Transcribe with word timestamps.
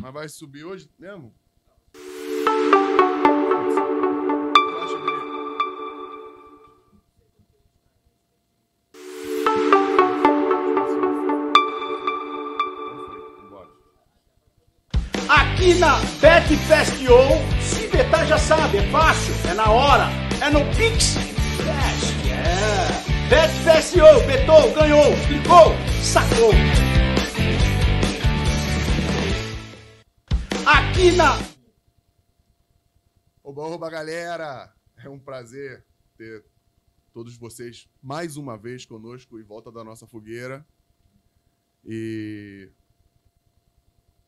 Mas 0.00 0.14
vai 0.14 0.28
subir 0.30 0.64
hoje 0.64 0.88
mesmo? 0.98 1.34
Aqui 15.28 15.74
na 15.74 15.98
BetFestio, 16.20 17.14
se 17.60 17.86
betar 17.88 18.26
já 18.26 18.38
sabe, 18.38 18.78
é 18.78 18.90
fácil, 18.90 19.34
é 19.50 19.54
na 19.54 19.70
hora, 19.70 20.08
é 20.40 20.48
no 20.48 20.60
Pix 20.74 21.16
Cash, 21.58 22.14
é. 22.26 23.28
Betou, 24.26 24.72
ganhou, 24.72 25.14
clicou, 25.26 25.74
sacou. 26.02 26.89
Aqui 31.00 31.12
na 31.12 31.38
Oba, 33.42 33.62
oba, 33.62 33.88
galera! 33.88 34.70
É 34.98 35.08
um 35.08 35.18
prazer 35.18 35.82
ter 36.14 36.44
todos 37.10 37.38
vocês 37.38 37.88
mais 38.02 38.36
uma 38.36 38.58
vez 38.58 38.84
conosco 38.84 39.40
em 39.40 39.42
volta 39.42 39.72
da 39.72 39.82
nossa 39.82 40.06
fogueira. 40.06 40.62
E, 41.86 42.70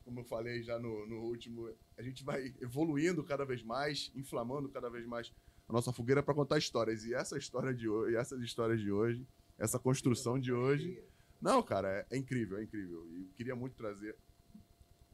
como 0.02 0.20
eu 0.20 0.24
falei 0.24 0.62
já 0.62 0.78
no, 0.78 1.06
no 1.06 1.16
último, 1.24 1.70
a 1.98 2.02
gente 2.02 2.24
vai 2.24 2.54
evoluindo 2.58 3.22
cada 3.22 3.44
vez 3.44 3.62
mais, 3.62 4.10
inflamando 4.14 4.70
cada 4.70 4.88
vez 4.88 5.04
mais 5.04 5.30
a 5.68 5.72
nossa 5.74 5.92
fogueira 5.92 6.22
para 6.22 6.32
contar 6.32 6.56
histórias. 6.56 7.04
E 7.04 7.12
essa 7.12 7.36
história 7.36 7.74
de 7.74 7.86
hoje, 7.86 8.16
essas 8.16 8.41
histórias 8.41 8.80
de 8.80 8.91
hoje, 8.91 9.28
essa 9.58 9.78
construção 9.78 10.41
de 10.41 10.54
hoje. 10.54 11.04
Não, 11.38 11.62
cara, 11.62 12.06
é, 12.10 12.16
é 12.16 12.16
incrível, 12.16 12.56
é 12.56 12.62
incrível. 12.62 13.06
E 13.10 13.24
eu 13.24 13.28
queria 13.36 13.54
muito 13.54 13.77
trazer 13.77 14.16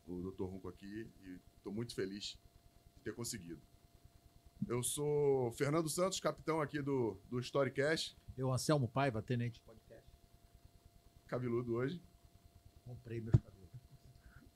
o 0.09 0.31
Dr. 0.31 0.45
Runco 0.45 0.69
aqui 0.69 1.07
e 1.23 1.39
estou 1.69 1.73
muito 1.73 1.95
feliz 1.95 2.39
de 2.97 3.03
ter 3.03 3.15
conseguido. 3.15 3.61
Eu 4.67 4.83
sou 4.83 5.53
Fernando 5.53 5.89
Santos, 5.89 6.19
capitão 6.19 6.61
aqui 6.61 6.81
do, 6.83 7.21
do 7.29 7.39
Storycast, 7.41 8.17
Eu, 8.37 8.53
Anselmo 8.53 8.89
Paiva, 8.89 9.23
tenente 9.23 9.61
podcast. 9.61 10.05
cabeludo 11.27 11.75
hoje. 11.75 12.03
Comprei 12.85 13.21
meus 13.21 13.37
cabelos. 13.37 13.69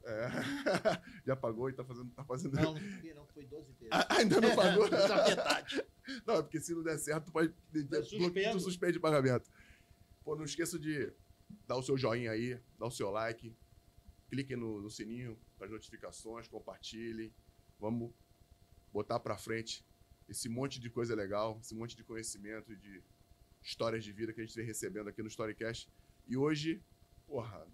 É. 0.04 0.28
Já 1.24 1.36
pagou 1.36 1.68
e 1.68 1.72
tá 1.72 1.84
fazendo. 1.84 2.10
Tá 2.10 2.24
fazendo... 2.24 2.54
Não, 2.54 2.74
não 2.74 3.14
não. 3.14 3.26
Foi 3.26 3.44
12 3.46 3.72
vezes. 3.74 3.88
Ah, 3.92 4.16
Ainda 4.16 4.40
não 4.40 4.56
pagou? 4.56 4.88
Só 5.06 5.28
metade. 5.28 5.84
Não, 6.26 6.34
é 6.36 6.42
porque 6.42 6.60
se 6.60 6.74
não 6.74 6.82
der 6.82 6.98
certo, 6.98 7.26
tu 7.26 7.32
pode. 7.32 7.54
Tu 7.72 8.60
suspende 8.60 8.98
o 8.98 9.00
pagamento. 9.00 9.48
Pô, 10.24 10.34
não 10.34 10.44
esqueça 10.44 10.78
de 10.78 11.12
dar 11.66 11.76
o 11.76 11.82
seu 11.82 11.96
joinha 11.96 12.32
aí, 12.32 12.60
dar 12.78 12.86
o 12.86 12.90
seu 12.90 13.10
like. 13.10 13.54
Clique 14.28 14.56
no, 14.56 14.80
no 14.80 14.90
sininho 14.90 15.38
para 15.62 15.66
as 15.66 15.72
notificações, 15.72 16.48
compartilhe. 16.48 17.32
Vamos 17.78 18.12
botar 18.92 19.20
para 19.20 19.38
frente 19.38 19.86
esse 20.28 20.48
monte 20.48 20.80
de 20.80 20.90
coisa 20.90 21.14
legal, 21.14 21.60
esse 21.60 21.72
monte 21.72 21.94
de 21.94 22.02
conhecimento 22.02 22.74
de 22.74 23.00
histórias 23.62 24.02
de 24.02 24.12
vida 24.12 24.32
que 24.32 24.40
a 24.40 24.44
gente 24.44 24.56
vem 24.56 24.66
recebendo 24.66 25.08
aqui 25.08 25.22
no 25.22 25.28
Storycast. 25.28 25.88
E 26.26 26.36
hoje, 26.36 26.82
porra, 27.28 27.64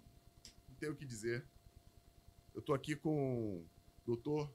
não 0.67 0.75
tenho 0.75 0.91
o 0.91 0.95
que 0.95 1.03
dizer. 1.03 1.47
Eu 2.53 2.61
tô 2.61 2.75
aqui 2.75 2.95
com 2.95 3.61
o 3.61 3.69
doutor 4.05 4.53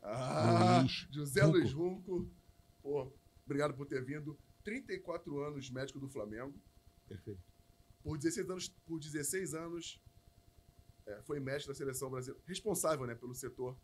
ah, 0.00 0.80
Luiz 0.80 1.06
José 1.10 1.42
Runco. 1.42 1.58
Luiz 1.58 1.72
Runco. 1.74 2.30
Pô, 2.80 3.12
obrigado 3.44 3.74
por 3.74 3.84
ter 3.84 4.02
vindo. 4.02 4.38
34 4.64 5.42
anos 5.42 5.70
médico 5.70 6.00
do 6.00 6.08
Flamengo. 6.08 6.58
Perfeito. 7.06 7.42
Por 8.02 8.16
16 8.16 8.48
anos, 8.48 8.68
por 8.86 8.98
16 8.98 9.52
anos 9.52 10.00
é, 11.06 11.22
foi 11.22 11.40
mestre 11.40 11.68
da 11.68 11.74
seleção 11.74 12.10
brasileira. 12.10 12.42
Responsável 12.46 13.06
né, 13.06 13.14
pelo 13.14 13.34
setor. 13.34 13.76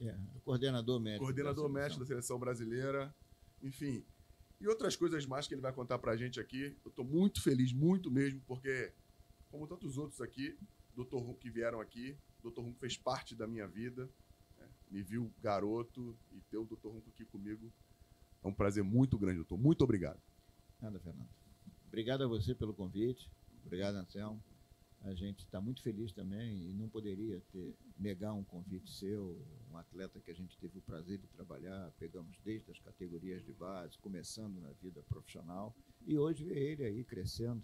É, 0.00 0.16
coordenador 0.44 1.00
médico. 1.00 1.24
coordenador 1.24 1.68
da 1.68 1.74
mestre 1.74 2.00
da 2.00 2.06
seleção. 2.06 2.38
brasileira. 2.38 3.14
Enfim. 3.62 4.04
E 4.60 4.68
outras 4.68 4.94
coisas 4.96 5.26
mais 5.26 5.46
que 5.48 5.54
ele 5.54 5.60
vai 5.60 5.72
contar 5.72 5.98
pra 5.98 6.16
gente 6.16 6.38
aqui. 6.40 6.76
Eu 6.84 6.90
tô 6.90 7.02
muito 7.04 7.42
feliz, 7.42 7.72
muito 7.72 8.10
mesmo, 8.10 8.40
porque, 8.46 8.92
como 9.50 9.66
tantos 9.66 9.98
outros 9.98 10.20
aqui, 10.20 10.56
Dr. 10.94 11.16
Runco 11.16 11.38
que 11.38 11.50
vieram 11.50 11.80
aqui, 11.80 12.16
Dr. 12.42 12.60
Runco 12.60 12.78
fez 12.78 12.96
parte 12.96 13.34
da 13.34 13.46
minha 13.46 13.66
vida. 13.66 14.08
né, 14.58 14.68
Me 14.90 15.02
viu 15.02 15.32
garoto 15.42 16.16
e 16.30 16.40
ter 16.42 16.58
o 16.58 16.64
Dr. 16.64 16.88
Runco 16.88 17.08
aqui 17.10 17.24
comigo 17.24 17.72
é 18.42 18.48
um 18.48 18.52
prazer 18.52 18.82
muito 18.82 19.16
grande, 19.16 19.36
doutor. 19.36 19.56
Muito 19.56 19.82
obrigado. 19.84 20.20
Nada, 20.80 20.98
Fernando. 20.98 21.28
Obrigado 21.86 22.24
a 22.24 22.26
você 22.26 22.54
pelo 22.54 22.74
convite. 22.74 23.30
Obrigado, 23.64 23.94
Anselmo. 23.94 24.42
A 25.04 25.14
gente 25.14 25.40
está 25.40 25.60
muito 25.60 25.82
feliz 25.82 26.12
também 26.12 26.70
e 26.70 26.72
não 26.74 26.88
poderia 26.88 27.40
ter, 27.52 27.74
negar 27.98 28.32
um 28.34 28.44
convite 28.44 28.90
seu, 28.90 29.36
um 29.70 29.76
atleta 29.76 30.20
que 30.20 30.30
a 30.30 30.34
gente 30.34 30.56
teve 30.58 30.78
o 30.78 30.82
prazer 30.82 31.18
de 31.18 31.26
trabalhar, 31.26 31.92
pegamos 31.98 32.38
desde 32.44 32.70
as 32.70 32.78
categorias 32.78 33.44
de 33.44 33.52
base, 33.52 33.98
começando 33.98 34.60
na 34.60 34.70
vida 34.80 35.02
profissional, 35.08 35.74
e 36.06 36.16
hoje 36.16 36.44
ver 36.44 36.56
ele 36.56 36.84
aí 36.84 37.04
crescendo 37.04 37.62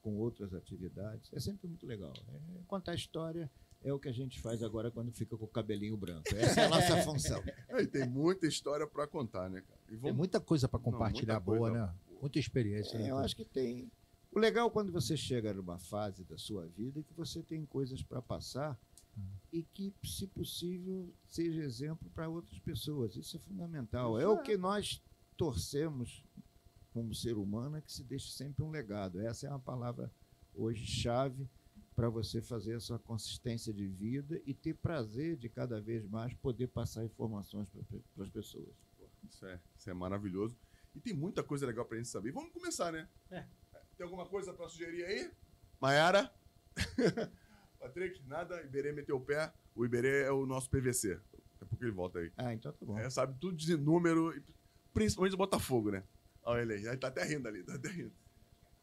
com 0.00 0.16
outras 0.16 0.54
atividades. 0.54 1.32
É 1.32 1.40
sempre 1.40 1.66
muito 1.66 1.84
legal. 1.84 2.12
É, 2.28 2.62
contar 2.68 2.94
história 2.94 3.50
é 3.82 3.92
o 3.92 3.98
que 3.98 4.08
a 4.08 4.12
gente 4.12 4.40
faz 4.40 4.62
agora 4.62 4.90
quando 4.90 5.10
fica 5.12 5.36
com 5.36 5.44
o 5.44 5.48
cabelinho 5.48 5.96
branco. 5.96 6.24
Essa 6.34 6.60
é 6.60 6.64
a 6.66 6.68
nossa 6.68 6.96
função. 7.02 7.42
É, 7.68 7.82
e 7.82 7.86
tem 7.86 8.08
muita 8.08 8.46
história 8.46 8.86
pra 8.86 9.06
contar, 9.06 9.50
né, 9.50 9.60
cara? 9.60 9.80
E 9.86 9.90
Tem 9.90 9.98
vamos... 9.98 10.16
muita 10.16 10.40
coisa 10.40 10.68
para 10.68 10.78
Não, 10.78 10.84
compartilhar 10.84 11.34
muita 11.34 11.44
boa, 11.44 11.70
coisa 11.70 11.86
né? 11.86 11.94
Muita 12.20 12.38
experiência. 12.38 12.96
É, 12.96 13.02
né? 13.02 13.10
eu 13.10 13.18
acho 13.18 13.34
que 13.34 13.44
tem. 13.44 13.90
O 14.36 14.38
legal 14.38 14.68
é 14.68 14.70
quando 14.70 14.92
você 14.92 15.16
chega 15.16 15.54
numa 15.54 15.78
fase 15.78 16.22
da 16.22 16.36
sua 16.36 16.66
vida 16.66 17.02
que 17.02 17.14
você 17.14 17.42
tem 17.42 17.64
coisas 17.64 18.02
para 18.02 18.20
passar 18.20 18.78
e 19.50 19.62
que, 19.62 19.94
se 20.04 20.26
possível, 20.26 21.10
seja 21.26 21.62
exemplo 21.62 22.10
para 22.10 22.28
outras 22.28 22.58
pessoas. 22.58 23.16
Isso 23.16 23.38
é 23.38 23.40
fundamental. 23.40 24.20
É 24.20 24.28
o 24.28 24.42
que 24.42 24.58
nós 24.58 25.02
torcemos 25.38 26.22
como 26.92 27.14
ser 27.14 27.38
humano, 27.38 27.78
é 27.78 27.80
que 27.80 27.90
se 27.90 28.04
deixe 28.04 28.30
sempre 28.30 28.62
um 28.62 28.68
legado. 28.68 29.22
Essa 29.22 29.46
é 29.46 29.48
uma 29.48 29.58
palavra 29.58 30.12
hoje 30.54 30.84
chave 30.84 31.48
para 31.94 32.10
você 32.10 32.42
fazer 32.42 32.74
a 32.74 32.80
sua 32.80 32.98
consistência 32.98 33.72
de 33.72 33.86
vida 33.86 34.38
e 34.44 34.52
ter 34.52 34.74
prazer 34.74 35.38
de 35.38 35.48
cada 35.48 35.80
vez 35.80 36.04
mais 36.04 36.34
poder 36.34 36.66
passar 36.66 37.06
informações 37.06 37.70
para 37.70 38.22
as 38.22 38.28
pessoas. 38.28 38.68
Isso 39.30 39.46
é, 39.46 39.58
isso 39.78 39.88
é 39.88 39.94
maravilhoso. 39.94 40.58
E 40.94 41.00
tem 41.00 41.14
muita 41.14 41.42
coisa 41.42 41.66
legal 41.66 41.86
pra 41.86 41.96
gente 41.96 42.10
saber. 42.10 42.32
Vamos 42.32 42.52
começar, 42.52 42.92
né? 42.92 43.08
É. 43.30 43.46
Tem 43.96 44.04
alguma 44.04 44.26
coisa 44.26 44.52
pra 44.52 44.68
sugerir 44.68 45.04
aí? 45.04 45.30
Maiara? 45.80 46.30
Patrick, 47.80 48.22
nada? 48.26 48.62
Iberê 48.62 48.92
meteu 48.92 49.16
o 49.16 49.20
pé. 49.20 49.52
O 49.74 49.84
Iberê 49.84 50.22
é 50.24 50.30
o 50.30 50.44
nosso 50.44 50.68
PVC. 50.70 51.18
É 51.60 51.64
porque 51.64 51.84
ele 51.84 51.92
volta 51.92 52.18
aí. 52.18 52.30
Ah, 52.36 52.52
então 52.52 52.72
tá 52.72 52.84
bom. 52.84 52.98
É, 52.98 53.08
sabe 53.08 53.38
tudo 53.40 53.56
de 53.56 53.76
número, 53.76 54.34
principalmente 54.92 55.34
o 55.34 55.38
Botafogo, 55.38 55.90
né? 55.90 56.04
Olha 56.42 56.62
ele 56.62 56.74
aí. 56.74 56.88
Aí 56.88 56.96
tá 56.96 57.08
até 57.08 57.24
rindo 57.24 57.48
ali, 57.48 57.62
tá 57.62 57.74
até 57.74 57.88
rindo. 57.88 58.12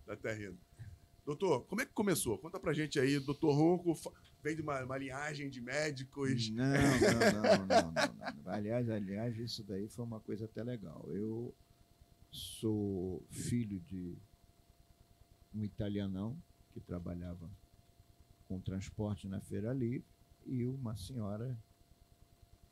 Tá 0.05 0.13
até 0.13 0.33
rindo. 0.33 0.57
Doutor, 1.25 1.65
como 1.65 1.81
é 1.81 1.85
que 1.85 1.93
começou? 1.93 2.37
Conta 2.37 2.59
pra 2.59 2.73
gente 2.73 2.99
aí. 2.99 3.19
Doutor 3.19 3.53
Ronco 3.53 3.93
vem 4.41 4.55
de 4.55 4.61
uma, 4.61 4.83
uma 4.83 4.97
linhagem 4.97 5.49
de 5.49 5.61
médicos. 5.61 6.49
Não, 6.49 6.65
não, 6.65 6.73
não, 6.73 7.65
não, 7.65 7.91
não, 7.91 7.91
não. 8.43 8.51
Aliás, 8.51 8.89
aliás, 8.89 9.37
isso 9.37 9.63
daí 9.63 9.87
foi 9.87 10.03
uma 10.03 10.19
coisa 10.19 10.45
até 10.45 10.63
legal. 10.63 11.07
Eu 11.13 11.55
sou 12.31 13.25
filho 13.29 13.79
de 13.79 14.17
um 15.53 15.63
italianão 15.63 16.37
que 16.71 16.79
trabalhava 16.79 17.49
com 18.47 18.59
transporte 18.59 19.27
na 19.27 19.39
Feira 19.39 19.73
Livre 19.73 20.05
e 20.45 20.65
uma 20.65 20.95
senhora, 20.95 21.57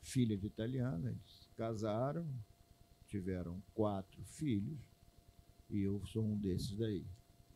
filha 0.02 0.36
de 0.36 0.46
italiana, 0.46 1.10
eles 1.10 1.48
casaram, 1.56 2.26
tiveram 3.08 3.62
quatro 3.74 4.22
filhos 4.24 4.78
e 5.70 5.80
eu 5.80 6.04
sou 6.06 6.24
um 6.24 6.36
desses 6.36 6.76
daí. 6.76 7.04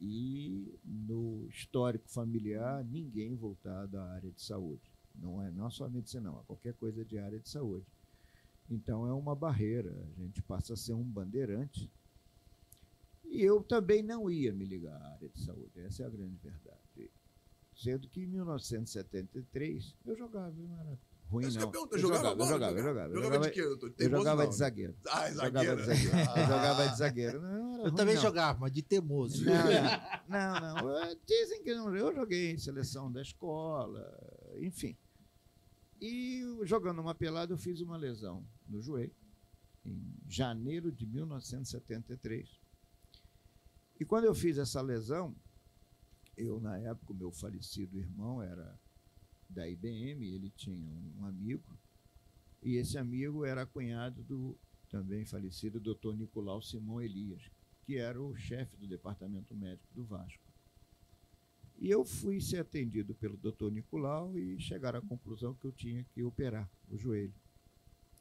E 0.00 0.78
no 0.84 1.46
histórico 1.48 2.08
familiar, 2.08 2.84
ninguém 2.84 3.34
voltado 3.34 3.98
à 3.98 4.10
área 4.12 4.30
de 4.30 4.42
saúde. 4.42 4.92
Não 5.14 5.42
é 5.42 5.50
não 5.50 5.70
só 5.70 5.86
a 5.86 5.88
medicina, 5.88 6.30
não, 6.30 6.40
é 6.40 6.42
qualquer 6.44 6.74
coisa 6.74 7.04
de 7.04 7.18
área 7.18 7.40
de 7.40 7.48
saúde. 7.48 7.86
Então 8.70 9.06
é 9.06 9.12
uma 9.12 9.34
barreira, 9.34 9.94
a 10.16 10.20
gente 10.20 10.42
passa 10.42 10.74
a 10.74 10.76
ser 10.76 10.92
um 10.92 11.04
bandeirante. 11.04 11.90
E 13.28 13.42
eu 13.42 13.62
também 13.62 14.02
não 14.02 14.30
ia 14.30 14.52
me 14.52 14.64
ligar 14.64 15.00
à 15.00 15.12
área 15.14 15.28
de 15.28 15.40
saúde, 15.40 15.80
essa 15.80 16.02
é 16.02 16.06
a 16.06 16.10
grande 16.10 16.36
verdade. 16.36 17.10
Sendo 17.74 18.08
que 18.08 18.22
em 18.22 18.26
1973 18.26 19.94
eu 20.06 20.16
jogava, 20.16 20.54
eu 20.58 20.66
não 20.68 20.78
era 20.80 20.98
ruim 21.28 21.44
não. 21.52 21.60
eu 21.60 21.70
pergunto, 21.70 21.94
Eu 21.96 21.98
jogava 22.00 22.28
jogava, 22.28 22.40
eu 22.40 22.46
jogava, 22.46 22.78
eu 22.78 22.82
jogava. 22.82 23.08
Eu 23.08 23.14
Jogava 23.22 23.34
jogava, 23.34 23.46
de 23.46 23.50
quê, 23.52 23.62
doutor? 23.62 23.94
eu 23.98 24.10
jogava 24.10 24.46
de 24.46 24.54
zagueiro. 24.56 24.96
Ah, 25.08 25.30
Jogava 25.30 25.52
zagueiro. 25.52 25.76
de 25.76 25.86
zagueiro. 25.86 26.16
Eu 26.16 26.22
Ah. 26.32 26.46
jogava 26.46 26.88
de 26.88 26.96
zagueiro. 26.98 27.42
Não, 27.42 27.48
não 27.50 27.58
era 27.74 27.76
Eu 27.76 27.82
ruim, 27.82 27.94
também 27.96 28.14
não. 28.14 28.22
jogava, 28.22 28.58
mas 28.60 28.72
de 28.72 28.82
teimoso. 28.82 29.44
Não, 29.44 30.60
não, 30.60 30.74
não. 30.94 31.16
Dizem 31.26 31.62
que 31.62 31.74
não. 31.74 31.94
Eu 31.94 32.14
joguei 32.14 32.52
em 32.52 32.58
seleção 32.58 33.12
da 33.12 33.20
escola, 33.20 34.18
enfim. 34.60 34.96
E 36.00 36.42
jogando 36.62 37.00
uma 37.00 37.14
pelada, 37.14 37.52
eu 37.52 37.58
fiz 37.58 37.80
uma 37.80 37.96
lesão 37.96 38.42
no 38.68 38.80
joelho, 38.80 39.14
em 39.84 40.00
janeiro 40.28 40.90
de 40.92 41.06
1973. 41.06 42.48
E 43.98 44.04
quando 44.04 44.24
eu 44.24 44.34
fiz 44.34 44.58
essa 44.58 44.80
lesão, 44.80 45.34
eu, 46.36 46.60
na 46.60 46.78
época, 46.78 47.12
o 47.12 47.16
meu 47.16 47.32
falecido 47.32 47.98
irmão 47.98 48.42
era 48.42 48.78
da 49.48 49.66
IBM, 49.68 50.26
ele 50.26 50.50
tinha 50.50 50.92
um 51.18 51.24
amigo, 51.24 51.78
e 52.62 52.76
esse 52.76 52.98
amigo 52.98 53.44
era 53.44 53.64
cunhado 53.64 54.22
do 54.22 54.58
também 54.88 55.24
falecido 55.24 55.80
Dr. 55.80 56.14
Nicolau 56.14 56.62
Simão 56.62 57.00
Elias, 57.00 57.50
que 57.84 57.96
era 57.96 58.20
o 58.20 58.34
chefe 58.36 58.76
do 58.76 58.86
departamento 58.86 59.54
médico 59.54 59.92
do 59.94 60.04
Vasco. 60.04 60.42
E 61.78 61.90
eu 61.90 62.04
fui 62.04 62.40
ser 62.40 62.58
atendido 62.58 63.14
pelo 63.14 63.36
Dr. 63.36 63.70
Nicolau 63.70 64.36
e 64.38 64.58
chegaram 64.58 64.98
à 64.98 65.02
conclusão 65.02 65.54
que 65.54 65.66
eu 65.66 65.72
tinha 65.72 66.04
que 66.04 66.22
operar 66.22 66.70
o 66.88 66.96
joelho. 66.96 67.34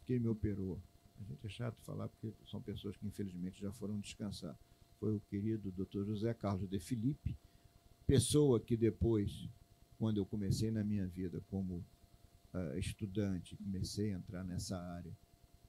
Quem 0.05 0.19
me 0.19 0.27
operou? 0.27 0.81
A 1.19 1.23
gente 1.23 1.45
é 1.45 1.49
chato 1.49 1.79
falar 1.81 2.09
porque 2.09 2.33
são 2.45 2.61
pessoas 2.61 2.97
que 2.97 3.07
infelizmente 3.07 3.61
já 3.61 3.71
foram 3.71 3.99
descansar. 3.99 4.57
Foi 5.05 5.13
o 5.13 5.19
querido 5.19 5.71
Dr. 5.71 6.03
José 6.03 6.33
Carlos 6.33 6.67
de 6.67 6.79
Felipe, 6.79 7.37
pessoa 8.07 8.59
que 8.59 8.75
depois, 8.75 9.47
quando 9.99 10.17
eu 10.17 10.25
comecei 10.25 10.71
na 10.71 10.83
minha 10.83 11.05
vida 11.05 11.39
como 11.47 11.85
uh, 12.51 12.79
estudante, 12.79 13.55
comecei 13.55 14.11
a 14.11 14.17
entrar 14.17 14.43
nessa 14.43 14.75
área, 14.75 15.15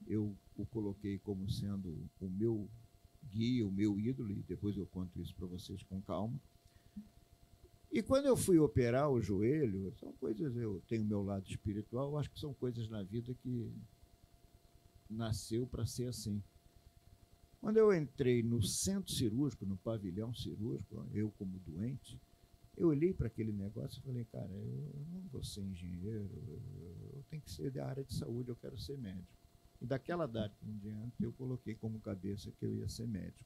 eu 0.06 0.34
o 0.56 0.64
coloquei 0.64 1.18
como 1.18 1.50
sendo 1.50 2.08
o 2.18 2.30
meu 2.30 2.66
guia, 3.30 3.66
o 3.66 3.70
meu 3.70 4.00
ídolo, 4.00 4.32
e 4.32 4.42
depois 4.42 4.74
eu 4.78 4.86
conto 4.86 5.20
isso 5.20 5.34
para 5.34 5.46
vocês 5.46 5.82
com 5.82 6.00
calma. 6.00 6.40
E 7.92 8.02
quando 8.02 8.24
eu 8.24 8.38
fui 8.38 8.58
operar 8.58 9.10
o 9.10 9.20
joelho, 9.20 9.92
são 10.00 10.12
coisas, 10.14 10.56
eu 10.56 10.82
tenho 10.88 11.04
meu 11.04 11.22
lado 11.22 11.46
espiritual, 11.46 12.16
acho 12.16 12.30
que 12.30 12.40
são 12.40 12.54
coisas 12.54 12.88
na 12.88 13.02
vida 13.02 13.34
que 13.34 13.70
nasceu 15.10 15.66
para 15.66 15.84
ser 15.84 16.08
assim. 16.08 16.42
Quando 17.60 17.78
eu 17.78 17.92
entrei 17.92 18.42
no 18.42 18.62
centro 18.62 19.12
cirúrgico, 19.12 19.66
no 19.66 19.76
pavilhão 19.76 20.32
cirúrgico, 20.34 21.04
eu 21.12 21.30
como 21.32 21.58
doente, 21.60 22.20
eu 22.76 22.88
olhei 22.88 23.12
para 23.12 23.26
aquele 23.26 23.52
negócio 23.52 23.98
e 23.98 24.02
falei, 24.02 24.24
cara, 24.26 24.52
eu 24.52 25.06
não 25.10 25.22
vou 25.32 25.42
ser 25.42 25.62
engenheiro, 25.62 26.30
eu 27.14 27.24
tenho 27.30 27.42
que 27.42 27.50
ser 27.50 27.70
da 27.70 27.86
área 27.86 28.04
de 28.04 28.14
saúde, 28.14 28.50
eu 28.50 28.56
quero 28.56 28.78
ser 28.78 28.98
médico. 28.98 29.32
E 29.80 29.86
daquela 29.86 30.26
data 30.26 30.54
em 30.62 30.76
diante 30.78 31.22
eu 31.22 31.32
coloquei 31.32 31.74
como 31.74 31.98
cabeça 32.00 32.52
que 32.52 32.64
eu 32.64 32.74
ia 32.74 32.88
ser 32.88 33.06
médico. 33.06 33.44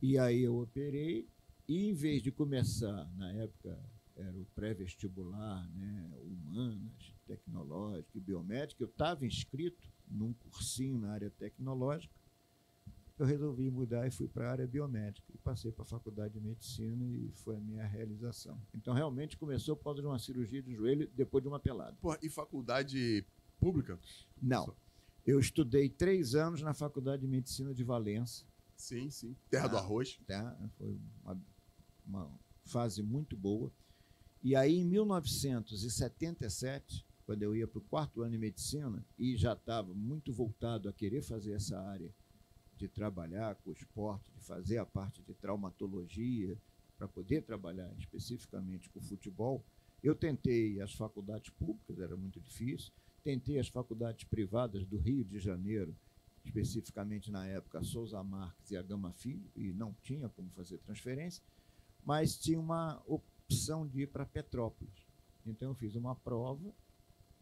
E 0.00 0.16
aí 0.16 0.42
eu 0.42 0.58
operei, 0.58 1.28
e 1.68 1.90
em 1.90 1.92
vez 1.92 2.22
de 2.22 2.30
começar, 2.30 3.10
na 3.16 3.32
época 3.32 3.78
era 4.16 4.36
o 4.38 4.46
pré-vestibular, 4.54 5.68
né, 5.70 6.10
humanas, 6.22 7.14
tecnológico 7.26 8.16
e 8.16 8.20
biomédico, 8.20 8.82
eu 8.82 8.88
estava 8.88 9.26
inscrito 9.26 9.88
num 10.08 10.32
cursinho 10.32 10.98
na 10.98 11.12
área 11.12 11.30
tecnológica, 11.30 12.14
eu 13.20 13.26
resolvi 13.26 13.70
mudar 13.70 14.06
e 14.06 14.10
fui 14.10 14.26
para 14.26 14.48
a 14.48 14.52
área 14.52 14.66
biomédica. 14.66 15.30
E 15.34 15.38
passei 15.38 15.70
para 15.70 15.82
a 15.82 15.86
faculdade 15.86 16.32
de 16.32 16.40
medicina 16.40 17.04
e 17.04 17.30
foi 17.34 17.56
a 17.56 17.60
minha 17.60 17.86
realização. 17.86 18.58
Então, 18.74 18.94
realmente, 18.94 19.36
começou 19.36 19.76
por 19.76 19.84
causa 19.84 20.00
de 20.00 20.06
uma 20.06 20.18
cirurgia 20.18 20.62
de 20.62 20.74
joelho 20.74 21.06
depois 21.14 21.42
de 21.42 21.48
uma 21.48 21.60
pelada. 21.60 21.94
Pô, 22.00 22.16
e 22.22 22.30
faculdade 22.30 23.22
pública? 23.60 24.00
Não. 24.40 24.74
Eu 25.26 25.38
estudei 25.38 25.90
três 25.90 26.34
anos 26.34 26.62
na 26.62 26.72
Faculdade 26.72 27.20
de 27.20 27.28
Medicina 27.28 27.74
de 27.74 27.84
Valença. 27.84 28.46
Sim, 28.74 29.10
sim. 29.10 29.36
Terra 29.50 29.66
ah, 29.66 29.68
do 29.68 29.76
Arroz. 29.76 30.18
Tá? 30.26 30.56
Foi 30.78 30.98
uma, 31.22 31.38
uma 32.06 32.40
fase 32.64 33.02
muito 33.02 33.36
boa. 33.36 33.70
E 34.42 34.56
aí, 34.56 34.78
em 34.78 34.86
1977, 34.86 37.04
quando 37.26 37.42
eu 37.42 37.54
ia 37.54 37.68
para 37.68 37.80
o 37.80 37.82
quarto 37.82 38.22
ano 38.22 38.30
de 38.30 38.38
medicina 38.38 39.04
e 39.18 39.36
já 39.36 39.52
estava 39.52 39.92
muito 39.92 40.32
voltado 40.32 40.88
a 40.88 40.92
querer 40.92 41.20
fazer 41.20 41.52
essa 41.52 41.78
área 41.78 42.10
de 42.80 42.88
trabalhar 42.88 43.54
com 43.56 43.70
o 43.70 43.72
esporte, 43.72 44.32
de 44.32 44.40
fazer 44.40 44.78
a 44.78 44.86
parte 44.86 45.22
de 45.22 45.34
traumatologia, 45.34 46.56
para 46.96 47.06
poder 47.06 47.42
trabalhar 47.42 47.90
especificamente 47.98 48.88
com 48.90 48.98
o 48.98 49.02
futebol, 49.02 49.62
eu 50.02 50.14
tentei 50.14 50.80
as 50.80 50.94
faculdades 50.94 51.50
públicas, 51.50 51.98
era 51.98 52.16
muito 52.16 52.40
difícil, 52.40 52.90
tentei 53.22 53.58
as 53.58 53.68
faculdades 53.68 54.24
privadas 54.24 54.84
do 54.86 54.96
Rio 54.96 55.24
de 55.24 55.38
Janeiro, 55.38 55.94
especificamente 56.44 57.30
na 57.30 57.46
época 57.46 57.82
Souza 57.82 58.22
Marques 58.22 58.70
e 58.70 58.76
a 58.76 58.82
Gama 58.82 59.12
Filho, 59.12 59.44
e 59.54 59.72
não 59.72 59.94
tinha 60.02 60.28
como 60.30 60.48
fazer 60.50 60.78
transferência, 60.78 61.42
mas 62.04 62.36
tinha 62.38 62.58
uma 62.58 63.02
opção 63.06 63.86
de 63.86 64.02
ir 64.02 64.06
para 64.06 64.24
Petrópolis. 64.24 65.06
Então 65.46 65.70
eu 65.70 65.74
fiz 65.74 65.94
uma 65.94 66.14
prova 66.14 66.74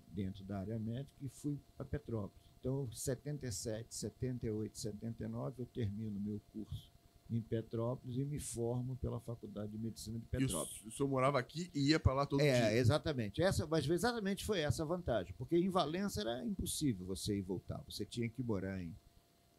dentro 0.08 0.43
da 0.44 0.58
área 0.58 0.79
médica 0.79 1.14
e 1.20 1.29
fui 1.29 1.61
para 1.76 1.87
Petrópolis. 1.87 2.48
Então, 2.60 2.90
77, 2.90 3.94
78, 3.94 4.78
79, 4.78 5.62
eu 5.62 5.66
termino 5.66 6.19
meu 6.20 6.40
curso 6.52 6.90
em 7.31 7.40
Petrópolis 7.43 8.16
e 8.16 8.25
me 8.25 8.40
formo 8.40 8.96
pela 8.96 9.20
Faculdade 9.20 9.72
de 9.72 9.78
Medicina 9.78 10.19
de 10.19 10.26
Petrópolis. 10.26 10.82
E 10.84 10.88
o 10.88 10.90
senhor 10.90 11.08
morava 11.08 11.38
aqui 11.38 11.70
e 11.75 11.90
ia 11.90 12.00
para 12.00 12.14
lá 12.14 12.26
todo 12.26 12.40
é, 12.40 12.44
dia? 12.44 12.70
É, 12.70 12.78
exatamente. 12.78 13.43
Essa, 13.43 13.66
mas 13.66 13.88
exatamente 13.88 14.44
foi 14.44 14.60
essa 14.60 14.82
a 14.82 14.87
vantagem, 14.87 15.34
porque 15.37 15.56
em 15.56 15.69
Valença 15.69 16.22
era 16.22 16.44
impossível 16.44 17.06
você 17.06 17.37
ir 17.37 17.43
voltar, 17.43 17.82
você 17.87 18.06
tinha 18.06 18.28
que 18.28 18.43
morar 18.43 18.81
em, 18.82 18.96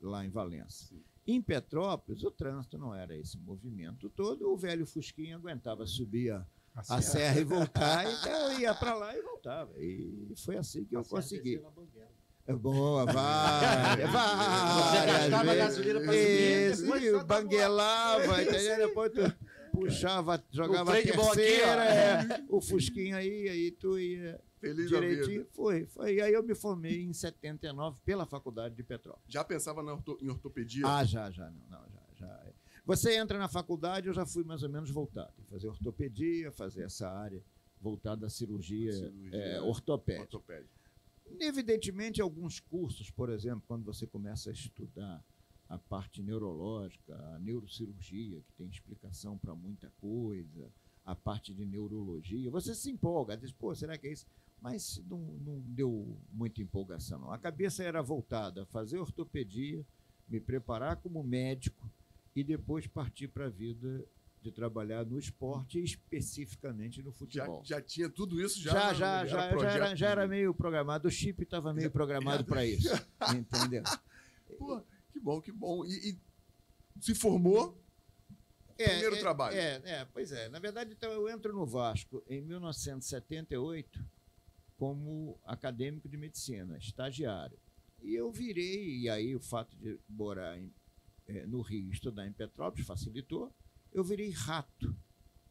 lá 0.01 0.25
em 0.25 0.29
Valença. 0.29 0.87
Sim. 0.87 1.03
Em 1.27 1.41
Petrópolis, 1.41 2.23
o 2.23 2.31
trânsito 2.31 2.77
não 2.77 2.95
era 2.95 3.15
esse 3.15 3.37
movimento 3.37 4.09
todo, 4.09 4.51
o 4.51 4.57
velho 4.57 4.87
Fusquinha 4.87 5.35
aguentava 5.35 5.85
subir 5.85 6.31
a, 6.31 6.47
a, 6.73 6.83
serra. 6.83 6.97
a 6.97 7.01
serra 7.01 7.39
e 7.39 7.43
voltar, 7.43 8.05
então 8.11 8.51
eu 8.51 8.59
ia 8.59 8.73
para 8.73 8.95
lá 8.95 9.15
e 9.15 9.21
voltava. 9.21 9.71
E 9.79 10.33
foi 10.37 10.57
assim 10.57 10.83
que 10.85 10.95
a 10.95 10.99
eu 10.99 11.05
consegui. 11.05 11.61
Boa, 12.55 13.05
vai, 13.05 13.97
vai. 14.07 15.29
Você 15.29 15.55
gasolina 15.55 15.99
para 16.01 16.13
subir, 16.13 17.03
Isso, 17.03 17.25
banguelava, 17.25 18.41
entendeu? 18.43 18.87
Depois 18.87 19.11
tu 19.11 19.35
puxava, 19.71 20.43
jogava 20.51 20.91
a 20.91 21.01
terceira, 21.01 22.19
aqui, 22.19 22.33
é, 22.33 22.45
o 22.49 22.59
fusquinho 22.59 23.15
aí, 23.15 23.47
aí 23.47 23.71
tu 23.71 23.97
ia 23.99 24.39
Feliz 24.59 24.89
direitinho. 24.89 25.47
Foi, 25.51 25.85
foi. 25.85 26.15
E 26.15 26.21
aí 26.21 26.33
eu 26.33 26.43
me 26.43 26.53
formei 26.53 27.01
em 27.01 27.13
79 27.13 27.99
pela 28.03 28.25
Faculdade 28.25 28.75
de 28.75 28.83
Petrópolis. 28.83 29.31
Já 29.31 29.43
pensava 29.43 29.81
orto, 29.81 30.17
em 30.21 30.29
ortopedia? 30.29 30.85
Ah, 30.85 31.03
já, 31.05 31.31
já, 31.31 31.49
não, 31.49 31.79
não, 31.79 32.15
já, 32.15 32.27
já. 32.27 32.53
Você 32.85 33.15
entra 33.15 33.37
na 33.37 33.47
faculdade, 33.47 34.07
eu 34.07 34.13
já 34.13 34.25
fui 34.25 34.43
mais 34.43 34.63
ou 34.63 34.69
menos 34.69 34.89
voltado. 34.89 35.33
Fazer 35.49 35.67
ortopedia, 35.67 36.51
fazer 36.51 36.83
essa 36.83 37.09
área 37.09 37.41
voltada 37.79 38.27
à 38.27 38.29
cirurgia, 38.29 38.91
cirurgia 38.91 39.35
é, 39.37 39.61
ortopédica. 39.61 40.23
ortopédica. 40.23 40.78
Evidentemente, 41.39 42.21
alguns 42.21 42.59
cursos, 42.59 43.09
por 43.11 43.29
exemplo, 43.29 43.63
quando 43.67 43.83
você 43.83 44.07
começa 44.07 44.49
a 44.49 44.53
estudar 44.53 45.23
a 45.67 45.77
parte 45.77 46.23
neurológica, 46.23 47.15
a 47.35 47.39
neurocirurgia, 47.39 48.41
que 48.41 48.53
tem 48.53 48.67
explicação 48.67 49.37
para 49.37 49.53
muita 49.53 49.91
coisa, 50.01 50.71
a 51.05 51.15
parte 51.15 51.53
de 51.53 51.65
neurologia, 51.65 52.49
você 52.49 52.73
se 52.73 52.89
empolga, 52.89 53.37
diz, 53.37 53.51
pô, 53.51 53.73
será 53.75 53.97
que 53.97 54.07
é 54.07 54.11
isso? 54.11 54.25
Mas 54.61 55.01
não, 55.07 55.19
não 55.19 55.59
deu 55.61 56.17
muita 56.31 56.61
empolgação, 56.61 57.19
não. 57.19 57.31
A 57.31 57.37
cabeça 57.37 57.83
era 57.83 58.01
voltada 58.01 58.63
a 58.63 58.65
fazer 58.65 58.99
ortopedia, 58.99 59.85
me 60.27 60.39
preparar 60.39 60.97
como 60.97 61.23
médico 61.23 61.89
e 62.35 62.43
depois 62.43 62.85
partir 62.85 63.27
para 63.27 63.45
a 63.45 63.49
vida 63.49 64.05
de 64.41 64.51
trabalhar 64.51 65.05
no 65.05 65.19
esporte, 65.19 65.83
especificamente 65.83 67.03
no 67.03 67.11
futebol. 67.11 67.61
Já, 67.63 67.77
já 67.77 67.81
tinha 67.81 68.09
tudo 68.09 68.41
isso 68.41 68.61
já? 68.61 68.71
Já, 68.71 68.93
já, 68.93 69.25
já, 69.25 69.57
já, 69.57 69.71
era, 69.71 69.95
já 69.95 70.09
era 70.09 70.27
meio 70.27 70.53
programado. 70.53 71.07
O 71.07 71.11
chip 71.11 71.43
estava 71.43 71.73
meio 71.73 71.91
programado 71.91 72.45
para 72.45 72.65
isso. 72.65 72.89
entendeu? 73.35 73.83
Pô, 74.57 74.81
que 75.11 75.19
bom, 75.19 75.41
que 75.41 75.51
bom. 75.51 75.85
E, 75.85 76.11
e 76.11 76.19
se 77.01 77.13
formou? 77.13 77.77
É, 78.77 78.87
primeiro 78.87 79.15
é, 79.15 79.19
trabalho. 79.19 79.57
É, 79.57 79.81
é, 79.83 80.05
pois 80.05 80.31
é. 80.31 80.47
Na 80.47 80.59
verdade, 80.59 80.93
então, 80.93 81.11
eu 81.11 81.27
entro 81.27 81.53
no 81.53 81.65
Vasco 81.65 82.23
em 82.29 82.41
1978 82.41 83.99
como 84.77 85.37
acadêmico 85.43 86.07
de 86.07 86.15
medicina, 86.15 86.77
estagiário. 86.77 87.59
E 88.01 88.15
eu 88.15 88.31
virei, 88.31 88.99
e 88.99 89.09
aí 89.09 89.35
o 89.35 89.41
fato 89.41 89.75
de 89.75 89.99
morar 90.07 90.57
em, 90.57 90.73
é, 91.27 91.45
no 91.45 91.61
Rio 91.61 91.91
estudar 91.91 92.25
em 92.25 92.31
Petrópolis 92.31 92.87
facilitou 92.87 93.53
eu 93.93 94.03
virei 94.03 94.29
rato 94.31 94.95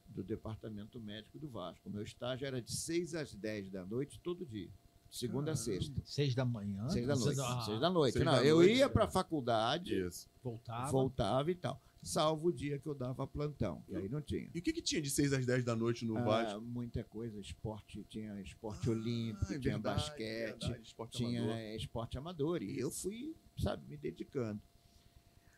do 0.09 0.23
departamento 0.23 1.01
médico 1.01 1.39
do 1.39 1.49
Vasco. 1.49 1.89
Meu 1.91 2.03
estágio 2.03 2.47
era 2.47 2.61
de 2.61 2.73
6 2.73 3.15
às 3.15 3.35
10 3.35 3.71
da 3.71 3.85
noite, 3.85 4.19
todo 4.21 4.45
dia. 4.45 4.71
Segunda 5.11 5.53
Caramba. 5.53 5.53
a 5.53 5.57
sexta. 5.57 6.03
Seis 6.05 6.35
da 6.35 6.45
manhã? 6.45 6.89
Seis 6.91 7.07
da 7.07 7.17
noite. 7.17 7.41
Ah, 7.41 7.63
seis 7.63 7.81
da 7.81 7.91
noite. 7.91 8.13
Seis 8.13 8.25
Não, 8.25 8.33
da 8.33 8.45
eu 8.45 8.57
noite, 8.57 8.75
ia 8.75 8.89
para 8.89 9.05
a 9.05 9.11
faculdade, 9.11 9.99
Isso. 9.99 10.29
voltava. 10.43 10.91
voltava 10.91 11.51
e 11.51 11.55
tal. 11.55 11.81
Salvo 12.03 12.49
o 12.49 12.53
dia 12.53 12.79
que 12.79 12.87
eu 12.87 12.95
dava 12.95 13.27
plantão. 13.27 13.83
E 13.89 13.97
aí 13.97 14.09
não 14.09 14.21
tinha. 14.21 14.49
E 14.55 14.59
o 14.59 14.63
que, 14.63 14.73
que 14.73 14.83
tinha 14.83 15.03
de 15.03 15.11
6 15.11 15.33
às 15.33 15.47
10 15.47 15.65
da 15.65 15.75
noite 15.75 16.05
no 16.05 16.17
ah, 16.17 16.23
Vasco? 16.23 16.61
Muita 16.61 17.03
coisa. 17.03 17.41
Esporte, 17.41 18.05
tinha 18.05 18.41
esporte 18.41 18.89
ah, 18.89 18.93
olímpico, 18.93 19.53
é 19.53 19.59
tinha 19.59 19.75
verdade, 19.75 20.01
basquete, 20.01 20.61
verdade, 20.61 20.87
esporte 20.87 21.17
tinha 21.17 21.43
amador. 21.43 21.61
esporte 21.75 22.19
amador. 22.19 22.63
E 22.63 22.79
eu 22.79 22.91
fui, 22.91 23.35
sabe, 23.59 23.83
me 23.89 23.97
dedicando. 23.97 24.61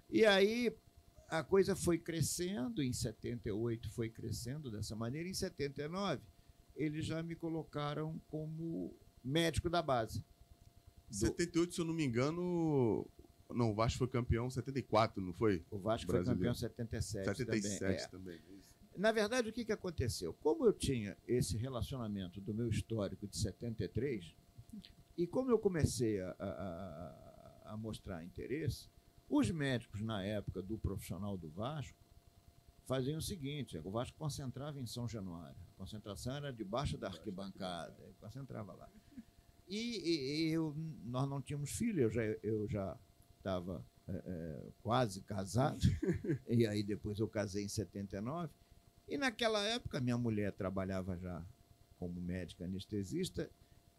E 0.08 0.24
aí, 0.24 0.74
a 1.30 1.42
coisa 1.44 1.74
foi 1.76 1.98
crescendo, 1.98 2.82
em 2.82 2.92
78 2.92 3.88
foi 3.90 4.08
crescendo 4.10 4.70
dessa 4.70 4.94
maneira, 4.96 5.28
em 5.28 5.34
79 5.34 6.20
eles 6.76 7.04
já 7.04 7.22
me 7.22 7.34
colocaram 7.34 8.18
como 8.28 8.96
médico 9.22 9.68
da 9.68 9.82
base. 9.82 10.24
Do... 11.08 11.14
78, 11.16 11.74
se 11.74 11.80
eu 11.80 11.84
não 11.84 11.92
me 11.92 12.04
engano, 12.04 13.06
não, 13.50 13.70
o 13.70 13.74
Vasco 13.74 13.98
foi 13.98 14.08
campeão 14.08 14.46
em 14.46 14.50
74, 14.50 15.20
não 15.20 15.32
foi? 15.34 15.62
O 15.70 15.78
Vasco 15.78 16.06
Brasileiro. 16.06 16.26
foi 16.26 16.34
campeão 16.36 16.52
em 16.52 16.54
77, 16.54 17.36
77 17.36 18.10
também. 18.10 18.34
É. 18.36 18.38
também. 18.40 18.60
na 18.96 19.12
verdade, 19.12 19.48
o 19.48 19.52
que, 19.52 19.64
que 19.64 19.72
aconteceu? 19.72 20.32
Como 20.34 20.64
eu 20.64 20.72
tinha 20.72 21.16
esse 21.26 21.56
relacionamento 21.56 22.40
do 22.40 22.54
meu 22.54 22.68
histórico 22.68 23.26
de 23.26 23.36
73, 23.36 24.34
e 25.18 25.26
como 25.26 25.50
eu 25.50 25.58
comecei 25.58 26.20
a- 26.20 26.34
a- 26.38 27.72
a 27.72 27.76
mostrar 27.76 28.24
interesse, 28.24 28.88
os 29.30 29.50
médicos, 29.50 30.02
na 30.02 30.22
época 30.24 30.60
do 30.60 30.76
profissional 30.78 31.38
do 31.38 31.48
Vasco, 31.50 31.96
faziam 32.86 33.18
o 33.18 33.22
seguinte: 33.22 33.78
o 33.78 33.90
Vasco 33.90 34.18
concentrava 34.18 34.80
em 34.80 34.86
São 34.86 35.08
Januário. 35.08 35.56
A 35.74 35.78
concentração 35.78 36.34
era 36.36 36.52
debaixo 36.52 36.98
da 36.98 37.06
arquibancada, 37.08 37.96
concentrava 38.20 38.72
lá. 38.74 38.90
E, 39.68 39.76
e- 39.78 40.48
e 40.48 40.52
eu, 40.52 40.74
nós 41.04 41.28
não 41.28 41.40
tínhamos 41.40 41.70
filho, 41.70 42.00
eu 42.02 42.10
já 42.10 42.22
eu 42.42 42.68
já 42.68 42.98
estava 43.38 43.84
quase 44.82 45.22
casado, 45.22 45.78
e 46.48 46.66
aí 46.66 46.82
depois 46.82 47.20
eu 47.20 47.28
casei 47.28 47.64
em 47.64 47.68
79. 47.68 48.52
E 49.06 49.16
naquela 49.16 49.62
época, 49.62 50.00
minha 50.00 50.18
mulher 50.18 50.52
trabalhava 50.52 51.16
já 51.16 51.44
como 51.96 52.20
médica 52.20 52.64
anestesista, 52.64 53.48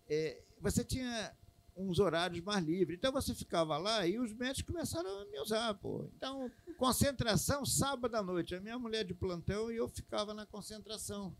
é, 0.09 0.43
você 0.59 0.83
tinha 0.83 1.33
uns 1.75 1.99
horários 1.99 2.43
mais 2.43 2.63
livres. 2.63 2.97
Então 2.97 3.11
você 3.11 3.33
ficava 3.33 3.77
lá 3.77 4.05
e 4.05 4.19
os 4.19 4.33
médicos 4.33 4.73
começaram 4.73 5.21
a 5.21 5.25
me 5.25 5.39
usar, 5.39 5.73
pô. 5.75 6.09
Então, 6.15 6.51
concentração 6.77 7.65
sábado 7.65 8.15
à 8.15 8.23
noite. 8.23 8.55
A 8.55 8.61
minha 8.61 8.77
mulher 8.77 9.03
de 9.03 9.13
plantão 9.13 9.71
e 9.71 9.77
eu 9.77 9.87
ficava 9.87 10.33
na 10.33 10.45
concentração. 10.45 11.35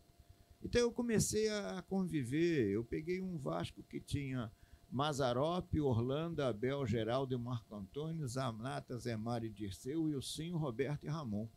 Então 0.62 0.80
eu 0.80 0.92
comecei 0.92 1.48
a 1.48 1.82
conviver. 1.88 2.70
Eu 2.70 2.84
peguei 2.84 3.20
um 3.20 3.36
Vasco 3.38 3.82
que 3.82 4.00
tinha 4.00 4.50
Mazarop, 4.90 5.74
Orlando, 5.80 6.42
Abel, 6.42 6.86
Geraldo 6.86 7.34
e 7.34 7.38
Marco 7.38 7.74
Antônio, 7.74 8.28
Zanata, 8.28 8.98
Mário 9.18 9.46
e 9.46 9.50
Dirceu, 9.50 10.02
Wilson, 10.04 10.56
Roberto 10.56 11.04
e 11.04 11.08
Ramon. 11.08 11.48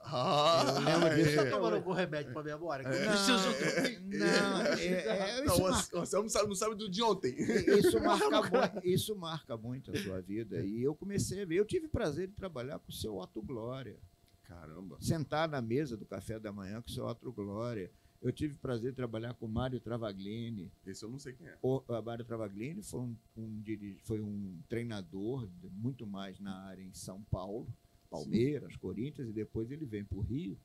Ah, 0.00 0.64
Eu 0.68 0.80
lembro 0.80 1.16
disso. 1.16 1.40
é. 1.40 1.44
Tá 1.44 1.50
tomando 1.50 1.76
algum 1.76 1.92
remédio 1.92 2.32
pra 2.32 2.42
memória? 2.42 2.84
Que 2.84 2.96
eu 2.96 3.00
É. 3.00 3.98
Não, 4.00 4.62
é, 4.62 4.84
é, 4.84 5.44
Não, 5.44 5.54
isso, 5.54 5.62
o 5.62 5.70
marca, 5.70 5.98
Anselmo 6.00 6.22
não 6.24 6.30
sabe, 6.30 6.48
não 6.48 6.54
sabe 6.54 6.74
do 6.76 6.88
de 6.88 7.02
ontem. 7.02 7.34
isso, 7.78 7.98
marca 8.00 8.40
muito, 8.40 8.86
isso 8.86 9.16
marca 9.16 9.56
muito 9.56 9.90
a 9.90 9.96
sua 9.96 10.20
vida. 10.20 10.62
E 10.64 10.82
eu 10.82 10.94
comecei 10.94 11.42
a 11.42 11.46
ver. 11.46 11.56
Eu 11.56 11.64
tive 11.64 11.88
prazer 11.88 12.28
de 12.28 12.34
trabalhar 12.34 12.78
com 12.78 12.90
o 12.90 12.94
seu 12.94 13.16
Otto 13.16 13.42
Glória. 13.42 13.96
Caramba. 14.44 14.96
sentar 15.00 15.48
na 15.48 15.60
mesa 15.60 15.96
do 15.96 16.04
café 16.06 16.38
da 16.38 16.52
manhã 16.52 16.80
com 16.80 16.88
o 16.88 16.92
seu 16.92 17.04
Otto 17.04 17.32
Glória. 17.32 17.90
Eu 18.22 18.32
tive 18.32 18.54
o 18.54 18.58
prazer 18.58 18.90
de 18.90 18.96
trabalhar 18.96 19.34
com 19.34 19.46
o 19.46 19.48
Mário 19.48 19.78
Travaglini. 19.80 20.72
Esse 20.86 21.04
eu 21.04 21.10
não 21.10 21.18
sei 21.18 21.32
quem 21.32 21.46
é. 21.46 21.56
O 21.62 21.82
Mário 22.04 22.24
Travaglini 22.24 22.82
foi 22.82 23.00
um, 23.00 23.16
um 23.36 23.62
foi 24.04 24.20
um 24.20 24.58
treinador 24.68 25.48
muito 25.72 26.06
mais 26.06 26.38
na 26.40 26.56
área 26.64 26.82
em 26.82 26.94
São 26.94 27.22
Paulo, 27.30 27.66
Palmeiras, 28.06 28.76
Corinthians, 28.76 29.28
e 29.28 29.32
depois 29.32 29.70
ele 29.70 29.84
vem 29.84 30.04
para 30.04 30.18
o 30.18 30.22
Rio 30.22 30.58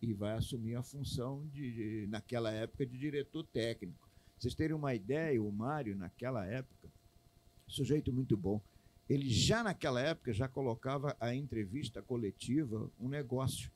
e 0.00 0.12
vai 0.12 0.36
assumir 0.36 0.74
a 0.74 0.82
função 0.82 1.46
de, 1.52 2.06
naquela 2.08 2.50
época, 2.50 2.86
de 2.86 2.98
diretor 2.98 3.44
técnico. 3.44 4.08
Vocês 4.38 4.54
terem 4.54 4.76
uma 4.76 4.94
ideia, 4.94 5.42
o 5.42 5.50
Mário, 5.50 5.96
naquela 5.96 6.46
época, 6.46 6.88
sujeito 7.66 8.12
muito 8.12 8.36
bom, 8.36 8.60
ele 9.08 9.30
já 9.30 9.62
naquela 9.62 10.00
época 10.00 10.32
já 10.32 10.48
colocava 10.48 11.16
a 11.20 11.34
entrevista 11.34 12.02
coletiva 12.02 12.90
um 12.98 13.08
negócio 13.08 13.70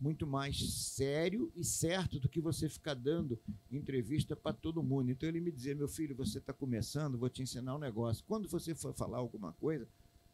muito 0.00 0.26
mais 0.26 0.56
sério 0.94 1.50
e 1.56 1.64
certo 1.64 2.20
do 2.20 2.28
que 2.28 2.40
você 2.40 2.68
ficar 2.68 2.94
dando 2.94 3.38
entrevista 3.70 4.36
para 4.36 4.52
todo 4.52 4.82
mundo. 4.82 5.10
Então 5.10 5.28
ele 5.28 5.40
me 5.40 5.50
dizia, 5.50 5.74
meu 5.74 5.88
filho, 5.88 6.14
você 6.14 6.38
está 6.38 6.52
começando, 6.52 7.18
vou 7.18 7.28
te 7.28 7.42
ensinar 7.42 7.74
um 7.74 7.80
negócio. 7.80 8.24
Quando 8.26 8.48
você 8.48 8.74
for 8.74 8.94
falar 8.94 9.18
alguma 9.18 9.52
coisa, 9.54 9.88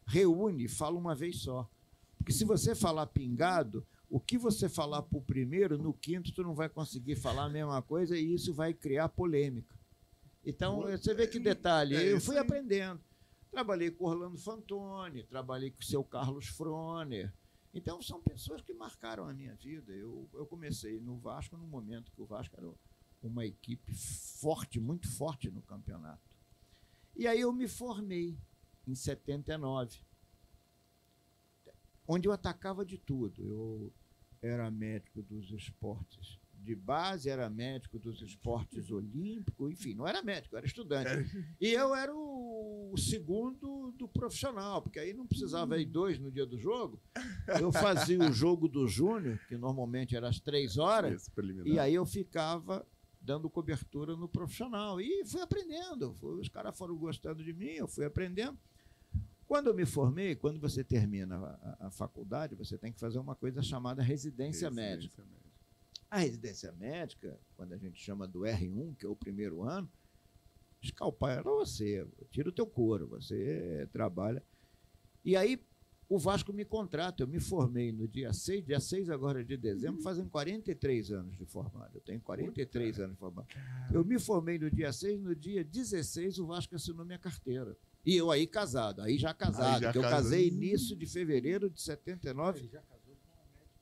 reúne, 0.06 0.64
e 0.64 0.68
fala 0.68 0.98
uma 0.98 1.14
vez 1.14 1.36
só. 1.36 1.68
Porque 2.24 2.32
se 2.32 2.46
você 2.46 2.74
falar 2.74 3.06
pingado, 3.08 3.86
o 4.08 4.18
que 4.18 4.38
você 4.38 4.66
falar 4.66 5.02
para 5.02 5.18
o 5.18 5.20
primeiro, 5.20 5.76
no 5.76 5.92
quinto, 5.92 6.32
tu 6.32 6.42
não 6.42 6.54
vai 6.54 6.70
conseguir 6.70 7.16
falar 7.16 7.44
a 7.44 7.48
mesma 7.50 7.82
coisa 7.82 8.16
e 8.16 8.32
isso 8.32 8.54
vai 8.54 8.72
criar 8.72 9.10
polêmica. 9.10 9.78
Então, 10.42 10.80
você 10.80 11.12
vê 11.12 11.26
que 11.26 11.38
detalhe, 11.38 11.94
eu 11.94 12.18
fui 12.18 12.38
aprendendo. 12.38 12.98
Trabalhei 13.50 13.90
com 13.90 14.06
Orlando 14.06 14.38
Fantoni, 14.38 15.22
trabalhei 15.24 15.70
com 15.70 15.82
o 15.82 15.84
seu 15.84 16.02
Carlos 16.02 16.46
Froner. 16.46 17.30
Então, 17.74 18.00
são 18.00 18.22
pessoas 18.22 18.62
que 18.62 18.72
marcaram 18.72 19.28
a 19.28 19.34
minha 19.34 19.54
vida. 19.56 19.92
Eu, 19.92 20.26
eu 20.32 20.46
comecei 20.46 20.98
no 21.00 21.18
Vasco 21.18 21.58
no 21.58 21.66
momento 21.66 22.10
que 22.10 22.22
o 22.22 22.26
Vasco 22.26 22.56
era 22.56 22.70
uma 23.22 23.44
equipe 23.44 23.92
forte, 23.92 24.80
muito 24.80 25.10
forte 25.10 25.50
no 25.50 25.60
campeonato. 25.60 26.22
E 27.14 27.26
aí 27.26 27.42
eu 27.42 27.52
me 27.52 27.68
formei 27.68 28.34
em 28.86 28.94
79, 28.94 29.98
onde 32.06 32.28
eu 32.28 32.32
atacava 32.32 32.84
de 32.84 32.98
tudo. 32.98 33.42
Eu 33.42 33.92
era 34.42 34.70
médico 34.70 35.22
dos 35.22 35.50
esportes 35.50 36.38
de 36.64 36.74
base, 36.74 37.28
era 37.28 37.48
médico 37.50 37.98
dos 37.98 38.22
esportes 38.22 38.90
olímpicos, 38.90 39.70
enfim, 39.70 39.92
não 39.92 40.08
era 40.08 40.22
médico, 40.22 40.56
era 40.56 40.64
estudante. 40.64 41.30
E 41.60 41.68
eu 41.68 41.94
era 41.94 42.12
o, 42.14 42.94
segundo 42.96 43.92
do 43.98 44.08
profissional, 44.08 44.80
porque 44.80 44.98
aí 44.98 45.12
não 45.12 45.26
precisava 45.26 45.78
ir 45.78 45.84
dois 45.84 46.18
no 46.18 46.30
dia 46.30 46.46
do 46.46 46.58
jogo. 46.58 46.98
Eu 47.60 47.70
fazia 47.70 48.18
o 48.18 48.32
jogo 48.32 48.66
do 48.66 48.88
Júnior, 48.88 49.38
que 49.46 49.58
normalmente 49.58 50.16
era 50.16 50.28
às 50.28 50.40
três 50.40 50.78
horas, 50.78 51.30
e 51.66 51.78
aí 51.78 51.94
eu 51.94 52.06
ficava 52.06 52.86
dando 53.20 53.50
cobertura 53.50 54.16
no 54.16 54.28
profissional. 54.28 55.00
E 55.00 55.24
fui 55.26 55.40
aprendendo. 55.42 56.16
Os 56.22 56.48
caras 56.48 56.76
foram 56.76 56.96
gostando 56.96 57.42
de 57.44 57.52
mim, 57.52 57.72
eu 57.72 57.88
fui 57.88 58.04
aprendendo. 58.04 58.58
Quando 59.46 59.66
eu 59.68 59.74
me 59.74 59.84
formei, 59.84 60.34
quando 60.34 60.58
você 60.58 60.82
termina 60.82 61.36
a, 61.36 61.48
a- 61.80 61.86
a 61.86 61.90
faculdade, 61.90 62.54
você 62.54 62.78
tem 62.78 62.92
que 62.92 62.98
fazer 62.98 63.18
uma 63.18 63.34
coisa 63.34 63.62
chamada 63.62 64.02
residência 64.02 64.70
médica. 64.70 65.22
médica. 65.22 65.44
A 66.10 66.18
residência 66.18 66.72
médica, 66.72 67.38
quando 67.56 67.72
a 67.72 67.76
gente 67.76 68.00
chama 68.00 68.26
do 68.26 68.40
R1, 68.40 68.96
que 68.96 69.04
é 69.04 69.08
o 69.08 69.16
primeiro 69.16 69.62
ano, 69.62 69.88
escalpar 70.82 71.32
era 71.38 71.42
você, 71.42 72.06
tira 72.30 72.48
o 72.48 72.52
teu 72.52 72.66
couro, 72.66 73.06
você 73.08 73.88
trabalha. 73.92 74.42
E 75.24 75.36
aí 75.36 75.60
o 76.08 76.18
Vasco 76.18 76.52
me 76.52 76.64
contrata, 76.64 77.22
eu 77.22 77.26
me 77.26 77.40
formei 77.40 77.90
no 77.90 78.06
dia 78.06 78.32
6, 78.32 78.64
dia 78.64 78.78
6 78.78 79.08
agora 79.10 79.42
de 79.44 79.56
dezembro, 79.56 80.02
fazem 80.02 80.28
43 80.28 81.10
anos 81.10 81.36
de 81.36 81.44
formado. 81.46 81.96
Eu 81.96 82.00
tenho 82.02 82.20
43 82.20 83.00
anos 83.00 83.12
de 83.14 83.18
formado. 83.18 83.48
Eu 83.92 84.04
me 84.04 84.18
formei 84.18 84.58
no 84.58 84.70
dia 84.70 84.92
6, 84.92 85.20
no 85.20 85.34
dia 85.34 85.64
16 85.64 86.38
o 86.38 86.46
Vasco 86.46 86.74
assinou 86.76 87.04
minha 87.04 87.18
carteira. 87.18 87.76
E 88.04 88.16
eu 88.16 88.30
aí 88.30 88.46
casado, 88.46 89.00
aí 89.00 89.16
já 89.16 89.32
casado, 89.32 89.76
Aí 89.76 89.82
já 89.82 89.92
que 89.92 89.98
eu 89.98 90.02
casei 90.02 90.48
início 90.48 90.94
de 90.94 91.06
fevereiro 91.06 91.70
de 91.70 91.80
79. 91.80 92.58
Ele 92.58 92.68
já 92.68 92.82
casou 92.82 93.16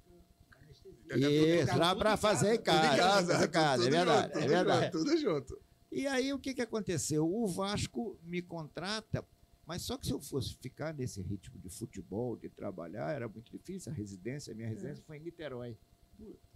com 0.05 0.11
uma 0.11 1.17
médica. 1.17 1.31
Isso, 1.31 1.75
pra 1.75 1.95
casa, 1.95 2.17
fazer 2.17 2.55
em 2.55 2.62
casa. 2.62 2.97
casa, 2.97 3.45
em 3.45 3.50
casa, 3.50 3.83
é 3.83 3.87
tudo 3.87 3.97
verdade, 3.97 4.33
junto, 4.35 4.45
é 4.45 4.49
verdade. 4.49 4.93
Tudo 4.93 5.17
junto. 5.17 5.62
E 5.91 6.07
aí 6.07 6.33
o 6.33 6.38
que, 6.38 6.55
que 6.55 6.62
aconteceu? 6.62 7.29
O 7.29 7.47
Vasco 7.49 8.17
me 8.23 8.41
contrata, 8.41 9.26
mas 9.67 9.83
só 9.83 9.99
que 9.99 10.07
se 10.07 10.12
eu 10.12 10.21
fosse 10.21 10.57
ficar 10.57 10.95
nesse 10.95 11.21
ritmo 11.21 11.59
de 11.59 11.69
futebol, 11.69 12.37
de 12.37 12.49
trabalhar, 12.49 13.12
era 13.12 13.29
muito 13.29 13.50
difícil. 13.50 13.91
A 13.91 13.95
residência, 13.95 14.52
a 14.52 14.57
minha 14.57 14.69
residência 14.69 15.02
foi 15.05 15.17
em 15.17 15.21
Niterói, 15.21 15.76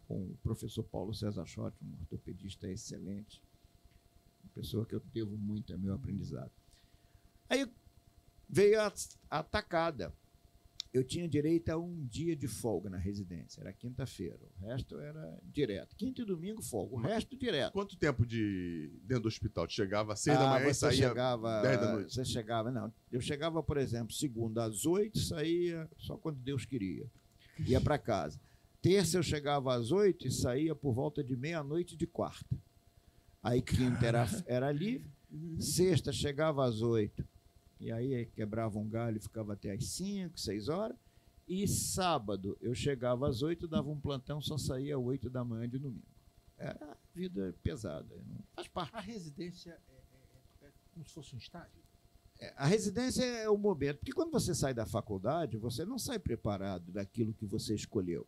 com 0.07 0.23
o 0.23 0.37
professor 0.43 0.85
Paulo 0.85 1.13
César 1.13 1.45
Schott, 1.47 1.77
um 1.83 1.93
ortopedista 2.01 2.71
excelente, 2.71 3.43
uma 4.43 4.53
pessoa 4.55 4.87
que 4.87 4.95
eu 4.95 5.03
devo 5.13 5.37
muito 5.37 5.75
a 5.75 5.77
meu 5.77 5.95
aprendizado. 5.95 6.53
Aí 7.49 7.67
veio 8.49 8.81
a, 8.81 8.93
a 9.31 9.39
atacada. 9.41 10.13
Eu 10.93 11.05
tinha 11.05 11.29
direito 11.29 11.69
a 11.69 11.77
um 11.77 12.07
dia 12.07 12.35
de 12.35 12.49
folga 12.49 12.89
na 12.89 12.97
residência, 12.97 13.61
era 13.61 13.71
quinta-feira. 13.71 14.39
O 14.59 14.65
resto 14.67 14.99
era 14.99 15.39
direto. 15.45 15.95
Quinta 15.95 16.23
e 16.23 16.25
domingo 16.25 16.63
folga, 16.63 16.95
o 16.95 16.99
resto 16.99 17.37
direto. 17.37 17.75
Quanto 17.75 17.99
tempo 17.99 18.25
de 18.25 18.91
dentro 19.03 19.25
do 19.25 19.29
hospital? 19.29 19.67
Tu 19.67 19.75
chegava 19.75 20.15
às 20.15 20.21
seis 20.21 20.39
da 20.39 20.47
Ah, 20.47 20.55
manhã 20.55 20.71
e 20.71 20.73
você 20.75 20.81
saía 20.81 21.09
chegava, 21.09 21.61
10 21.61 21.81
da 21.81 21.93
noite? 21.93 22.15
Você 22.15 22.25
chegava, 22.25 22.71
não. 22.71 22.91
Eu 23.13 23.21
chegava, 23.21 23.63
por 23.63 23.77
exemplo, 23.77 24.15
segunda 24.15 24.65
às 24.65 24.87
oito, 24.87 25.19
saía 25.19 25.87
só 25.99 26.17
quando 26.17 26.39
Deus 26.39 26.65
queria. 26.65 27.07
Ia 27.59 27.81
para 27.81 27.99
casa. 27.99 28.41
Terça 28.81 29.19
eu 29.19 29.23
chegava 29.23 29.75
às 29.75 29.91
oito 29.91 30.27
e 30.27 30.31
saía 30.33 30.75
por 30.75 30.95
volta 30.95 31.23
de 31.23 31.37
meia-noite 31.37 31.95
de 31.95 32.07
quarta. 32.07 32.57
Aí 33.43 33.61
quinta 33.61 34.07
era, 34.07 34.27
era 34.47 34.73
livre. 34.73 35.11
Sexta 35.59 36.11
chegava 36.11 36.65
às 36.65 36.81
oito. 36.81 37.23
E 37.79 37.93
aí 37.93 38.27
quebrava 38.27 38.79
um 38.79 38.89
galho 38.89 39.19
e 39.19 39.21
ficava 39.21 39.53
até 39.53 39.73
às 39.73 39.85
cinco, 39.87 40.39
seis 40.39 40.69
horas. 40.69 40.97
E 41.49 41.67
sábado 41.69 42.57
eu 42.61 42.75
chegava 42.75 43.29
às 43.29 43.43
oito, 43.43 43.69
dava 43.69 43.89
um 43.91 44.01
plantão, 44.01 44.41
só 44.41 44.59
saía 44.59 44.97
às 44.97 45.03
oito 45.03 45.31
da 45.31 45.45
manhã 45.45 45.69
de 45.69 45.79
domingo. 45.79 46.03
Era 46.59 46.97
vida 47.15 47.55
pesada. 47.63 48.09
Faz 48.55 48.67
parte. 48.69 48.95
A 48.97 49.01
residência 49.01 49.79
é, 49.89 50.65
é- 50.65 50.67
é 50.69 50.73
como 50.93 51.07
se 51.07 51.13
fosse 51.13 51.35
um 51.35 51.39
estágio. 51.39 51.83
É, 52.41 52.53
A 52.57 52.67
residência 52.67 53.23
é 53.25 53.49
o 53.49 53.57
momento, 53.57 53.99
porque 53.99 54.13
quando 54.13 54.31
você 54.33 54.55
sai 54.55 54.75
da 54.75 54.87
faculdade, 54.87 55.57
você 55.57 55.85
não 55.85 55.99
sai 55.99 56.19
preparado 56.19 56.91
daquilo 56.93 57.33
que 57.35 57.47
você 57.47 57.75
escolheu. 57.75 58.27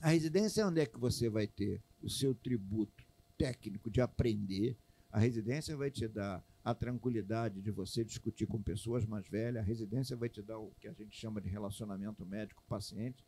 A 0.00 0.08
residência 0.08 0.62
é 0.62 0.66
onde 0.66 0.80
é 0.80 0.86
que 0.86 0.98
você 0.98 1.28
vai 1.28 1.46
ter 1.46 1.82
o 2.02 2.08
seu 2.08 2.34
tributo 2.34 3.04
técnico 3.36 3.90
de 3.90 4.00
aprender. 4.00 4.76
A 5.12 5.18
residência 5.18 5.76
vai 5.76 5.90
te 5.90 6.08
dar 6.08 6.42
a 6.64 6.74
tranquilidade 6.74 7.60
de 7.60 7.70
você 7.70 8.04
discutir 8.04 8.46
com 8.46 8.62
pessoas 8.62 9.04
mais 9.06 9.26
velhas. 9.26 9.62
A 9.62 9.66
residência 9.66 10.16
vai 10.16 10.28
te 10.28 10.42
dar 10.42 10.58
o 10.58 10.72
que 10.80 10.88
a 10.88 10.92
gente 10.92 11.16
chama 11.16 11.40
de 11.40 11.48
relacionamento 11.48 12.24
médico-paciente. 12.26 13.24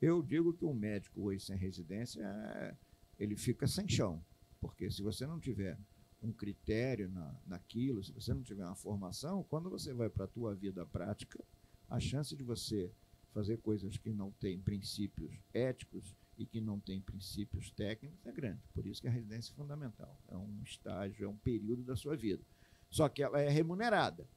Eu 0.00 0.22
digo 0.22 0.52
que 0.52 0.64
um 0.64 0.74
médico 0.74 1.22
hoje 1.22 1.44
sem 1.44 1.56
residência, 1.56 2.22
é- 2.22 2.76
ele 3.18 3.36
fica 3.36 3.66
sem 3.66 3.88
chão. 3.88 4.24
Porque 4.60 4.90
se 4.90 5.02
você 5.02 5.26
não 5.26 5.38
tiver 5.38 5.78
um 6.22 6.32
critério 6.32 7.08
na, 7.08 7.34
naquilo, 7.46 8.02
se 8.02 8.12
você 8.12 8.32
não 8.32 8.42
tiver 8.42 8.64
uma 8.64 8.74
formação, 8.76 9.42
quando 9.44 9.68
você 9.68 9.92
vai 9.92 10.08
para 10.08 10.24
a 10.24 10.28
tua 10.28 10.54
vida 10.54 10.86
prática, 10.86 11.44
a 11.88 12.00
chance 12.00 12.34
de 12.34 12.42
você 12.42 12.90
fazer 13.32 13.58
coisas 13.58 13.96
que 13.96 14.12
não 14.12 14.30
têm 14.32 14.58
princípios 14.58 15.32
éticos 15.52 16.14
e 16.38 16.46
que 16.46 16.60
não 16.60 16.78
têm 16.78 17.00
princípios 17.00 17.70
técnicos 17.70 18.18
é 18.24 18.32
grande. 18.32 18.62
Por 18.72 18.86
isso 18.86 19.00
que 19.00 19.08
a 19.08 19.10
residência 19.10 19.52
é 19.52 19.56
fundamental. 19.56 20.18
É 20.28 20.36
um 20.36 20.62
estágio, 20.62 21.24
é 21.24 21.28
um 21.28 21.36
período 21.36 21.82
da 21.82 21.96
sua 21.96 22.16
vida. 22.16 22.42
Só 22.92 23.08
que 23.08 23.22
ela 23.22 23.40
é 23.40 23.48
remunerada. 23.48 24.28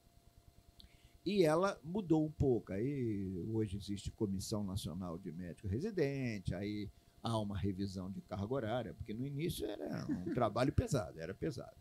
E 1.24 1.44
ela 1.44 1.78
mudou 1.84 2.24
um 2.24 2.32
pouco. 2.32 2.72
Aí 2.72 3.44
hoje 3.52 3.76
existe 3.76 4.10
Comissão 4.10 4.64
Nacional 4.64 5.18
de 5.18 5.30
Médico 5.30 5.68
Residente, 5.68 6.54
aí 6.54 6.90
há 7.22 7.38
uma 7.38 7.56
revisão 7.58 8.10
de 8.10 8.22
carga 8.22 8.54
horária, 8.54 8.94
porque 8.94 9.12
no 9.12 9.26
início 9.26 9.66
era 9.66 10.06
um 10.08 10.32
trabalho 10.34 10.72
pesado, 10.72 11.20
era 11.20 11.34
pesado. 11.34 11.76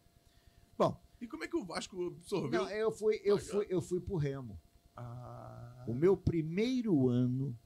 Bom, 0.77 1.01
E 1.21 1.27
como 1.27 1.45
é 1.45 1.47
que 1.47 1.55
o 1.55 1.63
Vasco 1.63 2.07
absorveu? 2.07 2.63
não, 2.63 2.69
eu 2.69 2.91
fui, 2.91 3.21
eu 3.23 3.37
fui, 3.37 3.65
eu 3.69 3.81
fui 3.81 4.01
pro 4.01 4.17
Remo. 4.17 4.59
Ah, 4.97 5.85
O 5.87 5.93
meu 5.93 6.17
primeiro 6.17 7.07
ano 7.07 7.57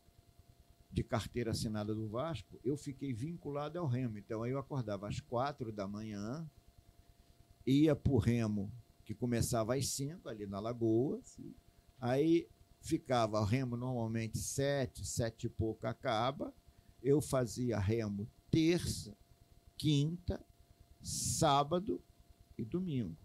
de 0.92 1.04
carteira 1.04 1.52
assinada 1.52 1.96
do 1.96 2.08
Vasco, 2.10 2.60
eu 2.64 2.76
fiquei 2.78 3.12
vinculado 3.14 3.80
ao 3.80 3.88
Remo. 3.88 4.18
Então 4.20 4.46
eu 4.46 4.60
acordava 4.60 5.08
às 5.08 5.20
quatro 5.20 5.72
da 5.72 5.88
manhã, 5.88 6.48
ia 7.66 7.96
para 7.96 8.12
o 8.12 8.18
Remo, 8.18 8.72
que 9.10 9.16
começava 9.16 9.74
às 9.74 9.88
cinco, 9.88 10.30
ali 10.30 10.46
na 10.46 10.60
Lagoa. 10.60 11.20
Aí 12.00 12.48
ficava 12.80 13.42
o 13.42 13.44
Remo 13.44 13.76
normalmente 13.76 14.38
sete, 14.38 15.04
sete 15.04 15.48
e 15.48 15.50
pouco 15.50 15.88
acaba. 15.88 16.54
Eu 17.02 17.20
fazia 17.20 17.80
Remo 17.80 18.30
terça, 18.52 19.18
quinta, 19.76 20.40
sábado 21.02 22.00
e 22.56 22.64
domingo, 22.64 23.18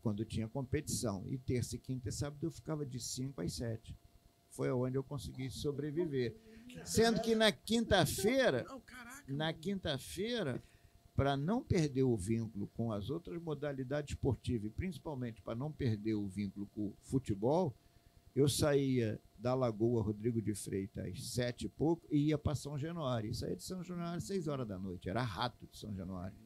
quando 0.00 0.24
tinha 0.24 0.48
competição. 0.48 1.26
E 1.28 1.36
terça, 1.36 1.76
quinta 1.76 2.08
e 2.08 2.12
sábado 2.12 2.46
eu 2.46 2.50
ficava 2.50 2.86
de 2.86 2.98
cinco 2.98 3.42
às 3.42 3.52
sete. 3.52 3.94
Foi 4.48 4.72
onde 4.72 4.96
eu 4.96 5.04
consegui 5.04 5.50
sobreviver. 5.50 6.34
Sendo 6.86 7.20
que 7.20 7.34
na 7.34 7.52
quinta-feira, 7.52 8.66
na 9.28 9.52
quinta-feira, 9.52 10.62
para 11.16 11.36
não 11.36 11.62
perder 11.62 12.02
o 12.02 12.14
vínculo 12.14 12.68
com 12.76 12.92
as 12.92 13.08
outras 13.08 13.40
modalidades 13.42 14.14
esportivas, 14.14 14.66
e 14.66 14.70
principalmente 14.70 15.40
para 15.40 15.54
não 15.54 15.72
perder 15.72 16.14
o 16.14 16.28
vínculo 16.28 16.66
com 16.74 16.88
o 16.88 16.96
futebol, 17.02 17.74
eu 18.34 18.50
saía 18.50 19.18
da 19.38 19.54
Lagoa 19.54 20.02
Rodrigo 20.02 20.42
de 20.42 20.54
Freitas 20.54 21.06
às 21.06 21.26
sete 21.30 21.64
e 21.64 21.68
pouco 21.70 22.06
e 22.10 22.28
ia 22.28 22.36
para 22.36 22.54
São 22.54 22.78
Januário. 22.78 23.34
Saía 23.34 23.56
de 23.56 23.64
São 23.64 23.82
Januário 23.82 24.18
às 24.18 24.24
seis 24.24 24.46
horas 24.46 24.68
da 24.68 24.78
noite. 24.78 25.08
Era 25.08 25.22
rato 25.22 25.66
de 25.66 25.78
São 25.78 25.94
Januário. 25.94 26.36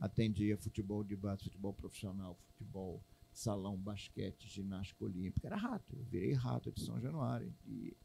Atendia 0.00 0.58
futebol 0.58 1.04
de 1.04 1.14
base, 1.14 1.44
futebol 1.44 1.72
profissional, 1.72 2.36
futebol 2.48 3.00
salão, 3.32 3.76
basquete, 3.76 4.48
ginástica 4.48 5.04
olímpica. 5.04 5.46
Era 5.46 5.56
rato. 5.56 5.94
Eu 5.96 6.04
virei 6.04 6.32
rato 6.32 6.72
de 6.72 6.80
São 6.80 7.00
Januário. 7.00 7.54
E 7.64 7.96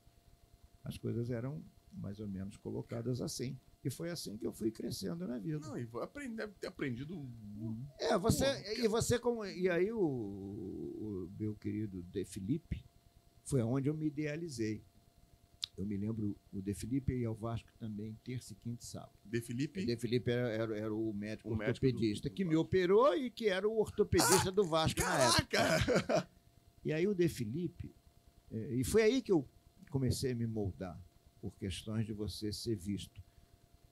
as 0.83 0.95
coisas 0.95 1.31
eram 1.31 1.63
mais 1.91 2.19
ou 2.19 2.27
menos 2.27 2.57
colocadas 2.57 3.21
assim. 3.21 3.57
E 3.85 3.89
foi 3.91 4.09
assim 4.09 4.35
que 4.35 4.47
eu 4.47 4.51
fui 4.51 4.71
crescendo 4.71 5.27
na 5.27 5.37
vida. 5.37 5.59
Não, 5.59 5.77
e 5.77 5.85
vou 5.85 6.01
aprender- 6.01 6.35
deve 6.37 6.53
ter 6.53 6.65
aprendido. 6.65 7.29
É, 7.99 8.17
você. 8.17 8.43
Pô, 8.43 8.81
e 8.83 8.87
você 8.87 9.19
como. 9.19 9.45
E 9.45 9.69
aí 9.69 9.91
o, 9.91 9.99
o 9.99 11.29
meu 11.39 11.55
querido 11.55 12.01
De 12.03 12.25
Felipe 12.25 12.83
foi 13.43 13.61
onde 13.61 13.87
eu 13.87 13.93
me 13.93 14.07
idealizei. 14.07 14.83
Eu 15.77 15.85
me 15.85 15.97
lembro, 15.97 16.35
o 16.53 16.61
De 16.61 16.73
Felipe 16.73 17.13
ia 17.13 17.27
ao 17.27 17.35
Vasco 17.35 17.69
também, 17.77 18.17
terça 18.23 18.53
e 18.53 18.55
quinta 18.55 18.81
e 18.83 18.87
sábado. 18.87 19.13
De 19.25 19.37
O 19.39 19.43
Felipe. 19.43 19.85
De 19.85 19.97
Felipe 19.97 20.31
era, 20.31 20.47
era, 20.49 20.77
era 20.77 20.95
o 20.95 21.13
médico 21.13 21.49
O 21.49 21.55
médico 21.55 21.85
ortopedista 21.85 22.27
do- 22.29 22.31
do 22.31 22.35
que 22.35 22.45
me 22.45 22.55
operou 22.55 23.13
e 23.15 23.29
que 23.29 23.49
era 23.49 23.67
o 23.69 23.77
ortopedista 23.77 24.51
do 24.51 24.63
Vasco 24.63 24.99
na 25.01 25.23
época. 25.25 25.45
Caraca! 25.49 26.29
E 26.83 26.91
aí 26.93 27.05
o 27.07 27.13
De 27.13 27.27
Felipe, 27.27 27.93
eh, 28.51 28.75
e 28.77 28.83
foi 28.83 29.01
aí 29.03 29.21
que 29.21 29.31
eu 29.31 29.47
comecei 29.91 30.31
a 30.31 30.35
me 30.35 30.47
moldar, 30.47 30.99
por 31.41 31.53
questões 31.55 32.05
de 32.05 32.13
você 32.13 32.51
ser 32.53 32.75
visto 32.77 33.21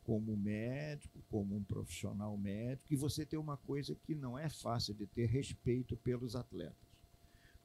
como 0.04 0.36
médico, 0.36 1.24
como 1.30 1.56
um 1.56 1.64
profissional 1.64 2.38
médico, 2.38 2.94
e 2.94 2.96
você 2.96 3.26
ter 3.26 3.38
uma 3.38 3.58
coisa 3.58 3.96
que 3.96 4.14
não 4.14 4.38
é 4.38 4.50
fácil 4.50 4.94
de 4.94 5.08
ter 5.08 5.26
respeito 5.26 5.96
pelos 5.98 6.36
atletas. 6.36 6.76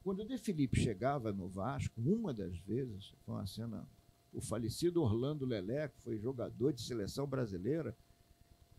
Quando 0.01 0.21
o 0.21 0.25
De 0.25 0.37
Felipe 0.37 0.79
chegava 0.79 1.33
no 1.33 1.49
Vasco, 1.49 2.01
uma 2.01 2.33
das 2.33 2.57
vezes, 2.59 3.13
foi 3.25 3.35
uma 3.35 3.45
cena, 3.45 3.87
o 4.33 4.41
falecido 4.41 5.01
Orlando 5.01 5.45
Lelé, 5.45 5.89
que 5.89 5.99
foi 5.99 6.17
jogador 6.17 6.71
de 6.71 6.81
seleção 6.81 7.27
brasileira, 7.27 7.95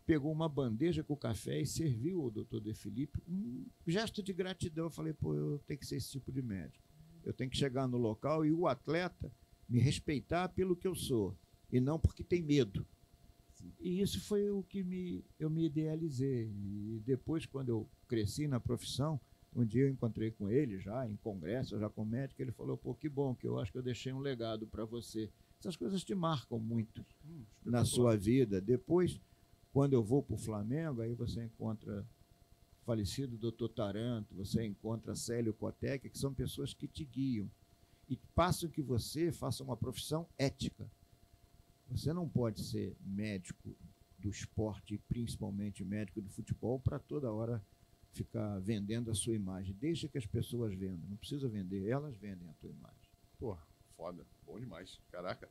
pegou 0.05 0.31
uma 0.31 0.49
bandeja 0.49 1.03
com 1.03 1.15
café 1.15 1.61
e 1.61 1.65
serviu 1.65 2.21
ao 2.21 2.31
doutor 2.31 2.59
De 2.59 2.73
Felipe 2.73 3.21
um 3.27 3.65
gesto 3.85 4.23
de 4.23 4.33
gratidão. 4.33 4.85
Eu 4.85 4.91
falei, 4.91 5.13
pô, 5.13 5.35
eu 5.35 5.59
tenho 5.59 5.79
que 5.79 5.85
ser 5.85 5.97
esse 5.97 6.11
tipo 6.11 6.31
de 6.31 6.41
médico. 6.41 6.83
Eu 7.23 7.33
tenho 7.33 7.49
que 7.49 7.57
chegar 7.57 7.87
no 7.87 7.97
local 7.97 8.43
e 8.43 8.51
o 8.51 8.67
atleta 8.67 9.31
me 9.69 9.79
respeitar 9.79 10.49
pelo 10.49 10.75
que 10.75 10.87
eu 10.87 10.95
sou 10.95 11.37
e 11.71 11.79
não 11.79 11.99
porque 11.99 12.23
tem 12.23 12.41
medo. 12.41 12.85
E 13.79 14.01
isso 14.01 14.19
foi 14.21 14.49
o 14.49 14.63
que 14.63 14.83
me, 14.83 15.23
eu 15.39 15.49
me 15.49 15.65
idealizei. 15.65 16.49
E 16.49 17.01
depois, 17.05 17.45
quando 17.45 17.69
eu 17.69 17.89
cresci 18.07 18.47
na 18.47 18.59
profissão, 18.59 19.19
um 19.55 19.65
dia 19.65 19.83
eu 19.83 19.89
encontrei 19.89 20.31
com 20.31 20.49
ele 20.49 20.79
já 20.79 21.07
em 21.07 21.15
congresso, 21.17 21.77
já 21.79 21.89
com 21.89 22.05
médico, 22.05 22.41
ele 22.41 22.51
falou, 22.51 22.77
pô, 22.77 22.93
que 22.95 23.09
bom, 23.09 23.35
que 23.35 23.47
eu 23.47 23.59
acho 23.59 23.71
que 23.71 23.77
eu 23.77 23.83
deixei 23.83 24.13
um 24.13 24.19
legado 24.19 24.67
para 24.67 24.85
você. 24.85 25.29
Essas 25.59 25.75
coisas 25.75 26.03
te 26.03 26.15
marcam 26.15 26.59
muito 26.59 27.05
Hum, 27.25 27.43
na 27.63 27.85
sua 27.85 28.15
vida. 28.17 28.61
Depois, 28.61 29.19
quando 29.73 29.93
eu 29.93 30.03
vou 30.03 30.23
para 30.23 30.35
o 30.35 30.37
Flamengo, 30.37 31.01
aí 31.01 31.13
você 31.13 31.43
encontra 31.43 32.05
o 32.81 32.85
falecido 32.85 33.37
doutor 33.37 33.69
Taranto, 33.69 34.33
você 34.35 34.65
encontra 34.65 35.15
Célio 35.15 35.53
Cotec, 35.53 36.09
que 36.09 36.17
são 36.17 36.33
pessoas 36.33 36.73
que 36.73 36.87
te 36.87 37.05
guiam 37.05 37.49
e 38.09 38.17
passam 38.35 38.69
que 38.69 38.81
você 38.81 39.31
faça 39.31 39.63
uma 39.63 39.77
profissão 39.77 40.27
ética. 40.37 40.89
Você 41.91 42.13
não 42.13 42.27
pode 42.27 42.63
ser 42.63 42.95
médico 43.05 43.75
do 44.17 44.29
esporte, 44.29 44.97
principalmente 45.09 45.83
médico 45.83 46.21
do 46.21 46.29
futebol, 46.29 46.79
para 46.79 46.99
toda 46.99 47.31
hora 47.31 47.61
ficar 48.13 48.59
vendendo 48.59 49.11
a 49.11 49.15
sua 49.15 49.35
imagem. 49.35 49.75
Deixa 49.79 50.07
que 50.07 50.17
as 50.17 50.25
pessoas 50.25 50.73
vendam. 50.73 51.09
Não 51.09 51.17
precisa 51.17 51.47
vender, 51.49 51.87
elas 51.87 52.15
vendem 52.17 52.47
a 52.49 52.53
tua 52.53 52.69
imagem. 52.69 53.09
Porra, 53.39 53.61
foda. 53.97 54.25
Bom 54.45 54.59
demais. 54.59 54.99
Caraca. 55.11 55.49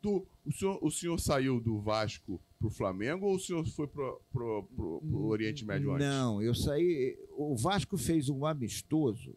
Tu, 0.00 0.26
o, 0.44 0.52
senhor, 0.52 0.78
o 0.82 0.90
senhor 0.90 1.18
saiu 1.20 1.60
do 1.60 1.80
Vasco 1.80 2.40
pro 2.58 2.68
Flamengo 2.68 3.26
ou 3.26 3.36
o 3.36 3.38
senhor 3.38 3.64
foi 3.66 3.86
pro, 3.86 4.20
pro, 4.32 4.64
pro, 4.74 5.00
pro 5.00 5.24
Oriente 5.26 5.64
Médio 5.64 5.92
antes? 5.92 6.06
Não, 6.06 6.42
eu 6.42 6.54
saí. 6.54 7.16
O 7.36 7.56
Vasco 7.56 7.96
fez 7.96 8.28
um 8.28 8.44
amistoso 8.44 9.36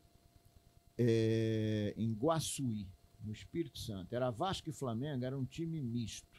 é, 0.97 1.93
em 1.95 2.11
Guaçuí, 2.13 2.87
no 3.23 3.31
Espírito 3.31 3.77
Santo. 3.77 4.15
Era 4.15 4.31
Vasco 4.31 4.69
e 4.69 4.73
Flamengo, 4.73 5.23
era 5.23 5.37
um 5.37 5.45
time 5.45 5.79
misto. 5.79 6.34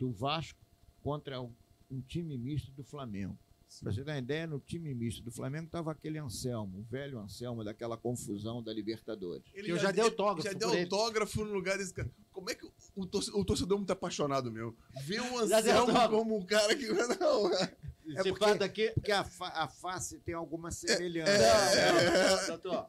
Do 0.00 0.10
Vasco 0.10 0.58
contra 1.02 1.40
um, 1.42 1.52
um 1.90 2.00
time 2.00 2.38
misto 2.38 2.70
do 2.72 2.82
Flamengo. 2.82 3.38
Para 3.82 3.92
você 3.92 4.02
ter 4.02 4.10
uma 4.10 4.18
ideia, 4.18 4.46
no 4.48 4.58
time 4.58 4.92
misto 4.94 5.22
do 5.22 5.30
Flamengo 5.30 5.66
estava 5.66 5.92
aquele 5.92 6.18
Anselmo, 6.18 6.78
o 6.80 6.82
velho 6.82 7.18
Anselmo, 7.20 7.62
daquela 7.62 7.96
confusão 7.96 8.60
da 8.62 8.72
Libertadores. 8.72 9.44
Ele 9.54 9.66
Que 9.66 9.70
eu 9.72 9.78
já 9.78 9.92
dei 9.92 10.02
autógrafo 10.02 10.42
Já 10.48 10.52
deu 10.58 10.70
autógrafo 10.72 11.44
no 11.44 11.52
lugar 11.52 11.78
desse 11.78 11.92
cara. 11.94 12.10
Como 12.32 12.50
é 12.50 12.54
que 12.54 12.66
o, 12.96 13.06
torce- 13.06 13.30
o 13.32 13.44
torcedor 13.44 13.76
é 13.76 13.78
muito 13.78 13.92
apaixonado 13.92 14.50
mesmo? 14.50 14.74
Vê 15.04 15.20
o 15.20 15.46
Já 15.46 15.58
Anselmo 15.60 15.92
como 16.08 16.36
um 16.38 16.44
cara 16.46 16.74
que. 16.74 16.86
Não, 17.20 17.52
é. 17.54 17.76
É 18.08 18.22
Você 18.22 18.30
porque- 18.30 18.54
daqui. 18.54 18.90
Porque 18.92 19.12
a, 19.12 19.22
fa- 19.22 19.52
a 19.54 19.68
face 19.68 20.18
tem 20.20 20.34
alguma 20.34 20.72
semelhança. 20.72 21.30
Não, 21.38 22.38
não, 22.40 22.46
doutor. 22.48 22.88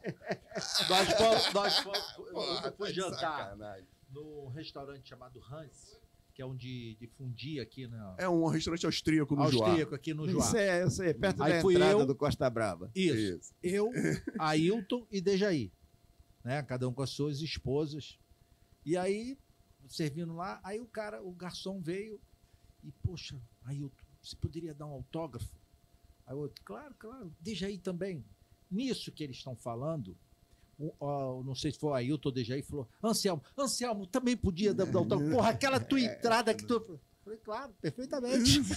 Nós 0.89 1.09
fomos, 1.13 1.53
nós 1.53 1.77
fomos, 1.79 2.15
eu- 2.17 2.23
Porra, 2.33 2.67
eu 2.69 2.73
fui 2.77 2.87
tá 2.87 2.93
jantar 2.93 3.57
num 4.09 4.47
restaurante 4.49 5.07
chamado 5.07 5.39
Hans, 5.43 5.99
que 6.33 6.41
é 6.41 6.45
um 6.45 6.55
de, 6.55 6.95
de 6.95 7.07
fundir 7.07 7.61
aqui 7.61 7.87
na 7.87 8.15
É 8.17 8.27
um 8.27 8.45
restaurante 8.47 8.85
austríaco 8.85 9.35
no 9.35 9.51
Joá. 9.51 9.67
austríaco 9.67 9.95
aqui 9.95 10.13
no 10.13 10.27
Joá. 10.29 10.45
Isso 10.45 10.57
é, 10.57 10.85
isso 10.85 11.03
é 11.03 11.13
perto 11.13 11.43
Aí 11.43 11.51
da 11.53 11.59
entrada 11.71 11.91
eu- 12.01 12.05
do 12.05 12.15
Costa 12.15 12.49
Brava. 12.49 12.89
Isso. 12.95 13.15
Isso. 13.39 13.53
Eu, 13.61 13.89
Ailton 14.39 15.05
e 15.11 15.19
Dejaí. 15.21 15.71
Né? 16.43 16.61
Cada 16.63 16.87
um 16.87 16.93
com 16.93 17.01
as 17.03 17.09
suas 17.11 17.41
esposas. 17.41 18.17
E 18.85 18.97
aí, 18.97 19.37
servindo 19.87 20.33
lá, 20.33 20.59
aí 20.63 20.79
o 20.79 20.85
cara, 20.87 21.21
o 21.23 21.31
garçom 21.31 21.79
veio 21.79 22.19
e, 22.83 22.91
poxa, 23.03 23.39
Ailton, 23.63 24.03
você 24.21 24.35
poderia 24.35 24.73
dar 24.73 24.87
um 24.87 24.91
autógrafo? 24.91 25.49
Aí 26.25 26.33
o 26.35 26.39
outro, 26.39 26.63
claro, 26.63 26.95
claro, 26.97 27.31
Dejaí 27.39 27.77
também. 27.77 28.23
Nisso 28.69 29.11
que 29.11 29.23
eles 29.23 29.37
estão 29.37 29.55
falando, 29.55 30.17
o- 30.81 30.95
ó, 30.99 31.43
não 31.43 31.53
sei 31.55 31.71
se 31.71 31.79
foi 31.79 31.91
o 31.91 31.93
Ailton 31.93 32.29
o 32.29 32.31
Dejaí, 32.31 32.61
falou, 32.63 32.87
Anselmo, 33.03 33.43
Anselmo, 33.57 34.07
também 34.07 34.35
podia 34.35 34.73
dar 34.73 34.85
dar 34.85 34.99
autógrafo. 34.99 35.31
Porra, 35.31 35.49
aquela 35.49 35.79
tua 35.81 35.99
entrada 36.01 36.53
que 36.53 36.65
tu... 36.65 36.99
Falei, 37.23 37.39
claro, 37.39 37.73
perfeitamente. 37.81 38.61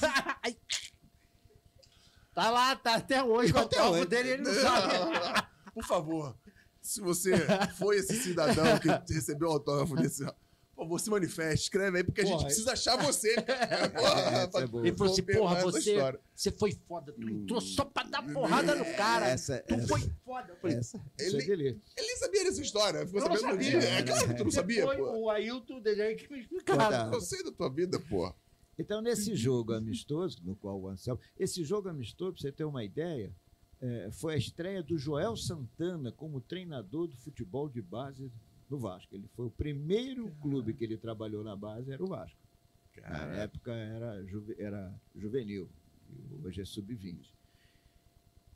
Tá 2.34 2.50
lá, 2.50 2.74
tá 2.74 2.96
até 2.96 3.22
hoje 3.22 3.52
o 3.52 3.58
Até 3.58 3.78
autógrafo 3.78 3.92
hoje. 3.94 4.06
dele, 4.06 4.28
ele 4.30 4.42
não 4.42 4.52
sabe. 4.54 5.46
Por 5.72 5.84
favor, 5.84 6.36
se 6.82 7.00
você 7.00 7.32
foi 7.78 7.98
esse 7.98 8.16
cidadão 8.22 8.64
que 8.80 9.14
recebeu 9.14 9.48
o 9.48 9.52
autógrafo 9.52 9.94
desse. 9.94 10.24
Por 10.74 10.82
favor, 10.82 10.98
se 10.98 11.08
manifeste, 11.08 11.64
escreve 11.66 11.98
aí, 11.98 12.04
porque 12.04 12.20
a 12.22 12.24
gente 12.24 12.34
Porra, 12.34 12.46
precisa 12.46 12.72
achar 12.72 12.96
você. 12.96 13.34
Porra, 13.96 14.48
pra 14.48 14.60
é 14.62 14.66
boa. 14.66 14.86
Ele 14.86 14.96
falou 14.96 15.12
assim, 15.12 15.22
porra, 15.22 15.60
você, 15.62 16.18
você 16.34 16.50
foi 16.50 16.72
foda, 16.88 17.12
tu 17.12 17.28
entrou 17.30 17.60
só 17.60 17.84
pra 17.84 18.02
dar 18.02 18.22
porrada 18.32 18.74
no 18.74 18.84
cara. 18.96 19.28
Essa, 19.28 19.62
tu 19.68 19.74
essa, 19.74 19.86
foi 19.86 20.00
foda. 20.24 20.48
Eu 20.52 20.56
falei, 20.56 20.76
essa, 20.78 21.00
Ele- 21.18 21.38
é. 21.42 21.52
Ele 21.70 21.80
nem 21.96 22.16
sabia 22.16 22.44
dessa 22.44 22.60
história. 22.60 23.06
Ficou 23.06 23.20
sabendo 23.20 23.42
no 23.42 23.50
sabia. 23.50 23.70
dia. 23.78 23.88
É 23.88 24.02
claro 24.02 24.28
que 24.28 24.34
tu 24.34 24.44
não 24.44 24.50
sabia, 24.50 24.84
pô. 24.84 25.18
o 25.20 25.30
Ailton 25.30 25.80
Dejaí 25.80 26.16
que 26.16 26.22
me 26.32 26.42
Conta. 26.42 26.56
explicaram. 26.56 27.12
Eu 27.12 27.20
sei 27.20 27.44
da 27.44 27.52
tua 27.52 27.70
vida, 27.70 28.00
pô. 28.00 28.34
Então, 28.76 29.00
nesse 29.00 29.36
jogo 29.36 29.72
amistoso, 29.72 30.38
no 30.42 30.56
qual 30.56 30.80
o 30.80 30.88
Anselmo. 30.88 31.20
Esse 31.38 31.62
jogo 31.62 31.88
amistoso, 31.88 32.32
pra 32.32 32.40
você 32.42 32.50
ter 32.50 32.64
uma 32.64 32.82
ideia, 32.82 33.32
é, 33.80 34.08
foi 34.10 34.34
a 34.34 34.36
estreia 34.36 34.82
do 34.82 34.98
Joel 34.98 35.36
Santana 35.36 36.10
como 36.10 36.40
treinador 36.40 37.06
do 37.06 37.16
futebol 37.16 37.68
de 37.68 37.80
base 37.80 38.32
do 38.68 38.78
Vasco. 38.78 39.14
Ele 39.14 39.28
foi 39.28 39.46
o 39.46 39.50
primeiro 39.50 40.30
clube 40.40 40.74
que 40.74 40.84
ele 40.84 40.96
trabalhou 40.96 41.42
na 41.44 41.54
base, 41.56 41.92
era 41.92 42.02
o 42.02 42.06
Vasco. 42.06 42.38
Na 43.00 43.18
época 43.36 43.72
era, 43.72 44.24
juve- 44.24 44.56
era 44.58 44.94
juvenil, 45.14 45.68
e 46.08 46.46
hoje 46.46 46.60
é 46.60 46.64
sub-20. 46.64 47.32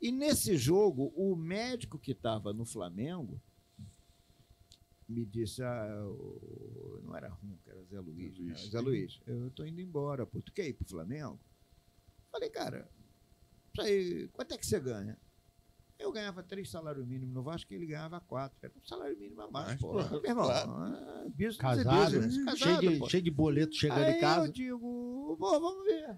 E 0.01 0.11
nesse 0.11 0.55
jogo, 0.55 1.11
o 1.15 1.35
médico 1.35 1.99
que 1.99 2.11
estava 2.13 2.53
no 2.53 2.65
Flamengo 2.65 3.41
me 5.07 5.25
disse: 5.25 5.61
ah, 5.61 6.05
o- 6.05 7.01
não 7.03 7.15
era 7.15 7.27
Ronca, 7.29 7.69
era 7.69 7.83
Zé 7.83 7.99
Luiz. 7.99 8.35
Zé 8.35 8.41
né? 8.41 8.47
Luiz. 8.53 8.69
Zé 8.71 8.79
Luiz, 8.79 9.21
eu 9.27 9.47
estou 9.49 9.65
indo 9.67 9.81
embora, 9.81 10.25
pô. 10.25 10.41
Tu 10.41 10.53
quer 10.53 10.67
ir 10.69 10.73
pro 10.73 10.87
Flamengo? 10.87 11.37
Falei, 12.31 12.49
cara, 12.49 12.89
isso 13.73 13.81
aí, 13.81 14.27
quanto 14.29 14.53
é 14.53 14.57
que 14.57 14.65
você 14.65 14.79
ganha? 14.79 15.17
Eu 15.99 16.11
ganhava 16.13 16.41
três 16.41 16.69
salários 16.69 17.05
mínimos 17.05 17.35
no 17.35 17.43
Vasco 17.43 17.71
e 17.73 17.75
ele 17.75 17.85
ganhava 17.85 18.21
quatro. 18.21 18.57
Era 18.61 18.71
um 18.75 18.87
salário 18.87 19.17
mínimo 19.19 19.41
a 19.41 19.51
mais, 19.51 19.79
pô. 19.79 19.91
pô, 19.91 20.21
Meu 20.21 20.25
irmão, 20.25 20.45
claro. 20.45 20.71
ah, 20.71 21.25
business 21.29 21.55
é 21.55 21.61
Casado, 21.61 22.05
business. 22.05 22.33
cheio, 22.33 22.45
Casado, 22.45 22.79
de, 22.89 22.99
pô. 22.99 23.09
cheio 23.09 23.23
de 23.23 23.31
boleto 23.31 23.75
chegando 23.75 24.03
Aí 24.03 24.17
em 24.17 24.19
casa. 24.21 24.47
eu 24.47 24.51
digo, 24.51 25.37
bom, 25.37 25.59
vamos 25.59 25.83
ver. 25.85 26.17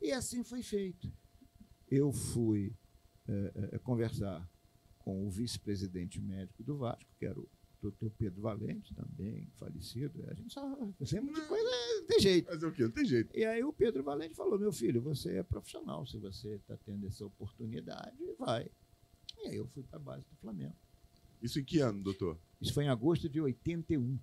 E 0.00 0.12
assim 0.12 0.44
foi 0.44 0.62
feito. 0.62 1.12
Eu 1.90 2.12
fui 2.12 2.72
eh, 3.28 3.52
eh, 3.72 3.78
conversar 3.80 4.48
com 4.98 5.26
o 5.26 5.30
vice-presidente 5.30 6.20
médico 6.20 6.62
do 6.62 6.76
Vasco, 6.78 7.10
que 7.18 7.26
era 7.26 7.38
o 7.38 7.48
doutor 7.82 8.10
Pedro 8.16 8.40
Valente, 8.40 8.94
também 8.94 9.48
falecido. 9.58 10.24
A 10.30 10.34
gente 10.34 10.54
só 10.54 10.78
fazemos 10.96 11.34
de 11.34 11.40
coisa, 11.48 11.70
tem 12.06 12.20
jeito. 12.20 12.46
fazer 12.46 12.66
o 12.66 12.72
quê? 12.72 12.82
Não 12.84 12.90
tem 12.92 13.04
jeito. 13.04 13.36
E 13.36 13.44
aí 13.44 13.64
o 13.64 13.72
Pedro 13.72 14.04
Valente 14.04 14.34
falou, 14.36 14.56
meu 14.58 14.72
filho, 14.72 15.02
você 15.02 15.38
é 15.38 15.42
profissional, 15.42 16.06
se 16.06 16.18
você 16.18 16.54
está 16.54 16.76
tendo 16.76 17.06
essa 17.08 17.26
oportunidade, 17.26 18.16
vai. 18.38 18.70
E 19.38 19.48
aí 19.48 19.56
eu 19.56 19.66
fui 19.68 19.82
para 19.82 19.98
a 19.98 20.02
base 20.02 20.24
do 20.28 20.36
Flamengo. 20.36 20.76
Isso 21.40 21.58
em 21.58 21.64
que 21.64 21.80
ano, 21.80 22.02
doutor? 22.02 22.38
Isso 22.60 22.72
foi 22.72 22.84
em 22.84 22.88
agosto 22.88 23.28
de 23.28 23.40
81. 23.40 24.18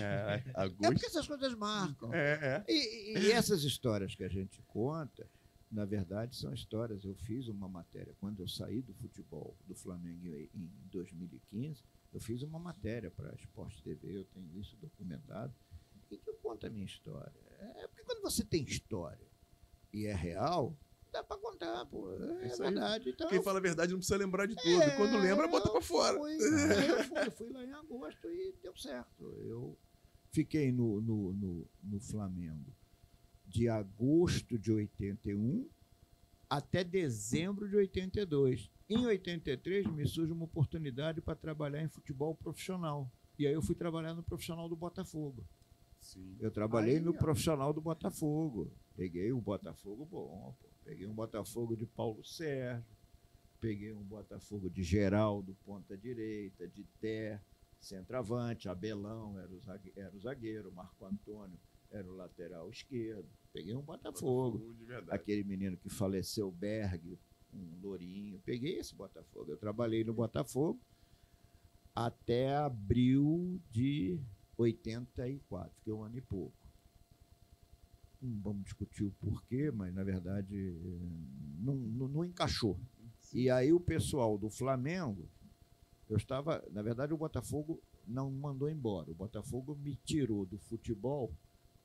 É, 0.00 0.42
É 0.56 0.68
porque 0.90 1.06
essas 1.06 1.26
coisas 1.26 1.54
marcam. 1.54 2.12
É, 2.14 2.64
é. 2.66 2.72
E, 2.72 3.18
e- 3.18 3.30
essas 3.32 3.62
histórias 3.64 4.14
que 4.14 4.24
a 4.24 4.28
gente 4.28 4.62
conta, 4.62 5.28
na 5.70 5.84
verdade, 5.84 6.34
são 6.36 6.52
histórias. 6.54 7.04
Eu 7.04 7.14
fiz 7.14 7.48
uma 7.48 7.68
matéria, 7.68 8.14
quando 8.20 8.40
eu 8.40 8.48
saí 8.48 8.80
do 8.80 8.94
futebol 8.94 9.54
do 9.66 9.74
Flamengo 9.74 10.26
em 10.28 10.48
em 10.54 10.70
2015, 10.90 11.82
eu 12.12 12.20
fiz 12.20 12.42
uma 12.42 12.58
matéria 12.58 13.10
para 13.10 13.30
a 13.30 13.34
Sport 13.34 13.80
TV, 13.80 14.18
eu 14.18 14.24
tenho 14.26 14.58
isso 14.58 14.76
documentado, 14.76 15.52
e 16.10 16.16
que 16.16 16.28
eu 16.30 16.34
conto 16.34 16.66
a 16.66 16.70
minha 16.70 16.84
história. 16.86 17.32
É 17.76 17.86
porque 17.88 18.02
quando 18.04 18.22
você 18.22 18.44
tem 18.44 18.64
história 18.64 19.26
e 19.92 20.06
é 20.06 20.14
real, 20.14 20.76
dá 21.12 21.22
para 21.22 21.36
contar, 21.36 21.84
pô. 21.86 22.10
É 22.12 22.56
verdade. 22.56 23.10
Então, 23.10 23.28
Quem 23.28 23.42
fala 23.42 23.58
a 23.58 23.62
verdade 23.62 23.92
não 23.92 23.98
precisa 23.98 24.16
lembrar 24.18 24.46
de 24.46 24.56
tudo. 24.56 24.82
é, 24.82 24.96
Quando 24.96 25.18
lembra, 25.18 25.46
bota 25.46 25.70
pra 25.70 25.80
fora. 25.80 26.18
fui, 26.18 26.32
eu 26.40 27.04
fui, 27.04 27.26
eu 27.26 27.32
fui 27.32 27.50
lá 27.50 27.64
em 27.64 27.72
agosto 27.72 28.28
e 28.30 28.54
deu 28.62 28.76
certo. 28.76 29.24
Eu 29.44 29.78
fiquei 30.32 30.72
no, 30.72 31.00
no, 31.00 31.32
no, 31.34 31.70
no 31.82 32.00
Flamengo 32.00 32.74
de 33.46 33.68
agosto 33.68 34.58
de 34.58 34.72
81 34.72 35.68
até 36.48 36.82
dezembro 36.82 37.68
de 37.68 37.76
82. 37.76 38.70
Em 38.88 39.06
83 39.06 39.86
me 39.86 40.06
surge 40.06 40.32
uma 40.32 40.44
oportunidade 40.44 41.20
para 41.20 41.34
trabalhar 41.34 41.82
em 41.82 41.88
futebol 41.88 42.34
profissional. 42.34 43.10
E 43.38 43.46
aí 43.46 43.52
eu 43.54 43.62
fui 43.62 43.74
trabalhar 43.74 44.14
no 44.14 44.22
profissional 44.22 44.68
do 44.68 44.76
Botafogo. 44.76 45.44
Sim. 45.98 46.36
Eu 46.40 46.50
trabalhei 46.50 46.96
Aí, 46.96 47.00
no 47.00 47.14
profissional 47.14 47.72
do 47.72 47.80
Botafogo. 47.80 48.70
Peguei 48.96 49.32
um 49.32 49.40
Botafogo 49.40 50.04
bom, 50.04 50.54
pô. 50.60 50.68
Peguei 50.84 51.06
um 51.06 51.14
Botafogo 51.14 51.76
de 51.76 51.86
Paulo 51.86 52.24
Sérgio, 52.24 52.84
peguei 53.60 53.92
um 53.92 54.02
Botafogo 54.02 54.68
de 54.68 54.82
Geraldo, 54.82 55.56
ponta 55.64 55.96
direita, 55.96 56.66
de 56.68 56.84
Té, 57.00 57.40
centroavante, 57.80 58.68
Abelão 58.68 59.38
era 59.38 59.52
o 59.52 59.60
zague- 59.60 59.92
era 59.96 60.14
o 60.14 60.20
zagueiro, 60.20 60.72
Marco 60.72 61.04
Antônio 61.04 61.58
era 61.90 62.08
o 62.10 62.14
lateral 62.16 62.70
esquerdo. 62.70 63.28
Peguei 63.52 63.74
um 63.74 63.82
Botafogo. 63.82 64.74
verdade. 64.86 65.14
Aquele 65.14 65.44
menino 65.44 65.76
que 65.76 65.90
faleceu, 65.90 66.50
Berg, 66.50 67.18
um 67.52 67.80
lourinho. 67.82 68.40
Peguei 68.44 68.78
esse 68.78 68.94
Botafogo. 68.94 69.52
Eu 69.52 69.58
trabalhei 69.58 70.02
no 70.02 70.14
Botafogo 70.14 70.80
até 71.94 72.56
abril 72.56 73.60
de 73.70 74.18
84, 74.56 75.70
fiquei 75.76 75.92
um 75.92 76.02
ano 76.02 76.16
e 76.16 76.20
pouco. 76.22 76.56
Não 78.22 78.40
vamos 78.40 78.64
discutir 78.64 79.04
o 79.04 79.10
porquê, 79.12 79.70
mas 79.72 79.92
na 79.92 80.04
verdade 80.04 80.54
não, 81.58 81.74
não, 81.74 82.08
não 82.08 82.24
encaixou. 82.24 82.78
E 83.32 83.50
aí 83.50 83.72
o 83.72 83.80
pessoal 83.80 84.38
do 84.38 84.48
Flamengo, 84.48 85.28
eu 86.08 86.16
estava, 86.16 86.64
na 86.70 86.82
verdade 86.82 87.12
o 87.12 87.18
Botafogo 87.18 87.82
não 88.06 88.30
me 88.30 88.38
mandou 88.38 88.70
embora. 88.70 89.10
O 89.10 89.14
Botafogo 89.14 89.74
me 89.74 89.96
tirou 89.96 90.46
do 90.46 90.58
futebol 90.58 91.34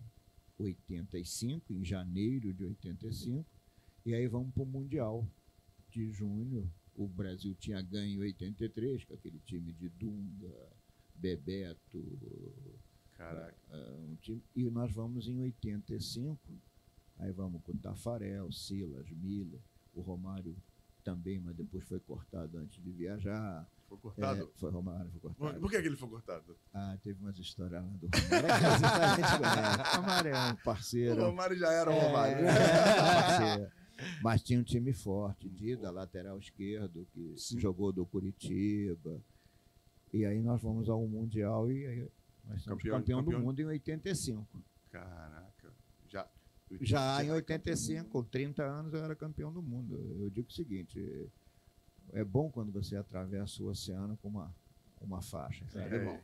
85, 0.59 1.73
em 1.73 1.83
janeiro 1.85 2.53
de 2.53 2.65
85, 2.65 3.45
e 4.05 4.15
aí 4.15 4.27
vamos 4.29 4.53
para 4.53 4.63
o 4.63 4.67
Mundial 4.67 5.27
de 5.91 6.11
junho. 6.11 6.71
O 6.97 7.07
Brasil 7.07 7.55
tinha 7.55 7.81
ganho 7.83 8.15
em 8.15 8.19
83, 8.19 9.05
com 9.05 9.15
aquele 9.15 9.39
time 9.41 9.73
de 9.75 9.89
Dunga, 9.91 10.55
Bebeto, 11.15 12.03
Caraca. 13.17 13.55
ah, 13.71 13.95
um 13.99 14.17
time, 14.17 14.43
e 14.55 14.65
nós 14.71 14.93
vamos 14.93 15.29
em 15.29 15.41
85, 15.41 16.39
aí 17.19 17.33
vamos 17.33 17.63
com 17.63 17.77
Tafarel, 17.77 18.51
Silas, 18.51 19.11
Miller, 19.11 19.61
o 19.95 20.01
Romário 20.01 20.57
também, 21.05 21.39
mas 21.39 21.55
depois 21.55 21.85
foi 21.85 22.01
cortado 22.01 22.59
antes 22.59 22.83
de 22.83 22.91
viajar. 22.93 23.67
Foi 23.89 23.99
cortado? 23.99 24.43
É, 24.43 24.59
foi 24.59 24.71
Romário, 24.71 25.11
foi 25.13 25.21
cortado. 25.21 25.61
Por 25.61 25.71
que, 25.71 25.81
que 25.81 25.87
ele 25.87 25.97
foi 25.97 26.09
cortado? 26.09 26.57
Ah, 26.75 26.99
teve 27.03 27.21
umas 27.21 27.39
histórias 27.39 27.83
lá 27.85 27.91
do 27.91 28.07
Romário. 28.09 28.49
A 29.03 29.17
gente 29.17 29.39
conhece. 29.39 29.97
Romário 29.97 30.35
é 30.35 30.39
um 30.49 30.53
O 30.53 30.57
parceiro. 30.65 31.23
Romário 31.23 31.57
já 31.57 31.71
era 31.73 31.91
o 31.91 31.95
Romário. 31.95 32.47
É, 32.47 32.97
parceiro. 32.97 33.73
Mas 34.23 34.43
tinha 34.43 34.59
um 34.61 34.63
time 34.63 34.93
forte, 34.93 35.49
Dida, 35.49 35.91
lateral 35.91 36.39
esquerdo, 36.39 37.07
que 37.13 37.35
Sim. 37.37 37.59
jogou 37.59 37.93
do 37.93 38.05
Curitiba. 38.07 39.21
E 40.13 40.25
aí 40.25 40.41
nós 40.41 40.61
vamos 40.61 40.89
ao 40.89 41.07
Mundial 41.07 41.71
e 41.71 41.87
aí 41.87 42.01
nós 42.45 42.63
somos 42.63 42.83
Campeão- 42.83 42.99
campeão, 43.01 43.19
campeão- 43.25 43.41
do 43.41 43.47
mundo 43.47 43.61
em 43.61 43.65
85. 43.67 44.63
Caraca. 44.91 45.73
Já. 46.09 46.29
Já 46.81 47.25
em 47.25 47.31
85, 47.31 48.11
com 48.11 48.23
30 48.25 48.65
anos, 48.65 48.93
eu 48.93 49.05
era 49.05 49.15
campeão 49.15 49.53
do 49.53 49.63
mundo. 49.63 49.95
Eu 50.21 50.31
digo 50.31 50.49
o 50.49 50.53
seguinte: 50.53 51.29
é 52.13 52.25
bom 52.25 52.51
quando 52.51 52.73
você 52.73 52.97
atravessa 52.97 53.63
o 53.63 53.67
oceano 53.69 54.17
com 54.19 54.29
uma 54.29 54.55
uma 55.01 55.21
faixa. 55.23 55.65
É, 55.75 55.95
É, 55.97 56.05
bom. 56.05 56.21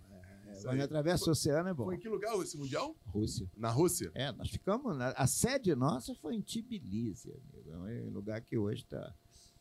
É, 0.65 0.71
aí. 0.71 0.81
atravessa 0.81 1.29
o 1.29 1.33
oceano 1.33 1.69
é 1.69 1.75
bom. 1.75 1.85
Foi 1.85 1.97
em 1.97 1.99
que 1.99 2.09
lugar 2.09 2.35
esse 2.43 2.57
Mundial? 2.57 2.97
Rússia. 3.07 3.51
Na 3.57 3.71
Rússia? 3.71 4.11
É, 4.15 4.31
nós 4.33 4.51
ficamos. 4.51 4.97
Na, 4.97 5.11
a 5.11 5.27
sede 5.27 5.75
nossa 5.75 6.15
foi 6.15 6.35
em 6.35 6.41
Tbilisi, 6.41 7.31
amigo. 7.31 7.89
É 7.89 8.03
um 8.03 8.11
lugar 8.11 8.41
que 8.41 8.57
hoje 8.57 8.83
está 8.83 9.15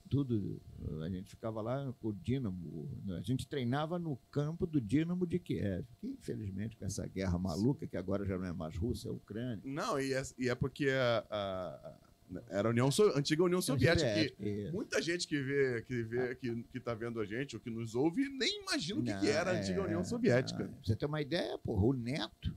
tudo. 0.09 0.61
A 1.01 1.09
gente 1.09 1.29
ficava 1.29 1.61
lá 1.61 1.93
com 2.01 2.09
o 2.09 2.13
Dínamo. 2.13 2.89
A 3.17 3.21
gente 3.21 3.47
treinava 3.47 3.97
no 3.97 4.17
campo 4.29 4.67
do 4.67 4.81
Dínamo 4.81 5.25
de 5.25 5.39
Kiev, 5.39 5.85
que 5.99 6.07
infelizmente 6.07 6.75
com 6.75 6.83
essa 6.85 7.07
guerra 7.07 7.37
maluca, 7.39 7.87
que 7.87 7.95
agora 7.95 8.25
já 8.25 8.37
não 8.37 8.45
é 8.45 8.51
mais 8.53 8.75
Rússia, 8.75 9.07
é 9.07 9.11
Ucrânia. 9.11 9.61
Não, 9.63 9.97
e 9.99 10.13
é, 10.13 10.21
e 10.37 10.49
é 10.49 10.55
porque 10.55 10.89
a, 10.89 11.25
a- 11.29 12.10
era 12.49 12.69
a 12.69 12.71
União, 12.71 12.89
So- 12.91 13.11
antiga 13.15 13.43
União 13.43 13.61
Soviética. 13.61 14.35
que 14.35 14.69
muita 14.71 15.01
gente 15.01 15.27
que 15.27 15.41
vê, 15.41 15.81
que 15.83 16.03
vê, 16.03 16.35
que, 16.35 16.63
que 16.63 16.79
tá 16.79 16.93
vendo 16.93 17.19
a 17.19 17.25
gente, 17.25 17.55
ou 17.55 17.61
que 17.61 17.69
nos 17.69 17.95
ouve, 17.95 18.29
nem 18.29 18.61
imagina 18.61 18.99
o 18.99 19.03
que, 19.03 19.19
que 19.19 19.29
era 19.29 19.51
a 19.51 19.53
antiga 19.59 19.81
é, 19.81 19.85
União 19.85 20.03
Soviética. 20.03 20.67
não, 20.67 20.77
você 20.83 20.95
ter 20.95 21.05
uma 21.05 21.21
ideia, 21.21 21.57
porra, 21.57 21.85
o 21.85 21.93
Neto 21.93 22.55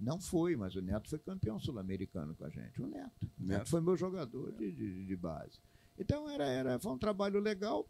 não 0.00 0.20
foi, 0.20 0.56
mas 0.56 0.74
o 0.74 0.82
Neto 0.82 1.08
foi 1.08 1.18
campeão 1.18 1.58
sul-americano 1.58 2.34
com 2.34 2.44
a 2.44 2.50
gente. 2.50 2.82
O 2.82 2.86
Neto. 2.86 3.12
O 3.22 3.44
Neto 3.44 3.58
Neto. 3.58 3.70
foi 3.70 3.80
meu 3.80 3.96
jogador 3.96 4.52
de, 4.52 4.70
de, 4.72 5.06
de 5.06 5.16
base. 5.16 5.58
Então 5.98 6.28
era, 6.28 6.46
era, 6.46 6.78
foi 6.78 6.92
um 6.92 6.98
trabalho 6.98 7.40
legal. 7.40 7.88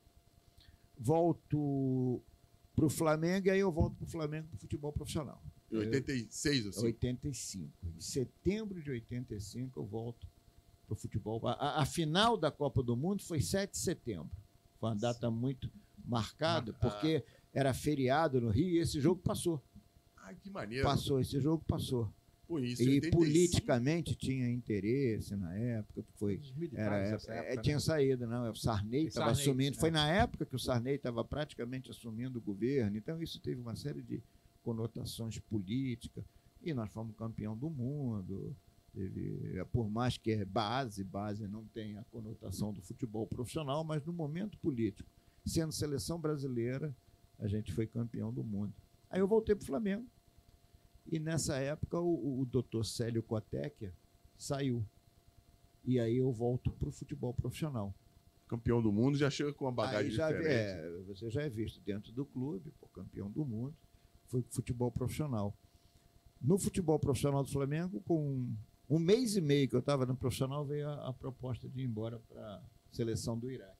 Volto 0.96 2.22
para 2.74 2.84
o 2.84 2.90
Flamengo 2.90 3.46
e 3.46 3.50
aí 3.50 3.60
eu 3.60 3.72
volto 3.72 3.96
para 3.96 4.04
o 4.04 4.08
Flamengo 4.08 4.48
para 4.48 4.56
o 4.56 4.60
futebol 4.60 4.92
profissional. 4.92 5.42
Em 5.72 5.78
86, 5.78 6.66
assim. 6.68 6.84
85. 6.86 7.72
Em 7.96 8.00
setembro 8.00 8.80
de 8.82 8.90
85 8.90 9.80
eu 9.80 9.84
volto 9.86 10.26
para 10.84 10.94
o 10.94 10.96
futebol. 10.96 11.40
A, 11.46 11.80
a- 11.82 11.86
final 11.86 12.36
da 12.36 12.50
Copa 12.50 12.82
do 12.82 12.96
Mundo 12.96 13.22
foi 13.22 13.40
7 13.40 13.72
de 13.72 13.78
setembro. 13.78 14.30
Foi 14.78 14.90
uma 14.90 14.96
data 14.96 15.30
muito 15.30 15.70
marcada, 16.04 16.72
Mar- 16.72 16.80
porque 16.80 17.24
era 17.52 17.72
feriado 17.72 18.40
no 18.40 18.50
Rio 18.50 18.68
e 18.68 18.78
esse 18.78 19.00
jogo 19.00 19.20
passou. 19.22 19.62
Que 20.42 20.50
maneiro. 20.50 20.84
Passou, 20.84 21.20
esse 21.20 21.38
jogo 21.40 21.62
passou. 21.66 22.10
Pô, 22.46 22.58
isso, 22.58 22.82
E 22.82 22.88
85. 22.88 23.16
politicamente 23.16 24.14
tinha 24.14 24.50
interesse 24.50 25.34
na 25.36 25.54
época, 25.56 26.02
que 26.02 26.12
foi. 26.18 26.40
Era, 26.74 26.98
é, 26.98 27.10
época, 27.12 27.34
né? 27.34 27.56
tinha 27.62 27.80
saído, 27.80 28.26
não. 28.26 28.50
O 28.50 28.54
Sarney 28.56 29.06
estava 29.06 29.30
assumindo. 29.30 29.76
é. 29.76 29.80
Foi 29.80 29.90
na 29.90 30.08
época 30.10 30.44
que 30.44 30.54
o 30.54 30.58
Sarney 30.58 30.96
estava 30.96 31.24
praticamente 31.24 31.90
assumindo 31.90 32.38
o 32.38 32.42
governo. 32.42 32.96
Então, 32.98 33.22
isso 33.22 33.40
teve 33.40 33.60
uma 33.60 33.74
série 33.76 34.02
de 34.02 34.22
conotações 34.62 35.38
políticas. 35.38 36.24
E 36.62 36.72
nós 36.74 36.90
fomos 36.92 37.14
campeão 37.16 37.56
do 37.56 37.68
mundo. 37.70 38.54
Teve, 38.94 39.58
é, 39.58 39.64
por 39.64 39.90
mais 39.90 40.16
que 40.16 40.30
é 40.30 40.44
base, 40.44 41.02
base 41.02 41.48
não 41.48 41.64
tem 41.66 41.96
a 41.98 42.04
conotação 42.04 42.72
do 42.72 42.80
futebol 42.80 43.26
profissional, 43.26 43.82
mas 43.82 44.04
no 44.04 44.12
momento 44.12 44.56
político, 44.58 45.10
sendo 45.44 45.72
seleção 45.72 46.20
brasileira, 46.20 46.94
a 47.40 47.48
gente 47.48 47.72
foi 47.72 47.88
campeão 47.88 48.32
do 48.32 48.44
mundo. 48.44 48.72
Aí 49.10 49.20
eu 49.20 49.26
voltei 49.26 49.54
para 49.54 49.64
o 49.64 49.66
Flamengo. 49.66 50.06
E 51.10 51.18
nessa 51.18 51.56
época 51.56 51.98
o, 51.98 52.40
o 52.40 52.46
doutor 52.46 52.84
Célio 52.84 53.22
Cotecchia 53.22 53.92
saiu. 54.38 54.86
E 55.84 55.98
aí 55.98 56.16
eu 56.18 56.32
volto 56.32 56.70
para 56.70 56.88
o 56.88 56.92
futebol 56.92 57.34
profissional. 57.34 57.92
Campeão 58.46 58.80
do 58.80 58.92
mundo 58.92 59.18
já 59.18 59.28
chega 59.28 59.52
com 59.52 59.64
uma 59.64 59.72
bagagem 59.72 60.12
já, 60.12 60.30
diferente. 60.30 60.54
é, 60.54 61.02
você 61.06 61.30
já 61.30 61.42
é 61.42 61.48
visto 61.48 61.80
dentro 61.80 62.12
do 62.12 62.24
clube, 62.24 62.72
pô, 62.80 62.86
campeão 62.88 63.30
do 63.30 63.44
mundo, 63.44 63.74
foi 64.26 64.42
futebol 64.50 64.90
profissional. 64.92 65.56
No 66.40 66.58
futebol 66.58 66.98
profissional 66.98 67.42
do 67.42 67.50
Flamengo, 67.50 68.00
com 68.02 68.54
um 68.94 68.98
mês 68.98 69.36
e 69.36 69.40
meio 69.40 69.68
que 69.68 69.74
eu 69.74 69.80
estava 69.80 70.06
no 70.06 70.16
profissional, 70.16 70.64
veio 70.64 70.88
a, 70.88 71.08
a 71.08 71.12
proposta 71.12 71.68
de 71.68 71.80
ir 71.80 71.84
embora 71.84 72.18
para 72.28 72.40
a 72.56 72.62
seleção 72.92 73.38
do 73.38 73.50
Iraque. 73.50 73.74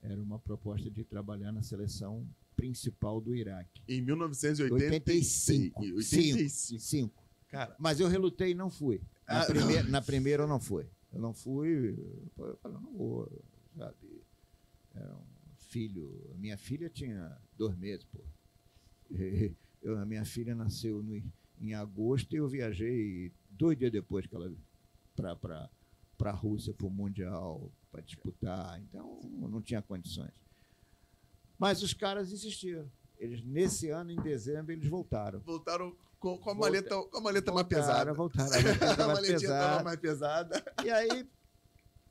Era 0.00 0.20
uma 0.20 0.38
proposta 0.38 0.90
de 0.90 1.04
trabalhar 1.04 1.52
na 1.52 1.62
seleção 1.62 2.26
principal 2.56 3.20
do 3.20 3.34
Iraque. 3.34 3.82
Em 3.88 4.00
1985. 4.00 5.80
85. 5.80 5.96
85. 5.96 6.80
Cinco. 6.80 7.24
Cara, 7.48 7.74
Mas 7.78 8.00
eu 8.00 8.08
relutei 8.08 8.50
e 8.52 8.54
não 8.54 8.70
fui. 8.70 9.00
Na, 9.26 9.42
Ah, 9.42 9.46
primeira, 9.46 9.88
na 9.88 10.02
primeira 10.02 10.42
eu 10.44 10.48
não 10.48 10.60
fui. 10.60 10.86
Eu 11.12 11.20
não 11.20 11.34
fui, 11.34 11.94
eu 12.38 12.56
falei, 12.60 12.78
não 12.80 12.92
vou, 12.92 13.44
sabe? 13.76 14.22
Era 14.94 15.14
um 15.14 15.56
filho. 15.56 16.34
Minha 16.38 16.56
filha 16.56 16.88
tinha 16.88 17.36
dois 17.56 17.76
meses, 17.76 18.04
pô. 18.04 18.20
Eu, 19.82 19.98
a 19.98 20.06
minha 20.06 20.24
filha 20.24 20.54
nasceu 20.54 21.02
no, 21.02 21.20
em 21.60 21.74
agosto 21.74 22.32
e 22.34 22.36
eu 22.38 22.46
viajei 22.46 23.32
dois 23.62 23.78
dias 23.78 23.92
depois 23.92 24.26
que 24.26 24.34
ela 24.34 24.52
para 25.14 25.70
para 26.18 26.30
a 26.30 26.34
Rússia 26.34 26.72
para 26.74 26.86
o 26.86 26.90
Mundial 26.90 27.70
para 27.90 28.00
disputar. 28.00 28.80
Então 28.80 29.20
não 29.22 29.62
tinha 29.62 29.80
condições. 29.80 30.32
Mas 31.58 31.82
os 31.82 31.94
caras 31.94 32.32
insistiram. 32.32 32.90
Eles, 33.18 33.44
nesse 33.44 33.88
ano, 33.88 34.10
em 34.10 34.20
dezembro, 34.20 34.72
eles 34.72 34.88
voltaram. 34.88 35.38
voltaram 35.40 35.96
com, 36.18 36.36
com 36.38 36.50
a 36.50 36.54
maleta, 36.54 36.96
com 37.04 37.18
a 37.18 37.20
maleta 37.20 37.52
mais 37.52 37.66
Voltaram, 37.68 38.14
pesada. 38.14 38.14
Voltaram, 38.14 38.50
a 38.50 38.62
maleta 38.62 38.86
mais 38.86 38.98
maletinha 39.14 39.38
pesada. 39.38 39.84
mais 39.84 40.00
pesada. 40.00 40.64
E 40.84 40.90
aí, 40.90 41.28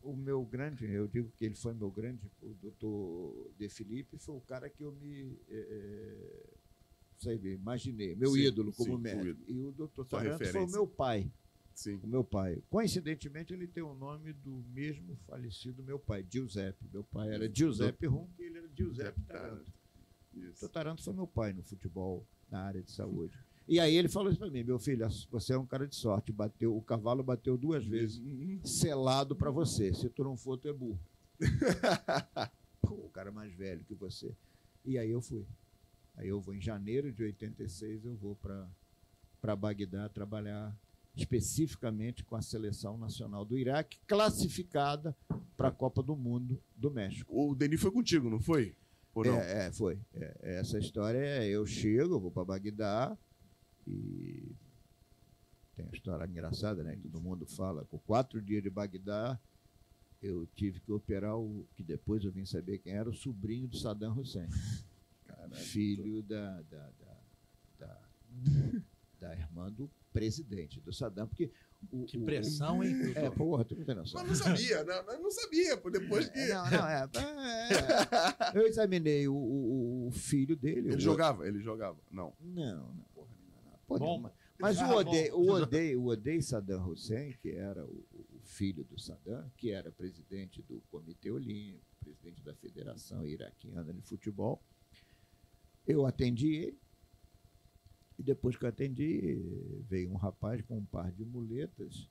o 0.02 0.16
meu 0.16 0.46
grande, 0.46 0.90
eu 0.90 1.08
digo 1.08 1.30
que 1.38 1.46
ele 1.46 1.56
foi 1.56 1.74
meu 1.74 1.92
grande, 1.92 2.32
o 2.42 2.54
doutor 2.54 3.52
De 3.58 3.68
Felipe 3.68 4.18
foi 4.18 4.36
o 4.36 4.42
cara 4.42 4.70
que 4.70 4.84
eu 4.84 4.94
me, 4.94 5.38
eh, 5.50 6.50
sei 7.18 7.38
bem, 7.38 7.54
imaginei, 7.54 8.16
meu 8.16 8.32
Sim, 8.32 8.40
ídolo 8.40 8.74
como 8.74 8.96
sim, 8.96 9.02
médico. 9.02 9.28
ídolo. 9.28 9.46
E 9.48 9.62
o 9.62 9.72
doutor 9.72 10.06
Sua 10.08 10.20
Taranto 10.20 10.46
foi 10.46 10.64
o 10.64 10.72
meu 10.72 10.88
pai, 10.88 11.32
Sim. 11.74 12.00
o 12.04 12.08
meu 12.08 12.24
pai. 12.24 12.62
Coincidentemente, 12.70 13.54
ele 13.54 13.68
tem 13.68 13.84
o 13.84 13.94
nome 13.94 14.34
do 14.34 14.64
mesmo 14.74 15.16
falecido 15.28 15.82
meu 15.84 15.98
pai, 16.00 16.26
Giuseppe. 16.30 16.86
Meu 16.92 17.04
pai 17.04 17.34
era 17.34 17.50
Giuseppe 17.54 18.06
Rum, 18.08 18.28
e 18.40 18.44
ele 18.44 18.58
era 18.60 18.70
Giuseppe 18.76 19.22
Taranto. 19.22 19.72
O 20.34 20.40
Isso. 20.40 20.62
doutor 20.62 20.70
Taranto 20.70 21.04
foi 21.04 21.14
meu 21.14 21.28
pai 21.28 21.54
no 21.54 21.64
futebol, 21.64 22.26
na 22.50 22.62
área 22.62 22.82
de 22.82 22.92
saúde. 22.92 23.38
E 23.68 23.80
aí 23.80 23.96
ele 23.96 24.10
falou 24.10 24.30
isso 24.30 24.40
para 24.40 24.50
mim, 24.50 24.64
meu 24.64 24.80
filho, 24.80 25.08
você 25.30 25.54
é 25.54 25.58
um 25.58 25.66
cara 25.66 25.88
de 25.88 25.96
sorte, 25.96 26.32
bateu, 26.32 26.76
o 26.76 26.82
cavalo 26.82 27.24
bateu 27.24 27.58
duas 27.58 27.86
vezes 27.86 28.18
Uhum. 28.20 28.60
selado 28.66 29.36
para 29.36 29.50
você. 29.52 29.94
Se 29.94 30.10
tu 30.10 30.24
não 30.24 30.36
for, 30.36 30.58
tu 30.58 30.68
é 30.68 30.74
burro. 30.74 31.00
Pô, 32.82 32.96
o 32.96 33.10
cara 33.10 33.32
mais 33.32 33.54
velho 33.54 33.84
que 33.86 33.94
você. 33.94 34.36
E 34.84 34.98
aí 34.98 35.10
eu 35.12 35.22
fui. 35.22 35.46
Aí 36.16 36.28
eu 36.28 36.40
vou 36.42 36.54
em 36.54 36.60
janeiro 36.62 37.12
de 37.12 37.24
86, 37.24 38.06
eu 38.06 38.16
vou 38.16 38.36
para 38.36 38.68
para 39.40 39.56
Bagdá 39.56 40.08
trabalhar 40.10 40.76
especificamente 41.16 42.24
com 42.24 42.36
a 42.36 42.42
seleção 42.42 42.98
nacional 42.98 43.44
do 43.46 43.58
Iraque, 43.58 44.00
classificada 44.08 45.16
para 45.58 45.68
a 45.68 45.72
Copa 45.72 46.02
do 46.02 46.16
Mundo 46.16 46.62
do 46.76 46.90
México. 46.90 47.32
O 47.34 47.54
Denis 47.54 47.82
foi 47.82 47.92
contigo, 47.92 48.30
não 48.30 48.40
foi? 48.40 48.76
Ou 49.14 49.26
não? 49.26 49.40
É, 49.40 49.68
é, 49.68 49.72
foi. 49.72 50.00
É, 50.14 50.60
essa 50.60 50.80
história 50.80 51.18
é 51.18 51.48
eu 51.48 51.66
chego, 51.66 52.20
vou 52.20 52.32
para 52.32 52.46
Bagdá 52.46 53.18
e 53.86 54.56
tem 55.76 55.86
uma 55.86 55.94
história 55.94 56.26
engraçada, 56.26 56.84
né? 56.84 56.98
Todo 57.02 57.22
mundo 57.22 57.46
fala. 57.46 57.86
Com 57.86 58.00
quatro 58.00 58.42
dias 58.42 58.64
de 58.64 58.70
Bagdá, 58.70 59.40
eu 60.22 60.48
tive 60.56 60.80
que 60.80 60.92
operar 60.92 61.38
o 61.38 61.68
que 61.76 61.84
depois 61.84 62.24
eu 62.24 62.32
vim 62.32 62.46
saber 62.46 62.78
quem 62.78 62.94
era, 62.94 63.10
o 63.10 63.14
sobrinho 63.14 63.68
do 63.68 63.78
Saddam 63.78 64.18
Hussein, 64.18 64.48
Caralho. 65.26 65.56
filho 65.56 66.22
da, 66.24 66.62
da, 66.62 66.90
da, 67.00 67.18
da, 67.80 68.02
da 69.22 69.34
irmã 69.36 69.72
do 69.72 69.90
presidente, 70.12 70.82
do 70.82 70.92
Saddam, 70.92 71.28
porque 71.28 71.52
o, 71.92 72.06
Que 72.06 72.18
o- 72.18 72.26
pressão, 72.26 72.84
hein? 72.84 72.94
É, 73.16 73.30
porra, 73.30 73.64
tu 73.64 73.76
não 73.76 73.86
tem 73.86 73.96
noção. 73.96 74.20
Mas 74.22 74.40
não 74.40 74.46
sabia, 74.48 74.84
não, 74.84 75.06
não- 75.06 75.22
não 75.24 75.32
sabia, 75.32 75.76
depois 75.78 76.28
que. 76.28 76.40
É, 76.40 76.48
Não, 76.54 76.72
não, 76.72 76.88
é, 76.88 77.04
é. 78.54 78.58
Eu 78.60 78.68
examinei 78.68 79.28
o, 79.28 79.34
o- 79.36 80.08
o 80.08 80.12
filho 80.12 80.56
dele. 80.56 80.88
Ele 80.90 80.96
o- 80.96 81.00
jogava, 81.00 81.48
ele 81.48 81.60
jogava. 81.62 81.98
Não. 82.12 82.34
Não, 82.42 82.94
não, 82.94 83.06
porra 83.14 83.30
nenhuma, 83.40 83.62
não. 83.64 83.80
Pô, 83.88 84.00
Bom. 84.00 84.22
não, 84.22 84.32
mas 84.60 84.78
Ah, 84.80 84.90
o. 84.94 84.98
Odei, 84.98 85.32
o, 85.32 85.50
Odei, 85.52 85.96
o 85.96 86.06
Odei 86.08 86.42
Saddam 86.42 86.88
Hussein, 86.90 87.34
que 87.42 87.52
era 87.52 87.86
o, 87.86 88.04
o 88.12 88.40
filho 88.44 88.84
do 88.84 89.00
Saddam, 89.00 89.50
que 89.56 89.72
era 89.72 89.92
presidente 89.92 90.62
do 90.64 90.82
Comitê 90.92 91.30
Olímpico, 91.32 91.86
presidente 92.04 92.44
da 92.44 92.54
Federação 92.56 93.26
Iraquiana 93.26 93.94
de 93.94 94.02
Futebol, 94.02 94.62
eu 95.88 96.06
atendi 96.06 96.54
ele. 96.56 96.80
E 98.22 98.24
depois 98.24 98.56
que 98.56 98.64
eu 98.64 98.70
atendi, 98.70 99.42
veio 99.90 100.12
um 100.12 100.16
rapaz 100.16 100.62
com 100.62 100.78
um 100.78 100.86
par 100.86 101.12
de 101.12 101.26
muletas. 101.26 102.08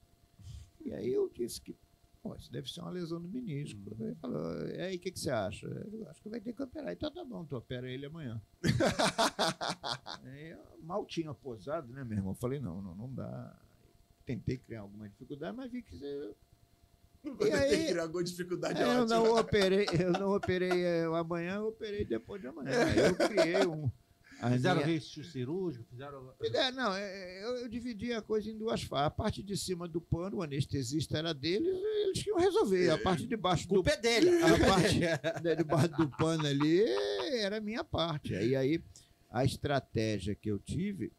E 0.84 0.92
aí 0.92 1.12
eu 1.12 1.30
disse 1.32 1.60
que 1.60 1.76
Pô, 2.20 2.34
isso 2.34 2.52
deve 2.52 2.68
ser 2.68 2.82
uma 2.82 2.90
lesão 2.90 3.18
no 3.18 3.28
menisco. 3.28 3.80
Ele 3.98 4.14
falou, 4.16 4.66
e 4.66 4.78
aí, 4.78 4.96
o 4.96 4.98
que, 4.98 5.10
que 5.10 5.18
você 5.18 5.30
acha? 5.30 5.66
Eu 5.66 6.06
acho 6.10 6.20
que 6.20 6.28
vai 6.28 6.38
ter 6.38 6.52
que 6.52 6.62
operar. 6.62 6.92
Então 6.92 7.10
tá 7.10 7.24
bom, 7.24 7.46
tu 7.46 7.56
opera 7.56 7.88
ele 7.88 8.04
amanhã. 8.04 8.42
Mal 10.82 11.06
tinha 11.06 11.32
posado, 11.32 11.90
né, 11.94 12.04
meu 12.04 12.18
irmão? 12.18 12.32
Eu 12.32 12.36
falei, 12.36 12.60
não, 12.60 12.82
não, 12.82 12.94
não 12.94 13.14
dá. 13.14 13.58
Tentei 14.26 14.58
criar 14.58 14.82
alguma 14.82 15.08
dificuldade, 15.08 15.56
mas 15.56 15.70
vi 15.70 15.80
que 15.80 15.96
você... 15.96 16.34
Aí- 17.24 17.68
tem 17.70 17.86
que 17.86 17.92
criar 17.92 18.02
alguma 18.02 18.24
dificuldade 18.24 18.82
É, 18.82 18.98
eu 18.98 19.06
não 19.06 19.36
operei, 19.36 19.86
eu 19.98 20.12
não 20.12 20.36
operei 20.36 20.84
é, 20.84 21.04
amanhã, 21.04 21.54
eu 21.54 21.68
operei 21.68 22.04
depois 22.04 22.42
de 22.42 22.48
amanhã. 22.48 22.84
Aí 22.84 22.98
eu 22.98 23.16
criei 23.16 23.66
um. 23.66 23.90
A 24.40 24.50
Fizeram 24.50 24.76
minha- 24.76 24.86
registro 24.86 25.24
cirúrgico, 25.24 25.84
fizeram. 25.90 26.32
É, 26.40 26.70
não, 26.72 26.94
é, 26.94 27.44
eu, 27.44 27.56
eu 27.58 27.68
dividi 27.68 28.12
a 28.12 28.22
coisa 28.22 28.50
em 28.50 28.56
duas 28.56 28.82
fases. 28.82 29.06
A 29.06 29.10
parte 29.10 29.42
de 29.42 29.56
cima 29.56 29.86
do 29.86 30.00
pano, 30.00 30.38
o 30.38 30.42
anestesista 30.42 31.18
era 31.18 31.32
deles, 31.34 31.68
eles 32.04 32.18
tinham 32.18 32.38
resolver. 32.38 32.90
A 32.90 32.98
parte 32.98 33.26
de 33.26 33.36
baixo 33.36 33.68
do 33.68 33.74
Culpa 33.74 33.90
é 33.90 33.96
dele. 33.96 34.30
a 34.42 34.58
parte 34.66 34.98
de 35.42 35.56
debaixo 35.56 35.88
do 35.96 36.08
pano 36.08 36.46
ali 36.46 36.82
era 37.40 37.58
a 37.58 37.60
minha 37.60 37.84
parte. 37.84 38.34
Aí, 38.34 38.56
aí 38.56 38.82
A 39.30 39.44
estratégia 39.44 40.34
que 40.34 40.50
eu 40.50 40.58
tive, 40.58 41.12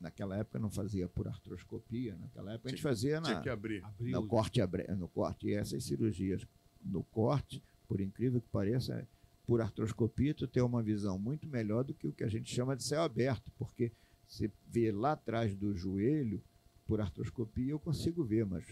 naquela 0.00 0.36
época 0.36 0.58
não 0.58 0.70
fazia 0.70 1.06
por 1.08 1.28
artroscopia, 1.28 2.16
naquela 2.20 2.52
época 2.54 2.68
a 2.68 2.70
gente 2.72 2.82
fazia 2.82 3.20
na, 3.20 3.26
Tinha 3.28 3.40
que 3.42 3.48
abrir. 3.50 3.82
No 4.00 4.26
corte, 4.26 4.60
abre- 4.60 4.86
no 4.94 5.08
corte. 5.08 5.48
E 5.48 5.54
essas 5.54 5.84
cirurgias 5.84 6.46
no 6.84 7.02
corte, 7.04 7.62
por 7.86 8.00
incrível 8.00 8.40
que 8.40 8.48
pareça, 8.48 9.06
por 9.46 9.60
artroscopia, 9.60 10.34
tu 10.34 10.46
tem 10.46 10.62
uma 10.62 10.82
visão 10.82 11.18
muito 11.18 11.46
melhor 11.48 11.84
do 11.84 11.94
que 11.94 12.06
o 12.06 12.12
que 12.12 12.24
a 12.24 12.28
gente 12.28 12.52
chama 12.54 12.76
de 12.76 12.84
céu 12.84 13.02
aberto, 13.02 13.50
porque 13.58 13.92
você 14.26 14.50
vê 14.68 14.90
lá 14.92 15.12
atrás 15.12 15.54
do 15.54 15.74
joelho, 15.74 16.42
por 16.86 17.00
artroscopia 17.00 17.72
eu 17.72 17.78
consigo 17.78 18.24
ver, 18.24 18.46
mas 18.46 18.64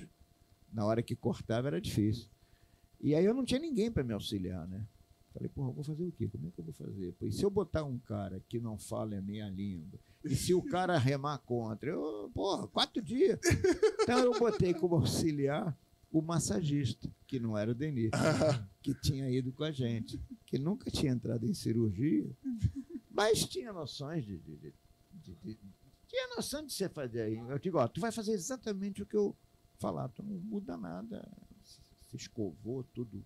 na 0.72 0.84
hora 0.84 1.02
que 1.02 1.16
cortava 1.16 1.68
era 1.68 1.80
difícil. 1.80 2.28
E 3.00 3.14
aí 3.14 3.24
eu 3.24 3.34
não 3.34 3.44
tinha 3.44 3.60
ninguém 3.60 3.90
para 3.90 4.04
me 4.04 4.12
auxiliar, 4.12 4.66
né? 4.68 4.86
Falei, 5.32 5.48
porra, 5.48 5.70
vou 5.72 5.84
fazer 5.84 6.04
o 6.04 6.12
quê? 6.12 6.28
Como 6.28 6.48
é 6.48 6.50
que 6.50 6.58
eu 6.58 6.64
vou 6.64 6.74
fazer? 6.74 7.12
Pô, 7.12 7.26
E 7.26 7.32
se 7.32 7.44
eu 7.44 7.50
botar 7.50 7.84
um 7.84 7.98
cara 7.98 8.42
que 8.48 8.58
não 8.58 8.76
fala 8.76 9.16
a 9.16 9.22
minha 9.22 9.48
língua? 9.48 9.98
E 10.24 10.34
se 10.34 10.52
o 10.52 10.62
cara 10.62 10.98
remar 10.98 11.38
contra? 11.38 11.88
Eu, 11.90 12.30
porra, 12.34 12.66
quatro 12.66 13.00
dias. 13.00 13.38
Então 14.02 14.18
eu 14.18 14.38
botei 14.38 14.74
como 14.74 14.96
auxiliar 14.96 15.76
o 16.12 16.20
massagista, 16.20 17.08
que 17.26 17.38
não 17.38 17.56
era 17.56 17.70
o 17.70 17.74
Denis, 17.74 18.10
que 18.82 18.94
tinha 18.94 19.30
ido 19.30 19.52
com 19.52 19.64
a 19.64 19.70
gente, 19.70 20.20
que 20.46 20.58
nunca 20.58 20.90
tinha 20.90 21.12
entrado 21.12 21.46
em 21.46 21.54
cirurgia, 21.54 22.28
mas 23.10 23.44
tinha 23.44 23.72
noções 23.72 24.24
de. 24.24 24.38
de- 24.38 24.56
de- 25.12 25.34
de- 25.44 25.58
tinha 26.08 26.26
noção 26.34 26.66
de 26.66 26.72
você 26.72 26.88
fazer 26.88 27.20
aí. 27.22 27.36
Eu 27.36 27.58
digo, 27.58 27.78
ó, 27.78 27.86
tu 27.86 28.00
vai 28.00 28.10
fazer 28.10 28.32
exatamente 28.32 29.00
o 29.02 29.06
que 29.06 29.16
eu 29.16 29.36
falar, 29.78 30.08
tu 30.08 30.22
não 30.24 30.34
muda 30.40 30.76
nada. 30.76 31.24
Se, 31.62 32.16
escovou 32.16 32.82
tudo, 32.82 33.24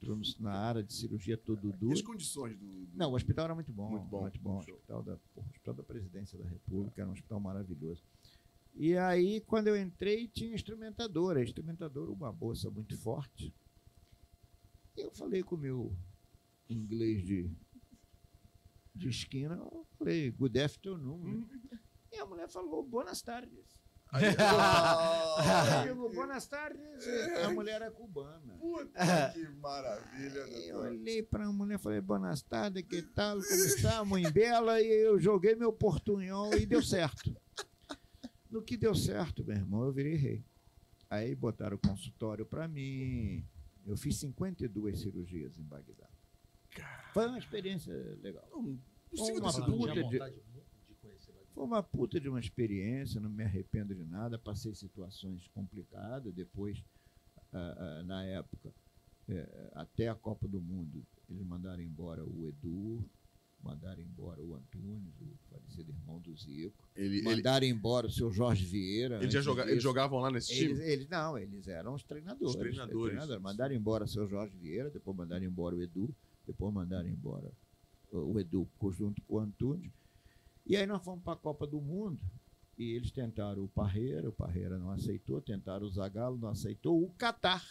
entrou 0.00 0.18
na 0.40 0.52
área 0.52 0.82
de 0.82 0.92
cirurgia 0.92 1.38
todo 1.38 1.68
E 1.68 1.72
as 1.72 1.78
duro. 1.78 2.02
condições 2.04 2.58
do. 2.58 2.66
do- 2.86 2.96
Não, 2.98 3.12
o 3.12 3.14
hospital 3.14 3.44
era 3.44 3.54
muito 3.54 3.72
bom. 3.72 3.88
Muito 3.90 4.06
bom, 4.08 4.22
Muito 4.22 4.40
bom. 4.40 4.60
show. 4.62 4.74
Hospital 4.74 5.02
da, 5.04 5.16
porra, 5.32 5.46
hospital 5.48 5.74
da 5.74 5.82
Presidência 5.84 6.36
da 6.36 6.44
República, 6.48 7.02
era 7.02 7.08
um 7.08 7.12
hospital 7.12 7.38
maravilhoso. 7.38 8.02
E 8.74 8.96
aí, 8.96 9.40
quando 9.42 9.68
eu 9.68 9.76
entrei, 9.76 10.26
tinha 10.28 10.54
instrumentadora. 10.54 11.40
A 11.40 11.42
instrumentadora, 11.44 12.10
uma 12.10 12.32
moça 12.32 12.70
muito 12.70 12.96
forte. 12.96 13.54
E 14.96 15.00
eu 15.02 15.10
falei 15.12 15.42
com 15.42 15.54
o 15.54 15.58
meu 15.58 15.96
inglês 16.68 17.22
de, 17.24 17.50
de 18.94 19.08
esquina, 19.08 19.54
eu 19.56 19.86
falei, 19.98 20.30
good 20.30 20.58
afternoon. 20.60 21.46
E 22.10 22.16
a 22.16 22.26
mulher 22.26 22.48
falou, 22.48 22.82
boas 22.82 23.20
tardes. 23.22 23.80
Aí- 24.12 24.24
Eu 25.88 25.94
digo, 25.94 26.08
boas 26.14 26.46
tardes. 26.46 26.82
A 27.44 27.50
mulher 27.50 27.76
era 27.80 27.90
cubana. 27.90 28.54
Puta 28.58 29.30
que 29.32 29.48
maravilha, 29.48 30.44
Aí 30.44 30.68
Eu 30.68 30.74
doutor. 30.78 30.92
olhei 30.92 31.22
para 31.22 31.46
a 31.46 31.52
mulher 31.52 31.78
e 31.78 31.82
falei, 31.82 32.00
boas 32.02 32.42
tardes, 32.42 32.82
que 32.82 33.00
tal, 33.02 33.36
como 33.40 33.64
está, 33.64 34.04
mãe 34.04 34.30
bela? 34.30 34.80
E 34.82 34.86
eu 34.86 35.18
joguei 35.18 35.54
meu 35.54 35.72
portunhol 35.72 36.52
e 36.54 36.66
deu 36.66 36.82
certo. 36.82 37.34
No 38.52 38.62
que 38.62 38.76
deu 38.76 38.94
certo, 38.94 39.42
meu 39.44 39.56
irmão, 39.56 39.82
eu 39.84 39.92
virei 39.92 40.14
rei. 40.14 40.44
Aí 41.08 41.34
botaram 41.34 41.76
o 41.76 41.80
consultório 41.80 42.44
para 42.44 42.68
mim. 42.68 43.42
Eu 43.86 43.96
fiz 43.96 44.16
52 44.18 45.00
cirurgias 45.00 45.58
em 45.58 45.62
Bagdá. 45.64 46.08
Foi 47.12 47.26
uma 47.26 47.38
experiência 47.38 47.92
legal. 48.22 48.46
Não, 48.50 48.60
Uma 48.60 49.52
puta 49.52 49.60
ruim. 49.94 50.08
de- 50.08 50.18
Foi 51.54 51.64
uma 51.64 51.82
puta 51.82 52.20
de 52.20 52.28
uma 52.28 52.40
experiência, 52.40 53.20
não 53.20 53.28
me 53.30 53.44
arrependo 53.44 53.94
de 53.94 54.04
nada. 54.04 54.38
Passei 54.38 54.74
situações 54.74 55.46
complicadas. 55.48 56.32
Depois, 56.34 56.82
ah, 57.52 57.76
ah, 57.78 58.02
na 58.04 58.24
época, 58.24 58.72
eh, 59.28 59.70
até 59.74 60.08
a 60.08 60.14
Copa 60.14 60.48
do 60.48 60.60
Mundo, 60.62 61.04
eles 61.28 61.42
mandaram 61.44 61.82
embora 61.82 62.24
o 62.24 62.46
Edu, 62.46 63.04
mandaram 63.62 64.02
embora 64.02 64.42
o 64.42 64.54
Antunes, 64.54 65.14
o 65.20 65.28
falecido 65.50 65.90
irmão 65.92 66.18
do 66.20 66.34
Zico, 66.36 66.88
Ele, 66.96 67.18
ele, 67.18 67.22
mandaram 67.22 67.66
embora 67.66 68.06
o 68.06 68.10
seu 68.10 68.30
Jorge 68.32 68.64
Vieira. 68.64 69.22
ele 69.22 69.30
joga, 69.40 69.70
eles 69.70 69.82
jogavam 69.82 70.18
lá 70.18 70.30
nesse 70.30 70.52
Eles, 70.52 70.78
time? 70.78 70.90
eles- 70.92 71.08
não, 71.08 71.38
eles 71.38 71.68
eram 71.68 71.94
os 71.94 72.02
treinadores. 72.02 72.54
Os 72.54 72.56
treinadores. 72.56 73.40
Mandaram 73.40 73.74
embora 73.74 74.04
o 74.04 74.08
seu 74.08 74.26
Jorge 74.28 74.56
Vieira, 74.56 74.90
depois 74.90 75.16
mandaram 75.16 75.44
embora 75.44 75.74
o 75.76 75.82
Edu, 75.82 76.14
depois 76.46 76.72
mandaram 76.74 77.08
embora 77.08 77.46
o 78.10 78.32
o 78.34 78.38
Edu 78.38 78.68
junto 78.90 79.22
com 79.22 79.36
o 79.36 79.38
Antunes. 79.38 79.90
E 80.66 80.76
aí 80.76 80.86
nós 80.86 81.02
fomos 81.02 81.24
para 81.24 81.32
a 81.32 81.36
Copa 81.36 81.66
do 81.66 81.80
Mundo 81.80 82.20
e 82.78 82.90
eles 82.92 83.10
tentaram 83.10 83.64
o 83.64 83.68
Parreira, 83.68 84.28
o 84.28 84.32
Parreira 84.32 84.78
não 84.78 84.90
aceitou, 84.90 85.40
tentaram 85.40 85.86
o 85.86 85.90
Zagallo, 85.90 86.36
não 86.36 86.50
aceitou, 86.50 87.02
o 87.02 87.08
Catar. 87.14 87.64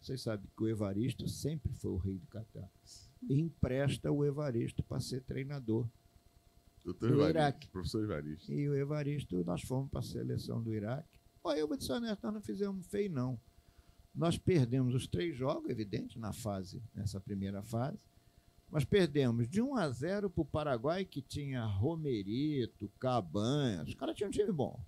Vocês 0.00 0.22
sabem 0.22 0.46
que 0.56 0.62
o 0.62 0.68
Evaristo 0.68 1.28
sempre 1.28 1.70
foi 1.74 1.90
o 1.90 1.96
rei 1.98 2.16
do 2.18 2.26
Catar. 2.28 2.70
Empresta 3.28 4.10
o 4.10 4.24
Evaristo 4.24 4.82
para 4.82 5.00
ser 5.00 5.22
treinador. 5.22 5.88
Doutor 6.84 7.08
do 7.08 7.14
Evaristo, 7.14 7.38
Iraque. 7.38 7.68
professor 7.68 8.04
Evaristo. 8.04 8.52
E 8.52 8.68
o 8.68 8.74
Evaristo, 8.74 9.42
nós 9.44 9.62
fomos 9.62 9.90
para 9.90 10.00
a 10.00 10.02
seleção 10.02 10.62
do 10.62 10.74
Iraque. 10.74 11.18
Olha, 11.42 11.58
eu 11.58 11.68
vou 11.68 11.76
honesto, 11.76 12.22
nós 12.22 12.34
não 12.34 12.40
fizemos 12.40 12.86
feio, 12.86 13.10
não. 13.10 13.38
Nós 14.14 14.38
perdemos 14.38 14.94
os 14.94 15.06
três 15.06 15.36
jogos, 15.36 15.68
evidente, 15.70 16.18
na 16.18 16.32
fase, 16.32 16.82
nessa 16.94 17.20
primeira 17.20 17.62
fase. 17.62 17.98
Mas 18.70 18.84
perdemos 18.84 19.48
de 19.48 19.60
1 19.60 19.76
a 19.76 19.90
0 19.90 20.30
para 20.30 20.42
o 20.42 20.44
Paraguai, 20.44 21.04
que 21.04 21.20
tinha 21.20 21.64
Romerito, 21.64 22.90
Cabanhas. 22.98 23.88
Os 23.88 23.94
caras 23.94 24.16
tinham 24.16 24.28
um 24.28 24.32
time 24.32 24.52
bom. 24.52 24.80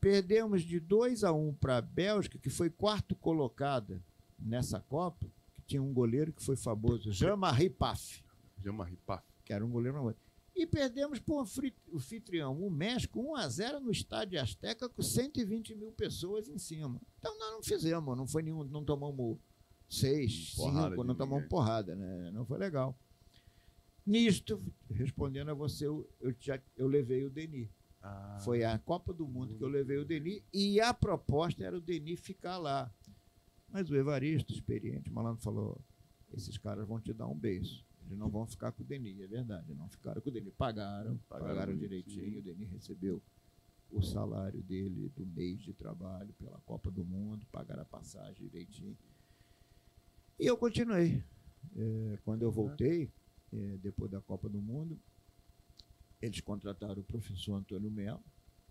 Perdemos 0.00 0.62
de 0.62 0.78
2 0.78 1.24
a 1.24 1.32
1 1.32 1.54
para 1.54 1.78
a 1.78 1.82
Bélgica, 1.82 2.38
que 2.38 2.50
foi 2.50 2.70
quarto 2.70 3.14
colocada 3.16 4.02
nessa 4.38 4.80
Copa, 4.80 5.26
tinha 5.66 5.82
um 5.82 5.92
goleiro 5.92 6.32
que 6.32 6.42
foi 6.42 6.56
famoso, 6.56 7.10
Jean-Marie 7.12 7.70
Paf 7.70 8.22
Jean-Marie 8.62 8.98
Paf. 9.04 9.24
que 9.44 9.52
era 9.52 9.64
um 9.64 9.70
goleiro 9.70 9.98
não 9.98 10.14
E 10.54 10.66
perdemos 10.66 11.18
para 11.18 11.34
o 11.34 11.40
anfitrião, 11.94 12.60
o 12.62 12.70
México, 12.70 13.20
1 13.20 13.36
a 13.36 13.48
0 13.48 13.80
no 13.80 13.90
estádio 13.90 14.40
Azteca 14.40 14.88
com 14.88 15.02
120 15.02 15.74
mil 15.74 15.92
pessoas 15.92 16.48
em 16.48 16.58
cima. 16.58 17.00
Então 17.18 17.38
nós 17.38 17.52
não 17.52 17.62
fizemos, 17.62 18.16
não 18.16 18.26
foi 18.26 18.42
nenhum, 18.42 18.64
não 18.64 18.84
tomamos 18.84 19.38
seis, 19.88 20.54
Porrada 20.54 20.90
cinco, 20.90 21.04
não 21.04 21.14
tomamos 21.14 21.48
porrada, 21.48 21.94
né? 21.94 22.30
Não 22.32 22.44
foi 22.44 22.58
legal. 22.58 22.98
Nisto, 24.04 24.62
respondendo 24.88 25.50
a 25.50 25.54
você, 25.54 25.86
eu, 25.86 26.08
eu, 26.20 26.34
já, 26.38 26.60
eu 26.76 26.86
levei 26.86 27.24
o 27.24 27.30
Denis. 27.30 27.68
Ah, 28.00 28.38
Foi 28.44 28.62
a 28.62 28.78
Copa 28.78 29.12
do 29.12 29.26
Mundo 29.26 29.56
que 29.56 29.64
eu 29.64 29.68
levei 29.68 29.96
o 29.98 30.04
Denis 30.04 30.40
e 30.52 30.80
a 30.80 30.94
proposta 30.94 31.64
era 31.64 31.76
o 31.76 31.80
Denis 31.80 32.20
ficar 32.20 32.56
lá. 32.56 32.88
Mas 33.68 33.90
o 33.90 33.96
Evaristo, 33.96 34.52
experiente, 34.52 35.10
o 35.10 35.12
malandro 35.12 35.42
falou: 35.42 35.80
esses 36.32 36.56
caras 36.58 36.86
vão 36.86 37.00
te 37.00 37.12
dar 37.12 37.26
um 37.26 37.34
beijo. 37.34 37.84
Eles 38.06 38.18
não 38.18 38.28
vão 38.28 38.46
ficar 38.46 38.70
com 38.72 38.82
o 38.82 38.86
Denis, 38.86 39.18
é 39.20 39.26
verdade. 39.26 39.74
Não 39.74 39.88
ficaram 39.88 40.20
com 40.20 40.28
o 40.28 40.32
Denis. 40.32 40.52
Pagaram, 40.54 41.18
Pagaram 41.28 41.54
pagaram, 41.54 41.76
direitinho. 41.76 42.38
O 42.38 42.42
Denis 42.42 42.70
recebeu 42.70 43.20
o 43.90 44.02
salário 44.02 44.62
dele 44.62 45.08
do 45.16 45.26
mês 45.26 45.60
de 45.60 45.72
trabalho 45.72 46.32
pela 46.34 46.58
Copa 46.60 46.90
do 46.90 47.04
Mundo, 47.04 47.46
pagaram 47.50 47.82
a 47.82 47.84
passagem 47.84 48.48
direitinho. 48.48 48.96
E 50.38 50.46
eu 50.46 50.56
continuei. 50.56 51.22
Eh, 51.74 52.18
quando 52.24 52.42
eu 52.42 52.50
voltei, 52.50 53.10
eh, 53.52 53.78
depois 53.82 54.10
da 54.10 54.20
Copa 54.20 54.48
do 54.48 54.60
Mundo, 54.60 54.98
eles 56.20 56.40
contrataram 56.40 57.00
o 57.00 57.04
professor 57.04 57.54
Antônio 57.54 57.90
Melo 57.90 58.22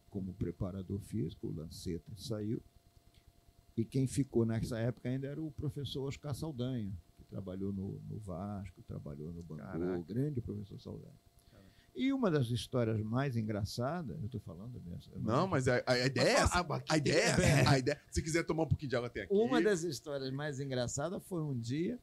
como 0.10 0.34
preparador 0.34 1.00
físico, 1.02 1.48
o 1.48 1.52
Lanceta 1.54 2.12
saiu. 2.16 2.62
E 3.78 3.84
quem 3.84 4.08
ficou 4.08 4.46
nessa 4.46 4.80
época 4.80 5.10
ainda 5.10 5.28
era 5.28 5.42
o 5.42 5.52
professor 5.52 6.08
Oscar 6.08 6.34
Saldanha, 6.34 6.94
que 7.18 7.26
trabalhou 7.26 7.74
no, 7.74 8.00
no 8.08 8.20
Vasco, 8.20 8.82
trabalhou 8.84 9.34
no 9.34 9.44
Bangu, 9.44 9.62
Caraca. 9.62 10.00
o 10.00 10.04
grande 10.04 10.42
professor 10.42 10.80
Saldanha. 10.80 11.16
E 11.96 12.12
uma 12.12 12.30
das 12.30 12.50
histórias 12.50 13.02
mais 13.02 13.38
engraçadas, 13.38 14.20
eu 14.20 14.26
estou 14.26 14.42
falando 14.42 14.82
mesmo. 14.82 15.14
eu 15.14 15.22
Não, 15.22 15.48
mas 15.48 15.66
a, 15.70 15.82
a 15.88 15.98
ideia 16.06 16.28
é 16.28 16.34
essa. 16.34 16.84
A 16.90 16.98
ideia 16.98 17.16
é 17.16 17.30
essa. 17.30 17.70
A 17.70 17.80
ideia, 17.80 18.02
se 18.12 18.22
quiser 18.22 18.44
tomar 18.44 18.64
um 18.64 18.68
pouquinho 18.68 18.90
de 18.90 18.96
água, 18.98 19.10
tem 19.10 19.24
aqui. 19.24 19.34
Uma 19.34 19.62
das 19.62 19.84
histórias 19.84 20.30
mais 20.32 20.60
engraçadas 20.60 21.24
foi 21.24 21.42
um 21.42 21.58
dia 21.58 21.98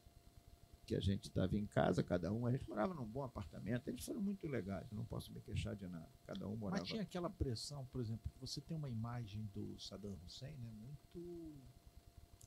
que 0.85 0.95
a 0.95 1.01
gente 1.01 1.29
estava 1.29 1.57
em 1.57 1.67
casa, 1.67 2.03
cada 2.03 2.33
um, 2.33 2.47
a 2.47 2.53
gente 2.53 2.69
morava 2.69 2.93
num 2.93 3.07
bom 3.07 3.23
apartamento, 3.23 3.89
eles 3.89 4.05
foram 4.05 4.21
muito 4.21 4.47
legais, 4.49 4.91
não 4.91 5.05
posso 5.05 5.33
me 5.33 5.41
queixar 5.41 5.77
de 5.77 5.87
nada. 5.87 6.09
Cada 6.27 6.49
um 6.49 6.57
morava. 6.57 6.81
Mas 6.81 6.89
tinha 6.89 7.03
aquela 7.03 7.31
pressão, 7.31 7.87
por 7.87 8.01
exemplo, 8.01 8.29
que 8.31 8.39
você 8.41 8.61
tem 8.61 8.77
uma 8.77 8.91
imagem 8.91 9.49
do 9.55 9.79
Saddam 9.79 10.19
Hussein, 10.25 10.57
né, 10.59 10.73
muito 10.73 11.55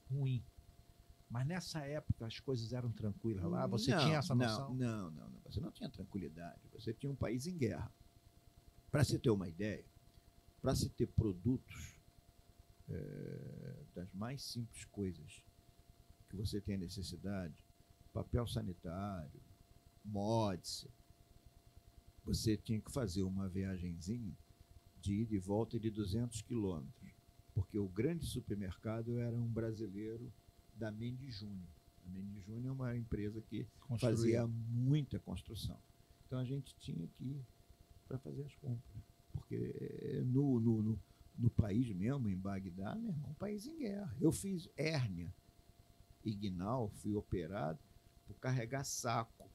ruim. 0.10 0.44
Mas 1.30 1.48
nessa 1.48 1.80
época 1.80 2.26
as 2.26 2.40
coisas 2.40 2.72
eram 2.74 2.92
tranquilas 2.92 3.44
lá, 3.46 3.66
você 3.66 3.92
Não, 3.92 4.04
tinha 4.04 4.18
essa 4.18 4.36
noção? 4.36 4.76
Não, 4.76 5.10
não, 5.12 5.30
não. 5.30 5.42
Você 5.46 5.60
não 5.60 5.72
tinha 5.72 5.90
tranquilidade. 5.90 6.62
Você 6.74 6.94
tinha 6.94 7.12
um 7.12 7.16
país 7.16 7.48
em 7.48 7.58
guerra. 7.58 7.92
Para 8.92 9.04
se 9.04 9.18
ter 9.18 9.32
uma 9.32 9.48
ideia, 9.48 9.84
para 10.62 10.76
se 10.76 10.90
ter 10.90 11.08
produtos 11.08 12.00
eh, 12.88 13.84
das 13.94 14.14
mais 14.14 14.44
simples 14.44 14.86
coisas 14.86 15.44
que 16.30 16.36
você 16.36 16.62
tem 16.62 16.78
necessidade, 16.78 17.65
papel 18.16 18.48
sanitário, 18.48 19.42
mods, 20.06 20.88
você 22.24 22.56
tinha 22.56 22.80
que 22.80 22.90
fazer 22.90 23.24
uma 23.24 23.50
viagenzinha 23.50 24.34
de 25.02 25.16
ida 25.16 25.36
e 25.36 25.38
volta 25.38 25.78
de 25.78 25.90
200 25.92 26.42
quilômetros, 26.44 27.12
porque 27.54 27.78
o 27.78 27.90
grande 27.90 28.26
supermercado 28.26 29.20
era 29.20 29.36
um 29.36 29.48
brasileiro 29.48 30.32
da 30.74 30.90
Mendes 30.92 31.36
Júnior. 31.36 31.68
A 32.06 32.10
Mendes 32.10 32.42
Júnior 32.46 32.68
é 32.68 32.72
uma 32.72 32.96
empresa 32.96 33.42
que 33.42 33.68
Construir. 33.82 34.16
fazia 34.16 34.48
muita 34.48 35.20
construção. 35.20 35.78
Então 36.26 36.40
a 36.40 36.46
gente 36.46 36.74
tinha 36.78 37.06
que 37.18 37.24
ir 37.26 37.46
para 38.08 38.18
fazer 38.18 38.44
as 38.46 38.56
compras. 38.56 39.04
Porque 39.34 39.76
eh, 40.02 40.24
no, 40.24 40.58
no, 40.62 40.82
no, 40.82 41.00
no 41.38 41.50
país 41.50 41.94
mesmo, 41.94 42.30
em 42.30 42.38
Bagdá, 42.38 42.96
meu 42.96 43.10
irmão, 43.10 43.32
um 43.32 43.36
país 43.36 43.68
em 43.68 43.78
guerra. 43.78 44.16
Eu 44.22 44.32
fiz 44.32 44.70
hérnia 44.78 45.34
ignal, 46.24 46.90
fui 46.90 47.14
operado 47.14 47.78
por 48.26 48.38
carregar 48.40 48.84
saco. 48.84 49.50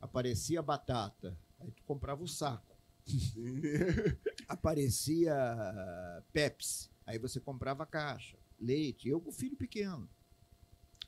Aparecia 0.00 0.62
batata, 0.62 1.36
aí 1.58 1.70
tu 1.72 1.82
comprava 1.84 2.22
o 2.22 2.28
saco. 2.28 2.76
Aparecia 4.46 5.34
Pepsi, 6.32 6.90
aí 7.06 7.18
você 7.18 7.40
comprava 7.40 7.82
a 7.82 7.86
caixa. 7.86 8.38
Leite, 8.60 9.08
eu 9.08 9.20
com 9.20 9.32
filho 9.32 9.56
pequeno. 9.56 10.08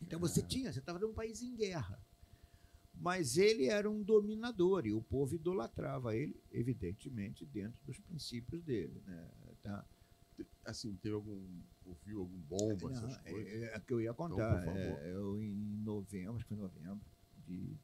Então 0.00 0.18
você 0.18 0.42
tinha, 0.42 0.72
você 0.72 0.78
estava 0.78 0.98
num 0.98 1.12
país 1.12 1.42
em 1.42 1.54
guerra. 1.54 2.02
Mas 2.94 3.38
ele 3.38 3.66
era 3.66 3.90
um 3.90 4.02
dominador 4.02 4.86
e 4.86 4.92
o 4.92 5.02
povo 5.02 5.34
idolatrava 5.34 6.14
ele, 6.14 6.42
evidentemente, 6.50 7.46
dentro 7.46 7.80
dos 7.84 7.98
princípios 7.98 8.62
dele. 8.62 9.02
Né? 9.06 9.30
Tá? 9.62 9.86
Assim, 10.64 10.94
teve 10.96 11.14
algum. 11.14 11.62
Ouviu 11.84 12.20
algum 12.20 12.38
bomba, 12.42 12.88
Não, 12.88 12.90
essas 12.90 13.16
coisas? 13.18 13.52
é, 13.52 13.74
é 13.74 13.80
que 13.80 13.92
eu 13.92 14.00
ia 14.00 14.14
contar. 14.14 14.56
por 14.58 14.64
favor. 14.64 14.78
É, 14.78 15.12
eu, 15.12 15.40
em 15.42 15.52
novembro, 15.82 16.36
acho 16.36 16.44
que 16.44 16.54
foi 16.54 16.56
novembro 16.56 17.00
de 17.46 17.76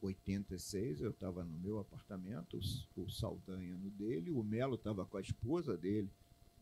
86, 0.00 1.00
eu 1.00 1.10
estava 1.10 1.44
no 1.44 1.58
meu 1.58 1.78
apartamento, 1.78 2.58
o 2.96 3.02
o 3.02 3.10
Saldanha 3.10 3.76
no 3.76 3.90
dele, 3.90 4.30
o 4.30 4.42
Melo 4.42 4.74
estava 4.74 5.04
com 5.06 5.16
a 5.16 5.20
esposa 5.20 5.76
dele 5.76 6.10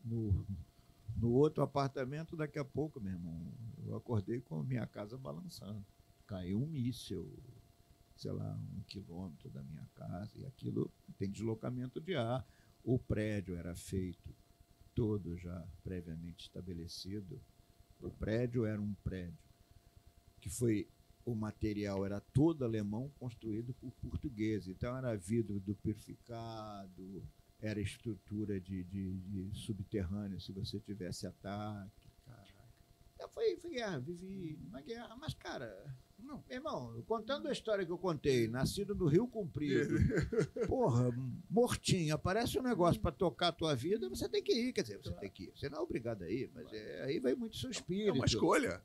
no, 0.03 0.45
no 1.15 1.31
outro 1.31 1.63
apartamento. 1.63 2.35
Daqui 2.35 2.59
a 2.59 2.65
pouco, 2.65 2.99
meu 3.01 3.13
irmão, 3.13 3.51
eu 3.85 3.95
acordei 3.95 4.41
com 4.41 4.59
a 4.59 4.63
minha 4.63 4.85
casa 4.85 5.17
balançando. 5.17 5.83
Caiu 6.27 6.61
um 6.61 6.67
míssil, 6.67 7.31
sei 8.15 8.31
lá, 8.31 8.59
um 8.77 8.81
quilômetro 8.83 9.49
da 9.49 9.63
minha 9.63 9.87
casa, 9.95 10.37
e 10.39 10.45
aquilo 10.45 10.91
tem 11.17 11.29
deslocamento 11.29 11.99
de 11.99 12.15
ar. 12.15 12.45
O 12.83 12.99
prédio 12.99 13.55
era 13.55 13.75
feito 13.75 14.35
todo 14.95 15.37
já 15.37 15.63
previamente 15.83 16.45
estabelecido. 16.45 17.39
O 18.01 18.09
prédio 18.09 18.65
era 18.65 18.81
um 18.81 18.93
prédio 19.03 19.37
que 20.41 20.49
foi 20.49 20.87
o 21.25 21.33
material 21.33 22.05
era 22.05 22.21
todo 22.21 22.63
alemão 22.63 23.11
construído 23.19 23.73
por 23.73 23.91
portugueses. 23.93 24.67
Então 24.67 24.95
era 24.95 25.17
vidro 25.17 25.59
duplificado, 25.59 27.23
era 27.59 27.81
estrutura 27.81 28.61
de, 28.61 28.83
de, 28.83 29.17
de 29.21 29.59
subterrâneo 29.59 30.39
se 30.39 30.51
você 30.51 30.79
tivesse 30.79 31.25
ataque. 31.25 32.05
Então, 33.15 33.29
foi, 33.29 33.57
foi 33.57 33.71
guerra, 33.71 33.99
vivi 33.99 34.59
uma 34.67 34.81
guerra, 34.81 35.15
mas 35.15 35.33
cara, 35.33 35.95
não, 36.25 36.43
meu 36.47 36.57
irmão, 36.57 37.03
contando 37.07 37.47
a 37.47 37.51
história 37.51 37.85
que 37.85 37.91
eu 37.91 37.97
contei, 37.97 38.47
nascido 38.47 38.93
no 38.95 39.05
Rio 39.07 39.27
Comprido, 39.27 39.95
porra, 40.67 41.09
mortinho, 41.49 42.13
aparece 42.15 42.57
um 42.59 42.63
negócio 42.63 42.99
para 42.99 43.11
tocar 43.11 43.49
a 43.49 43.51
tua 43.51 43.75
vida, 43.75 44.09
você 44.09 44.27
tem 44.27 44.43
que 44.43 44.51
ir, 44.53 44.73
quer 44.73 44.81
dizer, 44.81 44.97
você 45.01 45.13
tem 45.13 45.29
que 45.29 45.43
ir, 45.45 45.53
você 45.55 45.69
não 45.69 45.77
é 45.79 45.81
obrigado 45.81 46.23
a 46.23 46.29
ir, 46.29 46.49
mas 46.53 46.71
é, 46.73 47.03
aí 47.03 47.19
vai 47.19 47.33
muito 47.35 47.55
seu 47.57 47.69
É 47.69 47.71
espírito 47.71 48.13
uma 48.15 48.25
escolha. 48.25 48.81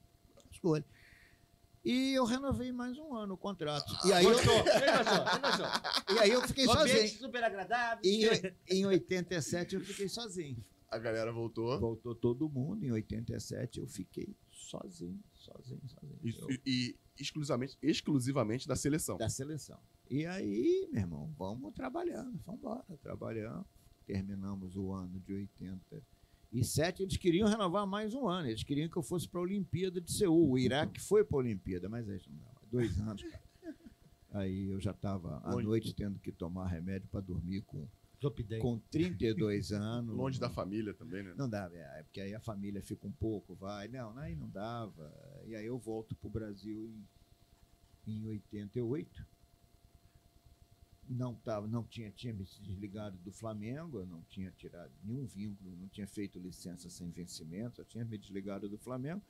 escolha. 0.50 0.84
E 1.82 2.12
eu 2.12 2.24
renovei 2.26 2.70
mais 2.72 2.98
um 2.98 3.14
ano 3.16 3.34
o 3.34 3.38
contrato. 3.38 3.90
E 4.06 4.12
aí 4.12 4.24
eu, 4.24 4.32
Gostou? 4.36 4.52
Ele 4.54 5.40
gostou, 5.40 6.14
e 6.14 6.18
aí 6.18 6.30
eu 6.30 6.42
fiquei 6.46 6.64
ambiente 6.68 6.90
sozinho. 6.90 7.08
super 7.20 7.42
agradável. 7.42 8.02
Oi- 8.04 8.54
em 8.68 8.84
87 8.86 9.74
eu 9.76 9.80
fiquei 9.80 10.06
sozinho. 10.08 10.62
A 10.90 10.98
galera 10.98 11.32
voltou. 11.32 11.78
Voltou 11.80 12.14
todo 12.14 12.48
mundo. 12.50 12.84
Em 12.84 12.90
87 12.92 13.80
eu 13.80 13.86
fiquei 13.86 14.36
sozinho, 14.70 15.20
sozinho, 15.34 15.80
sozinho. 15.88 16.18
E, 16.22 16.30
Eu- 16.38 16.58
e- 16.66 16.96
exclusivamente, 17.18 17.76
exclusivamente 17.82 18.66
da 18.68 18.76
seleção. 18.76 19.16
da 19.18 19.28
seleção. 19.28 19.78
E 20.08 20.24
aí, 20.26 20.88
meu 20.92 21.00
irmão, 21.02 21.32
vamos 21.38 21.72
trabalhando, 21.74 22.38
vamos 22.44 22.60
embora, 22.60 22.84
trabalhando. 23.02 23.64
Terminamos 24.06 24.76
o 24.76 24.90
ano 24.92 25.20
de 25.20 25.32
87. 25.32 27.02
Eles 27.02 27.16
queriam 27.16 27.48
renovar 27.48 27.86
mais 27.86 28.12
um 28.14 28.28
ano. 28.28 28.48
Eles 28.48 28.62
queriam 28.64 28.88
que 28.88 28.96
eu 28.96 29.02
fosse 29.02 29.28
para 29.28 29.38
a 29.40 29.42
Olimpíada 29.44 30.00
de 30.00 30.10
Seul. 30.12 30.50
O 30.50 30.58
Iraque 30.58 31.00
foi 31.00 31.24
para 31.24 31.36
a 31.36 31.40
Olimpíada, 31.40 31.88
mas 31.88 32.08
aí 32.08 32.20
não 32.28 32.38
dava. 32.38 32.60
Dois 32.70 32.98
anos, 33.00 33.22
cara. 33.22 33.42
Aí 34.32 34.68
eu 34.70 34.80
já 34.80 34.92
estava 34.92 35.40
à 35.44 35.56
noite 35.60 35.92
tendo 35.92 36.16
que 36.20 36.30
tomar 36.30 36.68
remédio 36.68 37.08
para 37.08 37.20
dormir 37.20 37.62
com, 37.62 37.88
Zopidem. 38.20 38.60
com 38.60 38.78
32 38.90 39.72
anos. 39.72 40.14
Longe 40.16 40.38
da 40.38 40.50
família 40.50 40.92
também, 40.94 41.22
né? 41.22 41.34
Não 41.36 41.48
dava, 41.48 41.74
é, 41.76 42.02
porque 42.02 42.20
aí 42.20 42.34
a 42.34 42.40
família 42.40 42.82
fica 42.82 43.06
um 43.06 43.12
pouco, 43.12 43.54
vai. 43.54 43.88
Não, 43.88 44.16
aí 44.18 44.34
não 44.36 44.48
dava. 44.48 45.12
E 45.46 45.54
aí 45.54 45.64
eu 45.66 45.78
volto 45.78 46.14
para 46.14 46.28
o 46.28 46.30
Brasil 46.30 46.92
em, 48.06 48.16
em 48.18 48.26
88. 48.26 49.26
Não, 51.08 51.34
tava, 51.34 51.66
não 51.66 51.82
tinha, 51.82 52.08
tinha 52.12 52.32
me 52.32 52.44
desligado 52.44 53.18
do 53.18 53.32
Flamengo, 53.32 53.98
eu 53.98 54.06
não 54.06 54.22
tinha 54.28 54.48
tirado 54.52 54.92
nenhum 55.02 55.26
vínculo, 55.26 55.74
não 55.76 55.88
tinha 55.88 56.06
feito 56.06 56.38
licença 56.38 56.88
sem 56.88 57.10
vencimento, 57.10 57.80
eu 57.80 57.84
tinha 57.84 58.04
me 58.04 58.16
desligado 58.16 58.68
do 58.68 58.78
Flamengo. 58.78 59.20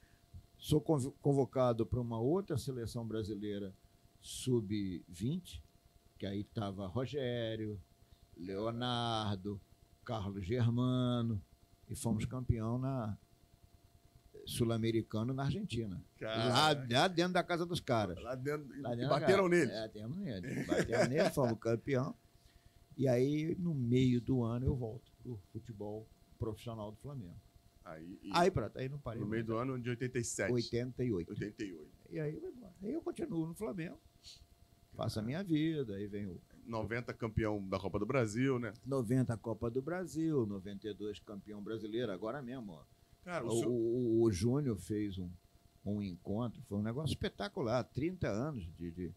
Sou 0.59 0.79
conv- 0.79 1.15
convocado 1.23 1.87
para 1.87 1.99
uma 1.99 2.21
outra 2.21 2.59
seleção 2.59 3.07
brasileira 3.07 3.75
sub-20, 4.21 5.63
que 6.19 6.27
aí 6.27 6.41
estava 6.43 6.87
Rogério, 6.87 7.81
Leonardo, 8.41 9.61
Carlos 10.05 10.45
Germano, 10.45 11.43
e 11.89 11.95
fomos 11.95 12.25
campeão 12.25 12.79
na 12.79 13.17
sul-americano 14.47 15.33
na 15.33 15.45
Argentina. 15.45 16.03
Lá, 16.21 16.73
lá 16.91 17.09
dentro 17.09 17.33
da 17.35 17.43
casa 17.43 17.67
dos 17.67 17.81
caras. 17.81 18.21
Lá 18.23 18.35
dentro. 18.35 18.67
Lá 18.81 18.95
dentro 18.95 19.11
bateram 19.11 19.49
neles. 19.49 19.71
É, 19.71 19.83
batemos 19.83 20.19
nele. 20.19 20.65
Batemos 20.65 21.09
nele, 21.09 21.31
fomos 21.31 21.59
campeão. 21.59 22.15
E 22.97 23.07
aí, 23.09 23.55
no 23.59 23.75
meio 23.75 24.21
do 24.21 24.43
ano, 24.43 24.67
eu 24.67 24.77
volto 24.77 25.13
pro 25.23 25.39
futebol 25.53 26.07
profissional 26.39 26.91
do 26.91 26.97
Flamengo. 26.99 27.41
Aí, 27.85 28.19
e 28.23 28.31
Aí, 28.33 28.51
pronto, 28.51 28.79
aí 28.79 28.89
não 28.89 28.99
parei. 28.99 29.21
no 29.21 29.27
meio 29.29 29.45
do 29.45 29.57
ano 29.57 29.79
de 29.81 29.91
87. 29.91 30.53
88. 30.53 31.31
88. 31.31 31.91
E 32.11 32.21
aí, 32.21 32.37
eu 32.37 32.53
aí 32.83 32.93
eu 32.93 33.01
continuo 33.03 33.47
no 33.47 33.55
Flamengo. 33.55 33.99
Faço 34.95 35.21
a 35.21 35.23
minha 35.23 35.43
vida, 35.43 35.95
aí 35.95 36.07
vem 36.07 36.27
o 36.27 36.41
90 36.71 37.13
campeão 37.15 37.67
da 37.69 37.79
Copa 37.79 37.99
do 37.99 38.07
Brasil, 38.07 38.59
né? 38.59 38.73
90 38.87 39.37
Copa 39.37 39.71
do 39.71 39.83
Brasil, 39.83 40.47
92 40.47 41.19
campeão 41.19 41.63
brasileiro, 41.63 42.13
agora 42.13 42.41
mesmo. 42.41 42.79
Cara, 43.25 43.45
O, 43.45 43.49
o, 43.49 43.59
seu- 43.59 43.71
o- 43.71 44.23
o 44.23 44.33
Júnior 44.33 44.77
fez 44.79 45.19
um, 45.19 45.29
um 45.85 46.03
encontro, 46.03 46.63
foi 46.63 46.79
um 46.79 46.83
negócio 46.83 47.13
espetacular. 47.13 47.83
30 47.85 48.29
anos 48.29 48.65
de, 48.79 48.91
de 48.91 49.13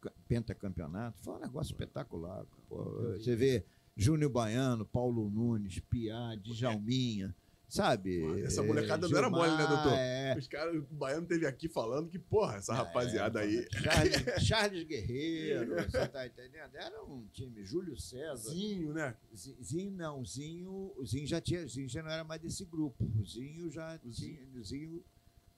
ca- 0.00 0.12
pentacampeonato, 0.28 1.20
foi 1.22 1.34
um 1.34 1.40
negócio 1.40 1.72
espetacular. 1.72 2.44
Pô, 2.68 2.84
você 3.18 3.34
vê 3.34 3.64
Júnior 3.96 4.30
Baiano, 4.30 4.84
Paulo 4.86 5.28
Nunes, 5.30 5.80
Piá, 5.80 6.34
Djalminha, 6.36 7.34
sabe? 7.72 8.22
Essa 8.42 8.60
É, 8.62 8.66
molecada 8.66 9.08
não 9.08 9.16
era 9.18 9.30
mole, 9.30 9.56
né, 9.56 9.66
doutor? 9.66 9.92
É, 9.94 10.36
os 10.38 10.46
caras, 10.46 10.76
o 10.76 10.82
Baiano 10.94 11.26
teve 11.26 11.46
aqui 11.46 11.68
falando 11.68 12.08
que, 12.10 12.18
porra, 12.18 12.56
essa 12.56 12.74
rapaziada 12.74 13.40
aí. 13.40 13.66
Charles, 13.72 14.12
Charles 14.46 14.84
Guerreiro, 14.84 15.74
você 15.76 16.06
tá 16.08 16.26
entendendo? 16.26 16.74
Era 16.74 17.02
um 17.04 17.26
time, 17.32 17.64
Júlio 17.64 17.96
César. 17.98 18.50
Zinho, 18.50 18.92
né? 18.92 19.16
Zi- 19.34 19.56
Zinho 19.62 19.90
não, 19.92 20.24
Zinho, 20.24 20.92
Zinho 21.04 21.26
já 21.26 21.40
tinha, 21.40 21.66
Zinho 21.66 21.88
já 21.88 22.02
não 22.02 22.10
era 22.10 22.24
mais 22.24 22.40
desse 22.40 22.64
grupo. 22.64 23.10
O 23.18 23.24
Zinho 23.24 23.70
já 23.70 23.98
O 24.04 24.10
tinha, 24.10 24.38
Zinho 24.62 25.02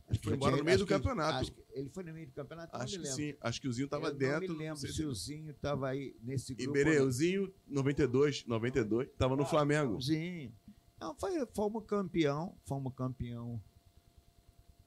Acho 0.06 0.20
que 0.20 0.26
foi 0.26 0.34
embora 0.36 0.52
tinha- 0.52 0.58
no 0.62 0.66
meio 0.66 0.78
do 0.78 0.86
que- 0.86 0.92
campeonato. 0.92 1.50
que 1.50 1.64
ele 1.72 1.88
foi 1.88 2.04
no 2.04 2.12
meio 2.12 2.26
do 2.26 2.32
campeonato, 2.34 2.76
Acho 2.76 2.82
não 2.82 2.86
que 2.90 2.98
me 2.98 3.04
lembro. 3.04 3.32
sim. 3.32 3.38
Acho 3.40 3.60
que 3.60 3.68
o 3.68 3.72
Zinho 3.72 3.88
tava 3.88 4.08
Eu 4.08 4.14
dentro. 4.14 4.48
Não 4.48 4.54
me 4.54 4.64
lembro 4.64 4.76
se 4.92 5.02
o 5.04 5.14
Zinho 5.14 5.50
estava 5.50 5.88
aí 5.88 6.14
nesse 6.22 6.54
grupo. 6.54 6.70
Iberê, 6.78 7.00
o 7.00 7.10
Zinho, 7.10 7.52
92, 7.66 8.44
92, 8.46 9.08
tava 9.16 9.34
no 9.34 9.42
não. 9.42 9.48
Flamengo. 9.48 10.00
Zinho. 10.00 10.52
Não, 11.00 11.14
foi, 11.14 11.44
fomos 11.54 11.84
campeão, 11.84 12.56
fomos 12.64 12.94
campeão 12.94 13.60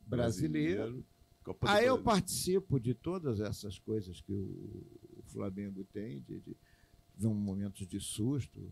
brasileiro. 0.05 1.05
Do 1.45 1.55
Aí 1.61 1.85
eu 1.85 2.01
participo 2.01 2.77
de 2.79 2.93
todas 2.93 3.39
essas 3.39 3.79
coisas 3.79 4.19
que 4.19 4.33
o, 4.33 4.83
o 5.17 5.23
Flamengo 5.27 5.85
tem, 5.85 6.19
de, 6.21 6.41
de, 6.41 6.57
de 7.15 7.25
um 7.27 7.33
momentos 7.33 7.87
de 7.87 8.01
susto, 8.01 8.69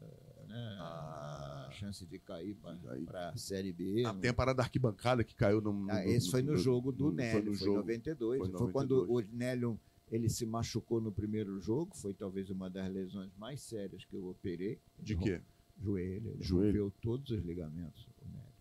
eh, 0.00 0.44
né? 0.48 0.76
Ah. 0.80 1.66
a 1.68 1.70
chance 1.72 2.06
de 2.06 2.18
cair 2.18 2.56
para 3.04 3.28
a 3.28 3.36
Série 3.36 3.72
B. 3.74 4.04
Ah, 4.06 4.12
não- 4.14 4.20
tem 4.20 4.30
a 4.30 4.34
parada 4.34 4.56
da 4.58 4.62
arquibancada 4.62 5.22
que 5.22 5.34
caiu 5.34 5.60
no. 5.60 5.70
no- 5.72 5.90
Ah, 5.92 6.06
esse 6.06 6.30
foi 6.30 6.40
no 6.40 6.56
jogo 6.56 6.90
do 6.92 7.06
no- 7.06 7.12
Nélio, 7.12 7.32
Foi 7.42 7.42
no 7.52 7.56
foi, 7.58 7.66
jogo. 7.66 7.78
92. 7.80 8.38
foi 8.38 8.48
Foi, 8.48 8.52
92. 8.60 8.72
quando 8.72 9.12
o 9.12 9.36
Nélio 9.36 9.78
ele 10.10 10.30
se 10.30 10.46
machucou 10.46 11.02
no 11.02 11.12
primeiro 11.12 11.60
jogo, 11.60 11.94
foi 11.94 12.14
talvez 12.14 12.48
uma 12.48 12.70
das 12.70 12.90
lesões 12.90 13.34
mais 13.36 13.60
sérias 13.60 14.02
que 14.06 14.16
eu 14.16 14.26
operei. 14.28 14.80
De 14.98 15.14
quê? 15.14 15.42
Joelho, 15.76 16.30
ele 16.30 16.42
Joelho. 16.42 16.84
rompeu 16.84 16.90
todos 17.02 17.30
os 17.30 17.42
ligamentos, 17.42 18.08
o 18.22 18.28
Nélio, 18.28 18.54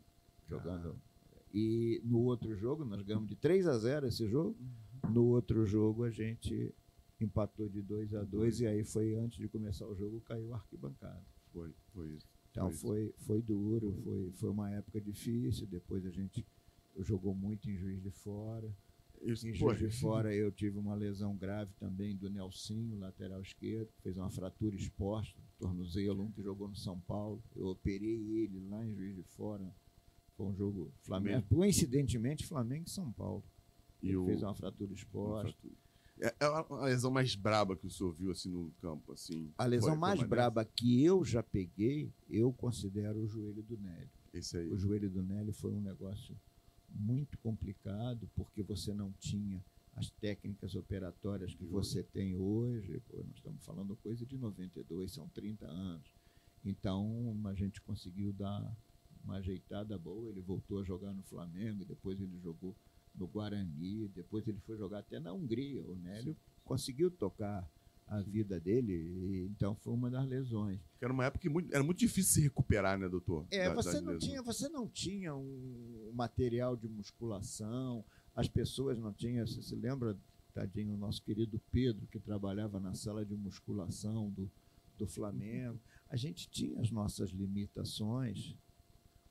jogando. 0.47 0.95
E 1.53 2.01
no 2.03 2.19
outro 2.21 2.55
jogo, 2.55 2.83
nós 2.83 3.01
ganhamos 3.03 3.29
de 3.29 3.35
3 3.35 3.67
a 3.67 3.77
0 3.77 4.07
esse 4.07 4.27
jogo. 4.27 4.57
No 5.09 5.25
outro 5.25 5.65
jogo, 5.65 6.03
a 6.03 6.09
gente 6.09 6.73
empatou 7.19 7.69
de 7.69 7.81
2 7.81 8.13
a 8.15 8.23
2 8.23 8.61
e 8.61 8.67
aí 8.67 8.83
foi 8.83 9.15
antes 9.15 9.37
de 9.37 9.47
começar 9.47 9.87
o 9.87 9.95
jogo, 9.95 10.19
caiu 10.21 10.53
a 10.53 10.57
arquibancada. 10.57 11.23
Foi, 11.51 11.73
foi 11.93 12.09
isso. 12.09 12.27
Então 12.51 12.71
foi, 12.71 13.13
foi 13.17 13.41
duro, 13.41 13.93
foi, 14.03 14.31
foi 14.33 14.49
uma 14.49 14.69
época 14.71 14.99
difícil. 15.01 15.67
Depois 15.67 16.05
a 16.05 16.09
gente 16.11 16.45
jogou 16.99 17.33
muito 17.33 17.69
em 17.69 17.77
Juiz 17.77 18.01
de 18.01 18.11
Fora. 18.11 18.75
Isso, 19.25 19.47
Em 19.47 19.53
Juiz 19.53 19.79
de 19.79 19.89
Fora 19.89 20.33
eu 20.33 20.51
tive 20.51 20.77
uma 20.77 20.95
lesão 20.95 21.35
grave 21.35 21.71
também 21.79 22.15
do 22.15 22.29
Nelsinho, 22.29 22.99
lateral 22.99 23.41
esquerdo, 23.41 23.89
fez 24.01 24.17
uma 24.17 24.29
fratura 24.29 24.75
exposta, 24.75 25.39
tornozelo, 25.57 26.23
um 26.23 26.31
que 26.31 26.41
jogou 26.41 26.67
no 26.67 26.75
São 26.75 26.99
Paulo. 26.99 27.41
Eu 27.55 27.67
operei 27.67 28.43
ele 28.43 28.59
lá 28.67 28.85
em 28.85 28.93
Juiz 28.93 29.15
de 29.15 29.23
Fora. 29.23 29.73
Foi 30.35 30.47
um 30.47 30.55
jogo 30.55 30.91
Flamengo, 31.01 31.45
coincidentemente 31.47 32.45
Flamengo 32.45 32.85
e 32.87 32.89
São 32.89 33.11
Paulo. 33.13 33.43
e 34.01 34.07
ele 34.07 34.17
o, 34.17 34.25
fez 34.25 34.43
uma 34.43 34.53
fratura 34.53 34.93
exposta. 34.93 35.55
É, 36.19 36.27
é 36.27 36.45
a 36.45 36.85
lesão 36.85 37.11
mais 37.11 37.35
braba 37.35 37.75
que 37.75 37.87
o 37.87 37.89
senhor 37.89 38.13
viu 38.13 38.31
assim 38.31 38.49
no 38.49 38.71
campo, 38.81 39.13
assim. 39.13 39.51
A 39.57 39.65
lesão 39.65 39.95
mais 39.95 40.21
braba 40.23 40.65
que 40.65 41.03
eu 41.03 41.23
já 41.23 41.41
peguei, 41.41 42.11
eu 42.29 42.51
considero 42.51 43.19
o 43.19 43.27
joelho 43.27 43.63
do 43.63 43.77
Nélio. 43.77 44.09
Esse 44.33 44.57
aí. 44.57 44.69
O 44.69 44.77
joelho 44.77 45.09
do 45.09 45.23
Nélio 45.23 45.53
foi 45.53 45.71
um 45.71 45.81
negócio 45.81 46.35
muito 46.93 47.37
complicado, 47.39 48.29
porque 48.35 48.61
você 48.61 48.93
não 48.93 49.11
tinha 49.13 49.63
as 49.95 50.09
técnicas 50.09 50.75
operatórias 50.75 51.53
que 51.53 51.65
você 51.65 52.03
tem 52.03 52.35
hoje. 52.35 52.99
Pô, 53.09 53.17
nós 53.17 53.35
estamos 53.35 53.63
falando 53.63 53.95
coisa 53.97 54.25
de 54.25 54.37
92, 54.37 55.11
são 55.11 55.27
30 55.29 55.65
anos. 55.65 56.07
Então, 56.63 57.41
a 57.45 57.53
gente 57.53 57.81
conseguiu 57.81 58.31
dar 58.31 58.75
uma 59.23 59.35
ajeitada 59.35 59.97
boa. 59.97 60.29
Ele 60.29 60.41
voltou 60.41 60.79
a 60.79 60.83
jogar 60.83 61.13
no 61.13 61.23
Flamengo, 61.23 61.85
depois 61.85 62.19
ele 62.19 62.39
jogou 62.39 62.75
no 63.13 63.27
Guarani, 63.27 64.07
depois 64.07 64.47
ele 64.47 64.59
foi 64.59 64.77
jogar 64.77 64.99
até 64.99 65.19
na 65.19 65.33
Hungria. 65.33 65.85
O 65.85 65.95
Nélio 65.95 66.35
conseguiu 66.63 67.11
tocar 67.11 67.69
a 68.07 68.21
vida 68.21 68.59
dele, 68.59 68.93
e, 68.93 69.47
então 69.49 69.75
foi 69.75 69.93
uma 69.93 70.09
das 70.09 70.27
lesões. 70.27 70.79
Era 71.01 71.11
uma 71.11 71.25
época 71.25 71.41
que 71.41 71.49
muito- 71.49 71.73
era 71.73 71.83
muito 71.83 71.99
difícil 71.99 72.33
se 72.33 72.41
recuperar, 72.41 72.97
né, 72.97 73.07
doutor? 73.09 73.45
É, 73.51 73.69
Da- 73.69 73.73
você 73.75 73.99
não, 74.01 74.13
lesões. 74.13 74.23
tinha, 74.23 74.41
você 74.41 74.69
não 74.69 74.87
tinha 74.87 75.35
um 75.35 76.11
material 76.13 76.75
de 76.75 76.87
musculação, 76.87 78.03
as 78.35 78.47
pessoas 78.47 78.97
não 78.99 79.11
tinham. 79.13 79.45
Você 79.47 79.61
se 79.61 79.75
lembra, 79.75 80.17
tadinho, 80.53 80.93
o 80.93 80.97
nosso 80.97 81.21
querido 81.23 81.59
Pedro, 81.71 82.05
que 82.07 82.19
trabalhava 82.19 82.79
na 82.79 82.93
sala 82.93 83.25
de 83.25 83.35
musculação 83.35 84.29
do, 84.29 84.49
do 84.97 85.07
Flamengo. 85.07 85.79
A 86.09 86.15
gente 86.15 86.47
tinha 86.49 86.79
as 86.79 86.91
nossas 86.91 87.31
limitações. 87.31 88.55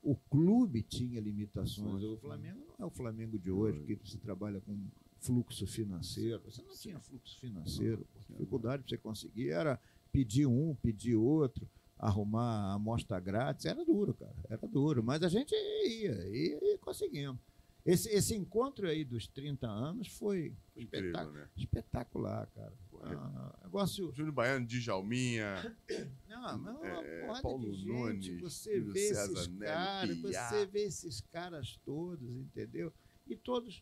O 0.01 0.15
clube 0.29 0.81
tinha 0.83 1.21
limitações. 1.21 2.03
O 2.03 2.17
Flamengo 2.17 2.59
não 2.67 2.75
é 2.77 2.85
o 2.85 2.89
Flamengo 2.89 3.39
de 3.39 3.49
hoje, 3.49 3.79
que 3.85 3.97
se 4.09 4.17
trabalha 4.17 4.59
com 4.59 4.77
fluxo 5.23 5.65
financeiro. 5.65 6.41
Você 6.45 6.61
não 6.61 6.75
tinha 6.75 6.99
fluxo 6.99 7.39
financeiro. 7.39 8.05
A 8.29 8.31
dificuldade 8.33 8.83
para 8.83 8.89
você 8.89 8.97
conseguir 8.97 9.49
era 9.49 9.79
pedir 10.11 10.45
um, 10.45 10.75
pedir 10.75 11.15
outro 11.15 11.67
arrumar 11.97 12.71
a 12.71 12.73
amostra 12.73 13.17
grátis, 13.19 13.65
era 13.65 13.85
duro, 13.85 14.13
cara, 14.13 14.35
era 14.49 14.67
duro, 14.67 15.01
mas 15.01 15.23
a 15.23 15.29
gente 15.29 15.53
ia, 15.55 16.11
ia 16.27 16.59
e 16.73 16.77
conseguimos. 16.79 17.39
Esse, 17.85 18.09
esse 18.09 18.35
encontro 18.35 18.87
aí 18.87 19.03
dos 19.05 19.27
30 19.27 19.67
anos 19.67 20.07
foi 20.07 20.53
incrível, 20.75 21.09
espetac- 21.11 21.33
né? 21.33 21.49
espetacular, 21.55 22.47
cara. 22.47 22.73
Ah, 23.03 23.59
negócio. 23.63 24.11
Júnior 24.13 24.33
Baiano, 24.33 24.65
Djalminha, 24.65 25.75
Não, 26.27 26.85
É, 26.85 27.21
porrada 27.21 27.41
Paulo 27.41 27.71
de 27.71 27.77
gente, 27.77 27.87
Nunes, 27.87 28.41
você 28.41 28.79
Júlio 28.79 28.93
vê 28.93 29.07
César 29.07 29.31
esses 29.33 29.47
caras, 29.59 30.17
você 30.21 30.65
vê 30.65 30.83
esses 30.83 31.21
caras 31.21 31.79
todos, 31.85 32.29
entendeu? 32.37 32.91
E 33.27 33.35
todos 33.35 33.81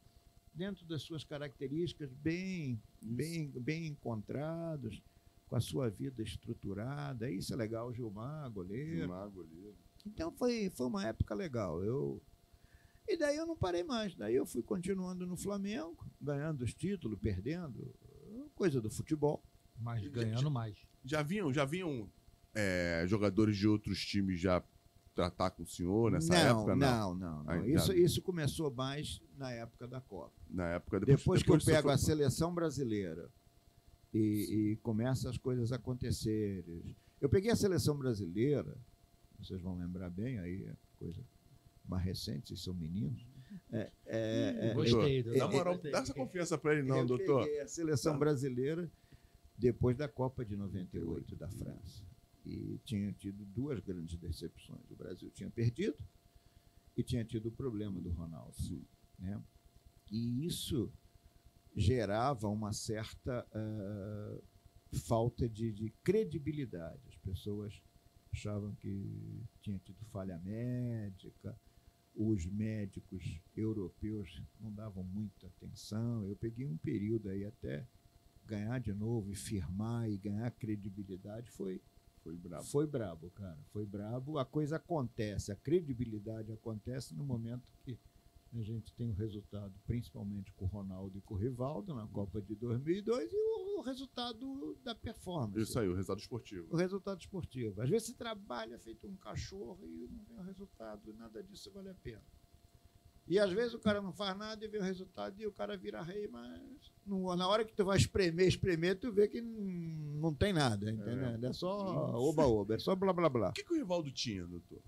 dentro 0.54 0.86
das 0.86 1.02
suas 1.02 1.24
características 1.24 2.12
bem, 2.14 2.82
bem, 3.02 3.50
bem 3.50 3.88
encontrados, 3.88 5.02
com 5.48 5.56
a 5.56 5.62
sua 5.62 5.90
vida 5.90 6.22
estruturada. 6.22 7.30
Isso 7.30 7.54
é 7.54 7.56
legal, 7.56 7.94
Gilmar, 7.94 8.50
goleiro. 8.52 9.00
Gilmar, 9.00 9.30
goleiro. 9.30 9.76
Então 10.06 10.32
foi, 10.32 10.70
foi 10.70 10.88
uma 10.88 11.06
época 11.06 11.36
legal. 11.36 11.84
Eu, 11.84 12.22
e 13.08 13.18
daí 13.18 13.36
eu 13.36 13.46
não 13.46 13.56
parei 13.56 13.84
mais. 13.84 14.16
Daí 14.16 14.36
eu 14.36 14.46
fui 14.46 14.62
continuando 14.62 15.28
no 15.28 15.36
Flamengo, 15.36 16.06
ganhando 16.20 16.64
os 16.64 16.74
títulos, 16.74 17.20
perdendo, 17.20 17.94
coisa 18.56 18.82
do 18.82 18.90
futebol. 18.90 19.44
Mas 19.80 20.08
ganhando 20.08 20.50
mais. 20.50 20.78
Já 21.04 21.22
vinham, 21.22 21.52
já 21.54 21.66
vinham 21.66 22.10
é, 22.54 23.04
jogadores 23.08 23.58
de 23.58 23.68
outros 23.68 24.06
times 24.06 24.40
já 24.40 24.64
tratar 25.14 25.52
com 25.52 25.64
o 25.64 25.68
senhor 25.68 26.12
nessa 26.12 26.34
não, 26.34 26.60
época? 26.62 26.76
Não. 26.76 27.16
não, 27.16 27.44
não, 27.44 27.44
não. 27.44 27.66
Isso, 27.68 27.94
isso 27.94 28.22
começou 28.22 28.72
mais 28.74 29.22
na 29.38 29.52
época 29.52 29.88
da 29.88 30.00
Copa. 30.02 30.32
Na 30.50 30.68
época 30.70 31.00
depois, 31.00 31.18
Depois, 31.20 31.40
que 31.44 31.46
depois 31.48 31.68
eu 31.68 31.74
pego 31.74 31.88
foi- 31.88 31.94
a 31.94 31.98
seleção 31.98 32.54
brasileira 32.54 33.30
e, 34.14 34.72
e 34.72 34.76
começa 34.78 35.30
as 35.30 35.38
coisas 35.38 35.72
a 35.72 35.76
acontecerem. 35.76 36.96
Eu 37.20 37.30
peguei 37.30 37.52
a 37.52 37.56
seleção 37.56 37.98
brasileira, 37.98 38.78
vocês 39.40 39.62
vão 39.62 39.78
lembrar 39.78 40.10
bem, 40.10 40.40
aí 40.40 40.64
é 40.66 40.74
coisa 40.98 41.22
mais 41.88 42.04
recente, 42.04 42.48
vocês 42.50 42.62
são 42.64 42.74
meninos. 42.74 43.26
É, 43.72 43.92
é, 44.06 44.70
é, 44.70 44.74
Gostei. 44.74 45.24
Dá 45.24 45.46
do- 45.48 45.52
moral, 45.54 45.78
dá 45.78 46.00
essa 46.00 46.14
confiança 46.14 46.58
pra 46.58 46.74
ele, 46.74 46.88
não, 46.88 47.00
eu 47.00 47.06
doutor. 47.06 47.44
peguei 47.44 47.60
a 47.60 47.68
seleção 47.68 48.18
brasileira 48.18 48.90
depois 49.58 49.96
da 49.98 50.08
Copa 50.08 50.46
de 50.46 50.56
98 50.56 51.36
da 51.36 51.50
França. 51.50 52.04
E 52.46 52.80
tinha 52.84 53.12
tido 53.14 53.46
duas 53.46 53.80
grandes 53.80 54.18
decepções. 54.18 54.90
O 54.90 54.96
Brasil 54.96 55.30
tinha 55.32 55.50
perdido 55.50 55.98
e 56.98 57.04
tinha 57.04 57.24
tido 57.24 57.50
o 57.50 57.52
problema 57.52 58.00
do 58.02 58.10
Ronaldo. 58.10 58.56
Né? 59.20 59.42
E 60.12 60.46
isso 60.46 60.92
gerava 61.76 62.48
uma 62.48 62.74
certa 62.74 63.48
ah, 63.54 64.42
falta 64.94 65.48
de, 65.48 65.72
de 65.72 65.90
credibilidade. 66.04 67.02
As 67.08 67.18
pessoas 67.18 67.82
achavam 68.34 68.74
que 68.76 69.44
tinha 69.62 69.78
tido 69.80 70.04
falha 70.06 70.38
médica, 70.40 71.58
os 72.16 72.46
médicos 72.46 73.40
europeus 73.56 74.42
não 74.60 74.72
davam 74.72 75.04
muita 75.04 75.48
atenção. 75.48 76.26
Eu 76.26 76.36
peguei 76.36 76.66
um 76.66 76.78
período 76.78 77.30
aí 77.30 77.46
até 77.46 77.86
ganhar 78.46 78.80
de 78.80 78.94
novo 78.94 79.32
e 79.32 79.36
firmar 79.36 80.10
e 80.10 80.18
ganhar 80.18 80.50
credibilidade 80.52 81.50
foi 81.52 81.82
Foi 82.24 82.36
brabo. 82.36 82.64
foi 82.66 82.88
brabo, 82.88 83.32
cara. 83.32 83.60
Foi 83.72 83.86
brabo. 83.86 84.38
A 84.38 84.46
coisa 84.46 84.76
acontece, 84.76 85.52
a 85.52 85.56
credibilidade 85.56 86.52
acontece 86.52 87.16
no 87.16 87.24
momento 87.24 87.68
que 87.84 88.00
a 88.54 88.62
gente 88.62 88.94
tem 88.94 89.10
o 89.10 89.14
resultado, 89.14 89.74
principalmente 89.88 90.52
com 90.54 90.66
o 90.66 90.68
Ronaldo 90.68 91.18
e 91.18 91.22
com 91.22 91.36
o 91.36 91.38
Rivaldo 91.38 91.94
na 91.94 92.06
Copa 92.08 92.42
de 92.42 92.54
2002 92.56 93.32
e 93.32 93.36
o, 93.36 93.80
o 93.80 93.82
resultado 93.82 94.78
da 94.84 94.94
performance. 94.94 95.60
Isso 95.60 95.80
aí, 95.80 95.88
o 95.88 95.94
resultado 95.94 96.20
esportivo. 96.20 96.68
O 96.70 96.76
resultado 96.76 97.20
esportivo. 97.22 97.82
Às 97.82 97.90
vezes 97.90 98.10
você 98.10 98.14
trabalha 98.14 98.78
feito 98.78 99.08
um 99.08 99.16
cachorro 99.16 99.88
e 99.88 100.08
não 100.12 100.24
vê 100.26 100.34
o 100.34 100.42
resultado, 100.42 101.14
nada 101.14 101.42
disso 101.42 101.72
vale 101.72 101.90
a 101.90 101.96
pena. 101.96 102.22
E 103.32 103.40
às 103.40 103.50
vezes 103.54 103.74
o 103.74 103.80
cara 103.80 104.02
não 104.02 104.12
faz 104.12 104.38
nada 104.38 104.66
e 104.66 104.68
vê 104.68 104.78
o 104.78 104.84
resultado 104.84 105.40
e 105.42 105.48
o 105.48 105.54
cara 105.54 105.78
vira 105.78 106.02
rei, 106.02 106.28
mas 106.28 106.60
no- 107.06 107.34
na 107.34 107.48
hora 107.48 107.64
que 107.64 107.74
tu 107.74 107.86
vai 107.86 107.96
espremer, 107.98 108.46
espremer, 108.46 109.00
tu 109.00 109.10
vê 109.10 109.26
que 109.26 109.40
não, 109.40 110.34
tem 110.34 110.52
nada, 110.52 110.92
entendeu? 110.92 111.50
É, 111.50 111.54
só 111.54 112.14
oba-oba, 112.18 112.76
é 112.76 112.80
só 112.80 112.94
blá 112.94 113.14
blá 113.14 113.30
blá. 113.30 113.50
O 113.50 113.54
que, 113.54 113.64
que 113.64 113.74
o 113.74 113.78
Rivaldo 113.78 114.12
tinha, 114.12 114.46
doutor? 114.46 114.82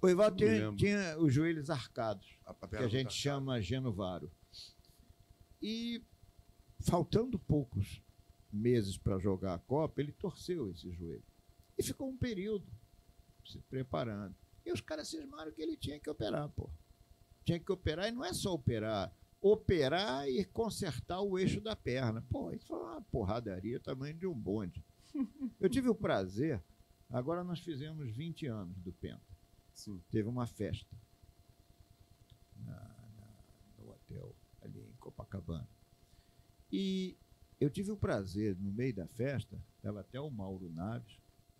O 0.00 0.08
Ivaldo 0.08 0.36
tinha, 0.38 0.72
tinha 0.76 1.18
os 1.18 1.34
joelhos 1.34 1.68
arcados. 1.68 2.26
A, 2.46 2.52
a 2.52 2.68
que 2.68 2.76
a 2.76 2.88
gente 2.88 3.08
Kaká. 3.08 3.10
chama 3.10 3.60
Genovaro. 3.60 4.30
E 5.60 6.02
faltando 6.80 7.38
poucos 7.38 8.00
meses 8.50 8.96
para 8.96 9.18
jogar 9.18 9.54
a 9.54 9.58
Copa, 9.58 10.00
ele 10.00 10.12
torceu 10.12 10.70
esse 10.70 10.90
joelho. 10.90 11.22
E 11.76 11.82
ficou 11.82 12.08
um 12.08 12.16
período 12.16 12.66
se 13.44 13.58
preparando. 13.68 14.34
E 14.64 14.72
os 14.72 14.80
caras 14.80 15.08
cismaram 15.08 15.52
que 15.52 15.60
ele 15.60 15.76
tinha 15.76 16.00
que 16.00 16.08
operar, 16.08 16.48
pô. 16.48 16.70
Tinha 17.46 17.58
que 17.60 17.72
operar, 17.72 18.08
e 18.08 18.12
não 18.12 18.24
é 18.24 18.34
só 18.34 18.52
operar, 18.52 19.10
operar 19.40 20.28
e 20.28 20.44
consertar 20.44 21.20
o 21.22 21.38
eixo 21.38 21.60
da 21.60 21.76
perna. 21.76 22.20
Pô, 22.28 22.50
isso 22.52 22.66
foi 22.66 22.78
uma 22.78 23.00
porradaria 23.02 23.78
tamanho 23.80 24.14
de 24.18 24.26
um 24.26 24.34
bonde. 24.34 24.84
Eu 25.60 25.70
tive 25.70 25.88
o 25.88 25.94
prazer, 25.94 26.60
agora 27.08 27.44
nós 27.44 27.60
fizemos 27.60 28.10
20 28.10 28.46
anos 28.48 28.76
do 28.82 28.92
Penta 28.92 29.22
Sim. 29.72 30.02
teve 30.10 30.28
uma 30.28 30.46
festa 30.46 30.94
na- 32.56 32.72
na- 33.16 33.44
no 33.78 33.90
hotel 33.90 34.34
ali 34.60 34.80
em 34.80 34.92
Copacabana. 34.96 35.68
E 36.72 37.16
eu 37.60 37.70
tive 37.70 37.92
o 37.92 37.96
prazer, 37.96 38.56
no 38.58 38.72
meio 38.72 38.92
da 38.94 39.06
festa, 39.06 39.62
estava 39.76 40.00
até 40.00 40.20
o 40.20 40.28
Mauro 40.30 40.68
Naves, 40.72 41.16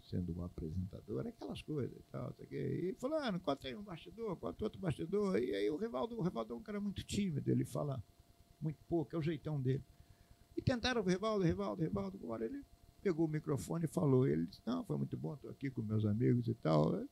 sendo 0.07 0.37
o 0.39 0.43
apresentador, 0.45 1.27
aquelas 1.27 1.61
coisas 1.63 1.97
e 1.99 2.03
tal, 2.11 2.33
sei 2.35 2.47
quê. 2.47 2.91
e 2.91 2.95
fulano, 2.95 3.41
conta 3.41 3.69
aí 3.69 3.75
um 3.75 3.83
bastidor, 3.83 4.37
conta 4.37 4.65
outro 4.65 4.81
bastidor, 4.81 5.39
e 5.39 5.55
aí 5.55 5.69
o 5.71 5.77
Rivaldo, 5.77 6.19
o 6.19 6.23
Rivaldo 6.23 6.55
é 6.55 6.57
um 6.57 6.63
cara 6.63 6.81
muito 6.81 7.03
tímido, 7.03 7.51
ele 7.51 7.65
fala 7.65 8.03
muito 8.61 8.79
pouco, 8.89 9.15
é 9.15 9.19
o 9.19 9.23
jeitão 9.23 9.61
dele. 9.61 9.85
E 10.57 10.63
tentaram 10.63 11.03
o 11.03 11.05
Rivaldo, 11.05 11.45
Rivaldo, 11.45 11.83
Rivaldo, 11.83 12.17
agora 12.23 12.45
ele 12.45 12.65
pegou 13.03 13.27
o 13.27 13.29
microfone 13.31 13.85
e 13.85 13.89
falou, 13.89 14.27
ele 14.27 14.47
disse, 14.47 14.63
não, 14.65 14.85
foi 14.85 14.97
muito 14.97 15.17
bom, 15.17 15.35
estou 15.35 15.51
aqui 15.51 15.71
com 15.71 15.83
meus 15.83 16.05
amigos 16.05 16.47
e 16.49 16.55
tal, 16.55 17.05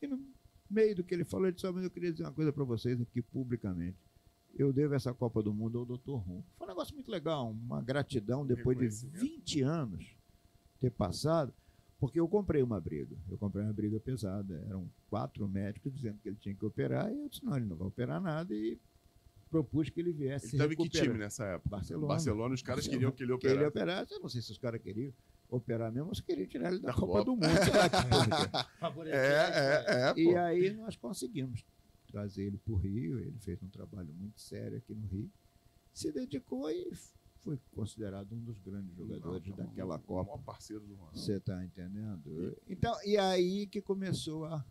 e 0.00 0.06
no 0.06 0.20
meio 0.68 0.96
do 0.96 1.04
que 1.04 1.14
ele 1.14 1.24
falou, 1.24 1.46
ele 1.46 1.54
disse, 1.54 1.66
"Ah, 1.66 1.72
mas 1.72 1.84
eu 1.84 1.90
queria 1.90 2.10
dizer 2.10 2.24
uma 2.24 2.32
coisa 2.32 2.52
para 2.52 2.64
vocês 2.64 3.00
aqui 3.00 3.22
publicamente. 3.22 3.98
Eu 4.54 4.72
devo 4.72 4.94
essa 4.94 5.14
Copa 5.14 5.42
do 5.42 5.52
Mundo 5.54 5.78
ao 5.78 5.86
Dr. 5.86 6.12
Rum. 6.12 6.42
Foi 6.58 6.66
um 6.66 6.68
negócio 6.68 6.94
muito 6.94 7.10
legal, 7.10 7.50
uma 7.50 7.80
gratidão 7.80 8.44
depois 8.44 8.76
de 8.76 8.84
Reconhecimento. 8.84 9.20
20 9.20 9.62
anos 9.62 10.16
ter 10.80 10.90
passado, 10.90 11.54
porque 12.02 12.18
eu 12.18 12.26
comprei 12.26 12.64
uma 12.64 12.80
briga. 12.80 13.16
Eu 13.30 13.38
comprei 13.38 13.62
uma 13.64 13.72
briga 13.72 14.00
pesada. 14.00 14.60
Eram 14.66 14.90
quatro 15.08 15.48
médicos 15.48 15.94
dizendo 15.94 16.18
que 16.20 16.28
ele 16.28 16.36
tinha 16.40 16.52
que 16.52 16.66
operar, 16.66 17.12
e 17.14 17.16
eu 17.16 17.28
disse, 17.28 17.44
não, 17.44 17.56
ele 17.56 17.66
não 17.66 17.76
vai 17.76 17.86
operar 17.86 18.20
nada, 18.20 18.52
e 18.52 18.76
propus 19.48 19.88
que 19.88 20.00
ele 20.00 20.12
viesse 20.12 20.46
Ele 20.46 20.50
se 20.50 20.58
tava 20.58 20.72
em 20.74 20.76
que 20.76 20.88
time 20.88 21.16
nessa 21.16 21.44
época? 21.44 21.70
Barcelona. 21.70 22.08
Barcelona, 22.08 22.54
os 22.56 22.62
caras 22.62 22.88
Barcelona. 22.88 23.12
queriam 23.12 23.12
que 23.12 23.22
ele 23.22 23.38
Que 23.38 23.46
ele 23.46 23.64
operasse. 23.66 23.68
operasse, 23.68 24.14
eu 24.14 24.20
não 24.20 24.28
sei 24.28 24.42
se 24.42 24.50
os 24.50 24.58
caras 24.58 24.82
queriam 24.82 25.12
operar 25.48 25.92
mesmo, 25.92 26.08
ou 26.08 26.14
se 26.16 26.24
queriam 26.24 26.48
tirar 26.48 26.72
ele 26.72 26.80
da, 26.80 26.88
Da 26.88 26.92
Copa, 26.94 27.06
Copa. 27.06 27.24
do 27.24 27.30
Mundo. 27.36 27.46
é. 29.06 29.14
É, 29.14 29.84
é, 29.86 30.08
é, 30.08 30.12
pô. 30.14 30.18
E 30.18 30.34
aí 30.34 30.72
nós 30.72 30.96
conseguimos 30.96 31.64
trazer 32.10 32.46
ele 32.46 32.58
para 32.58 32.72
o 32.72 32.76
Rio, 32.78 33.20
ele 33.20 33.38
fez 33.38 33.62
um 33.62 33.68
trabalho 33.68 34.12
muito 34.12 34.40
sério 34.40 34.76
aqui 34.76 34.92
no 34.92 35.06
Rio, 35.06 35.30
se 35.94 36.10
dedicou 36.10 36.68
e 36.68 36.90
foi 37.42 37.58
considerado 37.74 38.32
um 38.34 38.38
dos 38.38 38.58
grandes 38.60 38.94
jogadores 38.94 39.46
Não, 39.48 39.56
tá 39.56 39.62
daquela 39.64 39.96
o 39.96 40.00
Copa. 40.00 40.30
maior 40.30 40.42
parceiro 40.44 40.84
do 40.86 40.94
Ronaldo. 40.94 41.18
Você 41.18 41.36
está 41.36 41.64
entendendo? 41.64 42.56
Então, 42.68 42.94
e 43.04 43.16
aí 43.18 43.66
que 43.66 43.80
começou 43.82 44.44
a, 44.44 44.64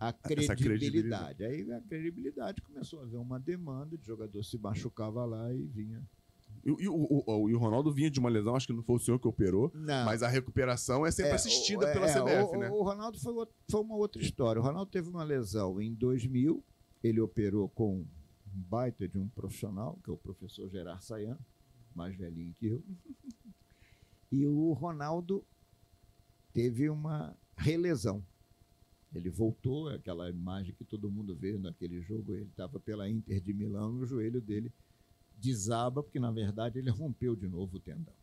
a 0.00 0.12
credibilidade. 0.12 1.44
Aí 1.44 1.70
a 1.72 1.80
credibilidade 1.82 2.60
começou 2.62 3.00
a 3.00 3.02
haver 3.02 3.18
uma 3.18 3.38
demanda 3.38 3.96
de 3.96 4.06
jogador 4.06 4.42
se 4.42 4.58
machucava 4.58 5.24
lá 5.24 5.52
e 5.52 5.62
vinha. 5.66 6.02
E, 6.64 6.70
e 6.84 6.88
o, 6.88 6.94
o- 6.94 7.24
o- 7.44 7.50
e 7.50 7.54
o 7.54 7.58
Ronaldo 7.58 7.92
vinha 7.92 8.10
de 8.10 8.18
uma 8.18 8.28
lesão, 8.28 8.56
acho 8.56 8.66
que 8.66 8.72
não 8.72 8.82
foi 8.82 8.96
o 8.96 8.98
senhor 8.98 9.18
que 9.20 9.28
operou, 9.28 9.70
Não. 9.74 10.04
mas 10.04 10.22
a 10.22 10.28
recuperação 10.28 11.04
é 11.06 11.10
sempre 11.12 11.32
É, 11.32 11.34
assistida 11.34 11.86
o- 11.88 11.92
pela 11.92 12.06
é, 12.06 12.12
CBF, 12.14 12.56
o, 12.56 12.58
né? 12.58 12.70
O 12.70 12.82
Ronaldo 12.82 13.18
foi, 13.20 13.32
foi 13.70 13.80
uma 13.80 13.94
outra 13.96 14.20
história. 14.22 14.60
O 14.60 14.64
Ronaldo 14.64 14.90
teve 14.90 15.08
uma 15.08 15.22
lesão 15.22 15.80
em 15.80 15.92
2000. 15.94 16.64
Ele 17.04 17.20
operou 17.20 17.68
com 17.68 17.98
um 17.98 18.06
baita 18.46 19.06
de 19.06 19.16
um 19.18 19.28
profissional, 19.28 19.98
que 20.02 20.10
é 20.10 20.12
o 20.12 20.16
professor 20.16 20.68
Gerard 20.70 21.04
Sayan, 21.04 21.38
mais 21.96 22.14
velhinho 22.14 22.54
que 22.58 22.66
eu. 22.66 22.82
E 24.30 24.44
o 24.44 24.72
Ronaldo 24.72 25.46
teve 26.52 26.90
uma 26.90 27.36
relesão. 27.56 28.24
Ele 29.14 29.30
voltou, 29.30 29.88
aquela 29.88 30.28
imagem 30.28 30.74
que 30.74 30.84
todo 30.84 31.10
mundo 31.10 31.34
vê 31.34 31.56
naquele 31.56 32.02
jogo, 32.02 32.34
ele 32.34 32.50
estava 32.50 32.80
pela 32.80 33.08
Inter 33.08 33.40
de 33.40 33.54
Milão 33.54 33.96
e 33.96 34.02
o 34.02 34.04
joelho 34.04 34.40
dele 34.40 34.72
desaba, 35.38 36.02
porque 36.02 36.18
na 36.18 36.30
verdade 36.30 36.78
ele 36.78 36.90
rompeu 36.90 37.36
de 37.36 37.46
novo 37.46 37.76
o 37.76 37.80
tendão. 37.80 38.14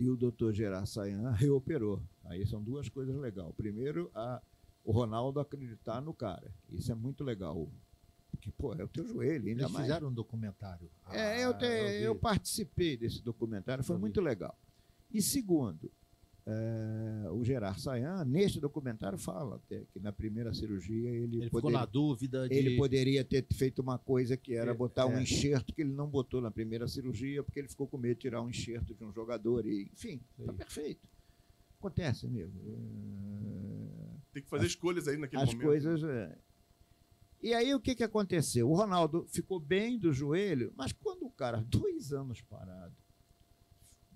E 0.00 0.08
o 0.08 0.16
doutor 0.16 0.52
Gerard 0.52 0.88
Sayan 0.88 1.30
reoperou. 1.30 2.02
Aí 2.24 2.46
são 2.46 2.62
duas 2.62 2.88
coisas 2.88 3.14
legais. 3.16 3.52
Primeiro, 3.56 4.10
a, 4.14 4.42
o 4.84 4.92
Ronaldo 4.92 5.38
acreditar 5.40 6.00
no 6.00 6.12
cara. 6.12 6.52
Isso 6.70 6.90
é 6.90 6.94
muito 6.94 7.24
legal. 7.24 7.70
Porque, 8.36 8.52
pô, 8.52 8.74
é 8.74 8.84
o 8.84 8.88
teu 8.88 9.06
joelho, 9.06 9.48
ainda 9.48 9.62
Eles 9.62 9.72
mais. 9.72 9.86
fizeram 9.86 10.08
um 10.08 10.12
documentário. 10.12 10.90
É, 11.10 11.44
eu, 11.44 11.52
te- 11.56 11.64
Ah, 11.64 11.86
vi. 11.98 12.02
eu 12.02 12.14
participei 12.14 12.96
desse 12.96 13.22
documentário, 13.22 13.82
foi 13.82 13.96
Eu 13.96 14.00
muito 14.00 14.20
legal. 14.20 14.56
E 15.12 15.20
segundo, 15.22 15.90
é, 16.46 17.28
o 17.30 17.42
Gerard 17.42 17.80
Sayan, 17.80 18.24
neste 18.24 18.60
documentário, 18.60 19.18
fala 19.18 19.56
até 19.56 19.84
que 19.92 19.98
na 19.98 20.12
primeira 20.12 20.52
cirurgia 20.54 21.10
ele, 21.10 21.36
Ele 21.38 21.44
ficou 21.46 21.60
poderia, 21.62 21.78
na 21.80 21.86
dúvida 21.86 22.48
de. 22.48 22.54
ele 22.54 22.76
poderia 22.76 23.24
ter 23.24 23.44
feito 23.52 23.80
uma 23.82 23.98
coisa 23.98 24.36
que 24.36 24.54
era 24.54 24.70
É, 24.70 24.74
botar 24.74 25.06
um 25.06 25.16
é. 25.16 25.22
enxerto 25.22 25.74
que 25.74 25.82
ele 25.82 25.92
não 25.92 26.08
botou 26.08 26.40
na 26.40 26.50
primeira 26.50 26.86
cirurgia, 26.86 27.42
porque 27.42 27.58
ele 27.58 27.68
ficou 27.68 27.88
com 27.88 27.96
medo 27.98 28.14
de 28.16 28.20
tirar 28.20 28.42
um 28.42 28.48
enxerto 28.50 28.94
de 28.94 29.02
um 29.04 29.12
jogador. 29.12 29.66
E, 29.66 29.90
enfim, 29.92 30.20
tá 30.44 30.52
Sim. 30.52 30.56
perfeito. 30.58 31.08
Acontece 31.78 32.26
mesmo. 32.28 32.60
É, 33.42 34.16
Tem 34.32 34.42
que 34.42 34.48
fazer 34.48 34.66
escolhas 34.66 35.08
aí 35.08 35.16
naquele 35.16 35.42
as 35.42 35.48
momento. 35.48 35.66
coisas. 35.66 36.00
E 37.42 37.54
aí 37.54 37.74
o 37.74 37.80
que, 37.80 37.94
que 37.94 38.04
aconteceu? 38.04 38.68
O 38.68 38.74
Ronaldo 38.74 39.26
ficou 39.28 39.60
bem 39.60 39.98
do 39.98 40.12
joelho, 40.12 40.72
mas 40.76 40.92
quando 40.92 41.26
o 41.26 41.30
cara, 41.30 41.60
dois 41.68 42.12
anos 42.12 42.40
parado, 42.42 42.94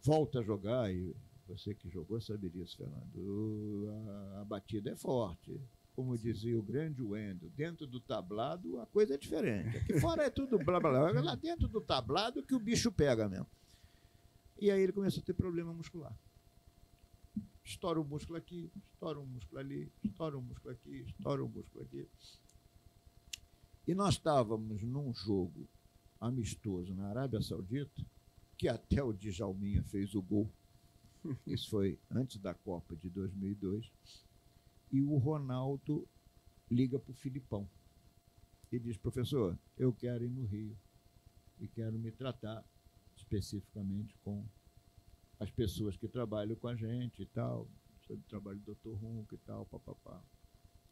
volta 0.03 0.41
a 0.41 0.43
jogar, 0.43 0.93
e 0.93 1.15
você 1.47 1.75
que 1.75 1.89
jogou 1.89 2.21
sabe 2.21 2.49
disso, 2.49 2.77
Fernando, 2.77 3.89
a, 4.09 4.41
a 4.41 4.45
batida 4.45 4.91
é 4.91 4.97
forte. 4.97 5.61
Como 5.95 6.17
dizia 6.17 6.59
o 6.59 6.63
grande 6.63 7.03
Wendel, 7.03 7.51
dentro 7.51 7.87
do 7.87 8.01
tablado 8.01 8.81
a 8.81 8.87
coisa 8.87 9.15
é 9.15 9.19
diferente. 9.19 9.77
Aqui 9.77 9.99
fora 9.99 10.23
é 10.23 10.31
tudo 10.31 10.57
blá 10.59 10.81
blá 10.81 11.11
blá. 11.11 11.21
Lá 11.21 11.35
dentro 11.35 11.69
do 11.69 11.81
tablado 11.81 12.43
que 12.43 12.55
o 12.55 12.61
bicho 12.61 12.91
pega 12.91 13.29
mesmo. 13.29 13.47
E 14.59 14.71
aí 14.71 14.81
ele 14.81 14.93
começou 14.93 15.21
a 15.21 15.25
ter 15.25 15.35
problema 15.35 15.75
muscular. 15.75 16.17
Estoura 17.65 18.01
o 18.01 18.05
músculo 18.05 18.39
aqui, 18.39 18.71
estoura 18.93 19.21
um 19.21 19.27
músculo 19.27 19.61
ali, 19.61 19.93
estoura 20.03 20.39
um 20.39 20.43
músculo 20.43 20.73
aqui, 20.73 21.05
estoura 21.07 21.45
um 21.45 21.49
músculo 21.49 21.85
aqui. 21.85 22.09
E 23.91 23.95
nós 23.97 24.15
estávamos 24.15 24.85
num 24.85 25.13
jogo 25.13 25.69
amistoso 26.21 26.95
na 26.95 27.09
Arábia 27.09 27.43
Saudita, 27.43 28.07
que 28.57 28.69
até 28.69 29.03
o 29.03 29.13
Djalminha 29.13 29.83
fez 29.83 30.15
o 30.15 30.23
gol. 30.23 30.49
Isso 31.45 31.69
foi 31.69 31.99
antes 32.09 32.37
da 32.37 32.55
Copa 32.55 32.95
de 32.95 33.11
2002. 33.11 33.91
E 34.93 35.03
o 35.03 35.17
Ronaldo 35.17 36.07
liga 36.71 37.01
para 37.01 37.11
o 37.11 37.15
Filipão 37.17 37.69
e 38.71 38.79
diz: 38.79 38.97
professor, 38.97 39.59
eu 39.77 39.93
quero 39.93 40.23
ir 40.23 40.31
no 40.31 40.45
Rio 40.45 40.79
e 41.59 41.67
quero 41.67 41.99
me 41.99 42.13
tratar 42.13 42.65
especificamente 43.17 44.15
com 44.23 44.47
as 45.41 45.51
pessoas 45.51 45.97
que 45.97 46.07
trabalham 46.07 46.55
com 46.55 46.69
a 46.69 46.77
gente 46.77 47.23
e 47.23 47.27
tal, 47.27 47.67
sobre 48.07 48.23
o 48.23 48.29
trabalho 48.29 48.61
do 48.61 48.73
Dr. 48.73 48.95
Runco 49.03 49.35
e 49.35 49.39
tal, 49.39 49.67
papapá. 49.67 50.23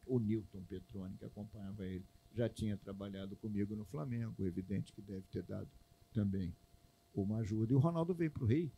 O 0.04 0.18
Newton 0.18 0.64
Petroni, 0.64 1.16
que 1.16 1.26
acompanhava 1.26 1.86
ele, 1.86 2.04
já 2.32 2.48
tinha 2.48 2.76
trabalhado 2.76 3.36
comigo 3.36 3.74
no 3.74 3.84
Flamengo, 3.84 4.44
evidente 4.44 4.92
que 4.92 5.02
deve 5.02 5.26
ter 5.28 5.42
dado 5.42 5.68
também 6.12 6.54
uma 7.14 7.38
ajuda. 7.38 7.72
E 7.72 7.76
o 7.76 7.80
Ronaldo 7.80 8.14
veio 8.14 8.30
para 8.30 8.44
o 8.44 8.46
Rio. 8.46 8.70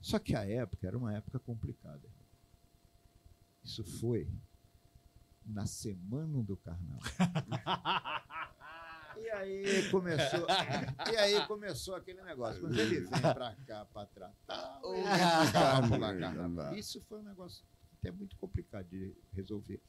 Só 0.00 0.18
que 0.18 0.34
a 0.34 0.44
época 0.44 0.86
era 0.86 0.96
uma 0.96 1.14
época 1.14 1.38
complicada. 1.38 2.08
Isso 3.62 3.84
foi 3.84 4.28
na 5.44 5.66
semana 5.66 6.42
do 6.42 6.56
carnaval. 6.56 7.00
E 9.20 9.30
aí 9.30 9.90
começou, 9.90 10.46
e 11.12 11.16
aí 11.16 11.46
começou 11.46 11.96
aquele 11.96 12.22
negócio. 12.22 12.60
Quando 12.60 12.78
ele 12.78 13.00
vem 13.00 13.20
para 13.20 13.54
cá 13.66 13.84
para 13.84 14.06
tratar, 14.06 14.80
ou 14.82 14.94
pular 15.88 16.18
carnaval. 16.18 16.74
Isso 16.76 17.00
foi 17.02 17.18
um 17.18 17.24
negócio 17.24 17.64
até 17.98 18.12
muito 18.12 18.36
complicado 18.36 18.86
de 18.88 19.14
resolver. 19.32 19.82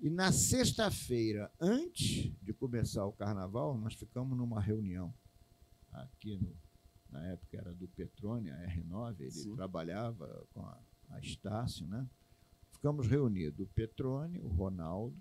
E 0.00 0.08
na 0.08 0.30
sexta-feira, 0.30 1.50
antes 1.60 2.32
de 2.40 2.52
começar 2.52 3.04
o 3.04 3.12
carnaval, 3.12 3.76
nós 3.76 3.94
ficamos 3.94 4.36
numa 4.38 4.60
reunião 4.60 5.12
aqui 5.92 6.36
no, 6.36 6.54
na 7.10 7.24
época 7.26 7.56
era 7.56 7.74
do 7.74 7.88
Petrone, 7.88 8.50
a 8.50 8.76
R9, 8.76 9.20
ele 9.20 9.30
Sim. 9.30 9.56
trabalhava 9.56 10.46
com 10.52 10.60
a, 10.60 10.80
a 11.10 11.18
Estácio, 11.20 11.86
né? 11.86 12.08
Ficamos 12.70 13.08
reunidos, 13.08 13.58
o 13.58 13.66
Petrone, 13.66 14.38
o 14.38 14.46
Ronaldo, 14.46 15.16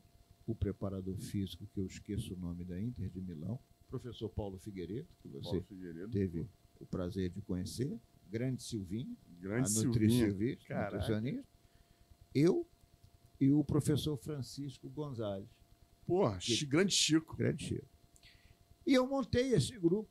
o 0.46 0.54
preparador 0.54 1.18
físico, 1.18 1.66
que 1.74 1.80
eu 1.80 1.86
esqueço 1.88 2.36
o 2.36 2.38
nome 2.38 2.64
da 2.64 2.80
Inter 2.80 3.10
de 3.10 3.20
Milão, 3.20 3.56
o 3.56 3.90
professor 3.90 4.30
Paulo 4.30 4.60
Figueiredo, 4.60 5.08
que 5.20 5.28
você 5.28 5.60
Figueiredo. 5.62 6.10
teve 6.12 6.48
o 6.80 6.86
prazer 6.86 7.32
de 7.32 7.42
conhecer, 7.42 8.00
grande 8.30 8.62
Silvinho, 8.62 9.18
Grande 9.40 9.70
a 9.70 9.84
nutricionista, 9.84 10.76
nutricionista, 10.76 11.46
eu 12.34 12.68
e 13.40 13.50
o 13.52 13.64
professor 13.64 14.18
Francisco 14.18 14.90
Gonzalez, 14.90 15.48
Porra, 16.06 16.40
Chi- 16.40 16.66
grande 16.66 16.94
Chico. 16.94 17.36
grande 17.36 17.64
Chico. 17.66 17.88
E 18.86 18.94
eu 18.94 19.06
montei 19.08 19.54
esse 19.54 19.78
grupo. 19.78 20.10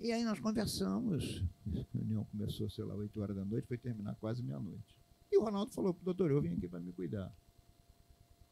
E 0.00 0.10
aí 0.12 0.24
nós 0.24 0.40
conversamos. 0.40 1.42
A 1.72 1.84
reunião 1.96 2.24
começou, 2.26 2.68
sei 2.68 2.84
lá, 2.84 2.94
8 2.94 3.20
horas 3.22 3.36
da 3.36 3.44
noite, 3.44 3.66
foi 3.68 3.78
terminar 3.78 4.16
quase 4.16 4.42
meia-noite. 4.42 4.96
E 5.30 5.38
o 5.38 5.42
Ronaldo 5.44 5.70
falou 5.72 5.94
pro 5.94 6.04
doutor, 6.04 6.30
eu 6.30 6.42
vim 6.42 6.54
aqui 6.56 6.68
para 6.68 6.80
me 6.80 6.92
cuidar. 6.92 7.32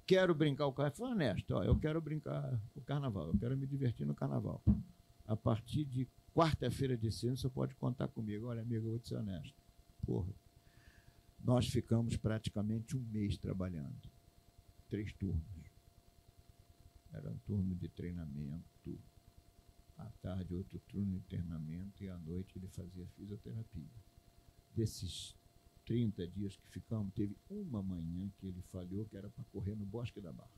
Quero 0.07 0.35
brincar 0.35 0.67
o 0.67 0.73
carnaval. 0.73 0.97
Falei, 0.97 1.13
honesto, 1.15 1.51
ó, 1.55 1.63
eu 1.65 1.79
quero 1.79 2.01
brincar 2.01 2.61
o 2.77 2.81
carnaval, 2.83 3.29
eu 3.29 3.39
quero 3.39 3.57
me 3.57 3.67
divertir 3.67 4.07
no 4.07 4.15
carnaval. 4.15 4.63
A 5.27 5.37
partir 5.37 5.85
de 5.85 6.09
quarta-feira 6.35 6.97
de 6.97 7.11
cinza, 7.11 7.43
você 7.43 7.49
pode 7.49 7.75
contar 7.75 8.09
comigo. 8.09 8.47
Olha, 8.47 8.63
amigo, 8.63 8.87
eu 8.87 8.91
vou 8.91 8.99
te 8.99 9.09
ser 9.09 9.17
honesto. 9.17 9.55
Porra. 10.07 10.33
Nós 11.43 11.67
ficamos 11.69 12.17
praticamente 12.17 12.97
um 12.97 13.03
mês 13.11 13.37
trabalhando. 13.37 14.09
Três 14.89 15.13
turnos. 15.13 15.43
Era 17.13 17.31
um 17.31 17.39
turno 17.39 17.75
de 17.75 17.89
treinamento, 17.89 18.99
à 19.97 20.07
tarde 20.23 20.55
outro 20.55 20.79
turno 20.89 21.19
de 21.19 21.27
treinamento 21.27 22.03
e 22.03 22.09
à 22.09 22.17
noite 22.19 22.57
ele 22.57 22.69
fazia 22.69 23.07
fisioterapia. 23.09 23.91
Desses 24.75 25.37
30 25.85 26.27
dias 26.29 26.57
que 26.57 26.67
ficamos, 26.69 27.13
teve 27.13 27.37
uma 27.51 27.83
manhã 27.83 28.31
que 28.39 28.47
ele 28.47 28.63
falhou, 28.63 29.05
que 29.07 29.17
era 29.17 29.29
para 29.29 29.45
correr 29.45 29.75
no 29.75 29.85
Bosque 29.85 30.21
da 30.21 30.33
Barra. 30.33 30.51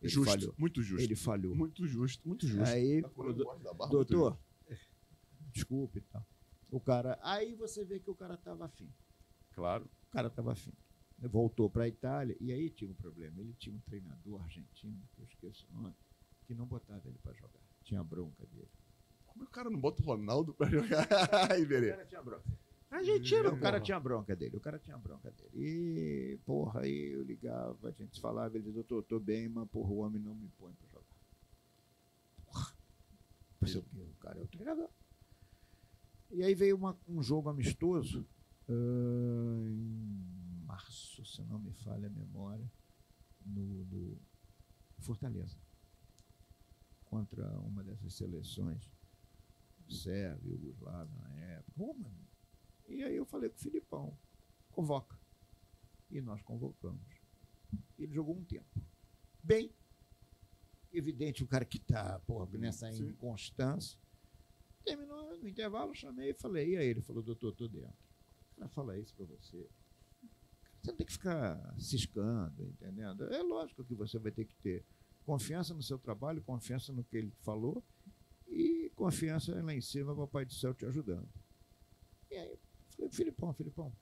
Ele 0.00 0.10
justo, 0.10 0.30
falhou. 0.30 0.54
muito 0.58 0.82
justo. 0.82 1.02
Ele 1.02 1.16
falhou. 1.16 1.56
Muito 1.56 1.86
justo, 1.86 2.28
muito 2.28 2.46
justo. 2.46 2.70
Aí, 2.70 3.02
Tá 3.02 3.08
barra, 3.74 3.90
doutor, 3.90 4.38
desculpe 5.52 5.98
e 5.98 6.02
tal. 6.02 6.24
O 6.70 6.78
cara, 6.78 7.18
aí 7.22 7.54
você 7.54 7.84
vê 7.84 7.98
que 7.98 8.10
o 8.10 8.14
cara 8.14 8.34
estava 8.34 8.66
afim. 8.66 8.92
Claro. 9.56 9.84
O 10.08 10.12
cara 10.12 10.28
estava 10.28 10.52
afim. 10.52 10.72
Voltou 11.18 11.68
para 11.70 11.84
a 11.84 11.88
Itália 11.88 12.36
e 12.40 12.52
aí 12.52 12.68
tinha 12.70 12.90
um 12.90 12.94
problema. 12.94 13.40
Ele 13.40 13.54
tinha 13.54 13.74
um 13.74 13.80
treinador 13.80 14.40
argentino, 14.42 15.02
que 15.14 15.20
eu 15.22 15.24
esqueço 15.24 15.66
o 15.70 15.74
nome, 15.82 15.94
que 16.46 16.54
não 16.54 16.66
botava 16.66 17.08
ele 17.08 17.18
para 17.22 17.32
jogar. 17.32 17.58
Tinha 17.82 18.04
bronca 18.04 18.44
dele. 18.46 18.68
Como 19.26 19.42
é 19.42 19.46
que 19.46 19.50
o 19.50 19.54
cara 19.54 19.70
não 19.70 19.80
bota 19.80 20.02
o 20.02 20.04
Ronaldo 20.04 20.52
pra 20.54 20.68
jogar? 20.68 21.06
Aí, 21.50 21.64
O 21.64 21.68
cara 21.68 22.06
tinha 22.06 22.22
bronca. 22.22 22.44
Argentina, 22.90 23.40
O 23.48 23.58
cara 23.58 23.76
porra. 23.78 23.80
tinha 23.80 24.00
bronca 24.00 24.36
dele, 24.36 24.56
o 24.56 24.60
cara 24.60 24.78
tinha 24.78 24.96
bronca 24.96 25.30
dele. 25.30 25.50
E, 25.54 26.38
porra, 26.46 26.80
aí 26.82 27.12
eu 27.14 27.22
ligava, 27.24 27.88
a 27.88 27.90
gente 27.90 28.20
falava, 28.20 28.54
ele 28.56 28.64
dizia, 28.64 28.82
doutor, 28.84 29.02
tô 29.02 29.18
bem, 29.18 29.48
mas 29.48 29.68
porra, 29.68 29.90
o 29.90 29.96
homem 29.98 30.22
não 30.22 30.34
me 30.34 30.48
põe 30.56 30.72
para 30.74 30.86
jogar. 30.88 31.02
o 33.60 33.82
quê. 33.82 34.02
O 34.02 34.14
cara 34.20 34.38
é 34.38 34.42
o 34.42 34.46
treinador. 34.46 34.88
E 36.30 36.42
aí 36.42 36.54
veio 36.54 36.76
uma- 36.76 36.96
um 37.08 37.22
jogo 37.22 37.48
amistoso 37.48 38.24
em 38.68 40.64
março, 40.66 41.24
se 41.24 41.42
não 41.42 41.58
me 41.58 41.72
falha 41.72 42.08
a 42.08 42.10
memória, 42.10 42.70
no, 43.44 43.84
no 43.86 44.18
Fortaleza. 44.98 45.56
Contra 47.04 47.48
uma 47.60 47.84
dessas 47.84 48.14
seleções, 48.14 48.90
Sérvia, 49.88 50.52
Yugoslávia 50.52 51.16
na 51.18 51.34
época. 51.36 51.82
Uma. 51.82 52.10
E 52.88 53.02
aí 53.02 53.16
eu 53.16 53.24
falei 53.24 53.48
com 53.48 53.56
o 53.56 53.60
Filipão, 53.60 54.18
convoca. 54.72 55.16
E 56.10 56.20
nós 56.20 56.42
convocamos. 56.42 57.06
Ele 57.98 58.12
jogou 58.12 58.36
um 58.36 58.44
tempo. 58.44 58.80
Bem, 59.42 59.72
evidente 60.92 61.42
o 61.42 61.46
cara 61.46 61.64
que 61.64 61.78
está 61.78 62.20
nessa 62.52 62.90
inconstância. 62.90 63.98
Terminou 64.84 65.36
no 65.36 65.48
intervalo, 65.48 65.94
chamei 65.94 66.30
e 66.30 66.34
falei, 66.34 66.74
e 66.74 66.76
aí? 66.76 66.86
Ele 66.86 67.00
falou, 67.00 67.22
doutor, 67.22 67.52
tô 67.52 67.66
dentro. 67.66 68.05
Cara 68.56 68.68
fala 68.68 68.98
isso 68.98 69.14
para 69.14 69.26
você. 69.26 69.68
Você 70.80 70.90
não 70.90 70.96
tem 70.96 71.06
que 71.06 71.12
ficar 71.12 71.74
ciscando, 71.78 72.64
entendendo? 72.64 73.32
É 73.32 73.42
lógico 73.42 73.84
que 73.84 73.94
você 73.94 74.18
vai 74.18 74.32
ter 74.32 74.44
que 74.44 74.54
ter 74.56 74.84
confiança 75.24 75.74
no 75.74 75.82
seu 75.82 75.98
trabalho, 75.98 76.40
confiança 76.42 76.92
no 76.92 77.04
que 77.04 77.16
ele 77.16 77.32
falou 77.42 77.82
e 78.46 78.90
confiança 78.94 79.60
lá 79.62 79.74
em 79.74 79.80
cima, 79.80 80.14
Papai 80.14 80.44
do 80.44 80.54
Céu 80.54 80.72
te 80.72 80.86
ajudando. 80.86 81.28
E 82.30 82.36
aí, 82.36 82.58
falei, 82.90 83.10
Filipão, 83.10 83.52
Filipão, 83.52 83.92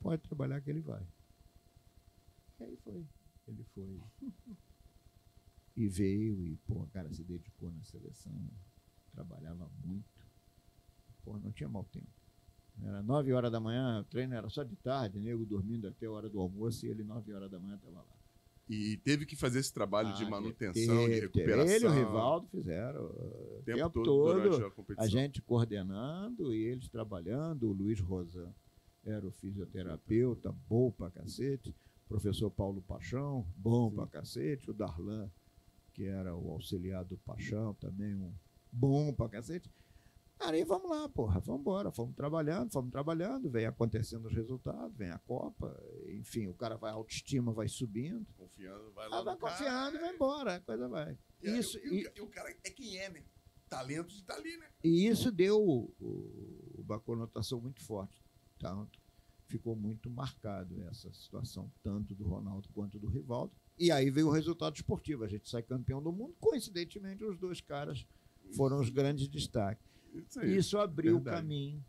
pode 0.00 0.22
trabalhar 0.22 0.60
que 0.60 0.70
ele 0.70 0.80
vai. 0.80 1.06
E 2.60 2.64
aí 2.64 2.76
foi. 2.76 3.06
Ele 3.46 3.64
foi. 3.74 4.00
E 5.74 5.88
veio 5.88 6.38
e, 6.44 6.54
pô, 6.66 6.86
cara, 6.88 7.10
se 7.14 7.24
dedicou 7.24 7.70
na 7.70 7.82
seleção, 7.82 8.38
trabalhava 9.10 9.70
muito. 9.82 10.28
Pô, 11.24 11.38
não 11.38 11.50
tinha 11.50 11.66
mau 11.66 11.82
tempo. 11.84 12.21
Era 12.84 13.02
nove 13.02 13.32
horas 13.32 13.52
da 13.52 13.60
manhã, 13.60 14.00
o 14.00 14.04
treino 14.04 14.34
era 14.34 14.48
só 14.48 14.62
de 14.62 14.74
tarde, 14.76 15.18
nego 15.20 15.44
dormindo 15.44 15.86
até 15.86 16.06
a 16.06 16.10
hora 16.10 16.28
do 16.28 16.40
almoço, 16.40 16.86
e 16.86 16.88
ele 16.88 17.04
nove 17.04 17.32
horas 17.32 17.50
da 17.50 17.58
manhã 17.58 17.76
estava 17.76 17.98
lá. 17.98 18.04
E 18.68 18.96
teve 18.98 19.26
que 19.26 19.36
fazer 19.36 19.58
esse 19.58 19.72
trabalho 19.72 20.14
de 20.14 20.24
Ah, 20.24 20.30
manutenção, 20.30 20.96
teve, 21.06 21.14
de 21.14 21.20
recuperação. 21.20 21.74
Ele 21.74 21.84
e 21.84 21.88
o 21.88 21.92
Rivaldo 21.92 22.46
fizeram 22.48 23.04
uh, 23.04 23.58
o 23.58 23.62
tempo, 23.64 24.02
todo, 24.02 24.40
durante 24.40 24.64
a 24.64 24.70
competição. 24.70 25.04
a 25.04 25.08
gente 25.08 25.42
coordenando 25.42 26.54
e 26.54 26.62
eles 26.62 26.88
trabalhando. 26.88 27.68
O 27.68 27.72
Luiz 27.72 28.00
Rosan 28.00 28.50
era 29.04 29.26
o 29.26 29.30
fisioterapeuta, 29.32 30.54
bom 30.68 30.90
pra 30.90 31.10
cacete. 31.10 31.70
O 32.06 32.08
professor 32.08 32.50
Paulo 32.50 32.80
Paixão, 32.82 33.46
bom 33.56 33.90
Sim. 33.90 33.96
pra 33.96 34.06
cacete. 34.06 34.70
O 34.70 34.74
Darlan, 34.74 35.28
que 35.92 36.04
era 36.04 36.34
o 36.34 36.52
auxiliar 36.52 37.04
do 37.04 37.16
Paixão, 37.18 37.74
também 37.74 38.14
um 38.14 38.32
bom 38.70 39.12
pra 39.12 39.28
cacete. 39.28 39.68
Cara, 40.42 40.58
e 40.58 40.64
vamos 40.64 40.90
lá, 40.90 41.08
porra, 41.08 41.38
vamos 41.40 41.60
embora. 41.60 41.92
Fomos 41.92 42.14
trabalhando, 42.16 42.72
fomos 42.72 42.90
trabalhando, 42.90 43.48
vem 43.48 43.64
acontecendo 43.64 44.26
os 44.26 44.34
resultados, 44.34 44.96
vem 44.96 45.08
a 45.10 45.18
Copa, 45.18 45.80
enfim, 46.08 46.48
o 46.48 46.54
cara 46.54 46.76
vai, 46.76 46.90
a 46.90 46.94
autoestima 46.94 47.52
vai 47.52 47.68
subindo. 47.68 48.26
Confiando, 48.36 48.90
vai 48.92 49.08
lá 49.08 49.18
Ah, 49.18 49.22
vai 49.22 49.34
no 49.34 49.40
cara. 49.40 49.52
confiando 49.56 49.96
e 49.96 50.00
vai 50.00 50.14
embora, 50.14 50.54
a 50.56 50.60
coisa 50.60 50.88
vai. 50.88 51.16
E 51.42 51.50
Isso, 51.58 51.78
e, 51.78 51.88
o 51.88 51.94
e, 51.94 52.12
e 52.16 52.20
o 52.20 52.26
cara 52.26 52.50
é 52.64 52.70
quem 52.70 52.96
é, 52.98 53.08
né? 53.10 53.22
Talento 53.68 54.08
de 54.14 54.22
tá 54.24 54.34
ali, 54.34 54.56
né? 54.58 54.66
e 54.84 55.06
isso 55.06 55.30
deu 55.30 55.58
o- 55.62 56.74
uma 56.78 56.98
conotação 57.00 57.60
muito 57.60 57.80
forte. 57.82 58.20
Tanto 58.58 59.00
ficou 59.46 59.76
muito 59.76 60.10
marcado 60.10 60.82
essa 60.88 61.12
situação, 61.12 61.70
tanto 61.82 62.14
do 62.14 62.24
Ronaldo 62.24 62.68
quanto 62.74 62.98
do 62.98 63.06
Rivaldo. 63.06 63.52
E 63.78 63.90
aí 63.92 64.10
veio 64.10 64.28
o 64.28 64.30
resultado 64.32 64.74
esportivo. 64.74 65.24
A 65.24 65.28
gente 65.28 65.48
sai 65.48 65.62
campeão 65.62 66.02
do 66.02 66.10
mundo. 66.12 66.34
Coincidentemente, 66.40 67.22
os 67.24 67.38
dois 67.38 67.60
caras 67.60 68.04
foram 68.56 68.80
os 68.80 68.90
grandes 68.90 69.28
destaques. 69.28 69.91
Isso 70.12 70.40
aí. 70.40 70.56
Isso 70.56 70.78
abriu 70.78 71.16
o 71.16 71.22
caminho 71.22 71.82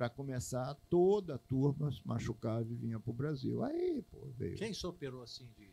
para 0.00 0.08
começar 0.08 0.74
toda 0.88 1.34
a 1.34 1.38
turma 1.38 1.92
se 1.92 2.00
machucava 2.06 2.62
e 2.62 2.74
vinha 2.74 2.98
para 2.98 3.10
o 3.10 3.14
Brasil. 3.14 3.62
Aí, 3.62 4.02
pô, 4.10 4.28
veio. 4.36 4.56
Quem 4.56 4.72
superou 4.72 5.22
assim 5.22 5.46
de. 5.58 5.68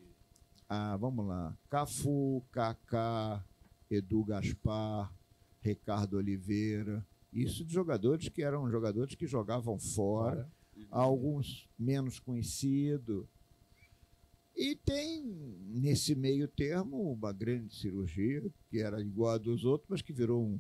Ah, 0.68 0.97
vamos 0.97 1.26
lá. 1.26 1.58
Cafu, 1.70 2.43
Kaká, 2.51 3.41
Edu 3.89 4.26
Gaspar, 4.26 5.14
Ricardo 5.62 6.18
Oliveira. 6.18 7.05
Isso 7.32 7.64
de 7.64 7.74
jogadores 7.74 8.28
que 8.28 8.43
eram 8.43 8.70
jogadores 8.70 9.16
que 9.16 9.26
jogavam 9.26 9.80
fora, 9.80 10.51
alguns 10.91 11.66
menos 11.80 12.20
conhecidos. 12.20 13.26
E 14.53 14.76
tem, 14.76 15.24
nesse 15.68 16.16
meio 16.16 16.47
termo, 16.47 17.14
uma 17.14 17.32
grande 17.32 17.74
cirurgia, 17.76 18.43
que 18.70 18.80
era 18.80 18.99
igual 18.99 19.36
a 19.36 19.38
dos 19.38 19.64
outros, 19.64 19.89
mas 19.89 20.01
que 20.01 20.12
virou 20.12 20.43
um. 20.43 20.60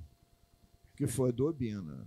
Que 0.97 1.07
foi 1.07 1.31
do 1.31 1.45
Obina. 1.47 2.05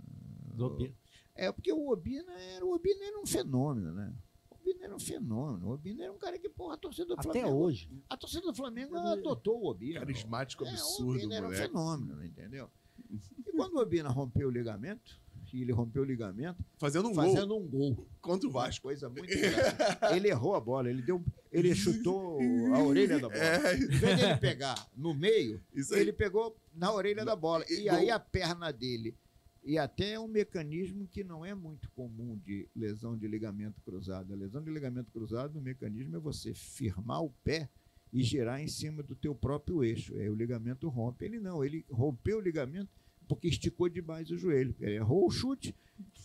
do- 0.53 0.93
É 1.33 1.51
porque 1.51 1.71
o 1.71 1.89
Obina 1.89 2.31
era, 2.33 2.65
o 2.65 2.73
Obina 2.73 3.03
era 3.05 3.19
um 3.19 3.25
fenômeno, 3.25 3.93
né? 3.93 4.13
O 4.49 4.55
Obina 4.55 4.83
era 4.85 4.95
um 4.95 4.99
fenômeno. 4.99 5.67
O 5.67 5.71
Obina 5.71 6.03
era 6.03 6.11
um 6.13 6.17
cara 6.17 6.37
que, 6.37 6.49
porra, 6.49 6.73
a 6.75 6.77
torcida 6.77 7.07
do 7.07 7.13
Até 7.13 7.23
Flamengo. 7.23 7.55
hoje. 7.55 7.89
A 8.09 8.17
torcida 8.17 8.45
do 8.45 8.53
Flamengo 8.53 8.95
adotou 8.97 9.61
o 9.61 9.69
Obina. 9.69 9.99
Carismático 10.01 10.63
É, 10.65 10.67
o 10.67 10.69
absurdo, 10.71 11.11
Obina 11.11 11.35
era 11.35 11.45
um 11.45 11.49
moleque. 11.49 11.67
fenômeno, 11.67 12.25
entendeu? 12.25 12.69
E 13.09 13.51
quando 13.55 13.75
o 13.75 13.79
Obina 13.81 14.09
rompeu 14.09 14.49
o 14.49 14.51
ligamento, 14.51 15.20
ele 15.59 15.71
rompeu 15.71 16.03
o 16.03 16.05
ligamento, 16.05 16.63
Fazendo 16.77 17.09
um 17.09 17.13
gol 17.13 17.23
fazendo 17.25 17.57
um 17.57 17.67
gol. 17.67 18.07
contra 18.21 18.47
o 18.47 18.51
Vasco. 18.51 18.83
Coisa 18.83 19.09
muito 19.09 19.25
engraçada. 19.33 20.15
Ele 20.15 20.29
errou 20.29 20.55
a 20.55 20.59
bola, 20.61 20.89
ele 20.89 21.01
deu, 21.01 21.21
ele 21.51 21.73
chutou 21.75 22.39
a 22.73 22.83
orelha 22.83 23.19
da 23.19 23.27
bola. 23.27 23.35
É, 23.41 23.75
Em 23.75 23.87
vez 23.87 24.19
dele 24.19 24.37
pegar 24.37 24.87
no 24.95 25.13
meio, 25.13 25.59
ele 25.91 26.13
pegou 26.13 26.55
na 26.73 26.93
orelha 26.93 27.25
da 27.25 27.35
bola. 27.35 27.65
E 27.67 27.81
E 27.81 27.89
aí 27.89 28.09
a 28.11 28.19
perna 28.19 28.71
dele. 28.71 29.15
E 29.63 29.77
até 29.77 30.13
é 30.13 30.19
um 30.19 30.27
mecanismo 30.27 31.07
que 31.07 31.23
não 31.23 31.45
é 31.45 31.53
muito 31.53 31.89
comum 31.91 32.35
de 32.37 32.67
lesão 32.75 33.17
de 33.17 33.27
ligamento 33.27 33.79
cruzado. 33.81 34.33
A 34.33 34.35
lesão 34.35 34.63
de 34.63 34.71
ligamento 34.71 35.11
cruzado, 35.11 35.59
o 35.59 35.61
mecanismo 35.61 36.15
é 36.15 36.19
você 36.19 36.53
firmar 36.53 37.21
o 37.23 37.29
pé 37.43 37.69
e 38.11 38.23
girar 38.23 38.59
em 38.59 38.67
cima 38.67 39.03
do 39.03 39.15
teu 39.15 39.33
próprio 39.35 39.83
eixo. 39.83 40.15
Aí 40.17 40.27
o 40.29 40.35
ligamento 40.35 40.89
rompe. 40.89 41.25
Ele 41.25 41.39
não, 41.39 41.63
ele 41.63 41.85
rompeu 41.91 42.39
o 42.39 42.41
ligamento 42.41 42.89
porque 43.31 43.47
esticou 43.47 43.87
demais 43.87 44.29
o 44.29 44.37
joelho. 44.37 44.75
Ele 44.77 44.95
errou 44.95 45.25
o 45.25 45.31
chute, 45.31 45.73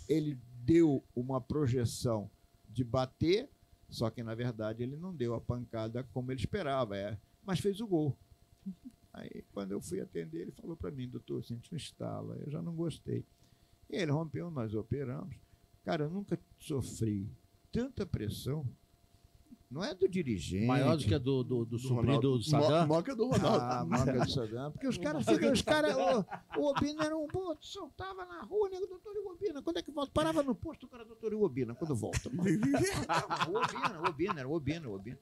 ele 0.08 0.36
deu 0.64 1.04
uma 1.14 1.40
projeção 1.40 2.28
de 2.68 2.82
bater, 2.82 3.48
só 3.88 4.10
que 4.10 4.24
na 4.24 4.34
verdade 4.34 4.82
ele 4.82 4.96
não 4.96 5.14
deu 5.14 5.32
a 5.32 5.40
pancada 5.40 6.02
como 6.12 6.32
ele 6.32 6.40
esperava, 6.40 6.96
é, 6.96 7.16
mas 7.44 7.60
fez 7.60 7.80
o 7.80 7.86
gol. 7.86 8.18
Aí, 9.12 9.44
quando 9.52 9.70
eu 9.70 9.80
fui 9.80 10.00
atender, 10.00 10.40
ele 10.40 10.50
falou 10.50 10.76
para 10.76 10.90
mim, 10.90 11.08
doutor, 11.08 11.44
senti 11.44 11.72
um 11.72 11.76
estalo. 11.76 12.34
Eu 12.44 12.50
já 12.50 12.60
não 12.60 12.74
gostei. 12.74 13.24
E 13.88 13.94
ele 13.94 14.10
rompeu, 14.10 14.50
nós 14.50 14.74
operamos. 14.74 15.36
Cara, 15.84 16.06
eu 16.06 16.10
nunca 16.10 16.36
sofri 16.58 17.30
tanta 17.70 18.04
pressão. 18.04 18.66
Não 19.70 19.82
é 19.82 19.94
do 19.94 20.08
dirigente. 20.08 20.64
Maior 20.66 20.96
do 20.96 21.04
que 21.04 21.14
a 21.14 21.18
do, 21.18 21.42
do, 21.42 21.64
do 21.64 21.66
Do 21.66 21.78
sobrinho 21.78 22.20
do 22.20 22.40
Saddam. 22.42 22.86
Mo- 22.86 22.94
Moca 22.94 23.16
do 23.16 23.26
Ronaldo. 23.28 23.58
Ah, 23.64 23.84
manga 23.84 24.24
do 24.24 24.30
Saddam. 24.30 24.70
Porque 24.70 24.86
os 24.86 24.96
caras 24.96 25.24
ficam, 25.24 25.52
os 25.52 25.62
caras, 25.62 25.94
o, 25.96 26.60
o 26.60 26.70
Obina 26.70 27.04
era 27.04 27.16
um, 27.16 27.26
pô, 27.26 27.56
soltava 27.60 28.24
na 28.24 28.42
rua, 28.42 28.68
nego, 28.70 28.86
doutor 28.86 29.12
Obina, 29.32 29.60
quando 29.62 29.78
é 29.78 29.82
que 29.82 29.90
volta? 29.90 30.12
Parava 30.12 30.42
no 30.42 30.54
posto, 30.54 30.86
o 30.86 30.88
cara, 30.88 31.04
doutor 31.04 31.34
Obina, 31.34 31.74
quando 31.74 31.94
volta. 31.96 32.28
Obina, 32.30 34.00
o 34.00 34.08
Obina, 34.08 34.38
era 34.40 34.48
o 34.48 34.52
Obina, 34.54 34.88
o 34.88 34.94
Obina. 34.94 35.18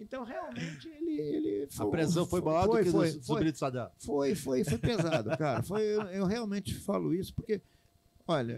Então, 0.00 0.22
realmente, 0.22 0.88
ele... 0.88 1.20
ele 1.20 1.68
A 1.76 1.86
pressão 1.86 2.24
foi 2.24 2.40
maior 2.40 2.68
do 2.68 2.78
que 2.78 2.84
foi, 2.84 2.84
do 2.84 2.92
foi, 3.14 3.22
sobrinho 3.22 3.52
do 3.52 3.58
Saddam. 3.58 3.90
foi, 3.98 4.34
foi, 4.36 4.62
foi 4.64 4.78
pesado, 4.78 5.36
cara. 5.36 5.60
Foi, 5.64 5.82
eu, 5.82 6.02
eu 6.02 6.24
realmente 6.24 6.72
falo 6.74 7.12
isso 7.12 7.34
porque, 7.34 7.60
olha, 8.26 8.56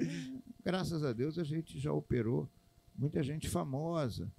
graças 0.63 1.03
a 1.03 1.15
Deus 1.15 1.39
a 1.39 1.45
gente 1.45 1.79
já 1.81 1.93
operou 1.95 2.47
muita 2.95 3.23
gente 3.23 3.49
famosa, 3.49 4.31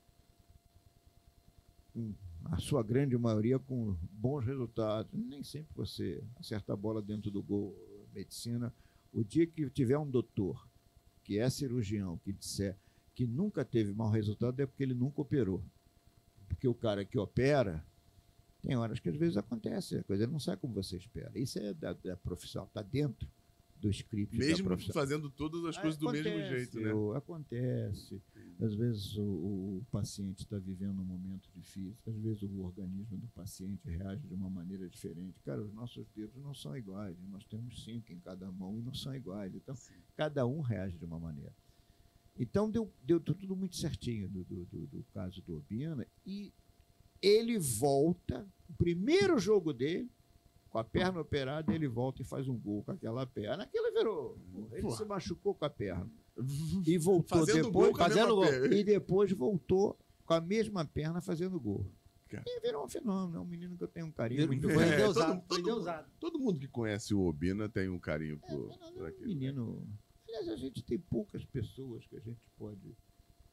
a 2.46 2.58
sua 2.58 2.84
grande 2.84 3.18
maioria 3.18 3.60
com 3.60 3.96
bons 4.12 4.46
resultados. 4.46 5.12
Nem 5.14 5.44
sempre 5.44 5.74
você 5.76 6.24
acerta 6.38 6.74
a 6.74 6.76
bola 6.76 7.02
dentro 7.02 7.30
do 7.30 7.42
gol. 7.42 7.76
Medicina, 8.14 8.74
o 9.14 9.24
dia 9.24 9.48
que 9.48 9.70
tiver 9.70 9.98
um 9.98 10.10
doutor 10.10 10.68
que 11.24 11.40
é 11.40 11.50
cirurgião 11.50 12.18
que 12.18 12.34
disser 12.34 12.78
que 13.14 13.26
nunca 13.26 13.64
teve 13.64 13.94
mau 13.94 14.10
resultado 14.10 14.60
é 14.60 14.66
porque 14.66 14.84
ele 14.84 14.94
nunca 14.94 15.22
operou. 15.22 15.64
Porque 16.48 16.68
o 16.68 16.74
cara 16.74 17.06
que 17.06 17.18
opera 17.18 17.86
tem 18.62 18.76
horas 18.76 19.00
que 19.00 19.10
às 19.10 19.16
vezes 19.16 19.38
acontece, 19.38 19.98
a 19.98 20.04
coisa 20.04 20.28
não 20.28 20.40
sai 20.40 20.58
como 20.58 20.74
você 20.74 20.98
espera. 20.98 21.32
Isso 21.36 21.58
é 21.58 21.74
da, 21.74 21.94
da 21.94 22.16
profissão, 22.18 22.66
está 22.66 22.82
dentro 22.82 23.28
do 23.82 23.90
script 23.90 24.38
Mesmo 24.38 24.78
fazendo 24.94 25.30
todas 25.30 25.66
as 25.66 25.76
coisas 25.78 25.98
do 26.00 26.12
mesmo 26.12 26.30
Acontece, 26.30 26.50
jeito, 26.50 26.80
né? 26.80 27.18
Acontece. 27.18 28.22
Às 28.62 28.76
vezes 28.76 29.18
o, 29.18 29.24
o 29.24 29.86
paciente 29.92 30.40
está 30.44 30.58
vivendo 30.60 31.02
um 31.02 31.04
momento 31.04 31.50
difícil, 31.56 31.98
às 32.08 32.16
vezes 32.16 32.44
o 32.44 32.60
organismo 32.62 33.18
do 33.18 33.28
paciente 33.30 33.90
reage 33.90 34.28
de 34.28 34.34
uma 34.34 34.50
maneira 34.50 34.88
diferente. 34.88 35.40
Cara, 35.44 35.62
os 35.64 35.74
nossos 35.74 36.06
dedos 36.16 36.36
não 36.44 36.54
são 36.54 36.78
iguais, 36.78 37.18
né? 37.18 37.28
nós 37.32 37.44
temos 37.46 37.84
cinco 37.84 38.14
em 38.14 38.20
cada 38.20 38.52
mão 38.52 38.78
e 38.78 38.82
não 38.82 38.94
são 38.94 39.16
iguais. 39.16 39.54
Então, 39.56 39.76
cada 40.16 40.46
um 40.46 40.62
reage 40.62 40.98
de 40.98 41.06
uma 41.06 41.20
maneira. 41.20 41.52
Então, 42.40 42.70
deu, 42.70 42.92
deu 43.04 43.20
tudo 43.20 43.56
muito 43.56 43.76
certinho 43.76 44.30
do, 44.30 44.44
do, 44.44 44.66
do- 44.66 44.88
do 44.88 45.04
caso 45.14 45.42
do 45.42 45.58
Obina 45.58 46.08
e 46.26 46.54
ele 47.22 47.58
volta, 47.60 48.48
o 48.70 48.74
primeiro 48.74 49.38
jogo 49.38 49.74
dele, 49.74 50.10
Com 50.72 50.80
a 50.80 50.84
perna 50.86 51.20
operada, 51.20 51.74
ele 51.76 51.88
volta 51.88 52.22
e 52.22 52.26
faz 52.26 52.48
um 52.48 52.58
gol 52.58 52.82
com 52.84 52.92
aquela 52.92 53.28
perna. 53.28 53.64
Aquilo 53.64 53.92
virou. 53.94 54.38
Ele 54.72 54.82
Porra. 54.82 54.96
se 54.98 55.06
machucou 55.06 55.54
com 55.54 55.66
a 55.66 55.70
perna. 55.70 56.10
E 56.88 56.98
voltou 56.98 57.40
Fazendo 57.40 57.66
depois. 57.68 57.90
gol 57.90 57.98
fazendo 57.98 58.36
gol. 58.36 58.46
perna. 58.46 58.76
E 58.76 58.84
depois 58.84 59.32
voltou 59.34 60.00
com 60.26 60.34
a 60.34 60.40
mesma 60.42 60.86
perna 60.86 61.22
fazendo 61.22 61.60
gol. 61.60 61.86
Cara. 62.30 62.46
E 62.48 62.62
virou 62.62 62.86
um 62.86 62.88
fenômeno. 62.88 63.38
É 63.38 63.42
um 63.42 63.46
menino 63.46 63.76
que 63.78 63.84
eu 63.84 63.88
tenho 63.90 64.06
um 64.06 64.12
carinho 64.12 64.48
Foi 64.48 64.56
muito 64.56 64.70
foi. 64.70 64.84
É, 64.86 65.06
todo- 65.06 65.14
foi 65.14 65.38
todo- 65.42 65.60
endeusado. 65.60 66.10
Todo 66.22 66.40
mundo 66.40 66.58
que 66.58 66.68
conhece 66.70 67.14
o 67.14 67.20
Obina 67.20 67.68
tem 67.68 67.90
um 67.90 68.00
carinho 68.00 68.40
É, 68.42 68.48
por, 68.48 68.70
por 68.70 68.82
é 69.00 69.04
um 69.04 69.06
aquilo. 69.08 69.28
menino. 69.28 69.86
Aliás, 70.26 70.48
a 70.48 70.56
gente 70.56 70.82
tem 70.82 70.98
poucas 70.98 71.44
pessoas 71.44 72.06
que 72.08 72.16
a 72.16 72.22
gente 72.22 72.40
pode 72.58 72.96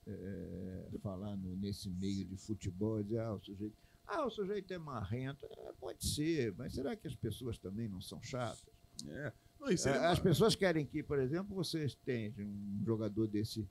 é, 0.07 0.89
falar 1.03 1.37
no- 1.37 1.57
nesse 1.57 1.91
meio 1.91 2.25
de 2.25 2.37
futebol, 2.37 3.03
dizer, 3.03 3.19
ah, 3.19 3.35
o 3.35 3.41
sujeito, 3.41 3.75
ah, 4.09 4.27
o 4.27 4.31
sujeito 4.31 4.73
é 4.73 4.79
marrento. 4.79 5.47
É, 5.47 5.73
pode 5.79 6.07
ser, 6.07 6.55
mas 6.57 6.75
será 6.75 6.97
que 6.97 7.07
as 7.07 7.15
pessoas 7.15 7.59
também 7.59 7.89
não 7.89 8.01
são 8.01 8.23
chatas? 8.23 8.73
É. 9.07 9.33
Não, 9.61 9.71
isso 9.71 9.89
É, 9.89 9.97
é 9.97 10.07
As 10.07 10.19
pessoas 10.19 10.55
querem 10.55 10.87
que, 10.87 11.03
por 11.03 11.19
exemplo, 11.19 11.55
vocês 11.55 11.95
tenham 11.95 12.33
um 12.39 12.83
jogador 12.85 13.27
desse 13.27 13.69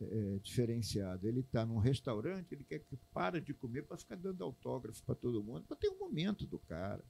é, 0.00 0.38
diferenciado. 0.42 1.26
Ele 1.26 1.40
está 1.40 1.64
num 1.64 1.78
restaurante, 1.78 2.52
ele 2.52 2.64
quer 2.64 2.80
que 2.80 2.96
para 3.12 3.40
de 3.40 3.54
comer 3.54 3.82
para 3.82 3.96
ficar 3.96 4.16
dando 4.16 4.42
autógrafo 4.42 5.02
para 5.04 5.14
todo 5.14 5.42
mundo, 5.42 5.64
para 5.66 5.76
ter 5.76 5.88
um 5.88 5.98
momento 5.98 6.46
do 6.46 6.58
cara. 6.58 7.04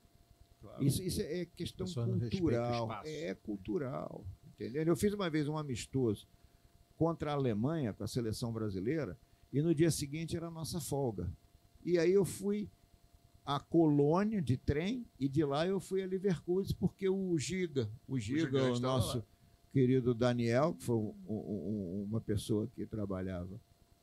claro. 0.60 0.84
Isso, 0.84 1.02
isso 1.02 1.20
é 1.20 1.46
questão 1.46 1.86
cultural. 1.86 2.82
espaço. 2.82 3.08
É 3.08 3.34
cultural. 3.34 4.24
Entendeu? 4.46 4.84
Eu 4.84 4.96
fiz 4.96 5.12
uma 5.12 5.28
vez 5.28 5.48
um 5.48 5.56
amistoso 5.56 6.26
contra 6.96 7.32
a 7.32 7.34
Alemanha, 7.34 7.92
com 7.92 8.04
a 8.04 8.08
seleção 8.08 8.52
brasileira, 8.52 9.18
e 9.52 9.60
no 9.60 9.74
dia 9.74 9.90
seguinte 9.90 10.36
era 10.36 10.48
a 10.48 10.50
nossa 10.50 10.80
folga. 10.80 11.30
E 11.86 11.98
aí 11.98 12.12
eu 12.12 12.24
fui 12.24 12.68
à 13.44 13.60
Colônia 13.60 14.42
de 14.42 14.56
trem, 14.56 15.06
e 15.20 15.28
de 15.28 15.44
lá 15.44 15.64
eu 15.66 15.78
fui 15.78 16.02
a 16.02 16.06
Leverkusen, 16.06 16.76
porque 16.80 17.08
o 17.08 17.38
Giga, 17.38 17.88
o 18.08 18.18
Giga, 18.18 18.64
o 18.70 18.72
estava 18.72 18.80
nosso 18.80 19.18
lá. 19.18 19.24
querido 19.72 20.12
Daniel, 20.12 20.74
que 20.74 20.82
foi 20.82 20.96
um- 20.96 21.14
um- 21.28 21.34
um- 21.36 22.06
uma 22.10 22.20
pessoa 22.20 22.66
que 22.74 22.84
trabalhava 22.84 23.60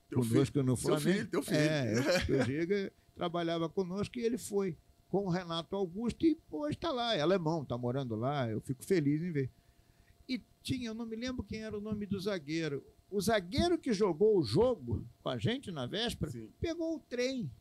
Teu 0.10 0.20
conosco 0.20 0.60
no 0.60 0.66
Teu 0.76 0.78
Flamengo. 0.78 1.12
filho, 1.18 1.28
teu 1.30 1.44
filho. 1.44 1.58
É, 1.60 1.94
o 2.42 2.46
Giga 2.46 2.94
trabalhava 3.14 3.68
conosco 3.68 4.18
e 4.18 4.22
ele 4.24 4.38
foi 4.38 4.78
com 5.10 5.26
o 5.26 5.30
Renato 5.30 5.76
Augusto 5.76 6.26
e 6.26 6.40
hoje 6.50 6.76
está 6.78 6.90
lá, 6.92 7.14
é 7.16 7.20
alemão, 7.22 7.64
está 7.64 7.78
morando 7.78 8.16
lá, 8.16 8.50
eu 8.50 8.62
fico 8.62 8.84
feliz 8.86 9.22
em 9.22 9.32
ver. 9.32 9.52
E 10.28 10.42
tinha, 10.62 10.88
eu 10.88 10.94
não 10.96 11.06
me 11.06 11.18
lembro 11.18 11.44
quem 11.44 11.64
era 11.64 11.78
o 11.78 11.82
nome 11.82 12.06
do 12.06 12.18
zagueiro. 12.20 12.82
O 13.12 13.20
zagueiro 13.22 13.78
que 13.78 13.92
jogou 13.92 14.40
o 14.40 14.44
jogo 14.44 15.06
com 15.22 15.30
a 15.30 15.38
gente 15.38 15.70
na 15.70 15.86
véspera 15.86 16.32
Sim. 16.32 16.50
pegou 16.62 16.96
o 16.96 17.00
trem, 17.00 17.52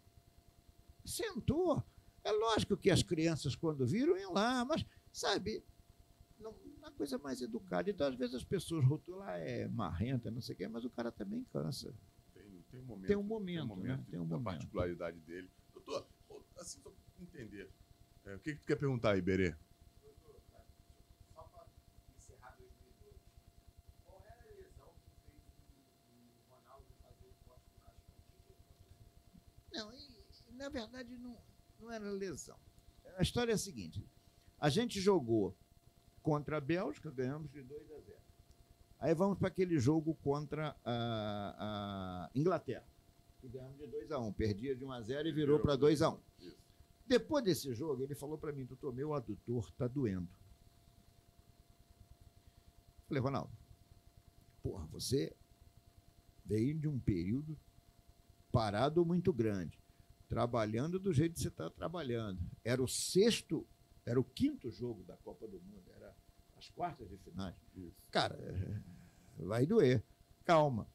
sentou. 1.05 1.83
É 2.25 2.31
lógico 2.31 2.77
que 2.77 2.91
as 2.91 3.03
crianças, 3.03 3.57
quando 3.57 3.87
viram, 3.87 4.17
iam 4.17 4.33
lá, 4.33 4.65
mas, 4.65 4.85
sabe, 5.13 5.65
não, 6.39 6.55
uma 6.79 6.91
coisa 6.91 7.19
mais 7.19 7.41
educada. 7.41 7.91
Então, 7.91 8.07
às 8.07 8.15
vezes, 8.15 8.35
as 8.35 8.45
pessoas 8.45 8.85
rotulam, 8.85 9.29
é 9.29 9.69
marrenta, 9.69 10.31
não 10.31 10.41
sei 10.41 10.55
o 10.55 10.59
quê, 10.59 10.69
mas 10.69 10.85
o 10.85 10.91
cara 10.91 11.11
também 11.11 11.45
cansa. 11.53 11.95
Tem, 12.35 12.65
tem 12.71 12.81
um 12.81 12.85
momento. 12.85 13.07
Tem 13.07 13.17
um 13.17 13.23
momento, 13.23 13.77
né? 13.77 14.05
Tem 14.11 14.19
um 14.19 14.25
momento. 14.25 14.45
particularidade 14.45 15.19
dele. 15.21 15.51
Doutor, 15.73 16.07
assim, 16.59 16.81
só 16.81 16.93
entender. 17.21 17.71
é, 18.25 18.35
o 18.35 18.39
que, 18.41 18.55
que 18.55 18.61
tu 18.61 18.67
quer 18.67 18.77
perguntar 18.77 19.13
aí, 19.13 19.23
Berê? 19.23 19.55
Só 21.33 21.43
para 21.45 21.67
encerrar 22.17 22.57
2002, 22.59 23.17
qual 24.05 24.23
era 24.27 24.43
a 24.43 24.55
lesão 24.55 24.95
que 25.05 25.31
fez 25.31 25.43
o 26.09 26.53
Ronaldo 26.53 26.87
fazer 27.01 27.27
o 27.27 27.35
pós-plástico? 27.47 28.11
O 28.19 28.31
que 28.33 28.39
que 28.47 28.53
aconteceu? 28.53 28.97
Não, 29.73 29.93
e, 29.93 30.23
e, 30.49 30.52
na 30.63 30.69
verdade 30.69 31.17
não, 31.17 31.37
não 31.81 31.91
era 31.91 32.09
lesão. 32.11 32.57
A 33.17 33.23
história 33.23 33.51
é 33.51 33.55
a 33.55 33.59
seguinte: 33.59 34.07
a 34.59 34.69
gente 34.71 35.01
jogou 35.01 35.57
contra 36.23 36.59
a 36.59 36.61
Bélgica, 36.61 37.11
ganhamos 37.11 37.51
de 37.51 37.63
2 37.63 37.91
a 37.91 38.01
0. 38.01 38.23
Aí 39.01 39.15
vamos 39.15 39.37
para 39.37 39.49
aquele 39.49 39.81
jogo 39.81 40.15
contra 40.23 40.77
a, 40.85 42.29
a 42.29 42.31
Inglaterra, 42.35 42.87
que 43.41 43.49
ganhamos 43.49 43.77
de 43.77 43.89
2 43.89 44.13
a 44.13 44.21
1. 44.21 44.33
Perdia 44.35 44.77
de 44.77 44.85
1 44.85 44.93
a 44.93 45.01
0 45.01 45.29
e 45.29 45.33
virou 45.33 45.59
para 45.59 45.75
2 45.75 46.01
a 46.03 46.11
1. 46.11 46.21
Isso. 46.39 46.63
Depois 47.09 47.45
desse 47.45 47.75
jogo, 47.75 48.05
ele 48.05 48.15
falou 48.15 48.39
para 48.39 48.53
mim, 48.53 48.65
doutor, 48.65 48.95
meu 48.95 49.13
adutor 49.13 49.69
está 49.69 49.89
doendo. 49.89 50.29
Falei, 53.09 53.21
Ronaldo, 53.21 53.51
porra, 54.63 54.87
você 54.87 55.35
veio 56.45 56.79
de 56.79 56.87
um 56.87 57.01
período 57.01 57.59
parado 58.53 59.05
muito 59.05 59.33
grande, 59.33 59.82
trabalhando 60.33 60.99
do 60.99 61.13
jeito 61.13 61.35
que 61.35 61.41
você 61.41 61.49
está 61.49 61.69
trabalhando. 61.69 62.41
Era 62.65 62.83
o 62.83 62.89
sexto, 62.89 63.67
era 64.07 64.19
o 64.19 64.25
quinto 64.25 64.71
jogo 64.71 65.05
da 65.05 65.15
Copa 65.19 65.47
do 65.47 65.61
Mundo, 65.61 65.85
era 65.95 66.17
as 66.57 66.71
quartas 66.71 67.07
de 67.11 67.19
finais. 67.19 67.55
Cara, 68.11 68.35
é, 68.37 69.45
vai 69.45 69.67
doer. 69.67 70.03
Calma. 70.43 70.89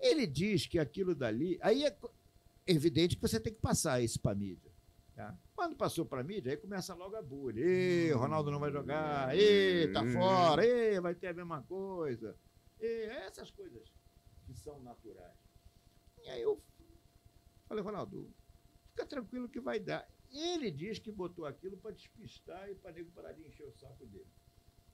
Ele 0.00 0.26
diz 0.26 0.66
que 0.66 0.78
aquilo 0.78 1.14
dali. 1.14 1.58
Aí 1.60 1.84
é 1.84 1.94
evidente 2.66 3.14
que 3.14 3.20
você 3.20 3.38
tem 3.38 3.52
que 3.52 3.60
passar 3.60 4.00
isso 4.00 4.18
para 4.18 4.32
a 4.32 4.34
mídia. 4.34 4.72
tá? 5.14 5.36
Quando 5.54 5.76
passou 5.76 6.06
para 6.06 6.22
a 6.22 6.24
mídia, 6.24 6.52
aí 6.52 6.56
começa 6.56 6.94
logo 6.94 7.16
a 7.16 7.22
bulha. 7.22 7.60
Ê, 7.60 8.10
o 8.14 8.18
Ronaldo 8.18 8.50
não 8.50 8.58
vai 8.58 8.72
jogar. 8.72 9.36
Ê, 9.36 9.88
tá 9.88 10.02
fora. 10.06 10.64
Ê, 10.64 10.98
vai 10.98 11.14
ter 11.14 11.26
a 11.26 11.34
mesma 11.34 11.62
coisa. 11.64 12.34
Ê, 12.80 13.02
essas 13.26 13.50
coisas 13.50 13.92
que 14.46 14.54
são 14.54 14.80
naturais. 14.80 15.36
E 16.24 16.28
aí 16.30 16.40
eu 16.40 16.58
falei, 17.70 17.84
Ronaldo, 17.84 18.28
fica 18.90 19.06
tranquilo 19.06 19.48
que 19.48 19.60
vai 19.60 19.78
dar. 19.80 20.06
Ele 20.32 20.70
diz 20.70 20.98
que 20.98 21.10
botou 21.10 21.46
aquilo 21.46 21.76
para 21.76 21.92
despistar 21.92 22.68
e 22.68 22.74
para 22.74 22.92
nego 22.92 23.10
parar 23.12 23.32
de 23.32 23.42
encher 23.46 23.64
o 23.66 23.72
saco 23.72 24.04
dele. 24.06 24.26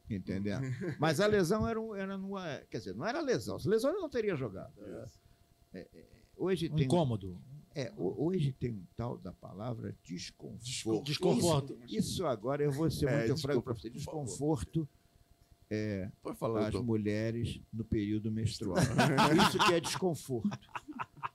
Entendeu? 0.08 0.58
Mas 1.00 1.18
a 1.20 1.26
lesão 1.26 1.66
era, 1.66 1.80
era 1.98 2.16
numa. 2.16 2.60
Quer 2.70 2.78
dizer, 2.78 2.94
não 2.94 3.04
era 3.06 3.20
lesão. 3.20 3.58
Se 3.58 3.68
lesão 3.68 3.90
ele 3.90 4.00
não 4.00 4.08
teria 4.08 4.36
jogado. 4.36 4.72
Isso. 5.04 5.20
Hoje 6.36 6.70
Um 6.70 6.76
tem, 6.76 6.84
incômodo. 6.86 7.38
é, 7.74 7.92
ho- 7.96 8.14
hoje 8.26 8.52
tem 8.52 8.72
um 8.72 8.84
tal 8.96 9.18
da 9.18 9.32
palavra 9.32 9.94
desconforto. 10.04 11.04
Desconforto. 11.04 11.78
Isso, 11.86 11.96
isso 12.12 12.26
agora 12.26 12.62
eu 12.62 12.70
vou 12.72 12.90
ser 12.90 13.08
É, 13.08 13.26
muito 13.26 13.40
franco 13.42 13.62
para 13.62 13.74
você. 13.74 13.90
Desconforto 13.90 14.88
Pode 16.22 16.38
falar, 16.38 16.60
das 16.64 16.72
doutor. 16.72 16.86
mulheres 16.86 17.60
no 17.72 17.84
período 17.84 18.30
menstrual. 18.30 18.76
Isso 19.48 19.58
que 19.66 19.72
é 19.74 19.80
desconforto. 19.80 20.48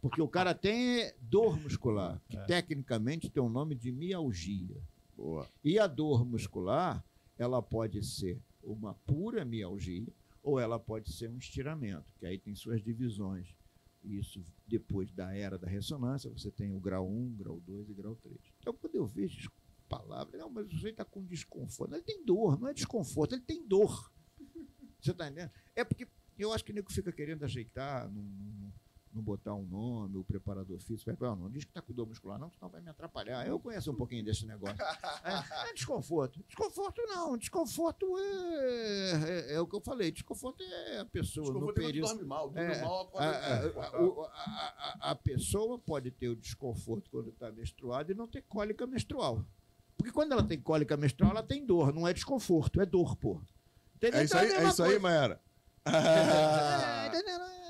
Porque 0.02 0.22
o 0.22 0.28
cara 0.28 0.56
tem 0.56 1.14
dor 1.22 1.60
muscular, 1.60 2.20
que 2.28 2.38
tecnicamente 2.46 3.30
tem 3.30 3.42
o 3.42 3.50
nome 3.50 3.76
de 3.76 3.92
mialgia. 3.92 4.82
Boa. 5.16 5.48
E 5.64 5.78
a 5.78 5.86
dor 5.86 6.26
muscular, 6.26 7.06
ela 7.38 7.62
pode 7.62 8.04
ser 8.04 8.42
uma 8.64 8.96
pura 9.06 9.46
mialgia 9.46 10.12
ou 10.42 10.60
ela 10.60 10.80
pode 10.80 11.14
ser 11.14 11.30
um 11.30 11.38
estiramento, 11.38 12.06
que 12.20 12.26
aí 12.26 12.38
tem 12.38 12.56
suas 12.56 12.82
divisões. 12.82 13.56
Isso 14.04 14.44
depois 14.66 15.12
da 15.12 15.36
era 15.36 15.60
da 15.60 15.68
ressonância, 15.68 16.32
você 16.32 16.50
tem 16.50 16.74
o 16.74 16.80
grau 16.80 17.08
1, 17.08 17.36
grau 17.36 17.60
2 17.60 17.90
e 17.90 17.94
grau 17.94 18.16
3. 18.16 18.36
Então, 18.60 18.74
quando 18.74 18.96
eu 18.96 19.06
vejo 19.06 19.52
palavras, 19.88 20.40
não, 20.40 20.50
mas 20.50 20.66
o 20.66 20.70
sujeito 20.72 20.94
está 20.94 21.06
com 21.06 21.24
desconforto. 21.24 21.94
Ele 21.94 22.02
tem 22.02 22.24
dor, 22.26 22.60
não 22.60 22.68
é 22.68 22.74
desconforto, 22.74 23.36
ele 23.36 23.44
tem 23.44 23.68
dor. 23.68 24.12
Você 25.00 25.12
está 25.12 25.28
entendendo? 25.28 25.52
É 25.76 25.84
porque 25.84 26.08
eu 26.40 26.52
acho 26.54 26.64
que 26.64 26.72
o 26.72 26.76
nego 26.76 26.92
fica 26.92 27.12
querendo 27.12 27.44
ajeitar, 27.44 28.10
não, 28.10 28.24
não, 28.24 28.71
não 29.14 29.22
botar 29.24 29.54
um 29.54 29.66
nome, 29.66 30.18
o 30.18 30.24
preparador 30.24 30.80
físico, 30.80 31.06
vai 31.10 31.16
falar, 31.16 31.36
não, 31.36 31.50
diz 31.50 31.64
que 31.64 31.72
está 31.72 31.82
com 31.82 31.92
dor 31.94 32.08
muscular, 32.08 32.40
não, 32.40 32.50
senão 32.52 32.70
vai 32.70 32.82
me 32.82 32.90
atrapalhar. 32.90 33.46
Eu 33.46 33.60
conheço 33.60 33.92
um 33.92 33.96
pouquinho 33.96 34.24
desse 34.24 34.46
negócio. 34.46 34.76
É, 35.24 35.70
é 35.70 35.74
desconforto. 35.74 36.44
Desconforto 36.48 37.02
não, 37.08 37.38
desconforto 37.38 38.06
é, 38.18 39.52
é, 39.52 39.54
é 39.56 39.60
o 39.60 39.68
que 39.68 39.76
eu 39.76 39.82
falei, 39.82 40.12
desconforto 40.12 40.64
é 40.64 41.00
a 41.00 41.06
pessoa 41.06 41.48
no 41.48 41.54
Desconforto 41.54 41.78
é 41.80 41.82
quando 41.82 41.86
período. 41.88 42.08
dorme 42.10 42.24
mal. 42.26 42.50
Dorme 42.50 42.74
É, 42.74 42.82
mal, 42.82 43.00
A, 43.00 43.02
acorda. 43.02 44.32
a- 44.32 44.98
a- 45.02 45.12
a- 45.12 45.16
pessoa 45.16 45.78
pode 45.80 46.12
ter 46.12 46.30
o 46.30 46.36
desconforto 46.36 47.10
quando 47.12 47.30
está 47.30 47.52
menstruada 47.52 48.12
e 48.12 48.16
não 48.16 48.28
ter 48.28 48.42
cólica 48.44 48.86
menstrual. 48.88 49.46
Porque 49.98 50.12
quando 50.12 50.32
ela 50.32 50.44
tem 50.44 50.60
cólica 50.60 50.98
menstrual, 50.98 51.32
ela 51.32 51.44
tem 51.44 51.66
dor, 51.66 51.94
não 51.94 52.08
é 52.08 52.14
desconforto, 52.14 52.82
é 52.82 52.86
dor, 52.86 53.16
pô. 53.16 53.40
Entendeu? 53.96 54.20
É 54.20 54.24
isso 54.24 54.36
Então 54.38 54.58
aí, 54.58 54.66
é 54.66 54.70
isso 54.70 54.84
aí. 54.84 55.00
Maera. 55.00 55.40
É, 55.84 57.08
entendeu? 57.08 57.36
Então 57.36 57.48
é 57.48 57.61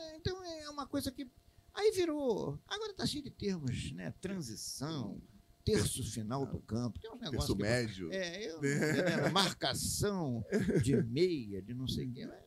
uma 0.82 0.88
coisa 0.88 1.12
que. 1.12 1.30
Aí 1.74 1.92
virou. 1.92 2.60
Agora 2.68 2.92
está 2.92 3.06
cheio 3.06 3.24
de 3.24 3.32
termos, 3.32 3.92
né? 3.94 4.12
Transição, 4.20 5.22
terço 5.64 6.04
final 6.12 6.46
do 6.46 6.60
campo, 6.60 7.00
tem 7.00 7.10
uns 7.12 7.20
negócios. 7.20 7.46
Terço 7.46 7.56
que- 7.56 7.64
médio. 7.64 8.12
É, 8.12 8.46
eu, 8.46 8.58
entendeu? 8.58 9.32
marcação 9.32 10.44
de 10.84 10.96
meia, 11.04 11.62
de 11.62 11.74
não 11.74 11.88
sei 11.88 12.08
o 12.08 12.14
quê. 12.14 12.22
É, 12.24 12.42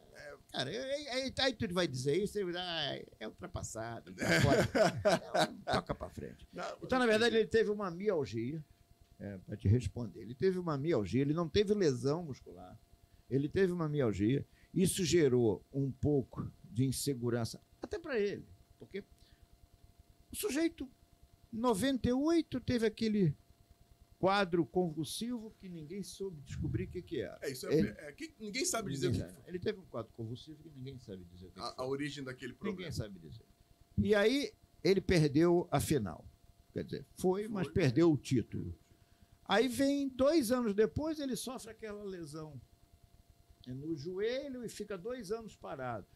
Cara, 0.52 0.70
aí, 0.70 1.32
aí 1.36 1.52
tu 1.54 1.74
vai 1.74 1.88
dizer 1.88 2.16
isso, 2.22 2.34
você 2.34 2.44
ah, 2.56 3.02
é 3.18 3.26
ultrapassado, 3.26 4.14
tá 4.14 4.40
fora. 4.40 4.68
Não, 5.48 5.58
toca 5.74 5.94
pra 5.94 6.08
frente. 6.10 6.46
Então, 6.80 6.98
na 6.98 7.06
verdade, 7.06 7.36
ele 7.36 7.48
teve 7.48 7.70
uma 7.70 7.90
mialgia, 7.90 8.64
é, 9.18 9.38
para 9.38 9.56
te 9.56 9.66
responder. 9.66 10.20
Ele 10.20 10.34
teve 10.34 10.58
uma 10.58 10.78
mialgia, 10.78 11.22
ele 11.22 11.34
não 11.34 11.48
teve 11.48 11.74
lesão 11.74 12.22
muscular, 12.22 12.78
ele 13.28 13.48
teve 13.48 13.72
uma 13.72 13.88
mialgia. 13.88 14.46
Isso 14.72 15.04
gerou 15.04 15.64
um 15.72 15.90
pouco 15.90 16.48
de 16.62 16.84
insegurança, 16.84 17.60
até 17.84 17.98
para 17.98 18.18
ele, 18.18 18.46
porque 18.78 19.04
o 20.32 20.36
sujeito, 20.36 20.88
98, 21.52 22.60
teve 22.60 22.86
aquele 22.86 23.36
quadro 24.18 24.64
convulsivo 24.64 25.54
que 25.60 25.68
ninguém 25.68 26.02
soube 26.02 26.40
descobrir 26.42 26.84
o 26.84 26.88
que, 26.88 27.02
que 27.02 27.20
era. 27.20 27.38
É, 27.42 27.50
isso 27.52 27.66
é, 27.68 27.74
Ele- 27.74 27.88
é, 27.98 28.12
que 28.12 28.34
ninguém 28.40 28.64
sabe 28.64 28.90
dizer 28.90 29.08
Ninguém 29.10 29.22
o 29.22 29.26
que 29.26 29.32
sabe. 29.34 29.48
Ele 29.48 29.58
teve 29.58 29.78
um 29.80 29.86
quadro 29.86 30.10
convulsivo 30.12 30.62
que 30.62 30.70
ninguém 30.70 30.98
sabe 30.98 31.24
dizer 31.24 31.46
o 31.46 31.50
que, 31.52 31.60
a, 31.60 31.68
que 31.70 31.76
foi. 31.76 31.84
a 31.84 31.88
origem 31.88 32.24
daquele 32.24 32.52
problema. 32.54 32.78
Ninguém 32.78 32.92
sabe 32.92 33.18
dizer. 33.18 33.44
E 33.98 34.14
aí 34.14 34.52
ele 34.82 35.00
perdeu 35.00 35.68
a 35.70 35.78
final. 35.80 36.24
Quer 36.72 36.84
dizer, 36.84 37.06
foi, 37.16 37.46
mas 37.46 37.66
Foi. 37.66 37.74
perdeu 37.74 38.10
o 38.10 38.16
título. 38.16 38.76
Aí 39.44 39.68
vem 39.68 40.08
dois 40.08 40.50
anos 40.50 40.74
depois, 40.74 41.20
ele 41.20 41.36
sofre 41.36 41.70
aquela 41.70 42.02
lesão 42.02 42.60
no 43.66 43.94
joelho 43.96 44.64
e 44.64 44.68
fica 44.68 44.96
dois 44.98 45.30
anos 45.30 45.54
parado. 45.54 46.06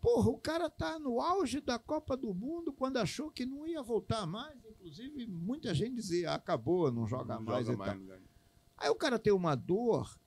Porra, 0.00 0.30
o 0.30 0.38
cara 0.38 0.70
tá 0.70 0.98
no 0.98 1.20
auge 1.20 1.60
da 1.60 1.78
Copa 1.78 2.16
do 2.16 2.32
Mundo 2.32 2.72
quando 2.72 2.96
achou 2.96 3.30
que 3.30 3.44
não 3.44 3.66
ia 3.66 3.82
voltar 3.82 4.26
mais. 4.26 4.58
Inclusive, 4.64 5.26
muita 5.26 5.74
gente 5.74 5.94
dizia, 5.96 6.32
acabou, 6.32 6.90
não 6.90 7.06
joga 7.06 7.34
Não 7.34 7.42
mais 7.42 7.66
joga 7.66 7.74
e 7.74 7.76
mais, 7.76 8.02
ganha. 8.06 8.30
Aí 8.78 8.88
o 8.88 8.94
cara 8.94 9.18
tem 9.18 9.32
uma 9.32 9.54
dor, 9.54 10.18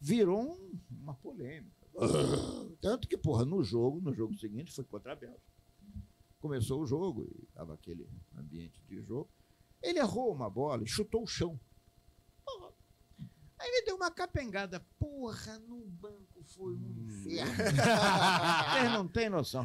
virou 0.00 0.40
um- 0.42 0.78
uma 0.90 1.14
polêmica. 1.14 1.70
Tanto 2.80 3.06
que, 3.06 3.16
porra, 3.16 3.44
no 3.44 3.62
jogo, 3.62 4.00
no 4.00 4.12
jogo 4.12 4.34
seguinte, 4.36 4.72
foi 4.72 4.84
contra 4.84 5.12
a 5.12 5.16
Bélgica. 5.16 5.52
Começou 6.40 6.80
o 6.82 6.86
jogo, 6.86 7.28
e 7.38 7.44
estava 7.44 7.74
aquele 7.74 8.08
ambiente 8.36 8.82
de 8.88 9.00
jogo. 9.02 9.30
Ele 9.80 10.00
errou 10.00 10.32
uma 10.32 10.50
bola 10.50 10.82
e 10.82 10.86
chutou 10.88 11.22
o 11.22 11.26
chão. 11.26 11.58
Porra. 12.44 12.72
Aí 13.62 13.68
ele 13.68 13.86
deu 13.86 13.94
uma 13.94 14.10
capengada. 14.10 14.80
Porra, 14.98 15.56
no 15.60 15.86
banco 15.86 16.42
foi 16.42 16.74
um 16.74 16.90
inferno. 16.98 17.52
Vocês 18.74 18.92
não 18.92 19.06
têm 19.06 19.30
noção. 19.30 19.64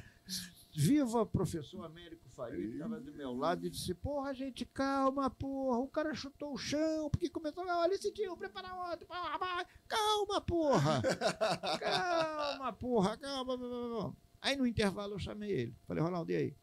Viva 0.72 1.26
professor 1.26 1.84
Américo 1.84 2.30
Faria, 2.30 2.68
que 2.68 2.74
estava 2.74 3.00
do 3.00 3.12
meu 3.12 3.36
lado, 3.36 3.66
e 3.66 3.70
disse: 3.72 3.96
Porra, 3.96 4.36
gente, 4.36 4.64
calma, 4.68 5.32
porra. 5.32 5.80
O 5.80 5.88
cara 5.88 6.14
chutou 6.14 6.54
o 6.54 6.58
chão, 6.58 7.10
porque 7.10 7.28
começou. 7.28 7.66
Olha 7.66 7.96
esse 7.96 8.12
tio, 8.12 8.38
prepara 8.38 8.72
outro. 8.76 9.08
Calma, 9.88 10.42
porra. 10.42 11.02
Calma, 11.80 12.74
porra, 12.74 13.18
calma. 13.18 14.16
Aí 14.40 14.56
no 14.56 14.68
intervalo 14.68 15.16
eu 15.16 15.20
chamei 15.20 15.50
ele. 15.50 15.76
Falei, 15.88 16.04
Ronaldo, 16.04 16.32
e 16.32 16.36
aí? 16.36 16.56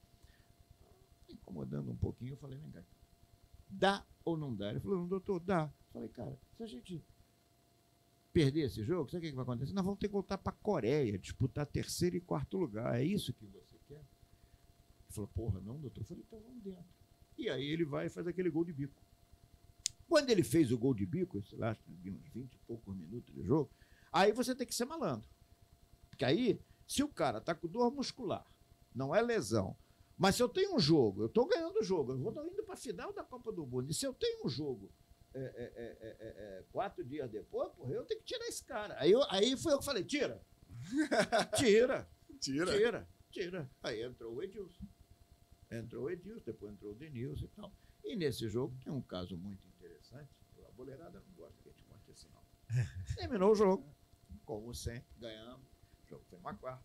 Incomodando 1.28 1.90
um 1.90 1.96
pouquinho, 1.96 2.34
eu 2.34 2.36
falei, 2.36 2.56
vem 2.58 2.70
cá. 2.70 2.84
Dá 3.68 4.06
ou 4.24 4.36
não 4.36 4.54
dá? 4.54 4.70
Ele 4.70 4.78
falou, 4.78 4.98
não, 4.98 5.08
doutor, 5.08 5.40
dá. 5.40 5.68
Falei, 5.92 6.08
cara, 6.10 6.38
se 6.56 6.62
a 6.62 6.66
gente 6.66 7.02
perder 8.34 8.62
esse 8.62 8.82
jogo, 8.82 9.08
sabe 9.08 9.28
o 9.28 9.30
que 9.30 9.36
vai 9.36 9.44
acontecer? 9.44 9.72
Nós 9.72 9.84
vamos 9.84 10.00
ter 10.00 10.08
que 10.08 10.12
voltar 10.12 10.36
para 10.36 10.52
a 10.52 10.56
Coreia, 10.56 11.16
disputar 11.16 11.64
terceiro 11.64 12.16
e 12.16 12.20
quarto 12.20 12.58
lugar. 12.58 13.00
É 13.00 13.04
isso 13.04 13.32
que 13.32 13.46
você 13.46 13.78
quer? 13.86 13.94
Ele 13.94 15.10
falou, 15.10 15.30
porra, 15.32 15.60
não, 15.60 15.78
doutor. 15.78 16.00
Eu 16.00 16.04
falei, 16.04 16.24
então 16.26 16.40
vamos 16.40 16.60
dentro. 16.60 16.84
E 17.38 17.48
aí 17.48 17.64
ele 17.64 17.84
vai 17.84 18.06
e 18.06 18.10
faz 18.10 18.26
aquele 18.26 18.50
gol 18.50 18.64
de 18.64 18.72
bico. 18.72 19.00
Quando 20.08 20.30
ele 20.30 20.42
fez 20.42 20.72
o 20.72 20.76
gol 20.76 20.92
de 20.92 21.06
bico, 21.06 21.40
sei 21.44 21.56
lá, 21.56 21.76
uns 21.88 22.28
20 22.32 22.54
e 22.54 22.58
poucos 22.66 22.96
minutos 22.96 23.32
de 23.32 23.42
jogo, 23.44 23.70
aí 24.12 24.32
você 24.32 24.52
tem 24.52 24.66
que 24.66 24.74
ser 24.74 24.84
malandro. 24.84 25.30
Porque 26.10 26.24
aí, 26.24 26.60
se 26.88 27.04
o 27.04 27.08
cara 27.08 27.40
tá 27.40 27.54
com 27.54 27.68
dor 27.68 27.92
muscular, 27.92 28.44
não 28.92 29.14
é 29.14 29.22
lesão, 29.22 29.76
mas 30.18 30.34
se 30.34 30.42
eu 30.42 30.48
tenho 30.48 30.74
um 30.74 30.78
jogo, 30.80 31.22
eu 31.22 31.26
estou 31.26 31.46
ganhando 31.46 31.78
o 31.78 31.84
jogo, 31.84 32.12
eu 32.12 32.18
vou 32.18 32.32
indo 32.46 32.64
para 32.64 32.74
a 32.74 32.76
final 32.76 33.12
da 33.12 33.22
Copa 33.22 33.52
do 33.52 33.64
Mundo, 33.64 33.90
e 33.90 33.94
se 33.94 34.04
eu 34.04 34.12
tenho 34.12 34.44
um 34.44 34.48
jogo 34.48 34.90
é, 35.34 35.40
é, 35.40 35.72
é, 35.74 36.16
é, 36.20 36.58
é, 36.58 36.64
quatro 36.70 37.04
dias 37.04 37.28
depois, 37.30 37.70
porra, 37.72 37.92
eu 37.92 38.04
tenho 38.04 38.20
que 38.20 38.26
tirar 38.26 38.46
esse 38.46 38.64
cara. 38.64 38.94
Aí, 39.00 39.10
eu, 39.10 39.22
aí 39.30 39.56
foi 39.56 39.72
eu 39.72 39.78
que 39.78 39.84
falei, 39.84 40.04
tira. 40.04 40.40
Tira, 41.56 42.08
Tira. 42.40 42.72
tira, 42.72 43.08
tira. 43.30 43.70
Aí 43.82 44.02
entrou 44.02 44.34
o 44.34 44.42
Edilson. 44.42 44.84
Entrou 45.70 46.04
o 46.04 46.10
Edilson, 46.10 46.44
depois 46.44 46.72
entrou 46.72 46.92
o 46.92 46.94
Denilson 46.94 47.44
e 47.44 47.48
tal. 47.48 47.72
E 48.04 48.16
nesse 48.16 48.48
jogo 48.48 48.76
tem 48.82 48.92
um 48.92 49.00
caso 49.00 49.36
muito 49.36 49.66
interessante. 49.66 50.30
A 50.68 50.72
boleirada 50.72 51.20
não 51.20 51.32
gosta 51.34 51.60
que 51.62 51.68
a 51.68 51.72
gente 51.72 51.84
conte 51.84 52.10
assim, 52.10 52.28
não. 52.34 52.44
Terminou 53.16 53.52
o 53.52 53.54
jogo. 53.54 53.96
Como 54.44 54.74
sempre, 54.74 55.08
ganhamos. 55.18 55.66
O 56.02 56.06
jogo 56.06 56.24
foi 56.28 56.38
uma 56.38 56.54
quarta. 56.54 56.84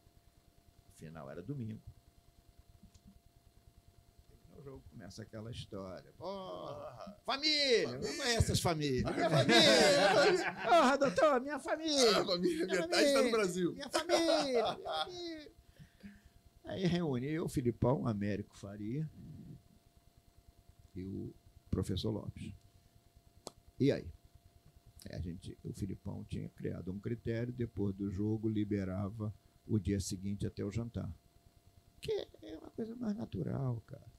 O 0.88 0.91
final 0.93 1.30
era 1.30 1.41
domingo. 1.41 1.82
O 4.60 4.62
jogo, 4.62 4.84
começa 4.91 5.22
aquela 5.24 5.49
história. 5.51 6.12
Porra, 6.18 7.18
família! 7.26 7.89
Eu 7.91 7.99
conheço 8.01 8.38
essas 8.39 8.60
famílias. 8.60 9.03
Minha 9.16 9.30
família! 9.30 10.53
Porra, 10.64 10.97
doutor, 10.97 11.41
minha 11.41 11.60
família! 11.60 12.18
A 12.20 12.26
família, 12.26 12.66
Minha 12.66 12.82
metade 12.82 13.03
está 13.03 13.10
no 13.10 13.16
família. 13.16 13.32
Brasil. 13.32 13.72
Minha 13.74 13.89
família! 13.89 14.51
Minha 14.51 14.76
família! 14.76 15.51
Aí 16.66 16.86
reuni 16.86 17.28
eu, 17.28 17.45
o 17.45 17.49
Filipão, 17.49 18.05
Américo 18.05 18.57
Faria 18.57 19.10
e 20.93 21.05
o 21.05 21.34
professor 21.72 22.12
Lopes. 22.12 22.53
E 23.80 23.93
aí? 23.93 24.12
Aí 25.10 25.16
a 25.16 25.20
gente, 25.22 25.57
o 25.64 25.72
Filipão 25.74 26.26
tinha 26.26 26.49
criado 26.49 26.91
um 26.91 26.99
critério, 26.99 27.53
depois 27.53 27.95
do 27.95 28.12
jogo 28.12 28.49
liberava 28.49 29.34
o 29.66 29.80
dia 29.80 30.01
seguinte 30.01 30.45
até 30.45 30.66
o 30.66 30.72
jantar. 30.72 31.10
Que 32.01 32.28
é 32.41 32.57
uma 32.57 32.70
coisa 32.72 32.93
mais 32.97 33.16
natural, 33.16 33.82
cara. 33.88 34.18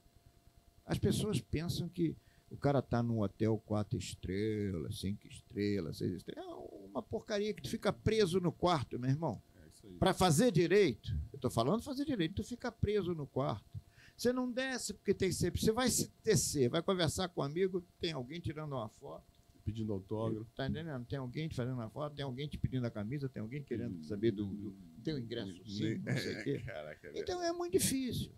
As 0.90 0.98
pessoas 0.98 1.40
pensam 1.40 1.88
que 1.88 2.16
o 2.50 2.56
cara 2.56 2.82
tá 2.82 3.00
num 3.00 3.20
hotel 3.20 3.56
quatro 3.64 3.96
estrelas, 3.96 4.98
cinco 4.98 5.24
estrelas, 5.28 5.98
seis 5.98 6.14
estrelas. 6.14 6.44
É 6.44 6.88
uma 6.88 7.00
porcaria 7.00 7.54
que 7.54 7.62
tu 7.62 7.68
fica 7.68 7.92
preso 7.92 8.40
no 8.40 8.50
quarto, 8.50 8.98
meu 8.98 9.08
irmão. 9.08 9.40
É. 9.84 9.98
Para 10.00 10.12
fazer 10.12 10.50
direito, 10.50 11.12
eu 11.32 11.36
estou 11.36 11.48
falando 11.48 11.80
fazer 11.80 12.04
direito, 12.04 12.34
tu 12.34 12.44
fica 12.44 12.72
preso 12.72 13.14
no 13.14 13.24
quarto. 13.24 13.80
Você 14.16 14.32
não 14.32 14.50
desce 14.50 14.92
porque 14.92 15.14
tem 15.14 15.30
sempre. 15.30 15.60
Você 15.60 15.70
vai 15.70 15.88
se 15.88 16.12
descer, 16.24 16.68
vai 16.68 16.82
conversar 16.82 17.28
com 17.28 17.40
um 17.40 17.44
amigo, 17.44 17.80
tem 18.00 18.12
alguém 18.12 18.40
tirando 18.40 18.72
uma 18.72 18.88
foto. 18.88 19.24
Pedindo 19.64 19.92
autógrafo. 19.92 20.44
Tá 20.56 20.68
entendendo? 20.68 21.06
Tem 21.06 21.20
alguém 21.20 21.46
te 21.46 21.54
fazendo 21.54 21.74
uma 21.74 21.88
foto, 21.88 22.16
tem 22.16 22.24
alguém 22.24 22.48
te 22.48 22.58
pedindo 22.58 22.84
a 22.84 22.90
camisa, 22.90 23.28
tem 23.28 23.40
alguém 23.40 23.62
querendo 23.62 24.02
saber 24.02 24.32
do, 24.32 24.46
do 24.46 24.74
teu 25.04 25.16
ingresso 25.20 25.64
sim, 25.64 25.98
não 25.98 26.16
sei 26.16 26.40
o 26.40 26.42
quê. 26.42 26.62
Então 27.14 27.40
é 27.40 27.52
muito 27.52 27.74
difícil. 27.74 28.32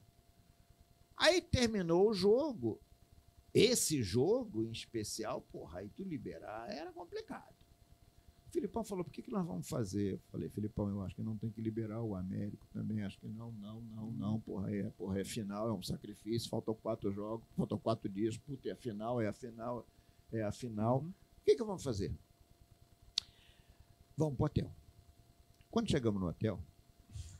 Aí 1.16 1.40
terminou 1.40 2.08
o 2.08 2.14
jogo. 2.14 2.80
Esse 3.54 4.02
jogo 4.02 4.64
em 4.64 4.70
especial, 4.70 5.42
porra, 5.52 5.80
aí 5.80 5.88
tu 5.90 6.02
liberar 6.02 6.70
era 6.70 6.90
complicado. 6.90 7.54
O 8.48 8.52
Filipão 8.52 8.82
falou: 8.82 9.04
por 9.04 9.10
que, 9.10 9.22
que 9.22 9.30
nós 9.30 9.46
vamos 9.46 9.68
fazer? 9.68 10.14
Eu 10.14 10.20
falei: 10.30 10.48
Filipão, 10.48 10.88
eu 10.88 11.02
acho 11.02 11.14
que 11.14 11.22
não 11.22 11.36
tem 11.36 11.50
que 11.50 11.60
liberar 11.60 12.02
o 12.02 12.14
Américo 12.14 12.66
também. 12.72 13.02
Acho 13.02 13.18
que 13.18 13.28
não, 13.28 13.52
não, 13.52 13.80
não, 13.80 14.10
não. 14.12 14.40
Porra, 14.40 14.74
é, 14.74 14.90
porra, 14.90 15.20
é 15.20 15.24
final, 15.24 15.68
é 15.68 15.72
um 15.72 15.82
sacrifício. 15.82 16.48
Faltam 16.48 16.74
quatro 16.74 17.10
jogos, 17.12 17.46
faltam 17.56 17.78
quatro 17.78 18.08
dias. 18.08 18.36
Puta, 18.36 18.68
é 18.68 18.72
a 18.72 18.76
final, 18.76 19.20
é 19.20 19.28
a 19.28 19.32
final, 19.32 19.86
é 20.32 20.42
a 20.42 20.52
final. 20.52 21.00
Uhum. 21.00 21.08
O 21.08 21.44
que, 21.44 21.56
que 21.56 21.64
vamos 21.64 21.82
fazer? 21.82 22.14
Vamos 24.16 24.36
pro 24.36 24.46
hotel. 24.46 24.70
Quando 25.70 25.90
chegamos 25.90 26.20
no 26.20 26.28
hotel, 26.28 26.60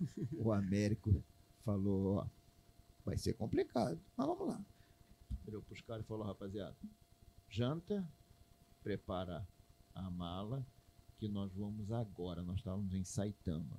o 0.36 0.52
Américo 0.52 1.22
falou, 1.64 2.16
ó, 2.16 2.26
vai 3.05 3.16
ser 3.18 3.34
complicado, 3.34 4.00
mas 4.16 4.26
vamos 4.26 4.48
lá. 4.48 4.64
Virou 5.44 5.62
pros 5.62 5.80
caras 5.80 6.05
e 6.05 6.09
falou, 6.09 6.26
rapaziada, 6.26 6.76
janta, 7.48 8.07
prepara 8.82 9.46
a 9.94 10.11
mala, 10.11 10.66
que 11.18 11.28
nós 11.28 11.53
vamos 11.55 11.92
agora, 11.92 12.42
nós 12.42 12.59
estávamos 12.59 12.94
em 12.94 13.05
Saitama. 13.05 13.78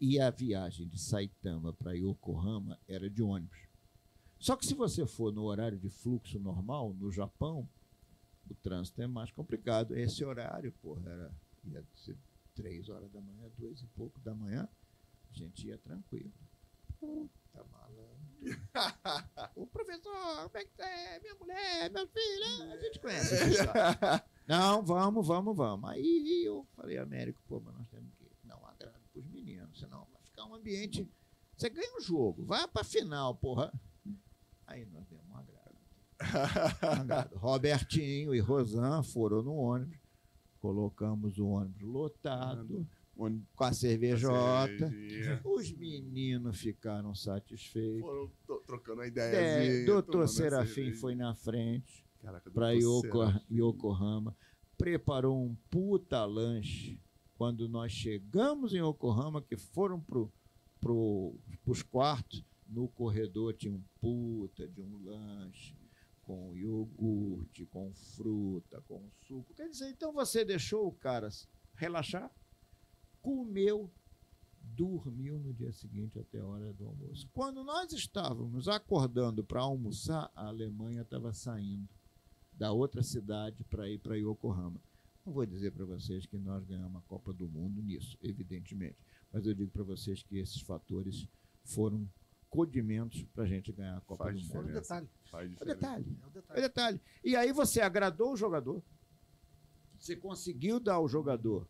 E 0.00 0.18
a 0.20 0.30
viagem 0.30 0.86
de 0.88 0.98
Saitama 0.98 1.72
para 1.72 1.92
Yokohama 1.92 2.78
era 2.88 3.08
de 3.08 3.22
ônibus. 3.22 3.66
Só 4.38 4.56
que 4.56 4.66
se 4.66 4.74
você 4.74 5.06
for 5.06 5.32
no 5.32 5.44
horário 5.44 5.78
de 5.78 5.88
fluxo 5.88 6.38
normal, 6.38 6.92
no 6.92 7.10
Japão, 7.10 7.68
o 8.48 8.54
trânsito 8.54 9.00
é 9.00 9.06
mais 9.06 9.30
complicado. 9.30 9.96
Esse 9.96 10.24
horário, 10.24 10.72
porra, 10.82 11.08
era, 11.08 11.34
ia 11.64 11.84
ser 11.94 12.16
três 12.54 12.88
horas 12.88 13.10
da 13.10 13.20
manhã, 13.20 13.50
duas 13.56 13.80
e 13.80 13.86
pouco 13.88 14.20
da 14.20 14.34
manhã, 14.34 14.68
a 15.30 15.34
gente 15.34 15.66
ia 15.66 15.78
tranquilo. 15.78 16.32
Puta 16.98 17.64
malandro. 17.72 18.15
o 19.56 19.66
professor, 19.66 20.50
como 20.50 20.58
é 20.58 20.64
que 20.64 20.82
é? 20.82 21.20
Minha 21.20 21.34
mulher, 21.36 21.90
meu 21.90 22.06
filho, 22.06 22.72
a 22.72 22.76
gente 22.76 22.98
conhece 23.00 23.34
essa 23.34 23.48
história. 23.48 24.24
Não, 24.46 24.82
vamos, 24.82 25.26
vamos, 25.26 25.56
vamos. 25.56 25.90
Aí 25.90 26.44
eu 26.44 26.66
falei, 26.76 26.98
Américo, 26.98 27.42
pô, 27.48 27.60
mas 27.60 27.74
nós 27.74 27.88
temos 27.88 28.14
que 28.14 28.30
dar 28.44 28.56
um 28.56 28.66
agrado 28.66 29.00
pros 29.12 29.26
meninos, 29.26 29.78
senão 29.78 30.06
vai 30.12 30.22
ficar 30.22 30.44
um 30.44 30.54
ambiente. 30.54 31.08
Você 31.56 31.68
ganha 31.70 31.96
um 31.96 32.00
jogo, 32.00 32.44
vai 32.44 32.66
pra 32.68 32.84
final, 32.84 33.34
porra. 33.34 33.72
Aí 34.66 34.84
nós 34.86 35.06
demos 35.08 35.28
um 35.28 35.36
agrado. 35.36 35.76
Um 36.82 37.00
agrado. 37.00 37.36
Robertinho 37.38 38.34
e 38.34 38.40
Rosan 38.40 39.02
foram 39.02 39.42
no 39.42 39.54
ônibus, 39.54 39.98
colocamos 40.60 41.38
o 41.38 41.46
ônibus 41.46 41.82
lotado, 41.82 42.86
com 43.16 43.64
a 43.64 43.72
cervejota. 43.72 44.92
Os 45.44 45.72
meninos 45.72 46.60
ficaram 46.60 47.14
satisfeitos. 47.14 48.00
Foram 48.02 48.30
trocando 48.66 49.00
a 49.00 49.04
É, 49.04 49.08
ideia. 49.08 49.86
doutor 49.86 50.28
Serafim 50.28 50.92
foi 50.92 51.14
na 51.14 51.34
frente 51.34 52.04
para 52.52 52.72
Yoko, 52.72 53.18
Yokohama, 53.50 54.36
preparou 54.76 55.42
um 55.44 55.54
puta 55.70 56.24
lanche. 56.24 57.00
Quando 57.38 57.68
nós 57.68 57.92
chegamos 57.92 58.74
em 58.74 58.78
Yokohama, 58.78 59.40
que 59.42 59.56
foram 59.56 60.00
pro, 60.00 60.32
pro, 60.80 61.34
os 61.66 61.82
quartos, 61.82 62.42
no 62.68 62.88
corredor 62.88 63.54
tinha 63.54 63.72
um 63.72 63.82
puta 64.00 64.66
de 64.66 64.80
um 64.80 64.98
lanche, 65.04 65.74
com 66.22 66.54
iogurte, 66.56 67.64
com 67.66 67.92
fruta, 67.94 68.82
com 68.88 69.08
suco. 69.28 69.54
Quer 69.54 69.68
dizer, 69.68 69.88
então 69.90 70.12
você 70.12 70.44
deixou 70.44 70.88
o 70.88 70.92
cara 70.92 71.28
relaxar, 71.76 72.30
comeu, 73.26 73.90
dormiu 74.62 75.36
no 75.40 75.52
dia 75.52 75.72
seguinte 75.72 76.16
até 76.16 76.38
a 76.38 76.46
hora 76.46 76.72
do 76.72 76.86
almoço. 76.86 77.28
Quando 77.32 77.64
nós 77.64 77.92
estávamos 77.92 78.68
acordando 78.68 79.42
para 79.42 79.60
almoçar, 79.62 80.30
a 80.32 80.46
Alemanha 80.46 81.02
estava 81.02 81.32
saindo 81.32 81.88
da 82.52 82.70
outra 82.70 83.02
cidade 83.02 83.64
para 83.64 83.88
ir 83.88 83.98
para 83.98 84.14
Yokohama. 84.16 84.80
Não 85.24 85.32
vou 85.32 85.44
dizer 85.44 85.72
para 85.72 85.84
vocês 85.84 86.24
que 86.24 86.38
nós 86.38 86.64
ganhamos 86.64 86.98
a 86.98 87.00
Copa 87.08 87.32
do 87.32 87.48
Mundo 87.48 87.82
nisso, 87.82 88.16
evidentemente, 88.22 88.96
mas 89.32 89.44
eu 89.44 89.54
digo 89.54 89.72
para 89.72 89.82
vocês 89.82 90.22
que 90.22 90.38
esses 90.38 90.60
fatores 90.60 91.26
foram 91.64 92.08
condimentos 92.48 93.24
para 93.34 93.42
a 93.42 93.46
gente 93.48 93.72
ganhar 93.72 93.96
a 93.96 94.00
Copa 94.02 94.22
Faz 94.26 94.36
do 94.36 94.40
Mundo. 94.46 94.54
É 94.56 94.60
diferença. 94.60 94.80
detalhe. 94.82 95.08
Faz 95.24 95.44
É 95.44 95.48
o 95.48 95.50
diferença. 95.50 95.74
detalhe. 95.80 96.06
É 96.22 96.24
o 96.24 96.28
É 96.28 96.30
detalhe. 96.30 96.60
detalhe. 96.62 97.00
E 97.24 97.34
aí 97.34 97.52
você 97.52 97.80
agradou 97.80 98.34
o 98.34 98.36
jogador, 98.36 98.80
você 99.98 100.14
conseguiu 100.14 100.78
dar 100.78 100.94
ao 100.94 101.08
jogador 101.08 101.68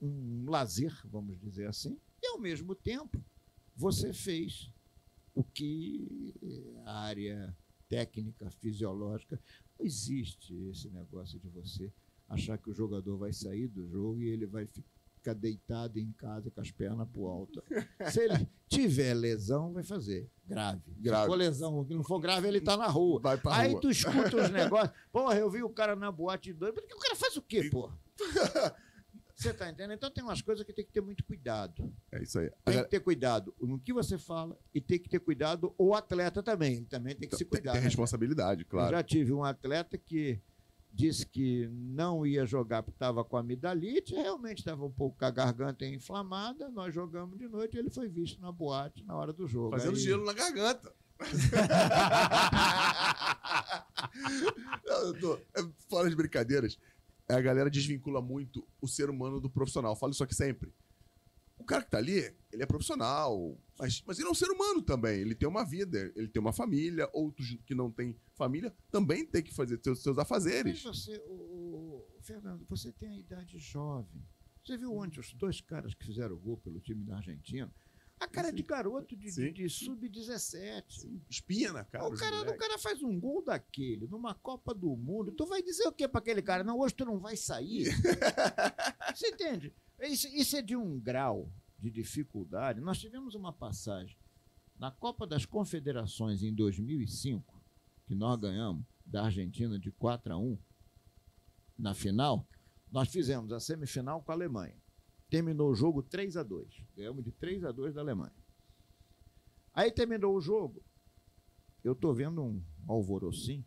um 0.00 0.48
lazer, 0.48 0.94
vamos 1.04 1.38
dizer 1.38 1.68
assim, 1.68 1.98
e 2.22 2.26
ao 2.28 2.38
mesmo 2.38 2.74
tempo 2.74 3.22
você 3.76 4.12
fez 4.12 4.72
o 5.34 5.42
que 5.42 6.34
a 6.84 7.00
área 7.00 7.56
técnica, 7.88 8.50
fisiológica, 8.50 9.40
não 9.78 9.86
existe 9.86 10.54
esse 10.70 10.88
negócio 10.90 11.38
de 11.38 11.48
você 11.48 11.92
achar 12.28 12.56
que 12.56 12.70
o 12.70 12.74
jogador 12.74 13.16
vai 13.16 13.32
sair 13.32 13.66
do 13.66 13.86
jogo 13.88 14.20
e 14.20 14.28
ele 14.28 14.46
vai 14.46 14.66
ficar 15.20 15.34
deitado 15.34 15.98
em 15.98 16.12
casa 16.12 16.50
com 16.50 16.60
as 16.60 16.70
pernas 16.70 17.08
pro 17.08 17.26
alto. 17.26 17.62
Se 18.12 18.20
ele 18.20 18.48
tiver 18.68 19.14
lesão, 19.14 19.72
vai 19.72 19.82
fazer 19.82 20.30
grave. 20.46 20.82
Grave. 20.98 21.24
Se 21.24 21.28
for 21.28 21.36
lesão, 21.36 21.84
que 21.84 21.94
não 21.94 22.04
for 22.04 22.20
grave, 22.20 22.46
ele 22.46 22.60
tá 22.60 22.76
na 22.76 22.86
rua. 22.86 23.20
Aí 23.50 23.72
rua. 23.72 23.80
tu 23.80 23.90
escuta 23.90 24.36
os 24.36 24.50
negócios. 24.50 24.96
Porra, 25.10 25.34
eu 25.36 25.50
vi 25.50 25.62
o 25.62 25.70
cara 25.70 25.96
na 25.96 26.12
boate 26.12 26.52
doido. 26.52 26.78
O 26.78 26.98
cara 26.98 27.16
faz 27.16 27.36
o 27.36 27.42
quê, 27.42 27.68
porra? 27.70 27.98
Você 29.40 29.54
tá 29.54 29.70
entendendo? 29.70 29.94
Então 29.94 30.10
tem 30.10 30.22
umas 30.22 30.42
coisas 30.42 30.64
que 30.66 30.72
tem 30.72 30.84
que 30.84 30.92
ter 30.92 31.00
muito 31.00 31.24
cuidado. 31.24 31.90
É 32.12 32.22
isso 32.22 32.38
aí. 32.38 32.50
Tem 32.64 32.82
que 32.84 32.90
ter 32.90 33.00
cuidado 33.00 33.54
no 33.60 33.78
que 33.78 33.92
você 33.92 34.18
fala 34.18 34.56
e 34.74 34.80
tem 34.80 34.98
que 34.98 35.08
ter 35.08 35.18
cuidado 35.20 35.74
o 35.78 35.94
atleta 35.94 36.42
também. 36.42 36.76
Ele 36.76 36.84
também 36.86 37.14
tem 37.16 37.26
que 37.28 37.36
se 37.36 37.44
Tem 37.44 37.50
que 37.50 37.56
cuidar. 37.56 37.72
ter 37.72 37.78
né? 37.78 37.84
responsabilidade, 37.84 38.62
Eu 38.62 38.66
claro. 38.68 38.90
já 38.90 39.02
tive 39.02 39.32
um 39.32 39.42
atleta 39.42 39.96
que 39.96 40.38
disse 40.92 41.24
que 41.24 41.68
não 41.72 42.26
ia 42.26 42.44
jogar 42.44 42.82
porque 42.82 42.96
estava 42.96 43.24
com 43.24 43.36
amidalite, 43.38 44.12
realmente 44.14 44.58
estava 44.58 44.84
um 44.84 44.90
pouco 44.90 45.18
com 45.18 45.24
a 45.24 45.30
garganta 45.30 45.86
inflamada. 45.86 46.68
Nós 46.68 46.92
jogamos 46.94 47.38
de 47.38 47.48
noite 47.48 47.76
e 47.76 47.78
ele 47.78 47.88
foi 47.88 48.08
visto 48.08 48.38
na 48.42 48.52
boate 48.52 49.02
na 49.04 49.16
hora 49.16 49.32
do 49.32 49.48
jogo. 49.48 49.70
Fazendo 49.70 49.94
Aí- 49.96 50.02
gelo 50.02 50.24
na 50.26 50.34
garganta. 50.34 50.92
Não, 54.86 55.06
eu 55.06 55.20
tô- 55.20 55.34
é, 55.54 55.64
fora 55.88 56.08
de 56.10 56.16
brincadeiras, 56.16 56.78
a 57.34 57.40
galera 57.40 57.70
desvincula 57.70 58.20
muito 58.22 58.66
o 58.80 58.86
ser 58.88 59.08
humano 59.10 59.40
do 59.40 59.50
profissional. 59.50 59.92
Eu 59.92 59.96
falo 59.96 60.12
isso 60.12 60.24
aqui 60.24 60.34
sempre. 60.34 60.72
O 61.58 61.64
cara 61.64 61.84
que 61.84 61.90
tá 61.90 61.98
ali, 61.98 62.34
ele 62.50 62.62
é 62.62 62.66
profissional, 62.66 63.58
mas, 63.78 64.02
mas 64.06 64.18
ele 64.18 64.28
é 64.28 64.30
um 64.30 64.34
ser 64.34 64.50
humano 64.50 64.80
também. 64.80 65.20
Ele 65.20 65.34
tem 65.34 65.46
uma 65.48 65.62
vida, 65.62 66.10
ele 66.16 66.26
tem 66.28 66.40
uma 66.40 66.52
família. 66.54 67.08
Outros 67.12 67.58
que 67.66 67.74
não 67.74 67.90
têm 67.90 68.16
família 68.34 68.74
também 68.90 69.26
tem 69.26 69.42
que 69.42 69.52
fazer 69.54 69.78
seus, 69.82 70.02
seus 70.02 70.16
Mas 70.16 70.22
afazeres. 70.26 70.82
você, 70.82 71.18
o, 71.26 71.32
o- 71.32 72.06
Fernando, 72.22 72.64
você 72.66 72.90
tem 72.92 73.10
a 73.10 73.18
idade 73.18 73.58
jovem. 73.58 74.22
Você 74.64 74.76
viu 74.78 74.94
ontem 74.94 75.20
os 75.20 75.32
dois 75.34 75.60
caras 75.60 75.92
que 75.94 76.04
fizeram 76.06 76.36
gol 76.36 76.56
pelo 76.58 76.80
time 76.80 77.04
da 77.04 77.16
Argentina? 77.16 77.70
A 78.20 78.28
cara 78.28 78.52
de 78.52 78.62
garoto 78.62 79.16
de, 79.16 79.30
de- 79.34 79.50
de 79.52 79.68
sub-17. 79.70 81.10
Espinha 81.28 81.72
na 81.72 81.84
cara. 81.84 82.04
O 82.06 82.10
cara, 82.16 82.36
o 82.54 82.56
cara 82.58 82.78
faz 82.78 83.02
um 83.02 83.18
gol 83.18 83.42
daquele 83.42 84.06
numa 84.06 84.34
Copa 84.34 84.74
do 84.74 84.94
Mundo. 84.94 85.32
Tu 85.32 85.46
vai 85.46 85.62
dizer 85.62 85.86
o 85.88 85.92
que 85.92 86.06
para 86.06 86.20
aquele 86.20 86.42
cara? 86.42 86.62
Não, 86.62 86.78
hoje 86.78 86.94
tu 86.94 87.04
não 87.06 87.18
vai 87.18 87.34
sair. 87.36 87.86
Você 89.14 89.28
entende? 89.28 89.74
Isso, 90.02 90.28
isso 90.28 90.56
é 90.56 90.62
de 90.62 90.76
um 90.76 90.98
grau 91.00 91.50
de 91.78 91.90
dificuldade. 91.90 92.80
Nós 92.80 92.98
tivemos 92.98 93.34
uma 93.34 93.52
passagem 93.52 94.16
na 94.78 94.90
Copa 94.90 95.26
das 95.26 95.44
Confederações 95.46 96.42
em 96.42 96.54
2005, 96.54 97.60
que 98.06 98.14
nós 98.14 98.38
ganhamos 98.38 98.84
da 99.04 99.24
Argentina 99.24 99.78
de 99.78 99.90
4 99.92 100.32
a 100.34 100.38
1 100.38 100.58
na 101.78 101.94
final. 101.94 102.46
Nós 102.92 103.08
fizemos 103.08 103.50
a 103.52 103.60
semifinal 103.60 104.22
com 104.22 104.30
a 104.30 104.34
Alemanha. 104.34 104.76
Terminou 105.30 105.70
o 105.70 105.74
jogo 105.74 106.02
3 106.02 106.36
a 106.36 106.42
2 106.42 106.84
Ganhamos 106.96 107.24
de 107.24 107.30
3 107.30 107.64
a 107.64 107.70
2 107.70 107.94
da 107.94 108.00
Alemanha. 108.00 108.34
Aí 109.72 109.92
terminou 109.92 110.36
o 110.36 110.40
jogo. 110.40 110.82
Eu 111.84 111.94
tô 111.94 112.12
vendo 112.12 112.42
um 112.42 112.62
alvorocinho. 112.86 113.64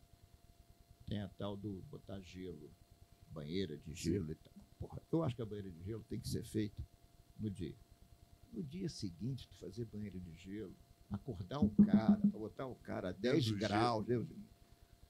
Tem 1.08 1.22
a 1.22 1.30
tal 1.30 1.56
do 1.56 1.82
botar 1.90 2.20
gelo, 2.22 2.70
banheira 3.28 3.78
de 3.78 3.94
gelo 3.94 4.32
e 4.32 4.36
tal. 4.36 4.54
Porra, 4.78 5.02
eu 5.12 5.24
acho 5.24 5.36
que 5.36 5.42
a 5.42 5.46
banheira 5.46 5.72
de 5.72 5.82
gelo 5.84 6.04
tem 6.04 6.20
que 6.20 6.28
ser 6.28 6.44
feita 6.44 6.86
no 7.40 7.50
dia. 7.50 7.76
No 8.52 8.62
dia 8.62 8.90
seguinte, 8.90 9.48
tu 9.48 9.58
fazer 9.58 9.86
banheira 9.86 10.20
de 10.20 10.34
gelo, 10.36 10.76
acordar 11.10 11.60
o 11.60 11.70
cara, 11.86 12.20
botar 12.28 12.68
o 12.68 12.76
cara 12.76 13.10
a 13.10 13.12
10 13.14 13.46
do 13.48 13.58
graus. 13.58 14.06
Deus. 14.06 14.28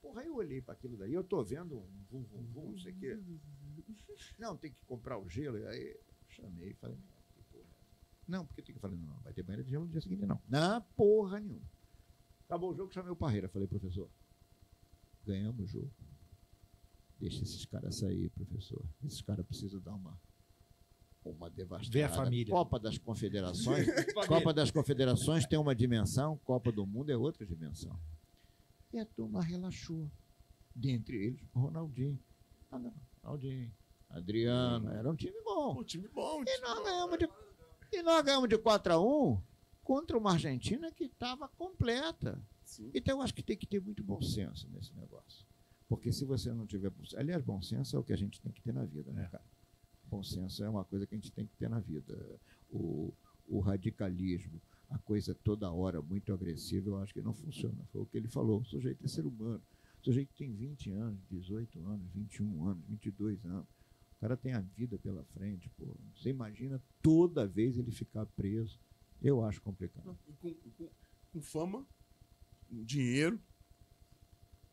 Porra, 0.01 0.21
aí 0.21 0.27
eu 0.27 0.35
olhei 0.35 0.61
para 0.61 0.73
aquilo 0.73 0.97
daí, 0.97 1.13
eu 1.13 1.23
tô 1.23 1.43
vendo 1.43 1.77
um 1.77 2.03
vum, 2.09 2.23
vum, 2.23 2.43
vum, 2.53 2.71
não 2.71 2.77
sei 2.77 2.93
o 2.93 2.99
quê. 2.99 3.19
Não, 4.37 4.55
tem 4.55 4.71
que 4.71 4.77
comprar 4.85 5.17
o 5.17 5.27
gelo. 5.27 5.57
E 5.57 5.65
aí 5.65 5.99
chamei 6.33 6.71
e 6.71 6.73
falei, 6.73 6.97
não, 6.97 7.07
que 7.35 7.43
porra 7.51 7.63
é 7.63 7.71
essa? 7.71 7.93
Não, 8.27 8.45
porque 8.45 8.61
tem 8.61 8.75
que 8.75 8.81
falar, 8.81 8.95
não, 8.95 9.07
não, 9.07 9.19
vai 9.21 9.33
ter 9.33 9.43
banheira 9.43 9.63
de 9.63 9.69
gelo 9.69 9.85
no 9.85 9.91
dia 9.91 10.01
seguinte, 10.01 10.25
não. 10.25 10.41
Não, 10.49 10.81
porra 10.95 11.39
nenhuma. 11.39 11.65
Acabou 12.45 12.71
o 12.71 12.75
jogo, 12.75 12.93
chamei 12.93 13.11
o 13.11 13.15
Parreira. 13.15 13.49
Falei, 13.49 13.67
professor, 13.67 14.09
ganhamos 15.25 15.63
o 15.63 15.67
jogo. 15.67 15.91
Deixa 17.19 17.41
esses 17.41 17.65
caras 17.65 17.97
sair, 17.97 18.29
professor. 18.29 18.83
Esses 19.03 19.21
caras 19.21 19.45
precisam 19.45 19.79
dar 19.79 19.93
uma, 19.93 20.19
uma 21.23 21.49
devastada. 21.49 21.91
Vê 21.91 22.03
a 22.03 22.09
família. 22.09 22.53
Copa 22.53 22.79
das 22.79 22.97
Confederações. 22.97 23.87
Copa 24.27 24.53
das 24.53 24.71
Confederações 24.71 25.45
tem 25.45 25.57
uma 25.57 25.73
dimensão, 25.73 26.37
Copa 26.43 26.71
do 26.71 26.85
Mundo 26.85 27.11
é 27.11 27.17
outra 27.17 27.45
dimensão. 27.45 27.97
E 28.91 28.99
a 28.99 29.05
turma 29.05 29.41
relaxou. 29.41 30.09
Dentre 30.75 31.15
eles, 31.17 31.41
o 31.53 31.59
Ronaldinho. 31.59 32.19
Ah, 32.71 32.79
não, 32.79 32.93
Ronaldinho, 33.23 33.71
Adriano, 34.13 34.89
era 34.91 35.09
um 35.09 35.15
time 35.15 35.39
bom. 35.43 35.75
Pô, 35.75 35.83
time 35.83 36.07
bom. 36.07 36.41
E 36.41 36.45
time 36.45 36.59
nós 36.61 36.77
bom. 36.77 36.83
ganhamos 36.85 37.17
de, 37.19 37.29
e 37.91 38.01
nós 38.03 38.23
ganhamos 38.23 38.47
de 38.49 38.57
4 38.57 38.93
a 38.93 38.99
1 39.01 39.41
contra 39.83 40.17
uma 40.17 40.31
Argentina 40.33 40.91
que 40.91 41.05
estava 41.05 41.47
completa. 41.49 42.41
Sim. 42.63 42.89
Então 42.93 43.17
eu 43.17 43.21
acho 43.23 43.33
que 43.33 43.43
tem 43.43 43.57
que 43.57 43.65
ter 43.67 43.81
muito 43.81 44.03
bom 44.03 44.21
senso 44.21 44.69
nesse 44.71 44.93
negócio. 44.95 45.45
Porque 45.89 46.11
se 46.11 46.25
você 46.25 46.53
não 46.53 46.65
tiver 46.65 46.89
bom 46.89 47.03
senso. 47.03 47.17
Aliás, 47.19 47.43
bom 47.43 47.61
senso 47.61 47.95
é 47.95 47.99
o 47.99 48.03
que 48.03 48.13
a 48.13 48.17
gente 48.17 48.39
tem 48.41 48.51
que 48.51 48.61
ter 48.61 48.73
na 48.73 48.85
vida, 48.85 49.11
né, 49.11 49.25
É. 49.25 49.27
cara? 49.27 49.43
Bom 50.05 50.23
senso 50.23 50.63
é 50.63 50.69
uma 50.69 50.85
coisa 50.85 51.07
que 51.07 51.15
a 51.15 51.17
gente 51.17 51.31
tem 51.31 51.45
que 51.47 51.55
ter 51.57 51.69
na 51.69 51.79
vida. 51.79 52.15
O, 52.71 53.11
o 53.47 53.59
radicalismo, 53.59 54.61
a 54.89 54.97
coisa 54.99 55.33
toda 55.33 55.71
hora 55.71 56.01
muito 56.01 56.31
agressiva, 56.31 56.89
eu 56.89 56.97
acho 56.97 57.13
que 57.13 57.21
não 57.21 57.33
funciona. 57.33 57.83
Foi 57.91 58.01
o 58.01 58.05
que 58.05 58.17
ele 58.17 58.27
falou. 58.27 58.61
O 58.61 58.65
sujeito 58.65 59.03
é 59.03 59.07
ser 59.07 59.25
humano. 59.25 59.61
O 60.01 60.03
sujeito 60.05 60.31
tem 60.35 60.51
20 60.53 60.91
anos, 60.91 61.19
18 61.31 61.79
anos, 61.87 62.07
21 62.13 62.67
anos, 62.67 62.83
22 62.87 63.43
anos. 63.45 63.65
O 64.23 64.25
cara 64.25 64.37
tem 64.37 64.53
a 64.53 64.61
vida 64.61 64.97
pela 64.97 65.21
frente, 65.25 65.69
pô. 65.71 65.85
Você 66.15 66.29
imagina 66.29 66.81
toda 67.01 67.45
vez 67.45 67.77
ele 67.77 67.91
ficar 67.91 68.25
preso. 68.25 68.79
Eu 69.21 69.43
acho 69.43 69.61
complicado. 69.61 70.17
E 70.29 70.31
Com, 70.33 70.53
com- 70.77 70.89
com 71.33 71.41
fama, 71.41 71.85
dinheiro, 72.71 73.37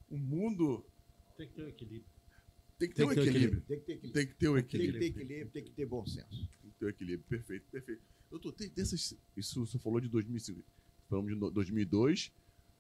o 0.09 0.17
mundo 0.17 0.87
Tem 1.37 1.49
que 1.49 1.55
ter 1.55 1.65
um 1.65 1.69
equilíbrio. 1.69 2.05
tem 2.79 2.89
que 2.89 2.95
ter 2.95 3.05
um 3.05 3.11
equilíbrio. 3.11 3.61
Tem 3.63 3.79
que 3.81 3.85
ter 3.87 3.93
equilíbrio. 3.93 4.13
Tem 4.13 4.27
que 4.29 4.35
ter 4.35 4.49
um 4.49 4.55
Tem 4.55 4.63
que 4.63 4.69
equilíbrio. 4.77 5.01
ter 5.01 5.07
equilíbrio, 5.09 5.51
tem 5.51 5.65
que 5.65 5.71
ter 5.73 5.87
bom 5.87 6.07
senso. 6.07 6.49
Tem 6.63 6.71
que 6.71 6.79
ter 6.79 6.87
um 6.87 6.89
equilíbrio. 6.89 7.29
Perfeito, 7.29 7.67
perfeito. 7.73 8.03
Doutor, 8.31 8.53
tem 8.53 8.69
dessas. 8.71 9.17
Isso 9.37 9.67
você 9.67 9.81
falou 9.81 10.01
de 10.01 10.09
2005. 10.09 10.63
Falamos 11.09 11.33
de 11.35 11.37
no- 11.37 11.51
2002, 11.51 12.33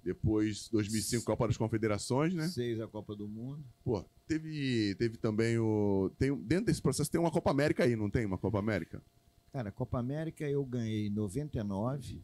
depois 0.04 0.68
2005 0.68 1.24
Copa 1.24 1.48
das 1.48 1.56
Confederações, 1.56 2.32
né? 2.32 2.46
Seis 2.46 2.78
a 2.78 2.86
Copa 2.86 3.16
do 3.16 3.26
Mundo. 3.26 3.64
Pô, 3.82 4.08
teve, 4.30 4.94
teve 4.94 5.16
também 5.16 5.58
o. 5.58 6.10
Tem, 6.18 6.32
dentro 6.36 6.66
desse 6.66 6.80
processo 6.80 7.10
tem 7.10 7.20
uma 7.20 7.30
Copa 7.32 7.50
América 7.50 7.82
aí, 7.84 7.96
não 7.96 8.08
tem 8.08 8.24
uma 8.24 8.38
Copa 8.38 8.58
América? 8.60 9.02
Cara, 9.52 9.72
Copa 9.72 9.98
América 9.98 10.48
eu 10.48 10.64
ganhei 10.64 11.08
em 11.08 11.10
99, 11.10 12.22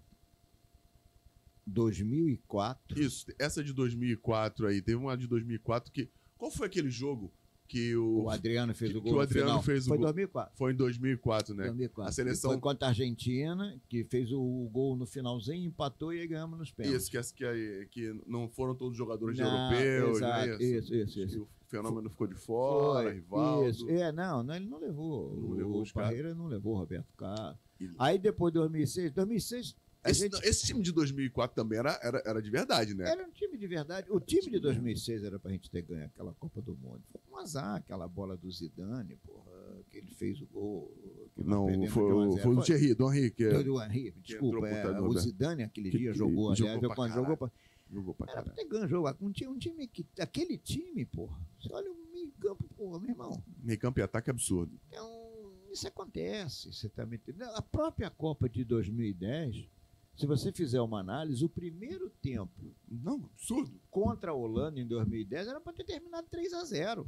2004. 1.66 3.01
Isso, 3.01 3.27
essa 3.39 3.62
de 3.65 3.73
2004 3.73 4.69
aí. 4.69 4.81
Teve 4.81 4.97
uma 4.99 5.16
de 5.16 5.27
2004 5.27 5.93
que. 5.93 6.09
Qual 6.39 6.51
foi 6.51 6.66
aquele 6.69 6.91
jogo 6.91 7.33
que 7.66 7.97
o. 7.97 8.23
O 8.24 8.31
Adriano 8.31 8.73
fez 8.74 8.93
que- 8.93 8.99
o 8.99 9.03
que 9.03 9.09
gol 9.09 9.15
o 9.15 9.16
no 9.16 9.23
Adriano 9.23 9.49
final. 9.49 9.62
fez 9.62 9.85
o 9.87 9.89
Foi 9.89 9.97
gol. 9.99 10.05
2004. 10.07 10.57
Foi 10.57 10.73
em 10.73 10.77
2004, 10.77 11.55
né? 11.55 11.65
2004. 11.65 12.09
A 12.09 12.12
seleção- 12.12 12.51
Foi 12.53 12.61
contra 12.61 12.87
a 12.87 12.91
Argentina, 12.91 13.77
que 13.89 14.05
fez 14.05 14.31
o 14.33 14.69
gol 14.73 14.97
no 14.97 15.07
finalzinho, 15.07 15.66
empatou 15.66 16.15
e 16.15 16.20
aí 16.20 16.27
ganhamos 16.28 16.57
nos 16.59 16.70
pênaltis. 16.70 17.03
Isso, 17.03 17.11
que, 17.11 17.19
as- 17.19 17.33
que, 17.33 17.45
aí- 17.45 17.89
que 17.91 18.15
não 18.27 18.49
foram 18.49 18.74
todos 18.77 18.97
jogadores 18.97 19.37
Não, 19.39 19.47
europeus, 19.73 20.19
exato, 20.19 20.47
né? 20.47 20.57
isso, 20.62 20.95
isso, 20.95 21.20
isso. 21.20 21.41
Que 21.41 21.56
O 21.66 21.68
fenômeno 21.68 22.09
ficou 22.09 22.26
de 22.28 22.34
fora, 22.36 23.12
Rivaldo. 23.12 23.68
Isso. 23.68 23.88
É, 23.90 24.12
não, 24.12 24.43
não, 24.43 24.55
ele 24.55 24.66
não 24.68 24.78
levou. 24.78 25.34
Não 25.34 25.48
o 25.51 25.55
levou. 25.55 25.84
Parreira 25.93 26.32
não 26.34 26.47
levou 26.47 26.74
o 26.74 26.78
Roberto 26.78 27.12
Carlos. 27.16 27.59
E- 27.80 27.90
Aí 27.98 28.18
depois 28.18 28.52
de 28.52 28.60
2006, 28.60 29.12
2006 29.12 29.76
A 30.05 30.10
Esse, 30.10 30.20
gente- 30.20 30.38
esse 30.47 30.64
time 30.66 30.80
de 30.80 30.93
2004 30.93 31.56
também 31.56 31.80
era, 31.80 31.98
era, 32.01 32.22
era 32.24 32.40
de 32.40 32.48
verdade, 32.48 32.94
né? 32.94 33.10
Era 33.10 33.24
um 33.26 33.30
time 33.32 33.59
de 33.59 33.66
verdade. 33.66 34.06
O 34.09 34.20
time 34.20 34.43
de 34.52 34.60
2006 34.60 35.24
era 35.24 35.36
pra 35.36 35.51
gente 35.51 35.68
ter 35.68 35.82
ganho 35.82 36.05
aquela 36.06 36.32
Copa 36.34 36.62
do 36.62 36.76
Mundo. 36.76 37.02
Foi 37.10 37.20
um 37.32 37.36
azar, 37.38 37.74
aquela 37.74 38.06
bola 38.06 38.36
do 38.36 38.48
Zidane, 38.48 39.16
porra, 39.26 39.51
que 39.90 39.98
ele 39.98 40.06
fez 40.12 40.40
o 40.40 40.47
gol. 40.47 40.94
Não, 41.36 41.66
foi, 41.88 42.06
de 42.06 42.12
1 42.12 42.20
a 42.20 42.26
o- 42.28 42.30
0. 42.30 42.43
foi 42.44 42.55
o 42.55 42.62
Thierry, 42.62 42.94
do 42.94 43.12
Henry, 43.12 43.30
que 43.32 43.51
Foi 43.51 43.64
do 43.64 43.82
Henry, 43.82 44.06
entrou 44.09 44.22
desculpa. 44.22 44.68
é, 44.68 44.86
o 44.86 45.02
Roberto. 45.02 45.18
Zidane 45.24 45.62
aquele 45.64 45.90
Que- 45.90 45.98
dia 45.98 46.12
jogou, 46.14 46.55
jogou 46.55 46.72
aliás, 46.74 46.94
pra 46.94 47.09
jogou 47.09 47.36
pra, 47.36 47.51
jogou 47.90 48.14
pra 48.14 48.24
Era 48.30 48.42
pra 48.42 48.52
caralho. 48.52 48.56
ter 48.56 48.68
ganho 48.68 48.88
jogo. 48.88 49.16
Um 49.20 49.30
time, 49.30 49.50
um 49.52 49.58
time 49.58 49.86
que. 49.86 50.06
Aquele 50.18 50.58
time, 50.58 51.04
porra. 51.04 51.38
Você 51.60 51.72
olha 51.72 51.90
o 51.90 51.96
meio 52.12 52.30
campo, 52.32 52.64
porra, 52.76 52.98
meu 53.00 53.10
irmão. 53.10 53.42
Meio 53.62 53.78
campo 53.78 53.98
e 54.00 54.02
ataque 54.02 54.30
absurdo. 54.30 54.78
Então, 54.88 55.52
isso 55.70 55.86
acontece. 55.86 56.72
Você 56.72 56.88
tá 56.88 57.04
me 57.06 57.16
entendendo? 57.16 57.50
A 57.54 57.62
própria 57.62 58.10
Copa 58.10 58.48
de 58.48 58.64
2010, 58.64 59.68
se 60.16 60.26
você 60.26 60.50
fizer 60.52 60.80
uma 60.80 61.00
análise, 61.00 61.44
o 61.44 61.48
primeiro 61.48 62.08
tempo 62.22 62.74
Não, 62.88 63.24
absurdo. 63.26 63.78
contra 63.90 64.30
a 64.30 64.34
Holanda 64.34 64.80
em 64.80 64.86
2010 64.86 65.48
era 65.48 65.60
para 65.60 65.72
ter 65.74 65.84
terminado 65.84 66.26
3 66.30 66.52
a 66.54 66.64
0 66.64 67.06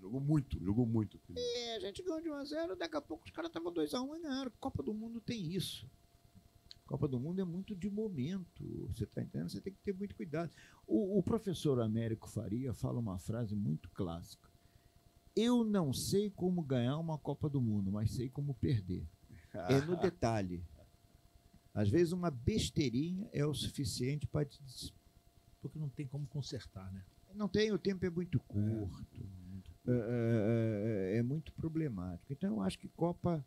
Jogou 0.00 0.20
muito, 0.20 0.62
jogou 0.62 0.86
muito. 0.86 1.18
E 1.34 1.74
a 1.76 1.80
gente 1.80 2.00
ganhou 2.02 2.20
de 2.20 2.30
1 2.30 2.34
a 2.34 2.44
0 2.44 2.76
daqui 2.76 2.96
a 2.96 3.00
pouco 3.00 3.24
os 3.24 3.30
caras 3.32 3.48
estavam 3.48 3.72
2 3.72 3.92
a 3.94 4.00
1 4.02 4.16
e 4.16 4.20
ganharam. 4.20 4.52
Copa 4.60 4.80
do 4.82 4.94
Mundo 4.94 5.20
tem 5.20 5.52
isso. 5.52 5.84
Copa 6.86 7.08
do 7.08 7.18
Mundo 7.18 7.40
é 7.40 7.44
muito 7.44 7.74
de 7.74 7.90
momento. 7.90 8.86
Você 8.88 9.04
está 9.04 9.22
entendendo? 9.22 9.50
Você 9.50 9.60
tem 9.60 9.72
que 9.72 9.80
ter 9.80 9.92
muito 9.92 10.14
cuidado. 10.14 10.50
O, 10.86 11.18
o 11.18 11.22
professor 11.22 11.80
Américo 11.80 12.28
Faria 12.28 12.72
fala 12.72 12.98
uma 12.98 13.18
frase 13.18 13.54
muito 13.54 13.90
clássica. 13.90 14.48
Eu 15.34 15.64
não 15.64 15.92
sei 15.92 16.30
como 16.30 16.62
ganhar 16.62 16.96
uma 16.98 17.18
Copa 17.18 17.48
do 17.48 17.60
Mundo, 17.60 17.92
mas 17.92 18.12
sei 18.12 18.28
como 18.28 18.54
perder. 18.54 19.06
É 19.70 19.80
no 19.80 19.96
detalhe. 19.96 20.62
Às 21.72 21.88
vezes 21.88 22.12
uma 22.12 22.30
besteirinha 22.30 23.26
é 23.32 23.46
o 23.46 23.54
suficiente 23.54 24.26
para 24.26 24.44
te 24.44 24.60
Porque 25.62 25.78
não 25.78 25.88
tem 25.88 26.06
como 26.06 26.26
consertar, 26.26 26.92
né? 26.92 27.02
não 27.36 27.48
tem, 27.48 27.70
o 27.70 27.78
tempo 27.78 28.04
é 28.04 28.10
muito 28.10 28.40
curto. 28.40 29.28
É, 29.86 29.92
é, 29.92 31.14
é, 31.14 31.18
é 31.18 31.22
muito 31.22 31.52
problemático. 31.52 32.32
Então 32.32 32.56
eu 32.56 32.60
acho 32.62 32.78
que 32.78 32.88
Copa. 32.88 33.44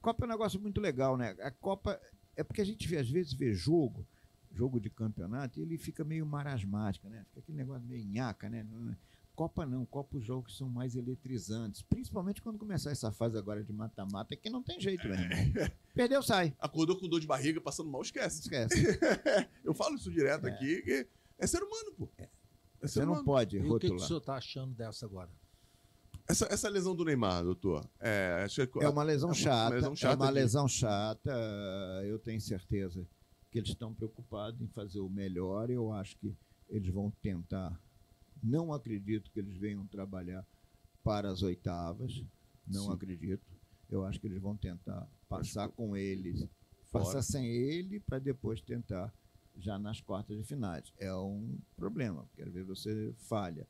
Copa 0.00 0.24
é 0.24 0.26
um 0.26 0.30
negócio 0.30 0.60
muito 0.60 0.80
legal, 0.80 1.16
né? 1.16 1.36
A 1.40 1.50
Copa. 1.50 2.00
É 2.36 2.42
porque 2.42 2.60
a 2.60 2.64
gente 2.64 2.86
vê, 2.88 2.98
às 2.98 3.08
vezes 3.10 3.32
vê 3.32 3.52
jogo, 3.54 4.06
jogo 4.52 4.78
de 4.80 4.88
campeonato, 4.90 5.58
e 5.58 5.62
ele 5.62 5.76
fica 5.78 6.04
meio 6.04 6.24
marasmático, 6.26 7.08
né? 7.08 7.24
Fica 7.28 7.40
aquele 7.40 7.58
negócio 7.58 7.86
meio 7.86 8.04
nhaca, 8.06 8.48
né? 8.48 8.62
Não 8.70 8.90
é- 8.92 8.96
Copa 9.34 9.66
não, 9.66 9.84
Copa 9.84 10.16
os 10.16 10.24
jogos 10.24 10.56
são 10.56 10.68
mais 10.68 10.94
eletrizantes. 10.94 11.82
Principalmente 11.82 12.40
quando 12.40 12.56
começar 12.56 12.92
essa 12.92 13.10
fase 13.10 13.36
agora 13.36 13.64
de 13.64 13.72
mata-mata, 13.72 14.36
que 14.36 14.48
não 14.48 14.62
tem 14.62 14.80
jeito, 14.80 15.08
meu 15.08 15.16
irmão. 15.18 15.70
Perdeu, 15.92 16.22
sai. 16.22 16.54
Acordou 16.60 16.96
com 17.00 17.08
dor 17.08 17.18
de 17.18 17.26
barriga, 17.26 17.60
passando 17.60 17.90
mal, 17.90 18.00
esquece. 18.02 18.42
Esquece. 18.42 18.74
Eu 19.64 19.74
falo 19.74 19.96
isso 19.96 20.08
direto 20.08 20.46
É. 20.46 20.50
aqui, 20.52 20.82
que 20.82 21.08
é 21.36 21.46
ser 21.48 21.64
humano, 21.64 21.92
pô. 21.98 22.08
É 22.16 22.86
ser 22.86 22.88
Você 22.88 23.00
não 23.00 23.12
humano. 23.14 23.24
pode 23.24 23.56
E 23.56 23.58
o 23.58 23.62
que, 23.62 23.66
que 23.66 23.70
o 23.70 23.72
rotular. 23.90 24.06
senhor 24.06 24.18
está 24.20 24.36
achando 24.36 24.72
dessa 24.72 25.04
agora? 25.04 25.30
Essa, 26.26 26.46
essa 26.50 26.68
lesão 26.70 26.96
do 26.96 27.04
Neymar, 27.04 27.44
doutor, 27.44 27.84
é, 28.00 28.42
acho 28.44 28.66
que 28.66 28.82
É 28.82 28.88
uma 28.88 29.02
lesão 29.02 29.28
é 29.28 29.32
uma 29.32 29.34
chata. 29.34 29.74
lesão 29.74 29.92
é 29.92 29.96
chata 29.96 30.16
uma 30.16 30.26
de- 30.28 30.32
lesão 30.32 30.68
chata. 30.68 31.32
Eu 32.06 32.18
tenho 32.18 32.40
certeza 32.40 33.06
que 33.50 33.58
eles 33.58 33.68
estão 33.70 33.92
preocupados 33.92 34.58
em 34.60 34.68
fazer 34.68 35.00
o 35.00 35.08
melhor. 35.08 35.68
Eu 35.68 35.92
acho 35.92 36.16
que 36.16 36.34
eles 36.70 36.90
vão 36.92 37.10
tentar. 37.22 37.78
Não 38.42 38.72
acredito 38.72 39.30
que 39.30 39.38
eles 39.38 39.56
venham 39.58 39.86
trabalhar 39.86 40.46
para 41.02 41.28
as 41.30 41.42
oitavas. 41.42 42.24
Não 42.66 42.86
Sim. 42.86 42.92
acredito. 42.92 43.44
Eu 43.90 44.04
acho 44.06 44.18
que 44.18 44.26
eles 44.26 44.40
vão 44.40 44.56
tentar 44.56 45.06
passar 45.28 45.68
com 45.68 45.94
eles, 45.94 46.40
Fora. 46.86 47.04
passar 47.04 47.20
sem 47.22 47.44
ele, 47.46 48.00
para 48.00 48.18
depois 48.18 48.62
tentar 48.62 49.12
já 49.58 49.78
nas 49.78 50.00
quartas 50.00 50.38
de 50.38 50.42
finais. 50.42 50.90
É 50.98 51.14
um 51.14 51.58
problema, 51.76 52.24
porque 52.24 52.42
às 52.42 52.50
vezes 52.52 52.66
você 52.66 53.14
falha. 53.18 53.68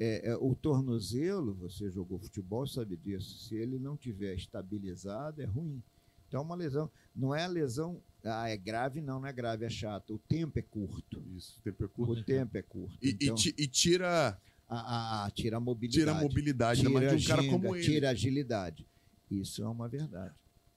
É, 0.00 0.30
é, 0.30 0.36
o 0.36 0.54
tornozelo, 0.54 1.54
você 1.54 1.90
jogou 1.90 2.18
futebol, 2.18 2.66
sabe 2.66 2.96
disso. 2.96 3.38
Se 3.48 3.56
ele 3.56 3.78
não 3.78 3.96
tiver 3.96 4.34
estabilizado, 4.34 5.42
é 5.42 5.44
ruim. 5.44 5.82
Então, 6.28 6.40
é 6.40 6.44
uma 6.44 6.54
lesão. 6.54 6.90
Não 7.16 7.34
é 7.34 7.44
a 7.44 7.48
lesão. 7.48 8.00
Ah, 8.24 8.48
é 8.48 8.56
grave? 8.56 9.00
Não, 9.00 9.18
não 9.20 9.26
é 9.26 9.32
grave, 9.32 9.64
é 9.64 9.70
chato. 9.70 10.14
O 10.14 10.18
tempo 10.18 10.58
é 10.58 10.62
curto. 10.62 11.22
Isso, 11.36 11.58
o 11.58 11.62
tempo 11.62 11.84
é 11.84 11.88
curto. 11.88 12.12
O 12.20 12.22
tempo 12.24 12.56
é 12.58 12.62
curto. 12.62 12.98
E, 13.02 13.10
Então, 13.10 13.34
e 13.56 13.66
tira, 13.66 14.38
a, 14.68 14.76
a- 14.78 15.26
a- 15.26 15.30
tira 15.30 15.56
a 15.56 15.60
mobilidade. 15.60 15.98
tira 16.00 16.12
a 16.12 16.20
mobilidade, 16.22 16.86
ainda 16.86 16.90
mais 17.00 17.10
de 17.20 17.24
um 17.24 17.28
cara 17.28 17.42
ginga, 17.42 17.52
como 17.58 17.74
ele. 17.76 17.84
Tira 17.84 18.08
a 18.08 18.10
agilidade. 18.12 18.86
Isso 19.30 19.62
é 19.62 19.68
uma 19.68 19.88
verdade. 19.88 20.34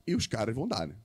E 0.08 0.16
os 0.16 0.26
caras 0.26 0.56
vão 0.56 0.68
dar, 0.68 0.88
né? 0.88 0.96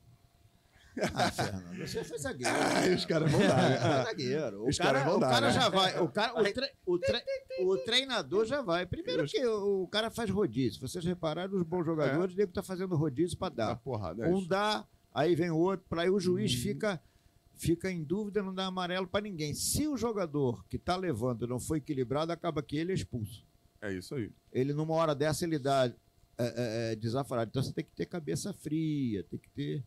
Ah, 1.14 1.30
Fernando, 1.30 1.78
você 1.86 2.04
foi 2.04 2.18
zagueiro. 2.18 2.52
Ah, 2.54 2.94
os 2.94 3.04
caras 3.04 3.30
vão 3.30 3.40
dar, 3.40 3.70
né? 3.70 4.04
zagueiro. 4.04 4.62
O 4.64 4.68
Os 4.68 4.78
cara, 4.78 4.90
caras 4.92 5.04
vão 5.06 5.16
o 5.16 5.20
dar, 5.20 5.30
cara 5.30 5.46
né? 5.48 5.52
já 5.52 5.68
vai. 5.68 6.00
O, 6.00 6.08
cara, 6.08 6.40
o, 6.40 6.52
tre- 6.52 6.72
o 6.86 6.98
tre- 6.98 7.24
o 7.60 7.76
treinador 7.78 8.46
já 8.46 8.62
vai. 8.62 8.86
Primeiro 8.86 9.24
Os- 9.24 9.30
que 9.32 9.44
o, 9.46 9.82
o 9.82 9.88
cara 9.88 10.10
faz 10.10 10.30
rodízio. 10.30 10.80
Vocês 10.80 11.04
repararam, 11.04 11.54
os 11.56 11.62
bons 11.62 11.84
jogadores, 11.84 12.34
o 12.34 12.38
nego 12.38 12.52
tá 12.52 12.62
fazendo 12.62 12.96
rodízio 12.96 13.36
para 13.36 13.54
dar. 13.54 13.76
porrada. 13.76 14.24
é 14.26 14.28
Um 14.28 14.38
isso. 14.38 14.48
dá, 14.48 14.86
aí 15.12 15.34
vem 15.34 15.50
o 15.50 15.56
outro, 15.58 15.84
para 15.88 16.02
aí 16.02 16.10
o 16.10 16.18
juiz 16.18 16.52
Uhum. 16.54 16.60
fica, 16.62 17.00
fica 17.54 17.90
em 17.90 18.02
dúvida, 18.02 18.42
não 18.42 18.54
dá 18.54 18.64
amarelo 18.66 19.06
para 19.06 19.20
ninguém. 19.22 19.52
Se 19.54 19.86
o 19.86 19.96
jogador 19.96 20.64
que 20.68 20.76
está 20.76 20.96
levando 20.96 21.46
não 21.46 21.60
foi 21.60 21.78
equilibrado, 21.78 22.32
acaba 22.32 22.62
que 22.62 22.76
ele 22.76 22.92
é 22.92 22.94
expulso. 22.94 23.44
É 23.82 23.92
isso 23.92 24.14
aí. 24.14 24.30
Ele, 24.52 24.72
numa 24.72 24.94
hora 24.94 25.14
dessa, 25.14 25.44
ele 25.44 25.58
dá 25.58 25.86
é, 26.38 26.44
é, 26.44 26.92
é, 26.92 26.96
desaforado. 26.96 27.48
Então 27.50 27.62
você 27.62 27.72
tem 27.72 27.84
que 27.84 27.92
ter 27.94 28.06
cabeça 28.06 28.52
fria, 28.54 29.22
tem 29.24 29.38
que 29.38 29.48
ter, 29.50 29.84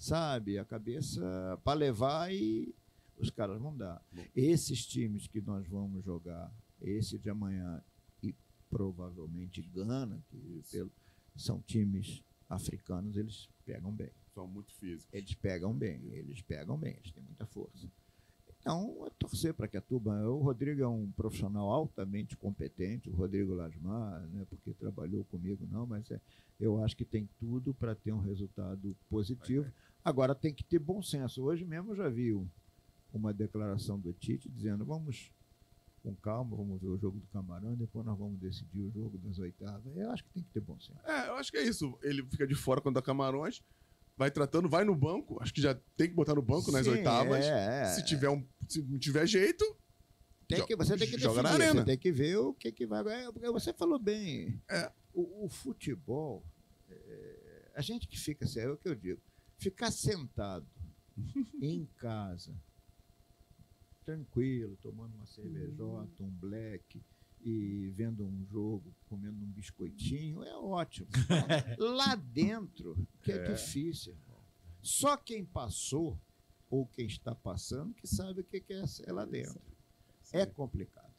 sabe, 0.00 0.58
a 0.58 0.64
cabeça 0.64 1.20
para 1.62 1.78
levar 1.78 2.32
e 2.32 2.74
os 3.18 3.28
caras 3.30 3.60
vão 3.60 3.76
dar. 3.76 4.02
Bom. 4.10 4.24
Esses 4.34 4.86
times 4.86 5.26
que 5.26 5.40
nós 5.42 5.66
vamos 5.68 6.02
jogar, 6.04 6.50
esse 6.80 7.18
de 7.18 7.28
amanhã 7.28 7.82
e 8.22 8.34
provavelmente 8.70 9.60
Gana, 9.62 10.18
que 10.30 10.62
pelo- 10.72 10.90
são 11.36 11.60
times 11.60 12.22
africanos, 12.48 13.16
eles 13.16 13.48
pegam 13.66 13.92
bem. 13.92 14.10
São 14.34 14.46
muito 14.48 14.72
físicos. 14.74 15.06
Eles 15.12 15.34
pegam 15.34 15.74
bem, 15.74 16.00
eles 16.12 16.40
pegam 16.40 16.78
bem, 16.78 16.94
eles 16.96 17.12
têm 17.12 17.22
muita 17.22 17.44
força. 17.46 17.86
Então, 18.60 19.06
é 19.06 19.10
torcer 19.18 19.54
para 19.54 19.66
que 19.68 19.76
a 19.76 19.80
Tuba. 19.80 20.12
O 20.28 20.38
Rodrigo 20.42 20.82
é 20.82 20.88
um 20.88 21.10
profissional 21.12 21.68
altamente 21.70 22.36
competente, 22.36 23.08
o 23.08 23.14
Rodrigo 23.14 23.54
Lasmar, 23.54 24.20
né, 24.28 24.46
porque 24.50 24.72
trabalhou 24.74 25.24
comigo, 25.24 25.66
não, 25.70 25.86
mas 25.86 26.10
é, 26.10 26.20
eu 26.58 26.82
acho 26.84 26.94
que 26.96 27.04
tem 27.04 27.28
tudo 27.38 27.72
para 27.74 27.94
ter 27.94 28.12
um 28.12 28.20
resultado 28.20 28.94
positivo. 29.08 29.70
Agora, 30.04 30.34
tem 30.34 30.52
que 30.54 30.64
ter 30.64 30.78
bom 30.78 31.02
senso. 31.02 31.42
Hoje 31.42 31.64
mesmo 31.64 31.92
eu 31.92 31.96
já 31.96 32.08
vi 32.08 32.32
um- 32.34 32.48
uma 33.12 33.32
declaração 33.34 33.98
do 33.98 34.12
Tite 34.12 34.48
dizendo: 34.48 34.84
vamos 34.84 35.30
com 36.02 36.14
calma, 36.16 36.56
vamos 36.56 36.80
ver 36.80 36.88
o 36.88 36.96
jogo 36.98 37.18
do 37.18 37.26
Camarão, 37.26 37.74
depois 37.76 38.06
nós 38.06 38.18
vamos 38.18 38.38
decidir 38.40 38.80
o 38.80 38.90
jogo 38.90 39.18
das 39.18 39.38
oitavas. 39.38 39.94
Eu 39.96 40.10
acho 40.10 40.24
que 40.24 40.30
tem 40.30 40.42
que 40.42 40.48
ter 40.50 40.60
bom 40.60 40.78
senso. 40.80 40.98
É, 41.04 41.28
eu 41.28 41.34
acho 41.34 41.50
que 41.50 41.58
é 41.58 41.62
isso. 41.62 41.98
Ele 42.02 42.22
fica 42.30 42.46
de 42.46 42.54
fora 42.54 42.80
quando 42.80 42.94
dá 42.94 43.02
Camarões, 43.02 43.62
vai 44.16 44.30
tratando, 44.30 44.68
vai 44.68 44.84
no 44.84 44.94
banco. 44.96 45.36
Acho 45.42 45.52
que 45.52 45.60
já 45.60 45.74
tem 45.96 46.08
que 46.08 46.14
botar 46.14 46.34
no 46.34 46.40
banco 46.42 46.72
nas 46.72 46.84
Sim, 46.86 46.92
oitavas. 46.92 47.44
é, 47.44 47.82
é. 47.82 47.84
Se 47.86 48.04
tiver 48.04 48.30
um, 48.30 48.46
se 48.66 48.80
não 48.82 48.98
tiver 48.98 49.26
jeito, 49.26 49.64
Tem 50.48 50.64
que, 50.66 50.74
você 50.74 50.96
tem 50.96 51.06
que 51.08 51.18
joga 51.18 51.42
na 51.42 51.50
definir, 51.50 51.64
arena. 51.66 51.80
Você 51.82 51.86
tem 51.86 51.98
que 51.98 52.10
ver 52.10 52.36
o 52.38 52.54
que, 52.54 52.72
que 52.72 52.86
vai. 52.86 53.04
é, 53.06 53.30
Você 53.52 53.72
falou 53.74 53.98
bem. 53.98 54.58
É. 54.70 54.90
O, 55.12 55.44
o 55.44 55.48
futebol, 55.50 56.42
é, 56.88 57.70
a 57.74 57.80
gente 57.82 58.08
que 58.08 58.18
fica 58.18 58.44
assim, 58.46 58.60
é 58.60 58.68
o 58.70 58.76
que 58.76 58.88
eu 58.88 58.94
digo, 58.94 59.20
ficar 59.60 59.90
sentado 59.90 60.66
em 61.60 61.84
casa, 61.96 62.52
tranquilo, 64.04 64.76
tomando 64.80 65.14
uma 65.14 65.26
cervejota, 65.26 66.22
um 66.22 66.30
black 66.30 67.00
e 67.42 67.90
vendo 67.94 68.26
um 68.26 68.44
jogo, 68.46 68.94
comendo 69.06 69.44
um 69.44 69.48
biscoitinho, 69.48 70.42
é 70.42 70.56
ótimo. 70.56 71.08
Lá 71.78 72.14
dentro, 72.14 72.96
que 73.22 73.32
é, 73.32 73.52
difícil, 73.52 74.12
irmão. 74.12 74.40
Só 74.82 75.16
quem 75.16 75.44
passou 75.44 76.18
ou 76.70 76.86
quem 76.86 77.06
está 77.06 77.34
passando 77.34 77.94
que 77.94 78.06
sabe 78.06 78.40
o 78.40 78.44
que 78.44 78.64
é 78.72 78.86
ser 78.86 79.10
lá 79.12 79.24
dentro. 79.24 79.60
É 80.32 80.46
complicado. 80.46 81.12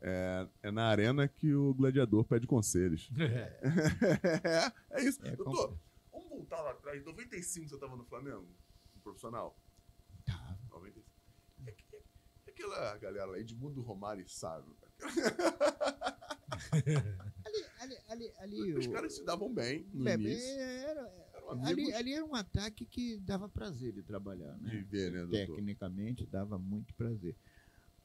é, 0.00 0.48
é 0.62 0.70
na 0.70 0.86
arena 0.86 1.28
que 1.28 1.54
o 1.54 1.74
gladiador 1.74 2.24
pede 2.24 2.46
conselhos. 2.46 3.10
é, 3.20 4.72
é 4.98 5.02
isso. 5.04 5.20
É 5.24 5.36
Doutor, 5.36 5.78
voltar 6.38 6.60
lá 6.62 6.70
atrás. 6.72 7.00
Em 7.02 7.04
95 7.04 7.68
você 7.68 7.74
estava 7.74 7.96
no 7.96 8.04
Flamengo? 8.04 8.48
No 8.94 9.00
profissional? 9.02 9.60
Tava. 10.24 10.58
95. 10.70 11.06
E 11.66 11.70
aqu- 11.70 12.04
e 12.46 12.50
aquela 12.50 12.96
galera 12.98 13.26
lá, 13.26 13.38
Edmundo 13.38 13.80
Romário 13.82 14.24
e 14.24 14.28
Sábio. 14.28 14.76
Ali, 17.44 17.64
ali, 17.80 17.96
ali, 18.08 18.32
ali 18.38 18.74
Os 18.74 18.86
o- 18.86 18.90
caras 18.92 19.14
se 19.14 19.24
davam 19.24 19.52
bem 19.52 19.88
no 19.92 20.08
é, 20.08 20.14
início. 20.14 20.60
era- 20.60 21.28
ali, 21.64 21.92
ali 21.94 22.12
era 22.14 22.24
um 22.24 22.34
ataque 22.34 22.84
que 22.84 23.16
dava 23.18 23.48
prazer 23.48 23.92
de 23.92 24.02
trabalhar, 24.02 24.56
né? 24.58 24.70
de 24.70 24.82
ver, 24.82 25.12
né, 25.12 25.20
doutor? 25.20 25.56
Tecnicamente 25.56 26.26
dava 26.26 26.58
muito 26.58 26.92
prazer. 26.94 27.36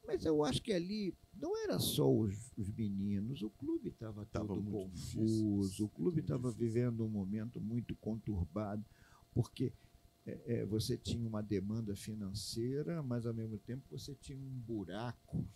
Mas 0.06 0.24
eu 0.24 0.44
acho 0.44 0.62
que 0.62 0.72
ali 0.72 1.16
não 1.32 1.56
era 1.64 1.78
só 1.78 2.12
os, 2.12 2.52
os 2.56 2.70
meninos, 2.70 3.42
o 3.42 3.50
clube 3.50 3.88
estava 3.88 4.26
Tava 4.26 4.46
todo 4.46 4.62
muito 4.62 4.90
confuso, 4.90 5.60
difícil, 5.62 5.86
o 5.86 5.88
clube 5.88 6.20
estava 6.20 6.50
vivendo 6.52 7.04
um 7.04 7.08
momento 7.08 7.60
muito 7.60 7.96
conturbado, 7.96 8.84
porque 9.32 9.72
é, 10.26 10.60
é, 10.60 10.64
você 10.66 10.96
tinha 10.96 11.26
uma 11.26 11.42
demanda 11.42 11.94
financeira, 11.96 13.02
mas 13.02 13.26
ao 13.26 13.34
mesmo 13.34 13.58
tempo 13.58 13.84
você 13.90 14.14
tinha 14.14 14.38
um 14.38 14.60
buraco 14.60 15.46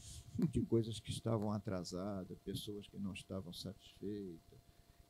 de 0.51 0.63
coisas 0.63 0.99
que 1.01 1.11
estavam 1.11 1.53
atrasadas, 1.53 2.39
pessoas 2.41 2.87
que 2.89 2.99
não 2.99 3.13
estavam 3.13 3.53
satisfeitas. 3.53 4.59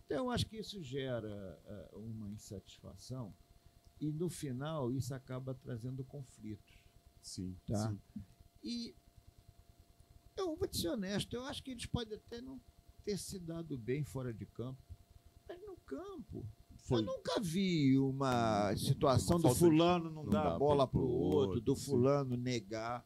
Então, 0.05 0.25
eu 0.27 0.31
acho 0.31 0.47
que 0.47 0.57
isso 0.57 0.83
gera 0.83 1.61
ah, 1.67 1.91
uma 1.97 2.31
insatisfação 2.31 3.35
e, 4.01 4.13
no 4.13 4.31
final, 4.31 4.93
isso 4.93 5.13
acaba 5.13 5.55
trazendo 5.55 6.05
conflitos. 6.05 6.83
Sim, 7.21 7.57
Tá. 7.67 7.91
sim. 7.91 8.01
E 8.63 8.95
eu 10.39 10.57
vou 10.57 10.67
te 10.69 10.79
ser 10.79 10.89
honesto, 10.89 11.35
eu 11.35 11.45
acho 11.45 11.63
que 11.63 11.71
eles 11.71 11.87
podem 11.87 12.17
até 12.17 12.41
não 12.41 12.61
ter 13.05 13.19
se 13.19 13.39
dado 13.39 13.77
bem 13.79 14.05
fora 14.05 14.33
de 14.33 14.47
campo, 14.47 14.83
mas 15.49 15.61
no 15.63 15.77
campo. 15.79 16.47
Foi. 16.77 17.01
Eu 17.01 17.05
nunca 17.07 17.41
vi 17.41 17.99
uma 17.99 18.75
situação 18.77 19.37
Uma 19.37 19.43
do 19.43 19.43
falta 19.49 19.59
de- 19.59 19.65
fulano 19.65 20.11
não, 20.11 20.23
não 20.25 20.31
dar 20.31 20.55
a 20.55 20.59
bola 20.59 20.87
para 20.87 21.01
o 21.01 21.03
outro, 21.09 21.39
outro, 21.49 21.61
do 21.61 21.77
sim. 21.77 21.85
fulano 21.87 22.37
negar. 22.37 23.05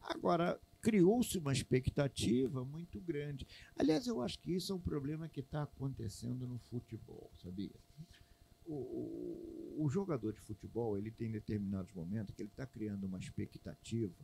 Agora, 0.00 0.60
criou-se 0.80 1.38
uma 1.38 1.52
expectativa 1.52 2.64
muito 2.64 3.00
grande. 3.00 3.46
Aliás, 3.76 4.06
eu 4.06 4.20
acho 4.20 4.38
que 4.40 4.52
isso 4.52 4.72
é 4.72 4.76
um 4.76 4.80
problema 4.80 5.28
que 5.28 5.40
está 5.40 5.62
acontecendo 5.62 6.46
no 6.46 6.58
futebol, 6.58 7.30
sabia? 7.42 7.74
O, 8.64 8.74
o- 8.74 9.84
o 9.84 9.88
jogador 9.88 10.32
de 10.32 10.40
futebol, 10.40 10.96
ele 10.98 11.10
tem 11.10 11.30
determinados 11.30 11.92
momentos 11.92 12.34
que 12.34 12.42
ele 12.42 12.50
está 12.50 12.66
criando 12.66 13.04
uma 13.04 13.18
expectativa 13.18 14.14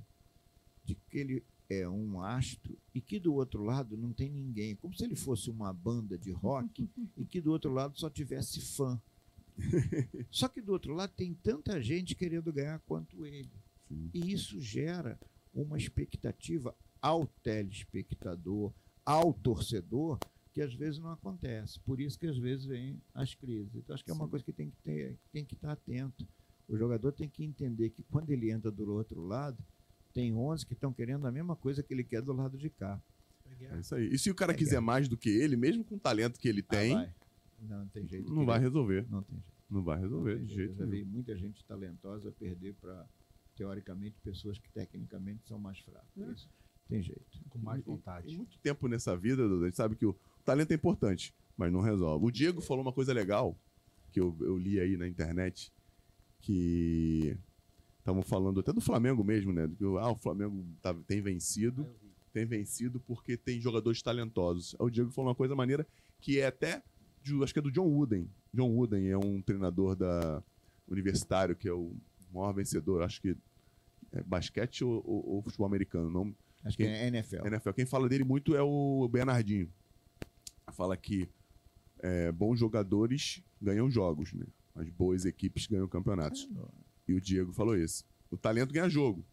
de 0.84 0.94
que 0.94 1.18
ele 1.18 1.44
é 1.68 1.88
um 1.88 2.22
astro 2.22 2.78
e 2.94 3.00
que 3.00 3.18
do 3.18 3.34
outro 3.34 3.62
lado 3.62 3.96
não 3.96 4.12
tem 4.12 4.30
ninguém, 4.30 4.74
como 4.74 4.94
se 4.94 5.04
ele 5.04 5.14
fosse 5.14 5.50
uma 5.50 5.72
banda 5.72 6.16
de 6.16 6.32
rock 6.32 6.88
e 7.16 7.24
que 7.24 7.40
do 7.40 7.52
outro 7.52 7.72
lado 7.72 7.98
só 7.98 8.08
tivesse 8.08 8.60
fã. 8.60 9.00
Só 10.30 10.46
que 10.46 10.60
do 10.60 10.70
outro 10.72 10.94
lado 10.94 11.12
tem 11.16 11.34
tanta 11.34 11.82
gente 11.82 12.14
querendo 12.14 12.52
ganhar 12.52 12.78
quanto 12.86 13.26
ele. 13.26 13.50
Sim. 13.88 14.10
E 14.14 14.32
isso 14.32 14.60
gera 14.60 15.18
uma 15.52 15.76
expectativa 15.76 16.74
ao 17.02 17.26
telespectador, 17.42 18.72
ao 19.04 19.32
torcedor, 19.32 20.18
que 20.52 20.62
às 20.62 20.72
vezes 20.72 21.00
não 21.00 21.10
acontece. 21.10 21.80
Por 21.80 22.00
isso 22.00 22.18
que 22.18 22.26
às 22.26 22.38
vezes 22.38 22.66
vem 22.66 23.00
as 23.12 23.34
crises. 23.34 23.74
Então 23.74 23.94
acho 23.94 24.04
que 24.04 24.10
é 24.10 24.14
uma 24.14 24.26
Sim. 24.26 24.30
coisa 24.30 24.44
que 24.44 24.52
tem 24.52 24.70
que 24.70 24.76
ter, 24.82 25.18
tem 25.32 25.44
que 25.44 25.54
estar 25.54 25.72
atento. 25.72 26.26
O 26.68 26.76
jogador 26.76 27.12
tem 27.12 27.28
que 27.28 27.44
entender 27.44 27.90
que 27.90 28.02
quando 28.04 28.30
ele 28.30 28.50
entra 28.50 28.70
do 28.70 28.92
outro 28.92 29.20
lado, 29.26 29.58
tem 30.20 30.34
11 30.34 30.66
que 30.66 30.72
estão 30.72 30.92
querendo 30.92 31.26
a 31.26 31.30
mesma 31.32 31.54
coisa 31.54 31.82
que 31.82 31.94
ele 31.94 32.02
quer 32.02 32.20
do 32.22 32.32
lado 32.32 32.58
de 32.58 32.68
cá. 32.70 33.00
É 33.60 33.78
isso 33.78 33.94
aí. 33.94 34.08
E 34.12 34.18
se 34.18 34.30
o 34.30 34.34
cara 34.34 34.52
É 34.52 34.54
quiser 34.56 34.70
guerra. 34.72 34.82
mais 34.82 35.08
do 35.08 35.16
que 35.16 35.28
ele, 35.28 35.56
mesmo 35.56 35.84
com 35.84 35.94
o 35.94 35.98
talento 35.98 36.38
que 36.40 36.48
ele 36.48 36.62
tem, 36.62 36.92
Ah, 36.94 36.98
vai. 36.98 37.14
não, 37.60 37.78
não 37.80 37.88
tem 37.88 38.06
jeito. 38.06 38.32
não 38.34 38.44
vai 38.44 38.58
resolver. 38.58 39.06
Não 39.08 39.22
tem 39.22 39.36
jeito. 39.36 39.52
Não 39.70 39.82
vai 39.82 39.96
Não 39.96 40.02
resolver 40.04 40.36
tem 40.36 40.44
de 40.46 40.54
jeito. 40.54 40.58
jeito 40.68 40.72
Eu 40.72 40.78
já 40.78 40.84
vi 40.86 40.98
nenhum. 40.98 41.08
muita 41.12 41.36
gente 41.36 41.64
talentosa 41.64 42.32
perder 42.32 42.74
para, 42.80 43.06
teoricamente, 43.56 44.16
pessoas 44.24 44.58
que 44.58 44.68
tecnicamente 44.70 45.46
são 45.46 45.58
mais 45.58 45.78
fracas. 45.78 46.08
É. 46.18 46.32
Isso 46.32 46.48
tem 46.88 47.02
jeito. 47.02 47.38
Com 47.50 47.58
mais 47.60 47.82
vontade. 47.84 48.32
E 48.32 48.36
muito 48.36 48.58
tempo 48.58 48.86
nessa 48.88 49.16
vida, 49.16 49.46
Dudu, 49.48 49.62
a 49.64 49.66
gente 49.66 49.76
sabe 49.76 49.94
que 49.96 50.06
o 50.06 50.16
talento 50.44 50.70
é 50.72 50.74
importante, 50.74 51.34
mas 51.56 51.72
não 51.72 51.80
resolve. 51.80 52.24
O 52.26 52.30
Diego 52.30 52.60
falou 52.60 52.82
uma 52.82 52.92
coisa 52.92 53.12
legal, 53.12 53.56
que 54.12 54.18
eu, 54.20 54.36
eu 54.40 54.56
li 54.58 54.80
aí 54.80 54.96
na 54.96 55.06
internet, 55.06 55.72
que 56.40 57.36
estavam 58.08 58.22
falando 58.22 58.60
até 58.60 58.72
do 58.72 58.80
Flamengo 58.80 59.22
mesmo, 59.22 59.52
né? 59.52 59.68
Que 59.76 59.84
ah, 59.84 60.10
o 60.10 60.16
Flamengo 60.16 60.64
tá- 60.80 60.94
tem 61.06 61.20
vencido, 61.20 61.86
tem 62.32 62.46
vencido 62.46 62.98
porque 63.00 63.36
tem 63.36 63.60
jogadores 63.60 64.00
talentosos. 64.02 64.74
O 64.78 64.88
Diego 64.88 65.10
falou 65.10 65.28
uma 65.28 65.34
coisa 65.34 65.54
maneira 65.54 65.86
que 66.20 66.40
é 66.40 66.46
até, 66.46 66.82
de- 67.22 67.42
acho 67.42 67.52
que 67.52 67.58
é 67.58 67.62
do 67.62 67.70
John 67.70 67.86
Wooden. 67.86 68.28
John 68.54 68.70
Wooden 68.70 69.08
é 69.10 69.16
um 69.18 69.42
treinador 69.42 69.94
da 69.94 70.42
universitário 70.88 71.54
que 71.54 71.68
é 71.68 71.72
o 71.72 71.94
maior 72.32 72.52
vencedor, 72.54 73.02
acho 73.02 73.20
que 73.20 73.36
é 74.12 74.22
basquete 74.22 74.82
ou, 74.84 75.02
ou- 75.06 75.28
ou 75.34 75.42
futebol 75.42 75.66
americano, 75.66 76.10
não, 76.10 76.34
Acho 76.64 76.76
Quem- 76.76 76.86
que 76.86 76.92
é 76.92 77.06
NFL. 77.06 77.46
NFL. 77.46 77.70
Quem 77.72 77.86
fala 77.86 78.08
dele 78.08 78.24
muito 78.24 78.56
é 78.56 78.60
o 78.62 79.08
Bernardinho. 79.12 79.70
Fala 80.72 80.96
que 80.96 81.28
é, 82.00 82.32
bons 82.32 82.58
jogadores 82.58 83.42
ganham 83.62 83.88
jogos, 83.90 84.32
né? 84.32 84.44
As 84.74 84.88
boas 84.90 85.24
equipes 85.24 85.66
ganham 85.68 85.86
campeonatos. 85.86 86.48
E 87.08 87.14
o 87.14 87.20
Diego 87.20 87.52
falou 87.52 87.76
isso. 87.76 88.04
O 88.30 88.36
talento 88.36 88.72
ganha 88.72 88.88
jogo. 88.88 89.24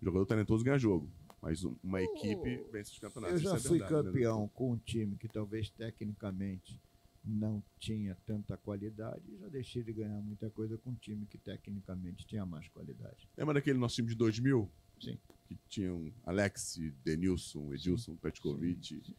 O 0.00 0.04
jogador 0.04 0.26
talentoso 0.26 0.62
ganha 0.62 0.78
jogo. 0.78 1.10
Mas 1.40 1.64
um- 1.64 1.76
uma 1.82 2.02
equipe 2.02 2.62
vence 2.70 2.92
os 2.92 2.98
campeonatos. 2.98 3.42
Eu 3.42 3.50
já 3.50 3.56
é 3.56 3.60
fui 3.60 3.78
verdade, 3.78 3.94
né, 3.94 4.02
campeão 4.12 4.48
com 4.48 4.72
um 4.72 4.76
time 4.78 5.16
que 5.16 5.28
talvez 5.28 5.70
tecnicamente 5.70 6.80
não 7.24 7.62
tinha 7.78 8.14
tanta 8.26 8.56
qualidade 8.56 9.22
e 9.32 9.36
já 9.38 9.48
deixei 9.48 9.82
de 9.82 9.92
ganhar 9.92 10.20
muita 10.20 10.48
coisa 10.50 10.76
com 10.78 10.90
um 10.90 10.94
time 10.94 11.26
que 11.26 11.38
tecnicamente 11.38 12.24
tinha 12.26 12.44
mais 12.46 12.68
qualidade. 12.68 13.28
Lembra 13.36 13.54
daquele 13.54 13.78
nosso 13.78 13.96
time 13.96 14.08
de 14.08 14.14
2000? 14.14 14.70
Sim. 15.00 15.18
Que 15.46 15.56
tinham 15.68 16.12
Alex, 16.24 16.78
Denilson, 17.04 17.72
Edilson, 17.74 18.16
Petkovic. 18.16 18.86
Sim, 18.86 19.02
sim. 19.04 19.14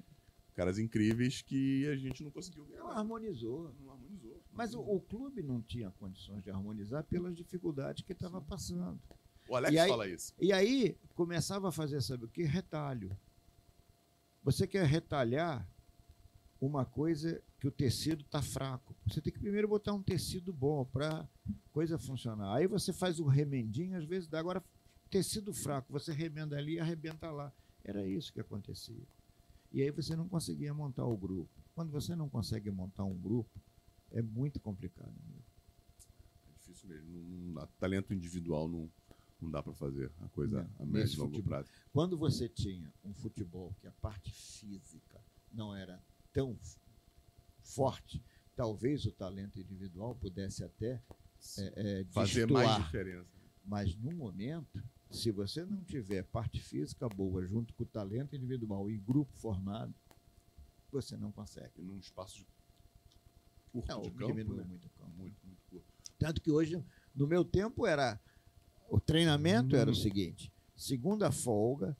Caras 0.56 0.80
incríveis 0.80 1.41
que 1.41 1.86
a 1.88 1.95
gente 1.95 2.24
não 2.24 2.32
conseguiu 2.32 2.65
ganhar. 2.65 2.80
Não 2.80 2.90
harmonizou. 2.91 3.74
Não 3.80 3.91
harmonizou. 3.91 4.36
Mas 4.58 4.74
o, 4.74 4.82
o 4.82 5.00
clube 5.00 5.44
não 5.44 5.62
tinha 5.62 5.92
condições 5.92 6.44
de 6.44 6.50
harmonizar 6.50 7.04
pelas 7.04 7.36
dificuldades 7.38 8.04
que 8.04 8.12
estava 8.14 8.42
passando. 8.42 9.00
O 9.48 9.56
Alex 9.56 9.78
aí- 9.78 9.90
fala 9.90 10.08
isso. 10.08 10.34
E 10.40 10.52
aí 10.52 10.98
começava 11.14 11.70
a 11.70 11.72
fazer, 11.72 12.02
sabe 12.02 12.26
o 12.26 12.28
que? 12.28 12.44
Retalho. 12.44 13.16
Você 14.44 14.66
quer 14.66 14.86
retalhar 14.86 15.68
uma 16.60 16.86
coisa 16.86 17.42
que 17.60 17.68
o 17.68 17.72
tecido 17.72 18.22
está 18.24 18.42
fraco. 18.42 18.96
Você 19.08 19.22
tem 19.22 19.32
que 19.32 19.40
primeiro 19.40 19.68
botar 19.68 19.94
um 19.94 20.02
tecido 20.02 20.52
bom 20.52 20.84
para 20.86 21.28
coisa 21.72 21.98
funcionar. 22.00 22.56
Aí 22.56 22.66
você 22.66 22.92
faz 22.92 23.20
o 23.20 23.26
remendinho, 23.26 23.98
às 23.98 24.06
vezes 24.06 24.28
dá. 24.28 24.40
Agora, 24.40 24.64
tecido 25.10 25.54
fraco, 25.54 25.92
você 25.94 26.12
remenda 26.12 26.58
ali 26.58 26.74
e 26.74 26.80
arrebenta 26.80 27.30
lá. 27.30 27.54
Era 27.84 28.06
isso 28.08 28.34
que 28.34 28.40
acontecia. 28.42 29.04
E 29.72 29.82
aí 29.84 29.92
você 29.92 30.16
não 30.16 30.28
conseguia 30.28 30.74
montar 30.74 31.06
o 31.06 31.16
grupo. 31.16 31.50
Quando 31.76 31.92
você 31.92 32.16
não 32.16 32.28
consegue 32.28 32.72
montar 32.72 33.04
um 33.04 33.16
grupo, 33.16 33.52
é 34.12 34.22
muito 34.22 34.60
complicado. 34.60 35.08
amigo. 35.10 35.44
É 36.48 36.52
difícil 36.54 36.90
mesmo. 36.90 37.12
Não, 37.12 37.54
dá. 37.54 37.68
Talento 37.80 38.14
individual 38.14 38.68
não, 38.68 38.90
não 39.42 39.52
dá 39.52 39.62
pra 39.62 39.74
fazer 39.74 40.12
a 40.20 40.28
coisa 40.30 40.64
Não, 40.78 40.84
a 40.84 40.86
médio 40.86 41.14
e 41.16 41.18
longo 41.20 41.44
prazo. 41.44 41.70
Quando 41.92 42.18
você 42.18 42.48
tinha 42.50 42.94
um 43.04 43.14
futebol 43.14 43.74
que 43.80 43.88
a 43.88 43.92
parte 43.94 44.32
física 44.32 45.22
não 45.52 45.76
era 45.76 46.04
tão 46.34 46.58
forte, 47.62 48.24
talvez 48.56 49.06
o 49.06 49.12
talento 49.12 49.60
individual 49.60 50.16
pudesse 50.16 50.64
até 50.64 51.02
é, 51.58 51.74
é, 52.02 52.06
Fazer 52.06 52.46
destoar. 52.48 52.66
mais 52.66 52.84
diferença. 52.86 53.38
Mas 53.64 53.96
no 53.98 54.12
momento, 54.14 54.82
se 55.12 55.30
você 55.30 55.66
não 55.66 55.84
tiver 55.84 56.24
parte 56.24 56.60
física 56.62 57.08
boa 57.10 57.46
junto 57.46 57.74
com 57.74 57.84
o 57.84 57.86
talento 57.86 58.36
individual 58.36 58.90
e 58.90 58.98
grupo 58.98 59.36
formado, 59.36 59.94
você 60.92 61.18
não 61.18 61.32
consegue. 61.32 61.82
Num 61.82 61.98
espaço 62.00 62.38
de- 62.38 62.48
curto 63.82 63.94
Não, 63.94 64.02
de 64.02 64.12
campo, 64.12 64.34
diminui 64.34 64.58
né? 64.58 64.64
muito 64.64 64.86
o 64.88 64.90
campo. 64.91 65.12
Muito, 65.18 65.36
muito 65.45 65.62
curto. 65.70 65.86
Tanto 66.20 66.41
que 66.41 66.52
hoje, 66.52 66.82
no 67.16 67.28
meu 67.28 67.44
tempo, 67.45 67.86
era. 67.86 68.20
O 68.90 68.99
treinamento 68.99 69.76
era 69.76 69.90
o 69.90 69.94
Hum. 69.94 69.95
seguinte: 69.95 70.52
segunda 70.76 71.32
folga, 71.32 71.98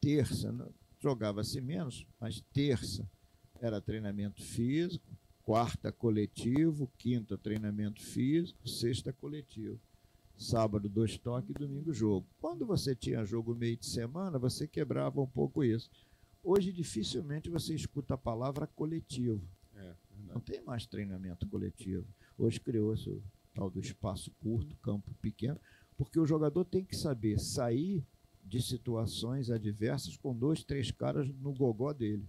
terça 0.00 0.50
não- 0.52 0.72
jogava-se 1.00 1.60
menos, 1.60 2.06
mas 2.20 2.40
terça 2.52 3.08
era 3.60 3.80
treinamento 3.80 4.42
físico, 4.42 5.06
quarta 5.42 5.92
coletivo, 5.92 6.90
quinta 6.98 7.36
treinamento 7.36 8.00
físico, 8.02 8.68
sexta 8.68 9.12
coletivo. 9.12 9.78
Sábado, 10.36 10.88
dois 10.88 11.18
toques, 11.18 11.54
domingo, 11.54 11.92
jogo. 11.92 12.26
Quando 12.40 12.66
você 12.66 12.96
tinha 12.96 13.24
jogo 13.24 13.54
meio 13.54 13.76
de 13.76 13.86
semana, 13.86 14.38
você 14.38 14.66
quebrava 14.66 15.20
um 15.20 15.26
pouco 15.26 15.62
isso. 15.62 15.90
Hoje, 16.42 16.72
dificilmente 16.72 17.48
você 17.50 17.74
escuta 17.74 18.14
a 18.14 18.18
palavra 18.18 18.66
coletivo. 18.66 19.40
Não 20.32 20.40
tem 20.40 20.62
mais 20.62 20.86
treinamento 20.86 21.46
coletivo. 21.48 22.06
Hoje 22.38 22.58
criou-se 22.60 23.08
o 23.10 23.22
tal 23.54 23.70
do 23.70 23.80
espaço 23.80 24.30
curto, 24.40 24.76
campo 24.78 25.12
pequeno, 25.20 25.60
porque 25.96 26.18
o 26.18 26.26
jogador 26.26 26.64
tem 26.64 26.84
que 26.84 26.96
saber 26.96 27.38
sair 27.38 28.04
de 28.42 28.60
situações 28.62 29.50
adversas 29.50 30.16
com 30.16 30.34
dois, 30.36 30.64
três 30.64 30.90
caras 30.90 31.28
no 31.34 31.52
gogó 31.52 31.92
dele. 31.92 32.26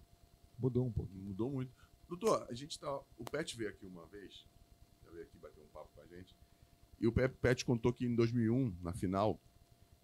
Mudou 0.60 0.86
um 0.86 0.92
pouco. 0.92 1.12
Mudou 1.14 1.50
muito. 1.52 1.72
Doutor, 2.08 2.46
a 2.50 2.54
gente 2.54 2.78
tá. 2.80 2.94
O 3.18 3.24
Pet 3.24 3.58
veio 3.58 3.70
aqui 3.70 3.86
uma 3.86 4.06
vez. 4.08 4.46
Já 5.04 5.10
veio 5.12 5.24
aqui 5.24 5.38
bater 5.38 5.62
um 5.64 5.68
papo 5.68 5.90
com 5.96 6.02
a 6.02 6.06
gente. 6.06 6.36
E 7.00 7.08
o 7.08 7.12
Pe- 7.12 7.30
Pet 7.30 7.66
contou 7.66 7.92
que 7.92 8.06
em 8.06 8.16
2001, 8.16 8.78
na 8.82 8.94
final, 8.94 9.42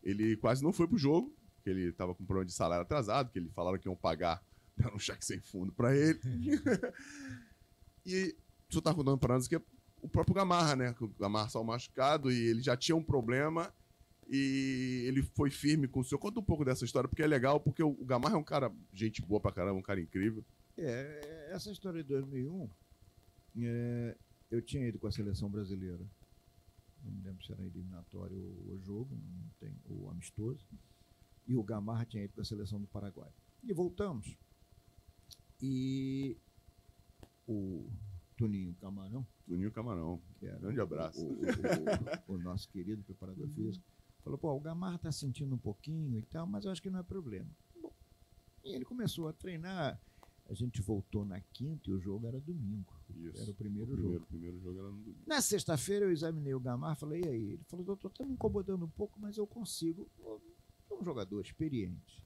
ele 0.02 0.36
quase 0.38 0.64
não 0.64 0.74
foi 0.74 0.88
pro 0.88 0.98
jogo, 0.98 1.36
que 1.64 1.70
ele 1.70 1.92
tava 1.92 2.16
com 2.16 2.26
problema 2.26 2.46
de 2.46 2.54
salário 2.54 2.82
atrasado, 2.84 3.30
que 3.32 3.38
ele 3.38 3.50
falaram 3.50 3.78
que 3.78 3.88
iam 3.88 3.96
pagar, 3.96 4.44
deram 4.76 4.96
um 4.96 5.00
cheque 5.00 5.24
sem 5.24 5.40
fundo 5.42 5.72
pra 5.74 5.96
ele. 5.96 6.20
e 8.06 8.36
senhor 8.70 8.82
tá 8.82 8.94
contando 8.94 9.18
pra 9.18 9.36
nós 9.36 9.48
que 9.48 9.56
é 9.56 9.62
o 10.02 10.08
próprio 10.08 10.36
Gamarra, 10.36 10.76
né? 10.76 10.96
O 11.02 11.08
Gamarra 11.08 11.50
saiu 11.50 11.64
machucado 11.64 12.32
e 12.32 12.48
ele 12.48 12.62
já 12.62 12.78
tinha 12.78 12.96
um 12.96 13.04
problema 13.04 13.74
e 14.30 15.04
ele 15.08 15.24
foi 15.24 15.50
firme 15.50 15.88
com 15.88 16.00
o 16.00 16.04
senhor. 16.04 16.20
Conta 16.20 16.40
um 16.40 16.44
pouco 16.44 16.64
dessa 16.64 16.86
história, 16.86 17.10
porque 17.10 17.24
é 17.24 17.28
legal, 17.28 17.60
porque 17.60 17.84
o 17.84 17.94
Gamarra 18.06 18.36
é 18.36 18.38
um 18.38 18.44
cara, 18.44 18.72
gente 18.94 19.22
boa 19.22 19.42
pra 19.42 19.52
caramba, 19.52 19.80
um 19.80 19.84
cara 19.84 20.00
incrível. 20.00 20.46
É, 20.78 21.50
essa 21.52 21.72
história 21.72 22.02
de 22.02 22.08
2001, 22.08 22.70
é, 23.62 24.18
eu 24.52 24.62
tinha 24.62 24.88
ido 24.88 25.00
com 25.00 25.08
a 25.08 25.12
seleção 25.12 25.50
brasileira 25.50 26.06
não 27.04 27.12
me 27.12 27.22
lembro 27.22 27.44
se 27.44 27.52
era 27.52 27.64
eliminatório 27.64 28.38
ou, 28.68 28.80
jogo, 28.82 29.16
não 29.16 29.50
tem, 29.60 29.76
ou 29.86 30.10
amistoso, 30.10 30.66
e 31.48 31.56
o 31.56 31.64
Gamarra 31.64 32.06
tinha 32.06 32.24
ido 32.24 32.34
para 32.34 32.42
a 32.42 32.46
seleção 32.46 32.80
do 32.80 32.88
Paraguai. 32.88 33.32
E 33.64 33.74
voltamos. 33.74 34.38
E 35.62 36.38
o 37.52 37.90
Toninho 38.38 38.74
Camarão, 38.76 39.26
Toninho 39.48 39.72
Camarão. 39.72 40.22
que 40.40 40.46
era 40.46 40.58
Grande 40.60 40.80
abraço. 40.80 41.26
O, 41.26 41.32
o- 41.32 42.34
o- 42.34 42.36
o 42.36 42.38
nosso 42.38 42.70
querido 42.70 43.04
preparador 43.04 43.48
físico, 43.50 43.84
falou, 44.24 44.38
pô, 44.38 44.54
o 44.54 44.60
Gamarra 44.60 44.96
está 44.96 45.12
sentindo 45.12 45.54
um 45.56 45.58
pouquinho 45.58 46.20
e 46.20 46.24
tal, 46.24 46.46
mas 46.48 46.66
eu 46.66 46.72
acho 46.72 46.82
que 46.82 46.90
não 46.90 47.00
é 47.00 47.04
problema. 47.04 47.50
Bom, 47.82 47.94
e 48.64 48.70
ele 48.74 48.86
começou 48.86 49.28
a 49.28 49.34
treinar. 49.34 50.00
A 50.48 50.54
gente 50.56 50.82
voltou 50.82 51.24
na 51.24 51.40
quinta 51.54 51.92
e 51.92 51.94
o 51.94 52.00
jogo 52.00 52.26
era 52.26 52.40
domingo. 52.42 52.92
Isso. 53.16 53.40
Era 53.40 53.52
o 53.52 53.54
primeiro, 53.54 53.92
O 53.94 53.96
jogo. 53.96 54.02
primeiro, 54.02 54.26
primeiro 54.26 54.60
jogo 54.60 54.80
era 54.80 54.88
no 54.90 54.98
domingo. 54.98 55.20
Na 55.28 55.42
sexta-feira 55.42 56.06
eu 56.06 56.12
examinei 56.12 56.56
o 56.56 56.60
Gamarra 56.60 56.96
falei, 56.96 57.22
e 57.24 57.28
aí? 57.28 57.52
Ele 57.52 57.64
falou, 57.66 57.86
doutor, 57.86 58.12
tá 58.12 58.26
me 58.26 58.34
incomodando 58.34 58.84
um 58.84 58.90
pouco, 58.90 59.20
mas 59.20 59.38
eu 59.38 59.46
consigo. 59.46 60.10
É 60.90 60.94
um 60.96 61.04
jogador 61.04 61.40
experiente. 61.42 62.26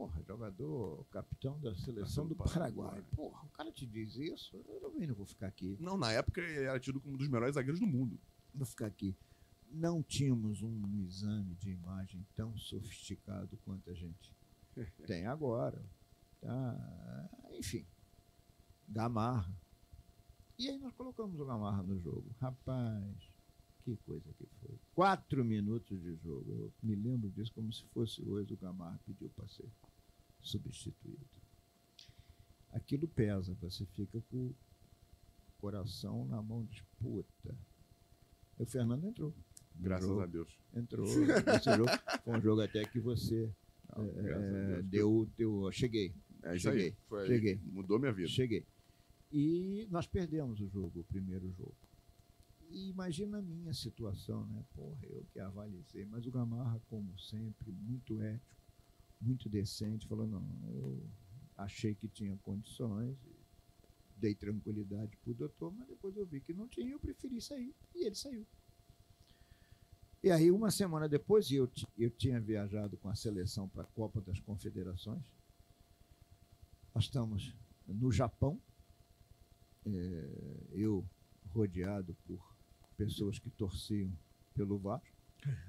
Porra, 0.00 0.22
jogador, 0.22 1.04
capitão 1.10 1.60
da 1.60 1.74
seleção 1.74 2.26
do 2.26 2.34
Paraguai. 2.34 3.04
Porra, 3.14 3.44
o 3.44 3.50
cara 3.50 3.70
te 3.70 3.84
diz 3.84 4.16
isso, 4.16 4.56
eu 4.56 4.80
também 4.80 5.06
não 5.06 5.14
vou 5.14 5.26
ficar 5.26 5.48
aqui. 5.48 5.76
Não, 5.78 5.98
na 5.98 6.10
época 6.10 6.40
ele 6.40 6.64
era 6.64 6.80
tido 6.80 6.98
como 6.98 7.16
um 7.16 7.18
dos 7.18 7.28
melhores 7.28 7.54
zagueiros 7.54 7.78
do 7.78 7.86
mundo. 7.86 8.18
Vou 8.54 8.64
ficar 8.64 8.86
aqui. 8.86 9.14
Não 9.70 10.02
tínhamos 10.02 10.62
um 10.62 11.04
exame 11.04 11.54
de 11.56 11.72
imagem 11.72 12.26
tão 12.34 12.56
sofisticado 12.56 13.58
quanto 13.58 13.90
a 13.90 13.92
gente 13.92 14.34
tem 15.06 15.26
agora. 15.26 15.84
Tá? 16.40 17.30
Enfim, 17.50 17.86
Gamarra. 18.88 19.54
E 20.58 20.70
aí 20.70 20.78
nós 20.78 20.94
colocamos 20.94 21.38
o 21.38 21.44
Gamarra 21.44 21.82
no 21.82 22.00
jogo. 22.00 22.34
Rapaz, 22.40 23.30
que 23.84 23.98
coisa 23.98 24.32
que 24.32 24.46
foi. 24.62 24.78
Quatro 24.94 25.44
minutos 25.44 26.00
de 26.00 26.16
jogo. 26.16 26.50
Eu 26.50 26.72
me 26.82 26.94
lembro 26.94 27.30
disso 27.30 27.52
como 27.52 27.70
se 27.70 27.84
fosse 27.88 28.22
hoje. 28.22 28.54
O 28.54 28.56
Gamarra 28.56 28.98
pediu 29.04 29.28
para 29.28 29.46
ser 29.46 29.68
substituído. 30.42 31.26
Aquilo 32.70 33.08
pesa. 33.08 33.54
Você 33.60 33.84
fica 33.86 34.20
com 34.30 34.46
o 34.48 34.56
coração 35.58 36.24
na 36.26 36.42
mão 36.42 36.64
de 36.64 36.82
puta. 36.98 37.56
E 38.58 38.62
o 38.62 38.66
Fernando 38.66 39.06
entrou. 39.06 39.34
Graças 39.74 40.18
a 40.18 40.26
Deus. 40.26 40.58
entrou 40.74 41.06
jogo. 41.06 41.90
Foi 42.24 42.38
um 42.38 42.40
jogo 42.40 42.60
até 42.60 42.84
que 42.84 43.00
você 43.00 43.52
Não, 43.96 44.04
é, 44.20 44.82
deu, 44.82 45.28
deu. 45.36 45.70
Cheguei, 45.72 46.14
É 46.42 46.58
cheguei. 46.58 46.96
Foi 47.08 47.26
cheguei. 47.26 47.60
Mudou 47.64 47.98
minha 47.98 48.12
vida. 48.12 48.28
cheguei. 48.28 48.66
E 49.32 49.86
nós 49.90 50.06
perdemos 50.06 50.60
o 50.60 50.68
jogo, 50.68 51.00
o 51.00 51.04
primeiro 51.04 51.50
jogo. 51.52 51.74
E 52.68 52.88
imagina 52.90 53.38
a 53.38 53.42
minha 53.42 53.72
situação, 53.72 54.46
né? 54.46 54.64
Porra, 54.74 55.00
eu 55.08 55.24
que 55.32 55.40
avalizei. 55.40 56.04
Mas 56.06 56.26
o 56.26 56.30
Gamarra, 56.30 56.80
como 56.88 57.18
sempre, 57.18 57.72
muito 57.72 58.20
ético, 58.22 58.59
muito 59.20 59.48
decente, 59.48 60.06
falou: 60.06 60.26
não, 60.26 60.46
eu 60.68 61.08
achei 61.56 61.94
que 61.94 62.08
tinha 62.08 62.36
condições, 62.38 63.16
dei 64.16 64.34
tranquilidade 64.34 65.16
pro 65.18 65.34
doutor, 65.34 65.72
mas 65.72 65.88
depois 65.88 66.16
eu 66.16 66.26
vi 66.26 66.40
que 66.40 66.52
não 66.52 66.68
tinha, 66.68 66.92
eu 66.92 67.00
preferi 67.00 67.40
sair. 67.40 67.74
E 67.94 68.06
ele 68.06 68.14
saiu. 68.14 68.46
E 70.22 70.30
aí, 70.30 70.50
uma 70.50 70.70
semana 70.70 71.08
depois, 71.08 71.50
eu, 71.50 71.70
eu 71.96 72.10
tinha 72.10 72.38
viajado 72.38 72.96
com 72.98 73.08
a 73.08 73.14
seleção 73.14 73.68
para 73.68 73.82
a 73.82 73.86
Copa 73.86 74.20
das 74.20 74.38
Confederações. 74.40 75.22
Nós 76.94 77.04
estamos 77.04 77.54
no 77.86 78.12
Japão, 78.12 78.60
é, 79.86 80.66
eu 80.72 81.08
rodeado 81.46 82.14
por 82.26 82.54
pessoas 82.96 83.38
que 83.38 83.48
torciam 83.50 84.12
pelo 84.54 84.78
Vasco. 84.78 85.09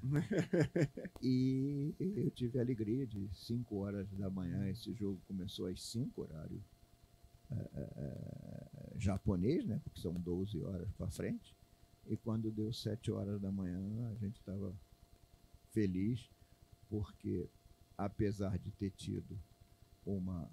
e 1.22 1.94
eu 1.98 2.30
tive 2.30 2.58
a 2.58 2.62
alegria 2.62 3.06
de 3.06 3.28
5 3.32 3.76
horas 3.76 4.10
da 4.12 4.28
manhã, 4.28 4.68
esse 4.68 4.92
jogo 4.92 5.20
começou 5.26 5.66
às 5.66 5.82
5, 5.82 6.20
horário 6.20 6.62
é, 7.50 7.80
é, 7.96 8.92
japonês, 8.98 9.66
né? 9.66 9.80
Porque 9.82 10.00
são 10.00 10.14
12 10.14 10.60
horas 10.62 10.90
para 10.92 11.10
frente. 11.10 11.54
E 12.06 12.16
quando 12.16 12.50
deu 12.50 12.72
7 12.72 13.10
horas 13.10 13.40
da 13.40 13.50
manhã, 13.50 14.10
a 14.10 14.14
gente 14.16 14.36
estava 14.36 14.74
feliz, 15.70 16.28
porque 16.88 17.48
apesar 17.96 18.58
de 18.58 18.70
ter 18.72 18.90
tido 18.90 19.38
uma 20.04 20.50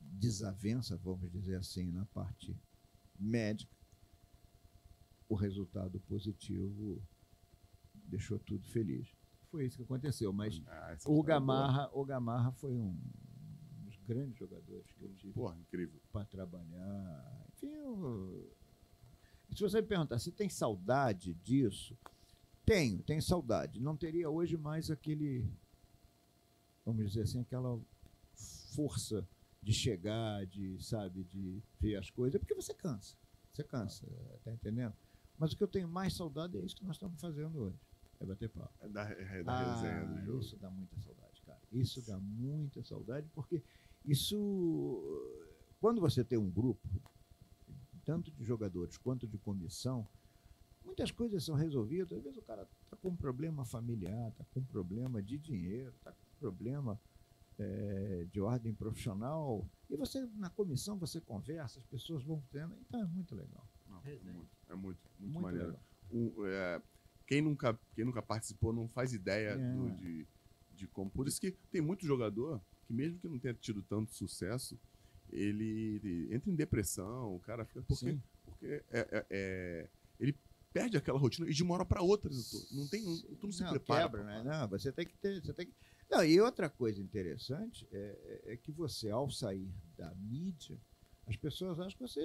desavença, 0.00 0.96
vamos 0.96 1.30
dizer 1.30 1.56
assim, 1.56 1.90
na 1.90 2.04
parte 2.06 2.56
médica, 3.18 3.72
o 5.28 5.34
resultado 5.34 5.98
positivo 6.00 7.00
deixou 8.12 8.38
tudo 8.38 8.64
feliz. 8.68 9.08
Foi 9.50 9.66
isso 9.66 9.76
que 9.76 9.82
aconteceu, 9.82 10.32
mas 10.32 10.62
Ah, 10.66 10.92
o 10.92 10.94
é 10.94 11.04
boa. 11.04 11.26
Gamarra, 11.26 11.90
o 11.92 12.04
Gamarra 12.04 12.52
foi 12.52 12.72
um 12.72 12.96
dos 13.84 13.96
grandes 14.06 14.38
jogadores 14.38 14.90
que 14.92 15.02
eu 15.04 15.12
tive 15.14 15.32
para 16.12 16.24
trabalhar. 16.26 17.46
Enfim, 17.54 17.68
eu... 17.68 18.54
se 19.54 19.60
você 19.60 19.80
me 19.80 19.88
perguntar 19.88 20.18
se 20.18 20.30
tem 20.30 20.48
saudade 20.48 21.34
disso, 21.34 21.96
tenho, 22.64 23.02
tenho 23.02 23.22
saudade. 23.22 23.80
Não 23.80 23.96
teria 23.96 24.30
hoje 24.30 24.56
mais 24.56 24.90
aquele, 24.90 25.50
vamos 26.84 27.06
dizer 27.08 27.22
assim, 27.22 27.40
aquela 27.40 27.80
força 28.74 29.26
de 29.62 29.72
chegar, 29.72 30.46
de, 30.46 30.82
sabe, 30.82 31.24
de 31.24 31.62
ver 31.78 31.96
as 31.96 32.10
coisas, 32.10 32.38
porque 32.38 32.54
você 32.54 32.74
cansa. 32.74 33.16
Você 33.52 33.62
cansa, 33.62 34.06
tá 34.42 34.52
entendendo? 34.52 34.94
Mas 35.38 35.52
o 35.52 35.56
que 35.56 35.62
eu 35.62 35.68
tenho 35.68 35.88
mais 35.88 36.14
saudade 36.14 36.56
é 36.56 36.64
isso 36.64 36.76
que 36.76 36.84
nós 36.84 36.96
estamos 36.96 37.20
fazendo 37.20 37.58
hoje. 37.58 37.78
É 38.22 38.24
bater 38.26 38.48
papo. 38.50 38.72
É 38.80 38.88
da, 38.88 39.02
é 39.10 39.42
da 39.42 39.74
resenha 39.74 40.06
do 40.06 40.20
jogo. 40.24 40.38
Ah, 40.38 40.40
Isso 40.40 40.56
dá 40.56 40.70
muita 40.70 41.00
saudade, 41.00 41.42
cara. 41.44 41.60
Isso 41.72 42.06
dá 42.06 42.18
muita 42.20 42.82
saudade, 42.84 43.28
porque 43.34 43.62
isso. 44.04 45.28
Quando 45.80 46.00
você 46.00 46.22
tem 46.22 46.38
um 46.38 46.48
grupo, 46.48 46.88
tanto 48.04 48.30
de 48.30 48.44
jogadores 48.44 48.96
quanto 48.96 49.26
de 49.26 49.36
comissão, 49.38 50.06
muitas 50.84 51.10
coisas 51.10 51.42
são 51.44 51.56
resolvidas. 51.56 52.12
Às 52.12 52.22
vezes 52.22 52.38
o 52.38 52.42
cara 52.42 52.68
está 52.84 52.96
com 52.96 53.08
um 53.08 53.16
problema 53.16 53.64
familiar, 53.64 54.28
está 54.30 54.44
com 54.54 54.60
um 54.60 54.64
problema 54.64 55.20
de 55.20 55.36
dinheiro, 55.36 55.92
está 55.96 56.12
com 56.12 56.18
um 56.36 56.38
problema 56.38 57.00
eh, 57.58 58.28
de 58.30 58.40
ordem 58.40 58.72
profissional. 58.72 59.68
E 59.90 59.96
você, 59.96 60.24
na 60.36 60.48
comissão, 60.50 60.96
você 60.96 61.20
conversa, 61.20 61.80
as 61.80 61.86
pessoas 61.86 62.22
vão 62.22 62.40
tendo. 62.52 62.76
Então 62.86 63.00
é 63.00 63.06
muito 63.06 63.34
legal. 63.34 63.66
Não, 63.88 64.00
é 64.04 64.16
muito, 64.20 64.56
é 64.68 64.74
muito, 64.76 65.10
muito, 65.18 65.32
Muito 65.32 65.40
maneiro. 65.40 65.66
legal. 65.66 65.82
Um, 66.12 66.46
é, 66.46 66.82
quem, 67.22 67.40
nunca, 67.40 67.78
quem 67.94 68.04
nunca 68.04 68.22
participou 68.22 68.72
não 68.72 68.88
faz 68.88 69.12
ideia 69.12 69.50
É. 69.50 69.56
do- 69.56 69.90
de, 69.96 70.26
de 70.74 70.86
como. 70.88 71.10
Por 71.10 71.26
isso 71.28 71.40
que 71.40 71.52
tem 71.70 71.80
muito 71.80 72.06
jogador 72.06 72.60
que, 72.86 72.92
mesmo 72.92 73.18
que 73.18 73.28
não 73.28 73.38
tenha 73.38 73.54
tido 73.54 73.82
tanto 73.82 74.12
sucesso, 74.12 74.78
ele, 75.30 76.00
ele 76.02 76.34
entra 76.34 76.50
em 76.50 76.54
depressão, 76.54 77.34
o 77.34 77.40
cara 77.40 77.64
fica. 77.64 77.82
Porque, 77.82 78.10
Sim. 78.12 78.22
porque 78.44 78.66
é- 78.66 79.08
é- 79.10 79.26
é- 79.30 79.88
ele 80.20 80.36
perde 80.72 80.96
aquela 80.96 81.18
rotina 81.18 81.48
e 81.48 81.52
de 81.54 81.62
uma 81.62 81.74
hora 81.74 81.84
para 81.84 82.02
outra. 82.02 82.30
Não 82.70 82.88
tem, 82.88 83.02
não, 83.02 83.18
tu 83.36 83.46
não 83.46 83.52
se 83.52 83.64
prepara. 83.64 84.02
Quebra, 84.04 84.24
né? 84.24 84.42
Não, 84.42 84.68
você 84.68 84.90
tem 84.92 85.06
que 85.06 85.16
ter. 85.18 85.40
Você 85.42 85.52
tem 85.52 85.66
que... 85.66 85.74
Não, 86.10 86.22
e 86.24 86.38
outra 86.40 86.68
coisa 86.68 87.00
interessante 87.00 87.86
é, 87.92 88.42
é- 88.46 88.52
é 88.52 88.56
que 88.56 88.70
você, 88.72 89.08
ao 89.10 89.30
sair 89.30 89.70
da 89.96 90.14
mídia, 90.14 90.78
as 91.26 91.36
pessoas 91.36 91.78
acham 91.78 91.92
que 91.96 92.00
você 92.00 92.20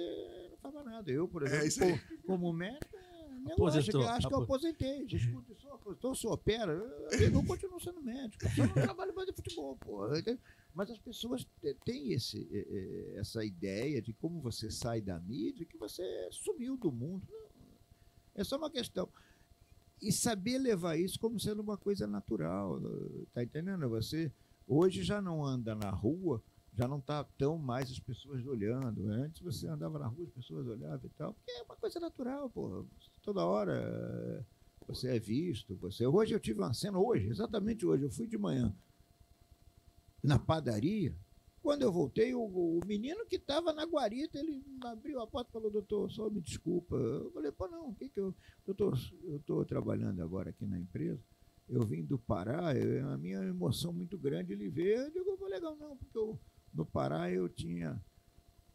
não 0.62 0.72
mais 0.72 0.84
nada. 0.86 1.10
Eu, 1.10 1.26
por 1.28 1.42
É 1.42 1.46
exemplo, 1.46 1.66
isso 1.66 1.84
aí. 1.84 1.98
co- 1.98 2.22
como 2.26 2.52
médico, 2.52 2.96
é, 2.96 3.07
minha 3.38 3.54
Aposentou, 3.54 4.00
lógica, 4.00 4.16
acho 4.16 4.28
que 4.28 4.34
eu 4.34 4.36
apo- 4.38 4.44
aposentei. 4.44 5.08
Já 5.08 5.16
escuto 5.18 5.52
isso, 5.52 5.68
aposentou, 5.68 6.14
se 6.14 6.26
opera. 6.26 6.72
Eu, 6.72 7.32
eu 7.32 7.44
continuo 7.44 7.80
sendo 7.80 8.02
médico. 8.02 8.44
Eu 8.56 8.66
não 8.66 8.74
trabalho 8.96 9.14
mais 9.14 9.26
de 9.28 9.34
futebol, 9.34 9.76
pô. 9.76 10.02
Mas 10.74 10.90
as 10.90 10.98
pessoas 10.98 11.46
têm 11.84 12.12
esse, 12.12 12.46
essa 13.16 13.44
ideia 13.44 14.00
de 14.02 14.12
como 14.12 14.40
você 14.40 14.70
sai 14.70 15.00
da 15.00 15.18
mídia, 15.20 15.66
que 15.66 15.76
você 15.76 16.02
sumiu 16.30 16.76
do 16.76 16.92
mundo. 16.92 17.26
É 18.34 18.44
só 18.44 18.56
uma 18.56 18.70
questão 18.70 19.08
e 20.00 20.12
saber 20.12 20.58
levar 20.58 20.96
isso 20.96 21.18
como 21.18 21.40
sendo 21.40 21.60
uma 21.60 21.76
coisa 21.76 22.06
natural, 22.06 22.80
tá 23.32 23.42
entendendo? 23.42 23.88
Você 23.88 24.32
hoje 24.66 25.02
já 25.02 25.20
não 25.20 25.44
anda 25.44 25.74
na 25.74 25.90
rua, 25.90 26.40
já 26.78 26.86
não 26.86 27.00
tá 27.00 27.24
tão 27.36 27.58
mais 27.58 27.90
as 27.90 27.98
pessoas 27.98 28.46
olhando. 28.46 29.08
Antes 29.10 29.42
você 29.42 29.66
andava 29.66 29.98
na 29.98 30.06
rua, 30.06 30.26
as 30.28 30.30
pessoas 30.32 30.64
olhavam 30.68 31.00
e 31.04 31.08
tal, 31.18 31.34
porque 31.34 31.50
é 31.50 31.62
uma 31.64 31.74
coisa 31.76 31.98
natural, 31.98 32.48
pô. 32.48 32.86
Toda 33.20 33.44
hora 33.44 33.72
eh, 33.74 34.44
você 34.86 35.16
é 35.16 35.18
visto, 35.18 35.74
você. 35.74 36.06
Hoje 36.06 36.34
eu 36.34 36.38
tive 36.40 36.60
uma 36.60 36.72
cena 36.72 36.96
hoje, 36.96 37.26
exatamente 37.28 37.84
hoje, 37.84 38.04
eu 38.04 38.10
fui 38.10 38.28
de 38.28 38.38
manhã 38.38 38.72
na 40.22 40.38
padaria. 40.38 41.12
Quando 41.60 41.82
eu 41.82 41.92
voltei, 41.92 42.32
o, 42.32 42.40
o 42.44 42.80
menino 42.86 43.26
que 43.26 43.34
estava 43.36 43.72
na 43.72 43.84
guarita, 43.84 44.38
ele 44.38 44.64
abriu 44.84 45.20
a 45.20 45.26
porta 45.26 45.50
e 45.50 45.52
falou, 45.52 45.70
doutor, 45.72 46.08
só 46.12 46.30
me 46.30 46.40
desculpa. 46.40 46.94
Eu 46.94 47.32
falei, 47.32 47.50
pô, 47.50 47.66
não, 47.66 47.88
o 47.88 47.94
que 47.94 48.08
que 48.08 48.20
eu... 48.20 48.32
Doutor, 48.64 48.96
eu 49.24 49.38
estou 49.38 49.64
trabalhando 49.64 50.22
agora 50.22 50.50
aqui 50.50 50.64
na 50.64 50.78
empresa, 50.78 51.20
eu 51.68 51.82
vim 51.84 52.04
do 52.04 52.18
Pará, 52.18 52.72
eu- 52.76 53.08
a 53.08 53.18
minha 53.18 53.42
emoção 53.42 53.92
muito 53.92 54.16
grande 54.16 54.52
ele 54.52 54.68
ver, 54.70 54.98
eu 55.06 55.10
digo, 55.10 55.36
"Pô, 55.36 55.46
legal 55.48 55.76
não, 55.76 55.96
porque 55.96 56.16
eu, 56.16 56.38
no 56.72 56.84
Pará 56.84 57.30
eu 57.30 57.48
tinha 57.48 58.00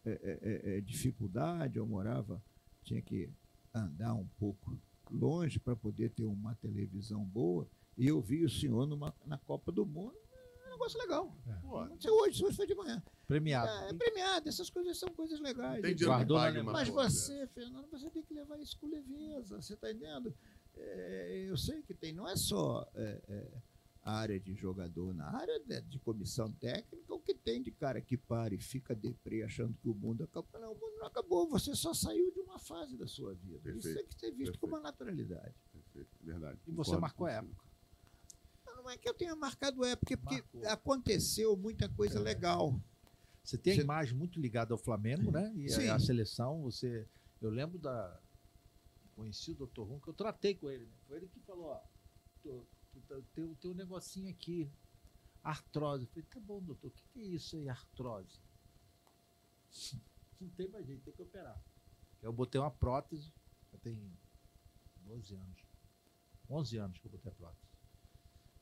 é, 0.05 0.11
é, 0.11 0.39
é, 0.41 0.77
é, 0.77 0.81
dificuldade, 0.81 1.77
eu 1.77 1.85
morava, 1.85 2.43
tinha 2.83 3.01
que 3.01 3.29
andar 3.73 4.13
um 4.13 4.27
pouco 4.37 4.77
longe 5.09 5.59
para 5.59 5.75
poder 5.75 6.09
ter 6.09 6.25
uma 6.25 6.55
televisão 6.55 7.23
boa. 7.23 7.67
E 7.97 8.07
eu 8.07 8.19
vi 8.21 8.43
o 8.43 8.49
senhor 8.49 8.85
numa, 8.85 9.15
na 9.25 9.37
Copa 9.37 9.71
do 9.71 9.85
Mundo. 9.85 10.17
É 10.63 10.67
um 10.67 10.71
negócio 10.71 10.99
legal. 10.99 11.33
Pô, 11.61 11.85
Não 11.85 11.99
sei 11.99 12.11
hoje, 12.11 12.43
hoje 12.43 12.57
foi 12.57 12.67
de 12.67 12.75
manhã. 12.75 13.01
Premiado. 13.27 13.69
É, 13.69 13.89
é 13.89 13.93
premiado, 13.93 14.49
essas 14.49 14.69
coisas 14.69 14.97
são 14.97 15.09
coisas 15.09 15.39
legais. 15.39 15.81
tem 15.81 15.95
Guardou 15.95 16.37
na 16.37 16.63
mas 16.63 16.89
você, 16.89 17.47
Fernando, 17.47 17.89
você 17.89 18.09
tem 18.09 18.23
que 18.23 18.33
levar 18.33 18.59
isso 18.59 18.77
com 18.79 18.87
leveza. 18.87 19.61
Você 19.61 19.73
está 19.73 19.89
entendendo? 19.89 20.35
É, 20.75 21.45
eu 21.47 21.55
sei 21.55 21.81
que 21.83 21.93
tem, 21.93 22.11
não 22.11 22.27
é 22.27 22.35
só 22.35 22.85
é, 22.95 23.21
é, 23.27 23.51
área 24.11 24.39
de 24.39 24.53
jogador, 24.53 25.13
na 25.13 25.29
área 25.33 25.59
de, 25.59 25.81
de 25.81 25.99
comissão 25.99 26.51
técnica, 26.51 27.13
o 27.13 27.19
que 27.19 27.33
tem 27.33 27.61
de 27.61 27.71
cara 27.71 28.01
que 28.01 28.17
para 28.17 28.53
e 28.53 28.57
fica 28.59 28.93
deprê 28.93 29.43
achando 29.43 29.73
que 29.81 29.87
o 29.87 29.93
mundo 29.93 30.23
acabou. 30.25 30.59
Não, 30.59 30.71
o 30.73 30.75
mundo 30.75 30.97
não 30.99 31.05
acabou, 31.07 31.47
você 31.47 31.73
só 31.75 31.93
saiu 31.93 32.31
de 32.31 32.39
uma 32.41 32.59
fase 32.59 32.97
da 32.97 33.07
sua 33.07 33.33
vida. 33.33 33.69
Isso 33.71 33.83
Perfeito, 33.83 33.95
tem 33.95 34.07
que 34.07 34.19
ser 34.19 34.31
visto 34.31 34.59
com 34.59 34.67
uma 34.67 34.79
naturalidade. 34.81 35.53
Perfeito, 35.71 36.09
Verdade. 36.21 36.59
E 36.67 36.71
você 36.71 36.91
Concordo 36.91 37.01
marcou 37.01 37.27
a 37.27 37.31
época. 37.31 37.63
Não 38.75 38.89
é 38.89 38.97
que 38.97 39.07
eu 39.07 39.13
tenha 39.13 39.33
marcado 39.35 39.85
época, 39.85 40.17
porque 40.17 40.35
Marcou. 40.41 40.67
aconteceu 40.69 41.55
muita 41.55 41.87
coisa 41.87 42.19
legal. 42.19 42.77
Você 43.41 43.57
tem 43.57 43.73
a 43.73 43.75
Você- 43.77 43.81
imagem 43.81 44.17
muito 44.17 44.39
ligada 44.39 44.73
ao 44.73 44.77
Flamengo, 44.77 45.31
né? 45.31 45.53
E 45.55 45.69
Sim. 45.69 45.87
a, 45.87 45.95
a 45.95 45.99
seleção, 45.99 46.61
você. 46.63 47.07
Eu 47.41 47.49
lembro 47.49 47.77
da. 47.79 48.19
Conheci 49.15 49.51
o 49.51 49.55
Dr. 49.67 49.81
Rum, 49.83 49.99
que 49.99 50.09
eu 50.09 50.13
tratei 50.13 50.55
com 50.55 50.69
ele, 50.69 50.85
né? 50.85 50.91
Foi 51.07 51.17
ele 51.17 51.27
que 51.29 51.39
falou, 51.41 51.65
ó, 51.67 51.81
tô- 52.41 52.65
tem, 53.33 53.55
tem 53.55 53.71
um 53.71 53.75
negocinho 53.75 54.29
aqui, 54.29 54.71
artrose. 55.43 56.03
Eu 56.03 56.09
falei, 56.09 56.23
tá 56.23 56.39
bom, 56.39 56.61
doutor, 56.61 56.87
o 56.87 56.91
que, 56.91 57.03
que 57.09 57.19
é 57.19 57.23
isso 57.23 57.55
aí, 57.55 57.69
artrose? 57.69 58.39
Não 60.39 60.49
tem 60.49 60.67
mais 60.67 60.85
jeito, 60.85 61.03
tem 61.03 61.13
que 61.13 61.21
operar. 61.21 61.61
Eu 62.21 62.31
botei 62.31 62.59
uma 62.59 62.71
prótese, 62.71 63.33
já 63.71 63.77
tem 63.79 64.17
12 65.01 65.35
anos. 65.35 65.65
11 66.49 66.77
anos 66.77 66.99
que 66.99 67.07
eu 67.07 67.11
botei 67.11 67.31
a 67.31 67.35
prótese. 67.35 67.67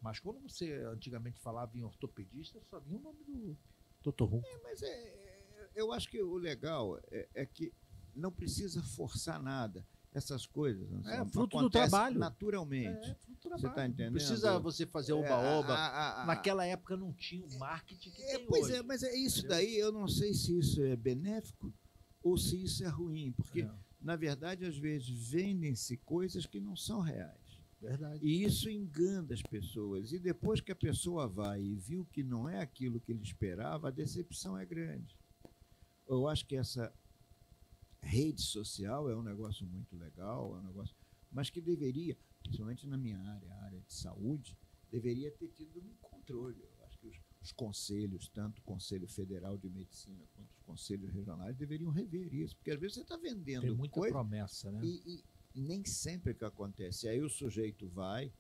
Mas 0.02 0.20
quando 0.20 0.40
você 0.40 0.74
antigamente 0.86 1.40
falava 1.40 1.78
em 1.78 1.84
ortopedista, 1.84 2.60
só 2.70 2.80
vinha 2.80 2.98
o 2.98 3.02
nome 3.02 3.24
do 3.24 3.58
Dr. 4.04 4.24
Rum. 4.24 4.42
Mas 4.64 4.82
é, 4.82 4.88
é, 4.88 5.72
eu 5.76 5.92
acho 5.94 6.10
que 6.10 6.22
o 6.22 6.38
legal 6.38 6.98
é, 7.12 7.30
é 7.36 7.46
que 7.46 7.72
não 8.16 8.32
precisa 8.32 8.82
forçar 8.82 9.42
nada. 9.42 9.86
Essas 10.14 10.46
coisas 10.46 10.90
É, 10.92 10.96
Anselmo, 10.96 11.32
fruto 11.32 11.58
do 11.60 11.70
trabalho. 11.70 12.20
naturalmente. 12.20 13.10
É, 13.10 13.16
fruto 13.16 13.28
do 13.32 13.36
Você 13.42 13.48
trabalho. 13.62 13.74
tá 13.76 13.82
Não 13.82 13.88
entendendo? 13.88 14.14
precisa 14.14 14.60
você 14.60 14.86
fazer 14.86 15.14
É, 15.14 15.16
oba-oba. 15.16 15.74
a- 15.74 16.26
Naquela 16.26 16.66
época 16.66 16.98
não 16.98 17.14
tinha 17.14 17.46
o 17.46 17.58
marketing 17.60 18.10
que 18.12 18.22
É, 18.24 18.38
tem 18.38 18.46
pois 18.46 18.66
hoje. 18.66 18.76
é, 18.76 18.84
mas 18.84 19.04
é 19.04 19.16
isso 19.16 19.40
entendeu? 19.40 19.58
daí, 19.58 19.78
eu 19.78 19.92
não 19.92 20.08
sei 20.10 20.34
se 20.34 20.58
isso 20.60 20.84
é 20.84 20.96
benéfico 20.98 21.74
ou 22.22 22.38
se 22.38 22.62
isso 22.62 22.84
é 22.84 22.88
ruim, 22.90 23.32
porque, 23.32 23.62
É, 23.62 23.72
na 24.02 24.18
verdade, 24.18 24.66
às 24.66 24.78
vezes 24.78 25.08
vendem-se 25.32 25.96
coisas 25.98 26.46
que 26.46 26.60
não 26.60 26.76
são 26.76 27.00
reais. 27.00 27.40
verdade. 27.80 28.20
E 28.24 28.44
isso 28.44 28.70
engana 28.70 29.34
as 29.34 29.42
pessoas. 29.42 30.12
E 30.12 30.20
depois 30.20 30.60
que 30.62 30.72
a 30.72 30.76
pessoa 30.76 31.26
vai 31.28 31.64
e 31.64 31.74
viu 31.76 32.06
que 32.12 32.22
não 32.22 32.48
é 32.50 32.60
aquilo 32.62 33.00
que 33.00 33.12
ele 33.12 33.24
esperava, 33.24 33.88
a 33.88 33.92
decepção 33.92 34.56
é 34.58 34.64
grande. 34.66 35.18
Eu 36.08 36.28
acho 36.28 36.46
que 36.46 36.56
essa 36.56 36.94
rede 38.02 38.42
social 38.42 39.10
é 39.10 39.16
um 39.16 39.24
negócio 39.24 39.66
muito 39.66 39.96
legal, 39.96 40.56
é 40.56 40.60
um 40.60 40.64
negócio, 40.64 40.96
mas 41.32 41.50
que 41.50 41.62
deveria, 41.62 42.18
principalmente 42.42 42.88
na 42.88 42.98
minha 42.98 43.20
área, 43.20 43.54
a 43.54 43.64
área 43.64 43.82
de 43.82 43.94
saúde, 43.94 44.58
deveria 44.90 45.32
ter 45.32 45.48
tido 45.50 45.80
um 45.80 45.96
controle. 46.02 46.62
Eu 46.62 46.86
acho 46.86 46.98
que 47.00 47.08
os, 47.08 47.20
os 47.42 47.52
conselhos, 47.52 48.28
tanto 48.30 48.60
o 48.60 48.64
Conselho 48.64 49.08
Federal 49.08 49.58
de 49.58 49.70
Medicina 49.70 50.26
quanto 50.36 50.52
os 50.52 50.62
conselhos 50.64 51.12
regionais, 51.12 51.56
deveriam 51.56 51.92
rever 51.92 52.34
isso, 52.34 52.56
porque 52.58 52.72
às 52.72 52.80
vezes 52.80 52.96
você 52.96 53.02
está 53.02 53.18
vendendo 53.18 53.62
Tem 53.62 53.72
muita 53.72 53.94
coisa 53.94 54.14
promessa, 54.14 54.72
né? 54.72 54.82
e, 54.84 55.24
e 55.56 55.62
nem 55.62 55.86
sempre 55.86 56.34
que 56.34 56.44
acontece. 56.44 57.08
Aí 57.08 57.22
o 57.22 57.30
sujeito 57.30 57.88
vai, 57.90 58.32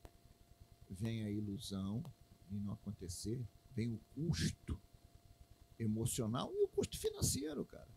vem 0.89 1.23
a 1.23 1.29
ilusão 1.29 2.03
de 2.49 2.59
não 2.59 2.73
acontecer, 2.73 3.41
vem 3.73 3.93
o 3.93 3.99
custo 4.13 4.79
emocional 5.79 6.53
e 6.53 6.63
o 6.63 6.67
custo 6.67 6.97
financeiro, 6.99 7.65
cara. 7.65 7.87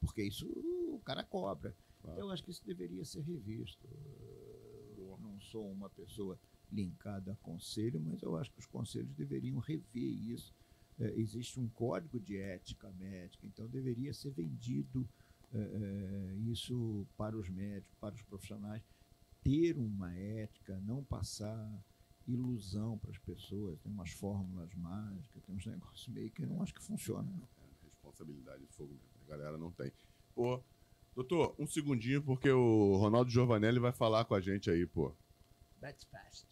Porque 0.00 0.22
isso 0.22 0.46
o 0.48 1.00
cara 1.04 1.22
cobra. 1.22 1.76
Claro. 2.02 2.18
Eu 2.18 2.30
acho 2.30 2.42
que 2.42 2.50
isso 2.50 2.64
deveria 2.64 3.04
ser 3.04 3.20
revisto. 3.20 3.86
Eu 4.96 5.18
não 5.18 5.40
sou 5.40 5.70
uma 5.70 5.90
pessoa 5.90 6.38
linkada 6.72 7.32
a 7.32 7.36
conselho, 7.36 8.00
mas 8.00 8.22
eu 8.22 8.36
acho 8.36 8.50
que 8.50 8.60
os 8.60 8.66
conselhos 8.66 9.12
deveriam 9.14 9.58
rever 9.58 10.02
isso. 10.02 10.54
É, 10.98 11.12
existe 11.18 11.58
um 11.58 11.68
código 11.68 12.20
de 12.20 12.36
ética 12.36 12.90
médica, 12.92 13.46
então 13.46 13.66
deveria 13.66 14.12
ser 14.12 14.30
vendido 14.30 15.08
é, 15.52 15.58
é, 15.58 16.34
isso 16.36 17.06
para 17.16 17.36
os 17.36 17.48
médicos, 17.48 17.94
para 17.98 18.14
os 18.14 18.22
profissionais, 18.22 18.82
ter 19.42 19.78
uma 19.78 20.14
ética, 20.14 20.78
não 20.80 21.02
passar 21.02 21.84
ilusão 22.26 22.98
para 22.98 23.10
as 23.10 23.18
pessoas. 23.18 23.80
Tem 23.80 23.90
umas 23.90 24.10
fórmulas 24.10 24.72
mágicas, 24.74 25.42
tem 25.42 25.54
uns 25.54 25.66
negócios 25.66 26.08
meio 26.08 26.30
que 26.30 26.44
não 26.46 26.62
acho 26.62 26.74
que 26.74 26.82
funciona. 26.82 27.32
Responsabilidade 27.82 28.60
de 28.60 28.68
fogo 28.68 28.92
mesmo. 28.92 29.09
Galera 29.30 29.56
não 29.56 29.70
tem. 29.70 29.92
Pô, 30.34 30.60
doutor, 31.14 31.54
um 31.56 31.64
segundinho, 31.64 32.20
porque 32.20 32.50
o 32.50 32.96
Ronaldo 32.96 33.30
Giovanelli 33.30 33.78
vai 33.78 33.92
falar 33.92 34.24
com 34.24 34.34
a 34.34 34.40
gente 34.40 34.68
aí, 34.68 34.84
pô. 34.84 35.14
That's 35.80 36.04
fast. 36.10 36.48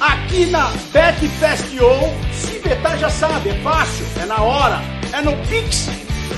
Aqui 0.00 0.46
na 0.46 0.70
BetFestio, 0.92 1.86
se 2.32 2.58
betar 2.60 2.98
já 2.98 3.10
sabe, 3.10 3.50
é 3.50 3.62
fácil, 3.62 4.06
é 4.22 4.24
na 4.24 4.42
hora, 4.42 4.76
é 5.14 5.20
no 5.20 5.32
Pix 5.46 5.88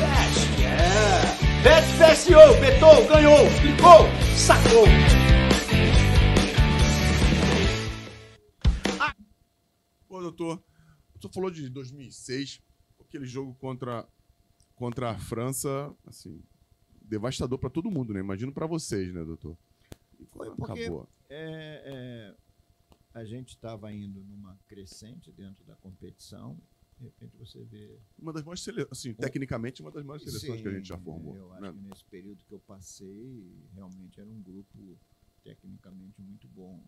Cash, 0.01 0.61
é. 0.65 1.63
BetFestio, 1.63 2.39
betou, 2.61 3.07
ganhou, 3.07 3.47
clicou, 3.61 4.09
sacou. 4.37 4.85
Pô, 10.09 10.21
doutor, 10.23 10.61
o 11.15 11.21
senhor 11.21 11.33
falou 11.33 11.51
de 11.53 11.69
2006, 11.69 12.61
aquele 13.01 13.27
jogo 13.27 13.55
contra, 13.55 14.09
contra 14.79 15.11
a 15.11 15.19
França, 15.19 15.95
assim, 16.07 16.41
devastador 17.03 17.59
para 17.59 17.69
todo 17.71 17.91
mundo, 17.91 18.13
né? 18.15 18.21
Imagino 18.21 18.53
para 18.53 18.67
vocês, 18.67 19.13
né, 19.13 19.25
doutor? 19.25 19.57
E 20.21 20.25
Foi 20.27 20.55
porque- 20.55 20.85
Acabou. 20.85 21.09
É, 21.29 21.83
é, 21.85 22.37
a 23.19 23.25
gente 23.25 23.51
estava 23.51 23.93
indo 23.93 24.21
numa 24.25 24.57
crescente 24.67 25.31
dentro 25.33 25.65
da 25.65 25.75
competição, 25.77 26.59
de 26.99 27.05
repente 27.05 27.37
você 27.37 27.63
vê 27.65 27.99
Uma 28.19 28.33
das 28.33 28.43
maiores 28.43 28.63
seleções, 28.63 28.91
assim, 28.93 29.13
tecnicamente, 29.15 29.83
uma 29.83 29.91
das 29.91 30.05
maiores 30.05 30.25
seleções 30.25 30.63
que 30.63 30.69
a 30.69 30.73
gente 30.73 30.89
já 30.89 30.97
Sim, 30.97 31.05
formou. 31.05 31.37
Eu 31.37 31.53
acho 31.53 31.63
né? 31.63 31.73
que 31.73 31.79
nesse 31.81 32.05
período 32.05 32.45
que 32.45 32.53
eu 32.55 32.61
passei, 32.61 33.53
realmente 33.75 34.21
era 34.21 34.29
um 34.29 34.41
grupo 34.43 34.99
tecnicamente 35.45 36.21
muito 36.23 36.47
bom. 36.49 36.83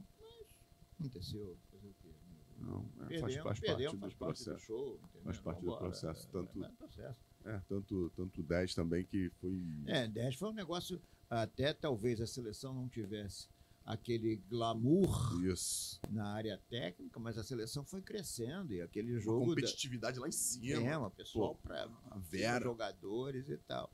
Mas 0.98 1.06
aconteceu, 1.08 1.56
fazer 1.70 1.88
o 1.88 1.94
quê? 2.02 2.10
Não, 2.58 2.80
é, 3.08 3.20
faz, 3.20 3.34
Perdemos, 3.34 3.42
faz 3.42 3.60
perdemos, 3.60 3.92
parte 3.92 3.94
do 3.94 4.00
faz 4.00 4.14
parte 4.14 4.38
do 4.38 4.44
processo. 4.44 4.66
show. 4.66 4.94
entendeu? 5.04 5.22
Faz 5.24 5.40
parte 5.40 5.60
do 5.60 5.66
Vambora, 5.66 5.80
processo, 5.84 6.28
é, 6.28 6.30
tanto- 6.32 6.64
é 6.64 6.68
processo. 6.70 7.29
É, 7.44 7.60
tanto, 7.68 8.10
tanto 8.14 8.42
10 8.42 8.74
também 8.74 9.04
que 9.04 9.30
foi. 9.40 9.62
É, 9.86 10.06
10 10.06 10.36
foi 10.36 10.50
um 10.50 10.54
negócio, 10.54 11.00
até 11.28 11.72
talvez 11.72 12.20
a 12.20 12.26
seleção 12.26 12.74
não 12.74 12.88
tivesse 12.88 13.48
aquele 13.84 14.36
glamour 14.48 15.42
Isso. 15.44 16.00
na 16.10 16.32
área 16.32 16.60
técnica, 16.68 17.18
mas 17.18 17.38
a 17.38 17.42
seleção 17.42 17.84
foi 17.84 18.02
crescendo 18.02 18.72
e 18.72 18.80
aquele 18.80 19.12
Uma 19.12 19.20
jogo 19.20 19.40
da, 19.40 19.46
competitividade 19.46 20.18
lá 20.18 20.28
em 20.28 20.32
cima. 20.32 20.86
é, 20.86 20.96
uma 20.96 21.10
pessoal 21.10 21.54
para 21.56 21.88
a 22.10 22.60
jogadores 22.60 23.48
e 23.48 23.56
tal. 23.56 23.90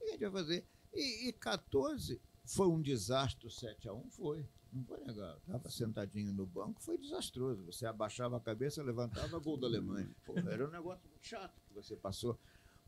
E 0.00 0.04
a 0.04 0.10
gente 0.12 0.20
vai 0.20 0.30
fazer. 0.30 0.64
E, 0.92 1.28
e 1.28 1.32
14 1.32 2.20
foi 2.44 2.68
um 2.68 2.80
desastre, 2.80 3.46
o 3.46 3.50
7x1 3.50 4.10
foi. 4.10 4.46
Não 4.72 4.84
foi 4.84 4.98
legal. 5.04 5.36
Estava 5.38 5.70
sentadinho 5.70 6.32
no 6.32 6.46
banco, 6.46 6.82
foi 6.82 6.98
desastroso. 6.98 7.64
Você 7.64 7.86
abaixava 7.86 8.36
a 8.36 8.40
cabeça, 8.40 8.82
levantava 8.82 9.38
gol 9.38 9.56
da 9.56 9.68
Alemanha. 9.68 10.10
Pô, 10.26 10.36
era 10.36 10.66
um 10.66 10.70
negócio 10.70 11.08
muito 11.08 11.24
chato 11.24 11.54
que 11.68 11.74
você 11.74 11.94
passou. 11.94 12.38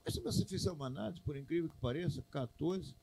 Mas 0.06 0.14
se 0.14 0.20
você 0.20 0.44
fizer 0.46 0.70
uma 0.70 0.86
análise, 0.86 1.20
por 1.20 1.36
incrível 1.36 1.68
que 1.68 1.76
pareça, 1.78 2.22
14 2.30 2.94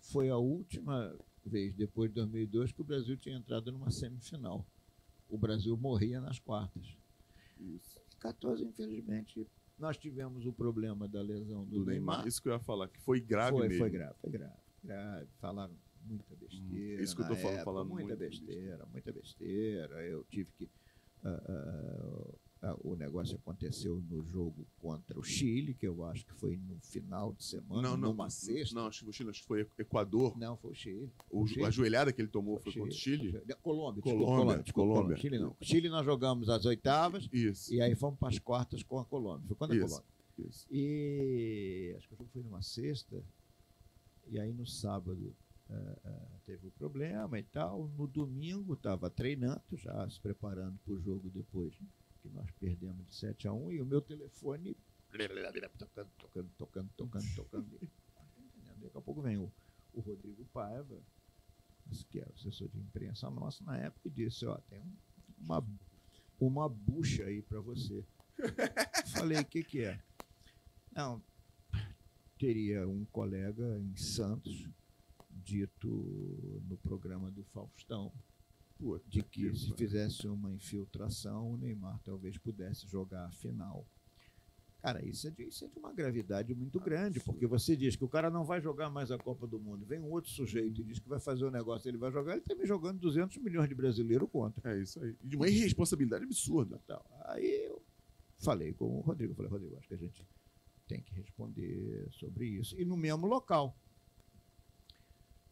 foi 0.00 0.30
a 0.30 0.38
última 0.38 1.14
vez, 1.44 1.74
depois 1.74 2.08
de 2.08 2.14
2002, 2.14 2.72
que 2.72 2.80
o 2.80 2.84
Brasil 2.84 3.14
tinha 3.18 3.36
entrado 3.36 3.70
numa 3.70 3.90
semifinal. 3.90 4.66
O 5.28 5.36
Brasil 5.36 5.76
morria 5.76 6.18
nas 6.18 6.38
quartas. 6.38 6.96
Isso. 7.60 8.00
14, 8.20 8.64
infelizmente, 8.64 9.46
nós 9.78 9.98
tivemos 9.98 10.46
o 10.46 10.52
problema 10.52 11.06
da 11.06 11.20
lesão 11.20 11.62
do, 11.66 11.80
Do 11.80 11.84
Neymar. 11.84 12.16
Neymar. 12.16 12.26
Isso 12.26 12.40
que 12.40 12.48
eu 12.48 12.54
ia 12.54 12.58
falar, 12.58 12.88
que 12.88 12.98
foi 13.00 13.20
grave 13.20 13.50
foi, 13.58 13.68
mesmo. 13.68 13.82
foi 13.82 13.90
grave, 13.90 14.14
foi 14.18 14.30
grave, 14.30 14.56
grave. 14.82 15.28
Falaram 15.38 15.74
muita 16.06 16.34
besteira. 16.36 17.00
Hum, 17.00 17.02
isso 17.04 17.14
que 17.14 17.20
eu 17.20 17.28
tô 17.28 17.34
falando- 17.36 17.54
época, 17.56 17.64
falando 17.66 17.88
muita 17.90 18.08
muito 18.16 18.18
besteira, 18.18 18.86
muita 18.86 19.12
besteira. 19.12 20.02
Eu 20.06 20.24
tive 20.24 20.50
que. 20.52 20.70
ah, 21.22 21.42
ah, 21.50 22.34
o 22.82 22.96
negócio 22.96 23.36
aconteceu 23.36 24.02
no 24.08 24.24
jogo 24.24 24.66
contra 24.80 25.18
o 25.18 25.22
Chile, 25.22 25.74
que 25.74 25.86
eu 25.86 26.04
acho 26.04 26.24
que 26.26 26.32
foi 26.34 26.56
no 26.56 26.78
final 26.80 27.32
de 27.32 27.44
semana, 27.44 27.82
Não, 27.82 27.96
não. 27.96 28.10
numa 28.10 28.30
sexta. 28.30 28.74
Não, 28.74 28.86
acho 28.86 29.04
que 29.04 29.10
o 29.10 29.12
Chile 29.12 29.30
acho 29.30 29.42
que 29.42 29.46
foi 29.46 29.66
Equador. 29.78 30.36
Não, 30.38 30.56
foi 30.56 30.72
o 30.72 30.74
Chile. 30.74 31.10
O, 31.30 31.46
Chile. 31.46 31.64
a 31.64 31.70
joelhada 31.70 32.12
que 32.12 32.20
ele 32.20 32.28
tomou 32.28 32.58
foi 32.58 32.72
contra 32.72 32.88
o 32.88 32.92
Chile? 32.92 33.32
Colômbia, 33.62 34.02
desculpa, 34.02 34.02
Colômbia, 34.02 34.26
Colômbia, 34.26 34.62
desculpa, 34.62 34.94
Colômbia. 34.94 35.16
Chile 35.16 35.38
não. 35.38 35.56
Chile 35.60 35.88
nós 35.88 36.04
jogamos 36.04 36.48
as 36.48 36.64
oitavas 36.64 37.28
Isso. 37.32 37.72
e 37.72 37.80
aí 37.80 37.94
fomos 37.94 38.18
para 38.18 38.28
as 38.28 38.38
quartas 38.38 38.82
com 38.82 38.98
a 38.98 39.04
Colômbia. 39.04 39.46
Foi 39.46 39.56
quando 39.56 39.72
a. 39.72 39.78
Colômbia. 39.78 40.04
Isso. 40.38 40.66
E 40.70 41.94
acho 41.96 42.08
que 42.08 42.14
o 42.14 42.16
jogo 42.18 42.30
foi 42.32 42.42
numa 42.42 42.62
sexta. 42.62 43.22
E 44.28 44.40
aí 44.40 44.52
no 44.52 44.66
sábado 44.66 45.34
eh, 45.70 45.98
eh, 46.04 46.22
teve 46.44 46.66
o 46.66 46.70
problema 46.72 47.38
e 47.38 47.42
tal. 47.44 47.88
No 47.96 48.06
domingo 48.06 48.74
estava 48.74 49.08
treinando, 49.08 49.62
já 49.74 50.08
se 50.10 50.20
preparando 50.20 50.78
para 50.84 50.94
o 50.94 51.00
jogo 51.00 51.30
depois 51.30 51.78
que 52.28 52.34
nós 52.34 52.50
perdemos 52.58 53.06
de 53.06 53.14
7 53.14 53.48
a 53.48 53.52
1 53.52 53.72
e 53.72 53.80
o 53.80 53.86
meu 53.86 54.00
telefone 54.00 54.76
tocando, 55.78 56.10
tocando, 56.18 56.50
tocando, 56.56 56.90
tocando, 56.96 57.34
tocando. 57.36 57.90
Daqui 58.80 58.98
a 58.98 59.00
pouco 59.00 59.22
vem 59.22 59.36
o, 59.38 59.50
o 59.94 60.00
Rodrigo 60.00 60.44
Paiva, 60.46 60.98
que 62.10 62.18
era 62.20 62.30
o 62.30 62.34
assessor 62.34 62.68
de 62.68 62.78
imprensa 62.78 63.30
nosso 63.30 63.64
na 63.64 63.76
época, 63.78 64.08
e 64.08 64.10
disse, 64.10 64.44
ó, 64.46 64.56
tem 64.68 64.80
um- 64.80 64.96
uma, 65.38 65.66
uma 66.40 66.68
bucha 66.68 67.24
aí 67.24 67.40
para 67.42 67.60
você. 67.60 68.04
Falei, 69.12 69.38
o 69.38 69.44
que 69.44 69.62
que 69.62 69.80
é? 69.84 70.00
Não, 70.92 71.22
teria 72.38 72.86
um 72.88 73.04
colega 73.06 73.78
em 73.78 73.96
Santos 73.96 74.68
dito 75.30 75.88
no 76.68 76.76
programa 76.78 77.30
do 77.30 77.44
Faustão 77.44 78.12
Pô, 78.78 79.00
de 79.06 79.22
que 79.22 79.54
se 79.54 79.70
pariu. 79.70 79.76
fizesse 79.76 80.28
uma 80.28 80.52
infiltração, 80.52 81.52
o 81.52 81.56
Neymar 81.56 81.98
talvez 82.04 82.36
pudesse 82.36 82.86
jogar 82.86 83.26
a 83.26 83.30
final. 83.30 83.86
Cara, 84.82 85.04
isso 85.04 85.26
é, 85.26 85.30
de, 85.30 85.42
isso 85.44 85.64
é 85.64 85.68
de 85.68 85.78
uma 85.78 85.92
gravidade 85.92 86.54
muito 86.54 86.78
grande, 86.78 87.18
porque 87.18 87.46
você 87.46 87.74
diz 87.74 87.96
que 87.96 88.04
o 88.04 88.08
cara 88.08 88.30
não 88.30 88.44
vai 88.44 88.60
jogar 88.60 88.88
mais 88.90 89.10
a 89.10 89.18
Copa 89.18 89.46
do 89.46 89.58
Mundo, 89.58 89.84
vem 89.84 89.98
um 89.98 90.10
outro 90.10 90.30
sujeito 90.30 90.80
e 90.80 90.84
diz 90.84 90.98
que 90.98 91.08
vai 91.08 91.18
fazer 91.18 91.44
o 91.44 91.50
negócio, 91.50 91.88
ele 91.88 91.96
vai 91.96 92.12
jogar, 92.12 92.32
ele 92.32 92.42
está 92.42 92.54
me 92.54 92.66
jogando 92.66 93.00
200 93.00 93.36
milhões 93.38 93.68
de 93.68 93.74
brasileiros 93.74 94.28
contra. 94.30 94.72
É 94.72 94.80
isso 94.80 95.02
aí. 95.02 95.16
E 95.24 95.26
de 95.26 95.36
uma 95.36 95.48
irresponsabilidade 95.48 96.24
absurda. 96.24 96.80
Tal. 96.86 97.04
Aí 97.24 97.66
eu 97.66 97.82
falei 98.38 98.74
com 98.74 98.98
o 98.98 99.00
Rodrigo, 99.00 99.34
falei, 99.34 99.50
Rodrigo, 99.50 99.76
acho 99.76 99.88
que 99.88 99.94
a 99.94 99.98
gente 99.98 100.24
tem 100.86 101.02
que 101.02 101.14
responder 101.14 102.06
sobre 102.12 102.46
isso. 102.46 102.78
E 102.80 102.84
no 102.84 102.96
mesmo 102.96 103.26
local. 103.26 103.76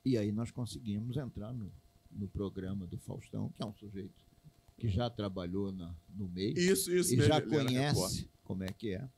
E 0.04 0.16
aí 0.16 0.30
nós 0.30 0.50
conseguimos 0.50 1.16
entrar 1.16 1.52
no, 1.52 1.72
no 2.14 2.28
programa 2.28 2.86
do 2.86 2.98
Faustão, 2.98 3.50
que 3.50 3.62
é 3.62 3.66
um 3.66 3.74
sujeito 3.74 4.14
que 4.78 4.88
já 4.88 5.08
trabalhou 5.10 5.70
na, 5.72 5.94
no 6.14 6.28
meio 6.28 6.56
Isso, 6.58 6.90
isso 6.92 7.14
e 7.14 7.22
já 7.22 7.40
conhece 7.40 8.28
como 8.42 8.64
é 8.64 8.68
que 8.68 8.94
é. 8.94 9.08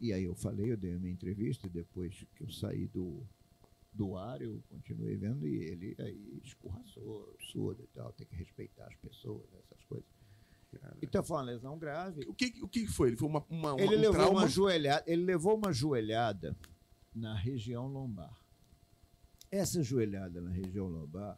E 0.00 0.12
aí 0.12 0.24
eu 0.24 0.34
falei, 0.34 0.72
eu 0.72 0.76
dei 0.76 0.94
a 0.94 0.98
minha 0.98 1.12
entrevista, 1.12 1.66
e 1.66 1.70
depois 1.70 2.24
que 2.34 2.44
eu 2.44 2.50
saí 2.50 2.86
do, 2.86 3.22
do 3.92 4.16
ar, 4.16 4.40
eu 4.40 4.62
continuei 4.68 5.14
vendo, 5.16 5.46
e 5.46 5.56
ele 5.56 5.94
aí 5.98 6.40
escorraçou, 6.42 7.30
absurdo 7.34 7.82
e 7.82 7.86
tal, 7.88 8.12
tem 8.12 8.26
que 8.26 8.34
respeitar 8.36 8.86
as 8.86 8.96
pessoas, 8.96 9.42
essas 9.64 9.84
coisas. 9.84 10.08
Cara. 10.80 10.96
Então 11.02 11.22
foi 11.22 11.36
uma 11.36 11.42
lesão 11.42 11.76
grave. 11.78 12.24
O 12.28 12.32
que, 12.32 12.62
o 12.62 12.68
que 12.68 12.86
foi? 12.86 13.08
Ele 13.08 13.16
foi 13.16 13.28
uma, 13.28 13.44
uma, 13.50 13.72
uma- 13.74 13.82
Ele 13.82 13.96
um 13.96 14.00
levou 14.00 14.12
trauma? 14.16 14.40
uma 14.40 14.48
joelhada, 14.48 15.04
ele 15.06 15.24
levou 15.24 15.56
uma 15.56 15.72
joelhada 15.72 16.56
na 17.14 17.34
região 17.34 17.88
lombar. 17.88 18.32
Essa 19.50 19.82
joelhada 19.82 20.40
na 20.40 20.50
região 20.50 20.86
lombar, 20.86 21.36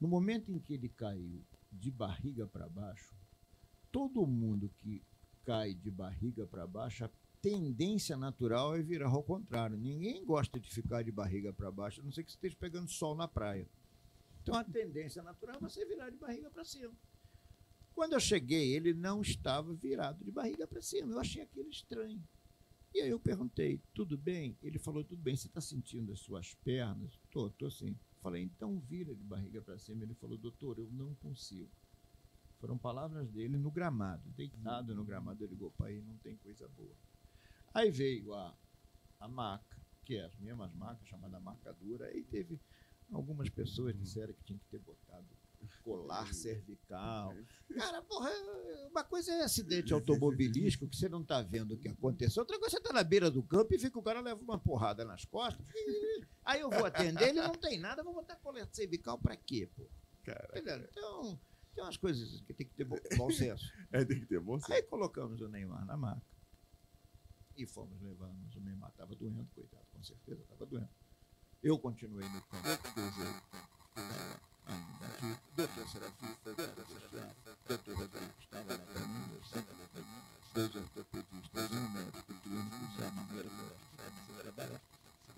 no 0.00 0.08
momento 0.08 0.50
em 0.50 0.58
que 0.58 0.74
ele 0.74 0.88
caiu 0.88 1.44
de 1.70 1.90
barriga 1.90 2.46
para 2.46 2.68
baixo, 2.68 3.14
todo 3.92 4.26
mundo 4.26 4.70
que 4.78 5.02
cai 5.44 5.74
de 5.74 5.90
barriga 5.90 6.46
para 6.46 6.66
baixo, 6.66 7.04
a 7.04 7.10
tendência 7.40 8.16
natural 8.16 8.76
é 8.76 8.82
virar 8.82 9.08
ao 9.08 9.22
contrário. 9.22 9.76
Ninguém 9.76 10.24
gosta 10.24 10.58
de 10.58 10.70
ficar 10.70 11.02
de 11.02 11.12
barriga 11.12 11.52
para 11.52 11.70
baixo, 11.70 12.00
a 12.00 12.04
não 12.04 12.12
ser 12.12 12.24
que 12.24 12.30
você 12.30 12.36
esteja 12.36 12.56
pegando 12.58 12.88
sol 12.88 13.14
na 13.14 13.28
praia. 13.28 13.68
Então 14.42 14.54
a 14.54 14.64
tendência 14.64 15.22
natural 15.22 15.56
é 15.56 15.60
você 15.60 15.84
virar 15.84 16.10
de 16.10 16.16
barriga 16.16 16.50
para 16.50 16.64
cima. 16.64 16.92
Quando 17.94 18.14
eu 18.14 18.20
cheguei, 18.20 18.74
ele 18.74 18.94
não 18.94 19.20
estava 19.20 19.74
virado 19.74 20.24
de 20.24 20.30
barriga 20.30 20.66
para 20.66 20.80
cima. 20.80 21.12
Eu 21.12 21.18
achei 21.18 21.42
aquilo 21.42 21.68
estranho. 21.68 22.22
E 22.94 23.00
aí 23.00 23.10
eu 23.10 23.20
perguntei, 23.20 23.80
tudo 23.94 24.16
bem? 24.16 24.56
Ele 24.62 24.78
falou, 24.78 25.04
tudo 25.04 25.22
bem, 25.22 25.36
você 25.36 25.46
está 25.46 25.60
sentindo 25.60 26.12
as 26.12 26.20
suas 26.20 26.54
pernas? 26.64 27.20
Tô, 27.30 27.50
tô 27.50 27.70
sim. 27.70 27.96
Falei, 28.20 28.42
então 28.42 28.78
vira 28.80 29.14
de 29.14 29.24
barriga 29.24 29.62
para 29.62 29.78
cima. 29.78 30.02
Ele 30.02 30.14
falou, 30.14 30.36
doutor, 30.36 30.78
eu 30.78 30.90
não 30.90 31.14
consigo. 31.14 31.70
Foram 32.58 32.76
palavras 32.76 33.30
dele 33.30 33.56
no 33.56 33.70
gramado, 33.70 34.28
deitado 34.30 34.94
no 34.94 35.04
gramado. 35.04 35.42
Ele 35.42 35.54
ligou, 35.54 35.70
pai, 35.70 36.02
não 36.02 36.16
tem 36.18 36.36
coisa 36.36 36.68
boa. 36.68 36.94
Aí 37.72 37.90
veio 37.90 38.34
a, 38.34 38.54
a 39.18 39.28
maca, 39.28 39.78
que 40.04 40.16
é 40.16 40.24
as 40.24 40.36
mesmas 40.36 40.72
macas, 40.74 41.08
chamada 41.08 41.40
maca 41.40 41.72
dura. 41.72 42.06
Aí 42.06 42.22
teve 42.24 42.60
algumas 43.10 43.48
pessoas 43.48 43.96
disseram 43.98 44.34
que 44.34 44.44
tinha 44.44 44.58
que 44.58 44.66
ter 44.66 44.78
botado 44.80 45.26
colar 45.82 46.32
cervical. 46.34 47.34
Cara, 47.74 48.02
porra, 48.02 48.30
uma 48.90 49.04
coisa 49.04 49.32
é 49.32 49.42
acidente 49.42 49.92
automobilístico 49.92 50.88
que 50.88 50.96
você 50.96 51.08
não 51.08 51.24
tá 51.24 51.40
vendo 51.42 51.74
o 51.74 51.78
que 51.78 51.88
aconteceu. 51.88 52.42
Outra 52.42 52.58
coisa 52.58 52.76
você 52.76 52.82
tá 52.82 52.92
na 52.92 53.02
beira 53.02 53.30
do 53.30 53.42
campo 53.42 53.74
e 53.74 53.78
fica 53.78 53.98
o 53.98 54.02
cara 54.02 54.20
leva 54.20 54.40
uma 54.42 54.58
porrada 54.58 55.04
nas 55.04 55.24
costas. 55.24 55.64
e- 55.74 56.24
Aí 56.44 56.60
eu 56.60 56.70
vou 56.70 56.84
atender, 56.86 57.28
ele 57.28 57.40
não 57.42 57.54
tem 57.54 57.78
nada, 57.78 58.02
vou 58.02 58.14
botar 58.14 58.34
colar 58.36 58.66
cervical 58.72 59.18
pra 59.18 59.36
quê, 59.36 59.68
pô? 59.76 59.86
Cara, 60.24 60.58
Entendeu? 60.58 60.88
Então, 60.90 61.40
tem 61.74 61.84
umas 61.84 61.96
coisas 61.96 62.40
que 62.42 62.52
tem 62.54 62.66
que 62.66 62.74
ter 62.74 62.84
bom, 62.84 62.96
bom 63.16 63.30
senso. 63.30 63.64
é, 63.92 64.04
tem 64.04 64.18
que 64.20 64.26
ter 64.26 64.40
bom 64.40 64.58
senso. 64.58 64.72
Aí 64.72 64.82
colocamos 64.82 65.40
o 65.40 65.48
Neymar 65.48 65.84
na 65.84 65.96
maca. 65.96 66.22
E 67.56 67.66
fomos 67.66 68.00
levamos. 68.00 68.54
O 68.56 68.60
Neymar 68.60 68.90
estava 68.90 69.14
doendo, 69.14 69.46
coitado, 69.54 69.84
com 69.92 70.02
certeza 70.02 70.40
estava 70.42 70.64
doendo. 70.66 70.88
Eu 71.62 71.78
continuei 71.78 72.26
no 72.26 72.42
campo. 72.42 72.66
Um 74.70 75.00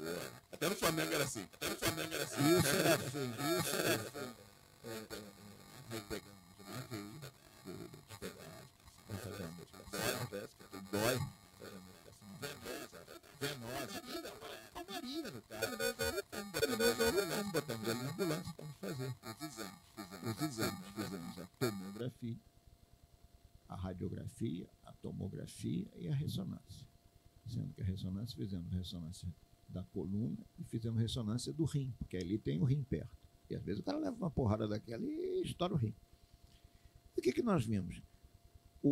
era. 0.03 0.23
Até 0.53 0.69
no 0.69 0.77
Flamengo 0.77 1.13
era 1.13 1.25
assim. 1.25 1.49
Até 1.55 1.69
no 1.69 1.77
Flamengo 1.77 2.15
era 2.15 2.25
assim. 2.25 2.43
E 2.43 2.55
o 2.55 2.63
Serafim, 2.63 3.35
e 3.39 3.59
o 3.59 3.63
Serafim, 3.63 4.35
é, 4.85 4.89
é, 4.89 5.19
aí 5.91 6.01
pegamos 6.09 6.43
uma 6.61 6.81
veia, 6.91 7.33
fazendo 9.23 9.53
medicação 9.59 10.27
véspera, 10.31 10.69
dói, 10.91 11.17
venosa, 12.51 13.01
venosa, 13.41 14.03
os 20.25 20.43
exames, 20.43 21.39
a 21.39 21.47
tomografia, 21.59 22.37
a 23.69 23.75
radiografia, 23.77 24.69
a 24.85 24.93
tomografia 24.95 25.89
e 25.97 26.09
a 26.09 26.15
ressonância. 26.15 26.87
Sendo 27.47 27.73
que 27.75 27.81
a 27.83 27.85
ressonância, 27.85 28.37
fizemos 28.37 28.73
ressonância 28.73 29.29
da 29.69 29.83
coluna 29.85 30.39
e 30.59 30.65
fizemos 30.65 31.01
ressonância 31.01 31.53
do 31.53 31.65
rim, 31.65 31.93
porque 31.99 32.17
ali 32.17 32.39
tem 32.39 32.61
o 32.61 32.65
rim 32.65 32.83
perto. 32.85 33.17
E 33.51 33.57
às 33.57 33.63
vezes 33.63 33.81
o 33.81 33.85
cara 33.85 33.99
leva 33.99 34.17
uma 34.17 34.31
porrada 34.31 34.69
daquela 34.69 35.05
e 35.05 35.43
estoura 35.45 35.75
o 35.75 35.77
rim. 35.77 35.95
E 37.17 37.21
o 37.21 37.23
que, 37.23 37.33
que 37.33 37.43
nós 37.43 37.65
vimos? 37.67 38.01
O, 38.83 38.91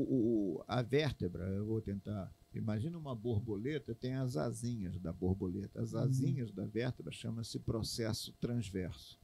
o- 0.58 0.64
a 0.66 0.82
vértebra, 0.82 1.44
eu 1.48 1.64
vou 1.66 1.80
tentar. 1.80 2.32
Imagina 2.52 2.98
uma 2.98 3.14
borboleta, 3.14 3.94
tem 3.94 4.14
as 4.14 4.36
asinhas 4.36 4.98
da 4.98 5.12
borboleta. 5.12 5.80
As 5.80 5.94
asinhas 5.94 6.50
da 6.52 6.66
vértebra 6.66 7.12
chama-se 7.12 7.58
processo 7.60 8.32
transverso. 8.40 9.18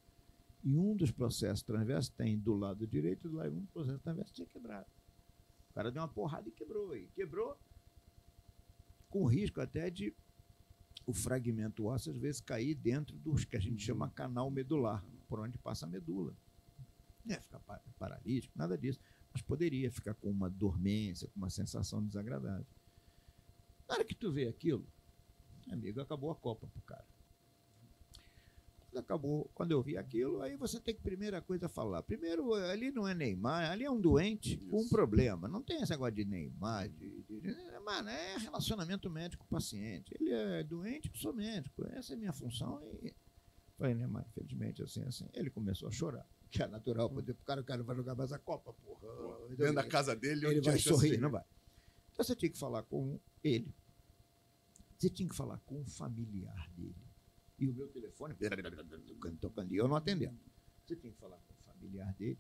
E 0.63 0.77
um 0.77 0.95
dos 0.97 1.11
processos 1.11 1.63
transversos 1.63 2.11
tem 2.11 2.39
do 2.39 2.55
lado 2.55 2.87
direito 2.87 3.27
e 3.27 3.31
do 3.31 3.37
lado 3.37 3.57
um 3.57 3.67
processo 3.67 3.99
transverso 3.99 4.33
tinha 4.33 4.47
quebrado. 4.47 4.87
O 5.71 5.75
cara 5.75 5.91
deu 5.91 6.01
uma 6.03 6.09
porrada 6.09 6.49
e 6.49 6.53
quebrou. 6.53 6.97
E 6.97 7.09
quebrou 7.09 7.57
com 9.09 9.25
risco 9.27 9.61
até 9.61 9.91
de 9.91 10.15
o 11.05 11.13
fragmento 11.13 11.85
ósseo 11.87 12.13
às 12.13 12.19
vezes 12.19 12.41
cair 12.41 12.75
dentro 12.75 13.17
dos 13.19 13.45
que 13.45 13.57
a 13.57 13.61
gente 13.61 13.83
chama 13.83 14.11
canal 14.11 14.51
medular, 14.51 15.05
por 15.29 15.39
onde 15.41 15.59
passa 15.59 15.87
a 15.87 15.89
medula. 15.89 16.35
Não 17.25 17.35
é 17.35 17.41
ficar 17.41 17.61
pa- 17.61 17.83
paralítico, 17.99 18.57
nada 18.57 18.77
disso. 18.79 19.01
Mas 19.33 19.43
poderia 19.43 19.91
ficar 19.91 20.15
com 20.15 20.31
uma 20.31 20.49
dormência, 20.49 21.29
com 21.29 21.39
uma 21.39 21.51
sensação 21.51 22.05
desagradável. 22.05 22.67
Na 23.89 23.95
hora 23.95 24.05
que 24.05 24.15
tu 24.15 24.33
vê 24.33 24.49
aquilo, 24.49 24.87
amigo, 25.71 26.01
acabou 26.01 26.31
a 26.31 26.35
Copa 26.37 26.67
pro 26.67 26.83
cara. 26.83 27.05
Quando 28.91 28.99
acabou, 29.05 29.51
quando 29.55 29.73
eu 29.73 29.83
vi 29.83 29.97
aquilo, 29.97 30.41
aí 30.41 30.57
você 30.57 30.81
tem 30.81 30.95
que, 30.95 31.03
primeira 31.03 31.41
coisa, 31.43 31.69
falar. 31.69 32.03
Primeiro, 32.03 32.55
ali 32.55 32.91
não 32.91 33.07
é 33.07 33.15
Neymar, 33.15 33.71
ali 33.71 33.85
é 33.85 33.91
um 33.91 34.01
doente 34.01 34.57
com 34.71 34.79
um 34.79 34.81
Isso. 34.81 34.89
problema. 34.91 35.47
Não 35.49 35.63
tem 35.63 35.83
esse 35.83 35.91
negócio 35.93 36.15
de 36.15 36.25
Neymar, 36.25 36.89
de, 36.89 37.23
de- 37.23 37.41
de- 37.41 37.79
mano, 37.85 38.09
é 38.09 38.39
relacionamento 38.39 39.11
médico-paciente. 39.11 40.13
Ele 40.19 40.31
é 40.33 40.63
doente, 40.65 41.11
eu 41.13 41.21
sou 41.21 41.33
médico. 41.35 41.85
Essa 41.91 42.15
é 42.15 42.17
a 42.17 42.19
minha 42.19 42.33
função. 42.33 42.83
E 43.03 43.15
falei, 43.77 43.95
Neymar, 43.95 44.25
infelizmente, 44.31 44.83
assim, 44.83 45.03
assim. 45.05 45.29
Ele 45.35 45.51
começou 45.51 45.89
a 45.89 45.93
chorar. 45.93 46.27
Que 46.51 46.63
é 46.63 46.67
natural, 46.67 47.11
poder 47.11 47.35
pro 47.35 47.45
cara, 47.45 47.61
o 47.61 47.65
cara 47.65 47.83
vai 47.83 47.95
jogar 47.97 48.15
mais 48.15 48.33
a 48.33 48.39
Copa, 48.39 48.73
porra. 48.73 49.49
Dentro 49.57 49.75
da 49.75 49.85
casa 49.87 50.17
dele, 50.17 50.47
Ele 50.47 50.61
vai 50.63 50.79
sorrir, 50.79 51.11
de- 51.11 51.19
não 51.19 51.31
vai. 51.31 51.45
Então 52.17 52.25
você 52.25 52.35
tinha 52.35 52.51
que 52.51 52.59
falar 52.59 52.83
com 52.85 53.21
ele. 53.45 53.75
Você 54.97 55.11
tinha 55.11 55.29
que 55.29 55.35
falar 55.35 55.59
com 55.59 55.83
o 55.83 55.85
familiar 55.85 56.67
dele. 56.71 56.97
E 57.59 57.69
o 57.69 57.75
meu 57.75 57.89
telefone, 57.89 58.35
tocando, 59.39 59.75
eu 59.75 59.87
não 59.87 59.97
atendendo. 59.97 60.41
Você 60.87 60.97
tinha 60.97 61.13
que 61.13 61.19
falar 61.19 61.37
com 61.37 61.53
o 61.53 61.57
familiar 61.75 62.15
dele 62.15 62.39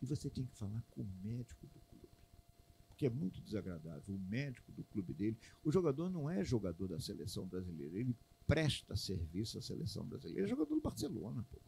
e 0.00 0.06
você 0.06 0.30
tinha 0.30 0.46
que 0.46 0.56
falar 0.56 0.82
com 0.90 1.02
o 1.02 1.06
médico 1.22 1.66
do 1.66 1.78
clube. 1.80 2.08
Porque 2.88 3.04
é 3.04 3.10
muito 3.10 3.38
desagradável. 3.42 4.14
O 4.14 4.18
médico 4.18 4.72
do 4.72 4.82
clube 4.84 5.12
dele. 5.12 5.38
O 5.62 5.70
jogador 5.70 6.08
não 6.08 6.30
é 6.30 6.42
jogador 6.42 6.88
da 6.88 6.98
seleção 6.98 7.46
brasileira. 7.46 7.98
Ele 7.98 8.16
presta 8.46 8.96
serviço 8.96 9.58
à 9.58 9.62
seleção 9.62 10.06
brasileira. 10.06 10.40
Ele 10.40 10.46
é 10.46 10.48
jogador 10.48 10.74
do 10.74 10.80
Barcelona, 10.80 11.44
pô. 11.50 11.60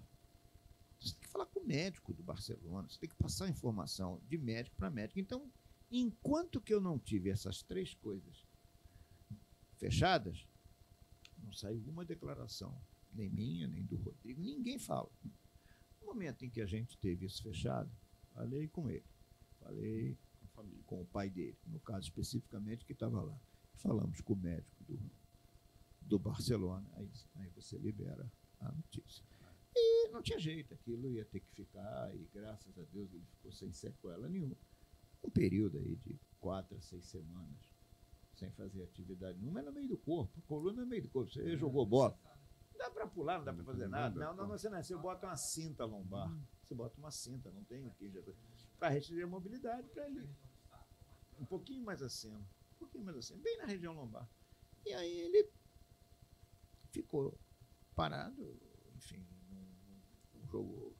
Você 0.98 1.12
tem 1.12 1.20
que 1.20 1.28
falar 1.28 1.44
com 1.44 1.60
o 1.60 1.66
médico 1.66 2.14
do 2.14 2.22
Barcelona, 2.22 2.88
você 2.88 2.98
tem 2.98 3.08
que 3.08 3.16
passar 3.16 3.48
informação 3.48 4.20
de 4.28 4.36
médico 4.38 4.76
para 4.76 4.90
médico. 4.90 5.20
Então, 5.20 5.50
enquanto 5.90 6.60
que 6.60 6.72
eu 6.72 6.80
não 6.80 6.98
tive 6.98 7.30
essas 7.30 7.62
três 7.62 7.94
coisas 7.94 8.46
fechadas, 9.76 10.46
não 11.38 11.52
saiu 11.52 11.82
uma 11.88 12.04
declaração, 12.04 12.80
nem 13.12 13.28
minha, 13.28 13.66
nem 13.66 13.84
do 13.84 13.96
Rodrigo, 13.96 14.40
ninguém 14.40 14.78
fala. 14.78 15.10
No 16.00 16.06
momento 16.06 16.44
em 16.44 16.50
que 16.50 16.60
a 16.60 16.66
gente 16.66 16.96
teve 16.98 17.26
isso 17.26 17.42
fechado, 17.42 17.90
falei 18.32 18.68
com 18.68 18.88
ele, 18.88 19.06
falei 19.58 20.18
com 20.84 21.00
o 21.00 21.06
pai 21.06 21.30
dele, 21.30 21.58
no 21.66 21.80
caso 21.80 22.08
especificamente 22.08 22.84
que 22.84 22.92
estava 22.92 23.22
lá. 23.22 23.40
Falamos 23.76 24.20
com 24.20 24.34
o 24.34 24.36
médico 24.36 24.84
do, 24.84 25.00
do 26.02 26.18
Barcelona, 26.18 26.86
aí, 26.94 27.10
aí 27.36 27.48
você 27.50 27.78
libera 27.78 28.30
a 28.60 28.70
notícia. 28.70 29.24
E 29.74 30.08
não 30.08 30.20
tinha 30.20 30.38
jeito, 30.38 30.74
aquilo 30.74 31.08
ia 31.08 31.24
ter 31.24 31.40
que 31.40 31.50
ficar, 31.52 32.14
e 32.14 32.28
graças 32.34 32.76
a 32.78 32.82
Deus 32.92 33.12
ele 33.14 33.24
ficou 33.24 33.52
sem 33.52 33.72
sequela 33.72 34.28
nenhuma. 34.28 34.56
Um 35.22 35.30
período 35.30 35.78
aí 35.78 35.96
de 35.96 36.18
quatro 36.38 36.76
a 36.76 36.80
seis 36.80 37.04
semanas 37.06 37.70
sem 38.40 38.50
fazer 38.52 38.82
atividade 38.82 39.38
nenhuma, 39.38 39.60
é 39.60 39.62
no 39.62 39.72
meio 39.72 39.86
do 39.86 39.98
corpo, 39.98 40.32
a 40.38 40.48
coluna 40.48 40.80
é 40.80 40.84
no 40.84 40.88
meio 40.88 41.02
do 41.02 41.10
corpo. 41.10 41.30
Você 41.30 41.56
jogou 41.58 41.84
bola. 41.84 42.18
Não 42.72 42.78
dá 42.78 42.90
para 42.90 43.06
pular, 43.06 43.38
não 43.38 43.44
dá 43.44 43.52
para 43.52 43.64
fazer 43.64 43.86
nada. 43.86 44.18
Não, 44.18 44.34
não, 44.34 44.48
você 44.48 44.70
nasceu, 44.70 44.98
bota 44.98 45.26
uma 45.26 45.36
cinta 45.36 45.84
lombar. 45.84 46.34
Você 46.62 46.74
bota 46.74 46.98
uma 46.98 47.10
cinta, 47.10 47.50
não 47.50 47.62
tem 47.64 47.86
o 47.86 47.90
que 47.92 48.08
já. 48.08 48.22
Para 48.78 48.88
restringir 48.88 49.24
a 49.24 49.28
mobilidade, 49.28 49.86
para 49.90 50.08
ele. 50.08 50.26
Um 51.38 51.44
pouquinho 51.44 51.84
mais 51.84 52.00
acima. 52.00 52.38
Um 52.38 52.78
pouquinho 52.78 53.04
mais 53.04 53.18
acima, 53.18 53.42
bem 53.42 53.58
na 53.58 53.66
região 53.66 53.92
lombar. 53.92 54.26
E 54.86 54.92
aí 54.94 55.20
ele 55.20 55.50
ficou 56.90 57.38
parado, 57.94 58.58
enfim, 58.96 59.22
não, 59.50 59.68
não 60.40 60.94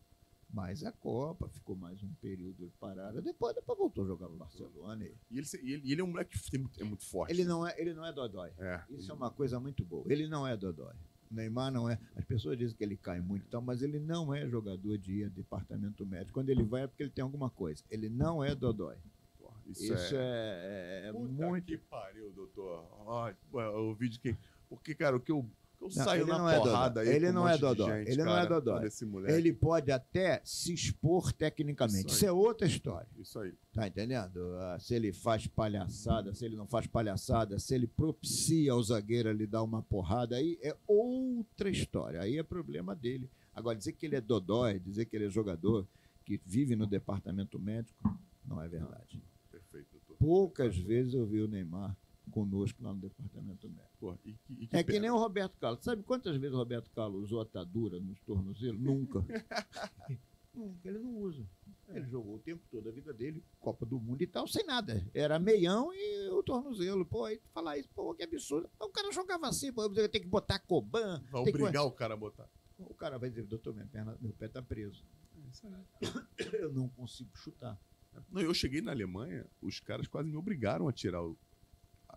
mais 0.53 0.85
a 0.85 0.93
Copa, 0.93 1.49
ficou 1.49 1.77
mais 1.77 2.03
um 2.03 2.13
período 2.15 2.73
parado. 2.81 3.21
Depois, 3.23 3.55
depois 3.55 3.79
voltou 3.79 4.05
a 4.05 4.07
jogar 4.07 4.29
no 4.29 4.37
Barcelona. 4.37 5.05
E 5.05 5.15
E 5.31 5.39
ele, 5.39 5.47
e 5.63 5.73
ele, 5.73 5.93
ele 5.93 6.01
é 6.01 6.05
um 6.05 6.09
moleque 6.09 6.39
que 6.39 6.83
é 6.83 6.85
muito 6.85 7.05
forte. 7.07 7.33
ele 7.33 7.45
não 7.45 7.67
é, 7.67 7.75
ele 7.79 7.95
não 7.95 8.05
é 8.05 8.13
dodói. 8.13 8.53
É. 8.59 8.83
Isso 8.91 9.11
é 9.11 9.15
uma 9.15 9.31
coisa 9.31 9.59
muito 9.61 9.85
boa. 9.85 10.05
Ele 10.09 10.27
não 10.27 10.47
é 10.47 10.57
dodói. 10.57 10.95
O 11.31 11.35
Neymar 11.35 11.71
não 11.71 11.89
é. 11.89 11.99
As 12.17 12.25
pessoas 12.25 12.59
dizem 12.59 12.77
que 12.77 12.83
ele 12.83 12.97
cai 12.97 13.21
muito 13.21 13.47
e 13.47 13.49
tal, 13.49 13.63
mas 13.63 13.83
ele 13.83 14.01
não 14.01 14.35
é 14.35 14.49
jogador 14.49 14.99
de 14.99 15.29
departamento 15.31 16.05
médico. 16.05 16.33
Quando 16.33 16.51
ele 16.51 16.65
vai 16.65 16.83
é 16.83 16.87
porque 16.89 17.05
ele 17.05 17.11
tem 17.11 17.23
alguma 17.23 17.49
coisa. 17.49 17.85
Ele 17.89 18.09
não 18.09 18.43
é 18.43 18.53
dodói. 18.53 18.97
Porra, 19.39 19.57
Isso, 19.69 19.95
Isso, 19.95 20.17
é... 20.17 21.03
é, 21.05 21.09
é 21.09 21.13
muito. 21.13 21.67
que 21.67 21.79
pariu, 21.79 22.33
doutor. 22.33 22.85
Eu 23.53 23.85
ouvi 23.87 24.09
de 24.09 24.19
quem... 24.19 24.37
Porque, 24.69 24.95
cara, 24.95 25.17
o 25.17 25.21
que 25.21 25.33
eu, 25.33 25.49
eu 25.81 25.89
Não, 25.89 25.91
saio 26.05 26.23
ele 26.25 26.31
na 26.31 26.39
não 26.39 26.51
é 26.51 26.59
porrada 26.59 27.01
dodói. 27.01 27.09
aí 27.09 27.17
Ele 27.17 27.25
com 27.27 27.31
um 27.31 27.35
não 27.35 27.49
é 27.49 27.59
dodói. 27.59 27.99
gente, 28.01 28.11
Ele 28.11 28.25
não 28.25 28.33
é 28.33 28.43
cara, 28.43 28.49
dodói. 28.61 28.81
Desse 28.83 29.07
moleque. 29.07 29.35
Ele 29.35 29.53
pode 29.53 29.91
até 29.91 30.41
se 30.45 30.75
expor 30.75 31.33
tecnicamente. 31.33 32.07
Isso 32.09 32.17
Isso, 32.17 32.27
é 32.27 32.33
outra 32.33 32.67
história. 32.67 33.09
Isso 33.19 33.39
aí. 33.39 33.55
Tá 33.73 33.87
entendendo? 33.89 34.57
Ah, 34.59 34.77
Se 34.79 34.95
ele 34.95 35.13
faz 35.13 35.47
palhaçada, 35.47 36.35
se 36.35 36.45
ele 36.45 36.57
não 36.57 36.67
faz 36.67 36.87
palhaçada, 36.87 37.59
se 37.59 37.75
ele 37.75 37.87
propicia 37.87 38.73
ao 38.73 38.83
zagueiro 38.83 39.29
a 39.31 39.33
lhe 39.33 39.47
dar 39.47 39.63
uma 39.63 39.83
porrada, 39.83 40.37
aí 40.37 40.59
é 40.63 40.77
outra 40.87 41.71
história. 41.71 42.21
Aí 42.21 42.37
é 42.39 42.43
problema 42.43 42.95
dele. 42.95 43.31
Agora, 43.55 43.77
dizer 43.77 43.93
que 43.93 44.07
ele 44.07 44.17
é 44.17 44.21
dodói, 44.21 44.79
dizer 44.79 45.07
que 45.07 45.17
ele 45.17 45.27
é 45.27 45.31
jogador 45.31 45.87
que 46.25 46.41
vive 46.45 46.77
no 46.77 46.87
departamento 46.87 47.59
médico, 47.59 48.17
não 48.47 48.63
é 48.63 48.69
verdade. 48.69 49.23
Perfeito, 49.51 49.89
doutor. 49.93 50.17
Poucas 50.19 50.77
vezes 50.77 51.15
eu 51.15 51.27
vi 51.27 51.41
o 51.41 51.49
Neymar 51.49 51.97
conosco 52.31 52.83
lá 52.83 52.95
no 52.95 53.01
departamento 53.01 53.69
médico. 53.69 53.91
Porra, 53.99 54.19
e, 54.25 54.33
que- 54.35 54.53
e 54.61 54.67
que 54.67 54.77
É 54.77 54.83
que 54.83 54.93
pena. 54.93 55.01
nem 55.03 55.11
o 55.11 55.19
Roberto 55.19 55.59
Carlos. 55.59 55.85
Sabe 55.85 56.03
quantas 56.03 56.37
vezes 56.37 56.55
o 56.55 56.59
Roberto 56.59 56.91
Carlos 56.93 57.25
usou 57.25 57.41
atadura 57.41 57.99
nos 58.01 58.19
tornozelos? 58.21 58.81
Nunca. 58.81 59.21
Nunca, 60.55 60.89
ele 60.89 60.99
não 60.99 61.17
usa. 61.17 61.47
Ele 61.89 62.07
jogou 62.09 62.37
o 62.37 62.39
tempo 62.39 62.63
todo 62.71 62.89
a 62.89 62.93
vida 62.93 63.13
dele, 63.13 63.43
Copa 63.59 63.85
do 63.87 63.99
Mundo 64.01 64.21
e 64.23 64.27
tal, 64.27 64.47
sem 64.47 64.65
nada. 64.65 65.05
Era 65.15 65.39
meião 65.39 65.93
e 65.93 66.29
o 66.31 66.43
tornozelo. 66.43 67.05
Pô, 67.05 67.25
aí 67.25 67.39
tu 67.39 67.49
falar 67.51 67.79
isso, 67.79 67.89
pô, 67.95 68.15
que 68.15 68.23
absurdo. 68.23 68.69
O 68.81 68.89
cara 68.89 69.11
jogava 69.13 69.49
assim, 69.49 69.73
pô, 69.73 69.85
eu 69.85 70.09
tenho 70.09 70.25
que 70.25 70.29
botar 70.31 70.59
coban. 70.61 71.23
Vai 71.31 71.45
tem 71.45 71.53
que- 71.53 71.61
obrigar 71.63 71.85
o 71.85 71.91
cara 71.93 72.15
a 72.15 72.17
botar. 72.17 72.49
O 72.79 72.95
cara 72.95 73.19
vai 73.19 73.29
dizer, 73.31 73.43
doutor, 73.45 73.75
minha 73.75 73.87
perna, 73.87 74.17
meu 74.21 74.33
pé 74.33 74.49
tá 74.49 74.63
preso. 74.63 75.05
É. 76.01 76.01
Eu 76.65 76.73
não 76.73 76.89
consigo 76.89 77.31
chutar. 77.37 77.79
Não, 78.31 78.41
eu 78.41 78.53
cheguei 78.55 78.81
na 78.81 78.91
Alemanha, 78.93 79.47
os 79.63 79.79
caras 79.81 80.07
quase 80.09 80.29
me 80.29 80.37
obrigaram 80.37 80.89
a 80.89 80.93
tirar 80.93 81.23
o- 81.25 81.37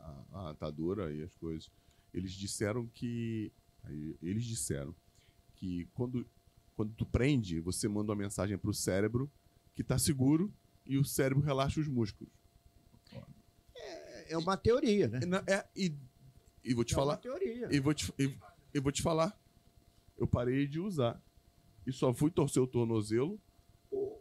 a, 0.04 0.26
a 0.32 0.50
atadura 0.52 1.14
e 1.14 1.22
as 1.24 1.34
coisas. 1.36 1.72
Eles 2.14 2.32
disseram 2.34 2.88
que. 2.88 3.52
Eles 4.22 4.46
disseram 4.46 4.96
que 5.56 5.88
quando, 5.94 6.26
quando 6.76 6.94
tu 6.94 7.06
prende, 7.06 7.60
você 7.60 7.88
manda 7.88 8.12
uma 8.12 8.18
mensagem 8.18 8.58
pro 8.58 8.74
cérebro 8.74 9.30
que 9.76 9.84
tá 9.84 9.98
seguro 9.98 10.54
e 10.86 10.98
o 10.98 11.04
cérebro 11.04 11.44
relaxa 11.44 11.82
os 11.82 11.88
músculos. 11.88 12.32
É, 13.76 14.34
é 14.34 14.38
uma 14.38 14.56
teoria, 14.56 15.08
né? 15.08 15.20
É, 15.48 15.54
é, 15.54 15.68
e, 15.76 15.94
e 16.64 16.74
vou 16.74 16.84
te 16.84 16.94
é 16.94 16.96
falar. 16.96 17.14
uma 17.14 17.18
teoria. 17.18 17.68
E 17.72 17.80
vou, 17.80 17.94
te, 17.94 18.14
e, 18.18 18.38
e 18.74 18.80
vou 18.80 18.92
te 18.92 19.02
falar. 19.02 19.38
Eu 20.18 20.28
parei 20.28 20.68
de 20.68 20.80
usar. 20.80 21.22
E 21.86 21.92
só 21.92 22.14
fui 22.14 22.32
torcer 22.32 22.64
o 22.64 22.68
tornozelo 22.68 23.40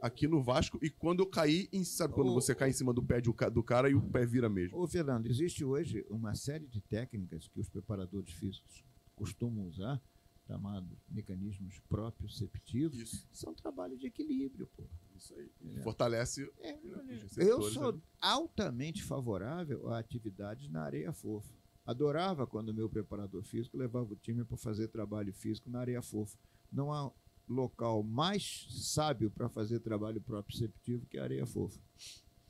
aqui 0.03 0.27
no 0.27 0.43
Vasco. 0.43 0.79
E 0.83 0.91
quando 0.91 1.21
eu 1.21 1.27
caí, 1.27 1.69
em, 1.73 1.85
sabe 1.85 2.13
quando 2.13 2.31
Ô, 2.33 2.35
você 2.35 2.55
cai 2.55 2.69
em 2.71 2.73
cima 2.73 2.93
do 2.93 3.03
pé 3.03 3.21
de- 3.21 3.31
do 3.53 3.63
cara 3.63 3.89
e 3.89 3.95
o 3.95 4.03
pé 4.03 4.27
vira 4.27 4.49
mesmo? 4.49 4.77
Ô, 4.79 4.87
Fernando, 4.87 5.27
existe 5.27 5.65
hoje 5.65 6.05
uma 6.11 6.35
série 6.35 6.67
de 6.67 6.81
técnicas 6.81 7.47
que 7.49 7.61
os 7.61 7.69
preparadores 7.69 8.31
físicos 8.33 8.85
costumam 9.15 9.67
usar, 9.69 10.03
chamados 10.47 10.99
mecanismos 11.09 11.79
proprioceptivos, 11.89 12.99
Isso, 12.99 13.29
são 13.33 13.55
trabalho 13.55 13.97
de 13.97 14.07
equilíbrio, 14.09 14.67
pô. 14.77 14.83
isso 15.17 15.33
aí. 15.35 15.49
É. 15.77 15.83
Fortalece. 15.83 16.51
É, 16.59 16.77
os 17.25 17.37
eu 17.39 17.63
sou 17.63 17.89
ali. 17.91 18.03
altamente 18.21 19.03
favorável 19.05 19.89
a 19.89 19.99
atividades 19.99 20.69
na 20.69 20.83
areia 20.83 21.13
fofa. 21.13 21.55
Adorava 21.87 22.47
quando 22.47 22.69
o 22.71 22.75
meu 22.75 22.89
preparador 22.89 23.43
físico 23.45 23.77
levava 23.77 24.13
o 24.13 24.17
time 24.17 24.45
para 24.45 24.57
fazer 24.57 24.89
trabalho 24.89 25.33
físico 25.33 25.69
na 25.71 25.81
areia 25.81 26.03
fofa. 26.03 26.37
Não 26.71 26.93
há 26.93 27.11
local 27.53 28.03
mais 28.03 28.67
sábio 28.71 29.31
para 29.31 29.49
fazer 29.49 29.81
trabalho 29.81 30.21
proprioceptivo 30.21 31.07
que 31.07 31.19
a 31.19 31.25
areia 31.25 31.47
fofa. 31.47 31.79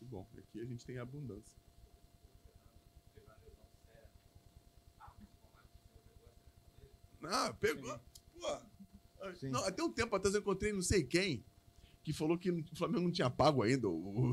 Muito 0.00 0.10
bom. 0.10 0.28
Aqui 0.36 0.60
a 0.60 0.64
gente 0.64 0.84
tem 0.84 0.98
abundância. 0.98 1.56
Ah, 7.24 7.52
pegou. 7.60 7.98
Pô. 8.40 8.58
Não, 9.42 9.64
até 9.64 9.82
um 9.82 9.92
tempo 9.92 10.16
atrás 10.16 10.34
eu 10.34 10.40
encontrei 10.40 10.72
não 10.72 10.82
sei 10.82 11.04
quem 11.04 11.44
que 12.02 12.12
falou 12.12 12.36
que 12.36 12.50
o 12.50 12.64
Flamengo 12.76 13.04
não 13.04 13.12
tinha 13.12 13.30
pago 13.30 13.62
ainda. 13.62 13.88
o- 13.88 14.32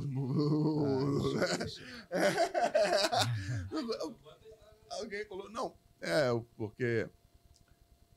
Ah, 4.89 4.97
Alguém 4.99 5.23
falou, 5.27 5.49
não. 5.51 5.77
É, 6.01 6.29
porque 6.57 7.07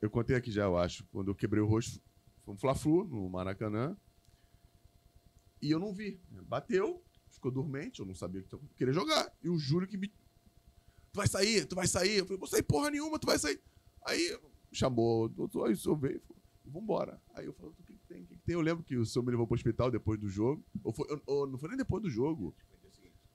eu 0.00 0.08
contei 0.08 0.34
aqui 0.36 0.50
já, 0.50 0.62
eu 0.64 0.78
acho, 0.78 1.04
quando 1.12 1.30
eu 1.30 1.34
quebrei 1.34 1.62
o 1.62 1.66
rosto, 1.66 2.00
foi 2.44 2.54
um 2.54 2.56
Fla-Flu 2.56 3.04
no 3.04 3.28
Maracanã. 3.28 3.96
E 5.60 5.70
eu 5.70 5.78
não 5.78 5.92
vi. 5.92 6.20
Bateu, 6.48 7.02
ficou 7.30 7.50
dormente, 7.50 8.00
eu 8.00 8.06
não 8.06 8.14
sabia 8.14 8.40
o 8.40 8.44
que 8.44 8.54
eu 8.54 8.60
queria 8.76 8.92
jogar. 8.92 9.32
E 9.42 9.48
o 9.48 9.56
Júlio 9.58 9.86
que 9.88 9.96
me. 9.96 10.08
Tu 10.08 11.16
vai 11.16 11.28
sair, 11.28 11.66
tu 11.66 11.74
vai 11.76 11.86
sair. 11.86 12.18
Eu 12.18 12.24
falei, 12.26 12.38
vou 12.38 12.48
sair 12.48 12.62
porra 12.62 12.90
nenhuma, 12.90 13.18
tu 13.18 13.26
vai 13.26 13.38
sair. 13.38 13.60
Aí 14.04 14.38
chamou 14.72 15.24
o 15.24 15.28
doutor, 15.28 15.66
aí 15.68 15.74
o 15.74 15.76
senhor 15.76 15.96
veio 15.96 16.16
e 16.16 16.20
falou, 16.20 16.42
vambora. 16.64 17.20
Aí 17.34 17.46
eu 17.46 17.52
falei, 17.52 17.70
o 17.70 17.74
que, 17.84 17.92
que 17.92 18.06
tem? 18.08 18.22
O 18.22 18.26
que, 18.26 18.36
que 18.36 18.42
tem? 18.42 18.54
Eu 18.54 18.60
lembro 18.60 18.82
que 18.82 18.96
o 18.96 19.04
senhor 19.06 19.24
me 19.24 19.30
levou 19.30 19.46
pro 19.46 19.54
hospital 19.54 19.90
depois 19.90 20.18
do 20.18 20.28
jogo. 20.28 20.64
Ou 20.82 20.92
foi, 20.92 21.06
ou 21.26 21.46
não 21.46 21.58
foi 21.58 21.68
nem 21.68 21.78
depois 21.78 22.02
do 22.02 22.10
jogo. 22.10 22.54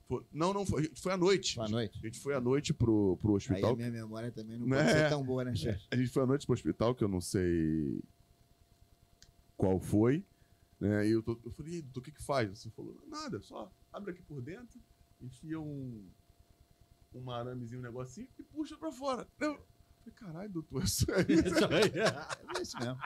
Foi- 0.08 0.26
não, 0.32 0.54
não, 0.54 0.66
foi, 0.66 0.90
foi 0.96 1.12
à 1.14 1.18
noite. 1.18 1.56
Boa 1.58 1.68
noite. 1.70 2.00
A 2.02 2.06
gente 2.08 2.20
foi 2.20 2.34
à 2.34 2.42
noite 2.42 2.74
pro, 2.74 3.18
pro 3.18 3.32
Aí 3.32 3.36
hospital. 3.38 3.74
a 3.74 3.76
minha 3.76 3.92
memória 3.92 4.32
também 4.32 4.58
não 4.58 4.68
pode 4.68 4.90
ser 4.90 5.10
tão 5.10 5.24
boa, 5.24 5.44
né, 5.44 5.54
chefe? 5.56 5.86
A 5.92 5.96
gente 5.96 6.10
foi 6.10 6.24
à 6.24 6.26
noite 6.26 6.46
pro 6.46 6.54
hospital, 6.54 6.96
que 6.96 7.04
eu 7.04 7.08
não 7.10 7.22
sei 7.22 8.02
qual 9.58 9.80
foi. 9.80 10.24
Né? 10.80 11.08
E 11.08 11.12
eu, 11.12 11.24
tô, 11.24 11.40
eu 11.44 11.52
falei, 11.52 11.74
"E 11.74 11.76
aí, 11.78 11.82
doutor, 11.82 12.00
o 12.00 12.04
que 12.04 12.12
que 12.12 12.24
faz? 12.24 12.50
Você 12.60 12.70
falou, 12.70 12.96
nada, 13.08 13.42
só 13.42 13.72
abre 13.92 14.12
aqui 14.12 14.22
por 14.22 14.42
dentro, 14.42 14.80
enfia 15.20 15.60
um, 15.60 16.08
um 17.14 17.32
aramezinho, 17.32 17.80
um 17.80 17.84
negocinho 17.84 18.28
e 18.38 18.44
puxa 18.44 18.78
pra 18.78 18.92
fora. 18.92 19.28
Eu 19.40 19.56
falei, 20.00 20.14
caralho, 20.16 20.50
doutor, 20.52 20.84
isso 20.84 21.06
aí. 21.12 21.26
É 22.58 22.62
isso 22.62 22.78
mesmo. 22.80 23.00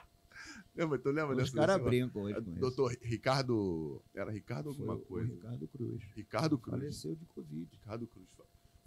lembra, 0.75 0.99
tu 0.99 1.09
lembra 1.11 1.41
Os 1.41 1.49
caras 1.51 1.81
brincam 1.81 2.23
hoje 2.23 2.41
com 2.41 2.51
isso. 2.51 2.59
Doutor 2.59 2.97
Ricardo. 3.01 4.01
Era 4.13 4.31
Ricardo 4.31 4.73
Foi 4.73 4.81
alguma 4.87 4.99
coisa? 4.99 5.33
Ricardo 5.33 5.67
Cruz. 5.67 6.03
Ricardo 6.15 6.57
Cruz. 6.57 6.77
Faleceu 6.79 7.15
de 7.15 7.25
Covid. 7.25 7.69
Ricardo 7.71 8.07
Cruz. 8.07 8.27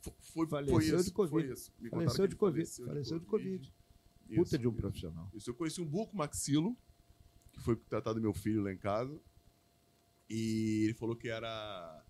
Foi, 0.03 0.13
foi, 0.21 0.47
Faleceu 0.47 0.75
foi 0.75 0.85
isso, 0.85 1.05
de 1.05 1.13
Covid. 1.13 1.47
Foi 1.47 1.53
isso. 1.55 1.73
Me 1.79 1.89
Faleceu 1.89 2.27
de 2.27 2.37
Covid. 2.37 2.71
Faleceu 2.85 3.19
de 3.19 3.27
Covid. 3.27 3.75
Puta 4.27 4.41
Isso, 4.43 4.59
de 4.59 4.67
um 4.67 4.71
isso. 4.71 4.81
profissional. 4.81 5.31
Isso, 5.35 5.51
eu 5.51 5.55
conheci 5.55 5.81
um 5.83 5.87
buco 5.87 6.17
maxilo, 6.17 6.77
que 7.55 7.61
foi 7.63 7.77
tratado 7.77 8.17
do 8.17 8.23
meu 8.23 8.35
filho 8.35 8.63
lá 8.63 8.73
em 8.73 8.77
casa. 8.77 9.19
E 10.29 10.83
ele 10.85 10.95
falou 10.95 11.15
que 11.17 11.29
era 11.29 12.03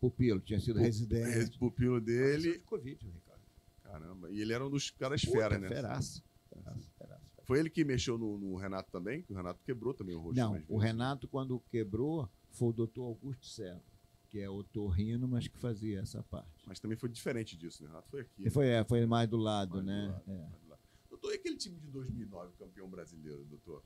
Pupilo, 0.00 0.40
tinha 0.40 0.60
sido 0.60 0.76
Pu- 0.76 0.82
residente. 0.82 1.58
pupilo 1.58 2.00
dele. 2.00 2.54
de 2.54 2.58
Covid, 2.60 3.06
o 3.06 3.10
Ricardo. 3.10 3.42
Caramba. 3.82 4.30
E 4.30 4.40
ele 4.40 4.52
era 4.52 4.64
um 4.66 4.70
dos 4.70 4.90
caras 4.90 5.24
Puta, 5.24 5.38
fera, 5.38 5.58
né? 5.58 5.68
terraço. 5.68 6.22
Foi 7.44 7.58
ele 7.58 7.68
que 7.70 7.84
mexeu 7.84 8.16
no, 8.16 8.38
no 8.38 8.54
Renato 8.56 8.90
também? 8.92 9.22
Que 9.22 9.32
o 9.32 9.36
Renato 9.36 9.60
quebrou 9.64 9.92
também 9.92 10.14
o 10.14 10.20
rosto. 10.20 10.36
Não, 10.36 10.62
o. 10.68 10.78
Renato, 10.78 11.26
quando 11.26 11.58
quebrou, 11.70 12.28
foi 12.50 12.68
o 12.68 12.72
doutor 12.72 13.02
Augusto 13.04 13.46
Serra, 13.46 13.82
que 14.28 14.38
é 14.38 14.48
otorrino, 14.48 15.26
mas 15.26 15.48
que 15.48 15.58
fazia 15.58 16.00
essa 16.00 16.22
parte. 16.22 16.62
Mas 16.66 16.78
também 16.78 16.96
foi 16.96 17.08
diferente 17.08 17.56
disso, 17.56 17.82
né? 17.82 17.88
O 17.88 17.92
Renato 17.92 18.08
foi 18.10 18.20
aqui. 18.20 18.46
E 18.46 18.50
foi, 18.50 18.68
é, 18.68 18.84
foi 18.84 19.04
mais 19.06 19.28
do 19.28 19.36
lado, 19.36 19.72
Mais 19.72 19.84
do 19.84 19.86
né? 19.90 20.06
lado, 20.08 20.22
É. 20.30 20.38
mais 20.48 20.62
do 20.62 20.68
lado. 20.68 20.80
Doutor, 21.10 21.32
e 21.32 21.34
aquele 21.36 21.56
time 21.56 21.78
de 21.78 21.88
2009, 21.88 22.52
campeão 22.58 22.88
brasileiro, 22.88 23.44
doutor? 23.44 23.82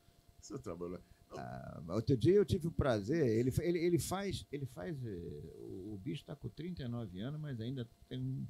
Seu 0.47 0.59
trabalho. 0.59 1.01
Ah, 1.36 1.82
outro 1.89 2.16
dia 2.16 2.35
eu 2.35 2.44
tive 2.44 2.68
o 2.68 2.70
prazer, 2.70 3.27
ele, 3.27 3.52
ele, 3.60 3.78
ele 3.78 3.98
faz, 3.98 4.47
ele 4.52 4.64
faz, 4.66 5.05
eh, 5.05 5.52
o, 5.59 5.94
o 5.94 5.98
bicho 5.98 6.20
está 6.23 6.36
com 6.36 6.48
39 6.48 7.18
anos, 7.20 7.40
mas 7.40 7.60
ainda 7.60 7.86
tem 8.09 8.20
um, 8.20 8.47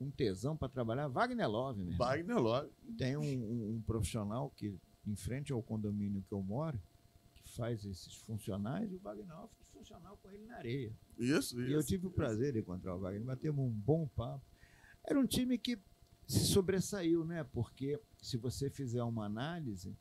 um 0.00 0.10
tesão 0.10 0.56
para 0.56 0.68
trabalhar. 0.68 1.08
Wagner 1.08 1.48
Love, 1.50 1.82
mesmo. 1.82 1.98
Wagner 1.98 2.38
Love. 2.38 2.70
Tem 2.96 3.16
um, 3.16 3.22
um- 3.22 3.74
um 3.76 3.82
profissional 3.82 4.48
que, 4.50 4.78
em 5.06 5.16
frente 5.16 5.52
ao 5.52 5.60
condomínio 5.62 6.22
que 6.22 6.32
eu 6.32 6.40
moro, 6.40 6.80
que 7.34 7.50
faz 7.50 7.84
esses 7.84 8.14
funcionais, 8.22 8.90
e 8.92 8.94
o 8.94 9.00
Wagner 9.00 9.26
Love 9.36 9.52
fez 9.56 9.68
funcional 9.70 10.16
com 10.22 10.30
ele 10.30 10.46
na 10.46 10.56
areia. 10.56 10.92
Isso, 11.18 11.60
isso. 11.60 11.60
E 11.62 11.72
eu 11.72 11.82
tive 11.84 12.06
o 12.06 12.10
prazer 12.12 12.52
de 12.52 12.60
encontrar 12.60 12.94
o 12.94 13.00
Wagner, 13.00 13.24
batemos 13.24 13.58
um 13.64 13.70
bom 13.70 14.06
papo. 14.06 14.44
Era 15.04 15.18
um 15.18 15.26
time 15.26 15.58
que 15.58 15.76
se 16.28 16.46
sobressaiu, 16.46 17.24
né? 17.24 17.42
Porque 17.42 18.00
se 18.22 18.36
você 18.36 18.70
fizer 18.70 19.02
uma 19.02 19.24
análise, 19.26 19.96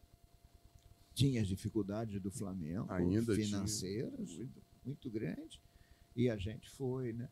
tinha 1.20 1.42
as 1.42 1.48
dificuldades 1.48 2.22
do 2.22 2.32
Flamengo, 2.32 2.86
Ainda 2.90 3.36
financeiras, 3.36 4.38
Muito. 4.38 4.62
muito 4.86 5.10
grandes, 5.10 5.60
e 6.16 6.30
a 6.30 6.38
gente 6.38 6.70
foi, 6.70 7.14
né? 7.14 7.30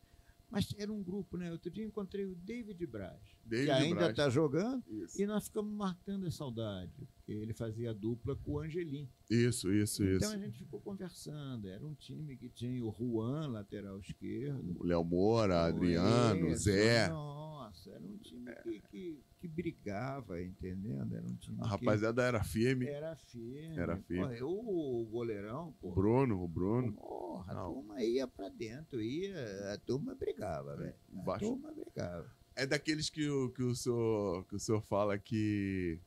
Mas 0.50 0.74
era 0.78 0.92
um 0.92 1.04
grupo, 1.04 1.38
né? 1.38 1.52
Outro 1.52 1.70
dia 1.70 1.86
encontrei 1.86 2.26
o 2.26 2.36
David 2.36 2.86
Braz, 2.86 3.20
David 3.44 3.66
que 3.66 3.72
ainda 3.72 4.10
está 4.10 4.30
jogando, 4.30 4.84
Isso, 4.88 5.22
e 5.22 5.26
nós 5.26 5.48
ficamos 5.48 5.74
marcando 5.74 6.26
a 6.26 6.32
saudade, 6.32 7.08
porque 7.16 7.32
ele 7.32 7.54
fazia 7.54 7.94
dupla 7.94 8.36
com 8.36 8.54
o 8.54 8.60
Angelim. 8.60 9.10
Isso, 9.30 9.72
isso. 9.72 10.04
Então 10.04 10.30
isso. 10.30 10.36
a 10.36 10.38
gente 10.38 10.58
ficou 10.60 10.80
conversando. 10.80 11.68
Era 11.68 11.86
um 11.86 11.94
time 11.94 12.36
que 12.38 12.50
tinha 12.50 12.84
o 12.84 12.92
Juan, 12.92 13.48
lateral 13.48 14.00
esquerdo, 14.00 14.78
O 14.80 14.86
Léo 14.86 15.04
Moura, 15.04 15.66
Adriano, 15.66 16.48
isso, 16.50 16.64
Zé. 16.64 17.10
Nossa, 17.10 17.92
era 17.92 18.02
um 18.04 18.18
time 18.18 18.52
que, 18.64 18.82
que, 18.90 19.20
que 19.40 19.48
brigava, 19.48 20.42
entendendo? 20.42 21.14
Era 21.16 21.26
um 21.26 21.36
time 21.36 21.58
A 21.62 21.68
rapaziada 21.68 22.24
era 22.24 22.44
firme. 22.44 22.88
era 22.88 23.16
firme. 23.18 23.78
Era 23.78 23.98
firme. 23.98 24.42
O 24.42 25.06
goleirão, 25.12 25.70
O 25.70 25.74
pô, 25.74 25.92
Bruno, 25.92 26.42
o 26.42 26.48
Bruno. 26.48 26.94
porra, 26.94 27.52
a 27.54 27.66
turma 27.66 28.02
ia 28.04 28.28
pra 28.28 28.48
dentro, 28.50 29.02
ia, 29.02 29.74
a 29.74 29.78
turma 29.78 30.16
brigava, 30.16 30.76
velho. 30.78 30.96
A 31.20 31.22
Baixo. 31.24 31.46
turma 31.46 31.72
brigava. 31.74 32.32
É 32.56 32.66
daqueles 32.66 33.10
que 33.10 33.30
o, 33.30 33.52
que 33.52 33.62
o, 33.62 33.76
senhor, 33.76 34.44
que 34.46 34.56
o 34.56 34.60
senhor 34.60 34.82
fala 34.82 35.16
que 35.20 36.00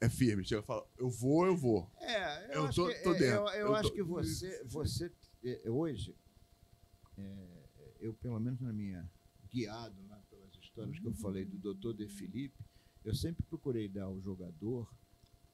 é 0.00 0.08
firme. 0.08 0.44
Chega 0.44 0.62
e 0.62 0.64
fala, 0.64 0.86
eu 0.98 1.10
vou, 1.10 1.46
eu 1.46 1.56
vou. 1.56 1.90
É, 2.00 2.46
eu, 2.48 2.52
Eu 2.52 2.66
acho, 2.66 2.82
tô- 2.82 2.88
que, 2.88 3.02
tô 3.02 3.14
é, 3.14 3.18
dentro. 3.18 3.36
eu, 3.36 3.48
eu 3.48 3.66
Eu 3.68 3.74
acho 3.74 3.88
tô- 3.90 3.94
que 3.94 4.02
você, 4.02 4.64
você 4.64 5.12
é, 5.44 5.70
hoje, 5.70 6.16
é, 7.16 7.68
eu 8.00 8.14
pelo 8.14 8.38
menos 8.40 8.60
na 8.60 8.72
minha 8.72 9.08
guiado 9.52 9.96
lá 10.08 10.16
pelas 10.30 10.54
histórias 10.54 10.98
que 10.98 11.06
eu 11.06 11.14
falei 11.14 11.44
do 11.44 11.58
doutor 11.58 11.92
De 11.94 12.08
Felipe, 12.08 12.64
eu 13.04 13.14
sempre 13.14 13.42
procurei 13.44 13.88
dar 13.88 14.04
ao 14.04 14.20
jogador 14.20 14.92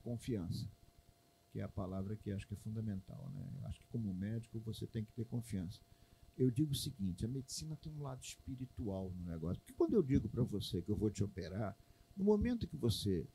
confiança, 0.03 0.69
que 1.53 1.61
é 1.61 1.63
a 1.63 1.69
palavra 1.69 2.17
que 2.17 2.31
acho 2.31 2.47
que 2.47 2.55
é 2.55 2.57
fundamental, 2.59 3.31
né? 3.35 3.51
Eu 3.61 3.67
acho 3.67 3.81
que 3.81 3.87
como 3.89 4.13
médico 4.15 4.61
você 4.61 4.87
tem 4.87 5.05
que 5.05 5.13
ter 5.13 5.25
confiança. 5.25 5.81
Eu 6.37 6.51
digo 6.51 6.73
o 6.73 6.77
seguinte, 6.77 7.25
a 7.25 7.29
medicina 7.29 7.77
tem 7.77 7.91
um 7.93 8.03
lado 8.03 8.23
espiritual 8.23 9.11
no 9.11 9.25
negócio, 9.25 9.61
porque 9.63 9.73
quando 9.73 9.95
eu 9.95 10.03
digo 10.03 10.29
para 10.29 10.43
você 10.43 10.83
que 10.83 10.91
eu 10.91 10.97
vou 10.97 11.11
te 11.11 11.25
operar, 11.25 11.77
no 12.17 12.25
momento 12.25 12.69
que 12.69 12.77
você 12.77 13.27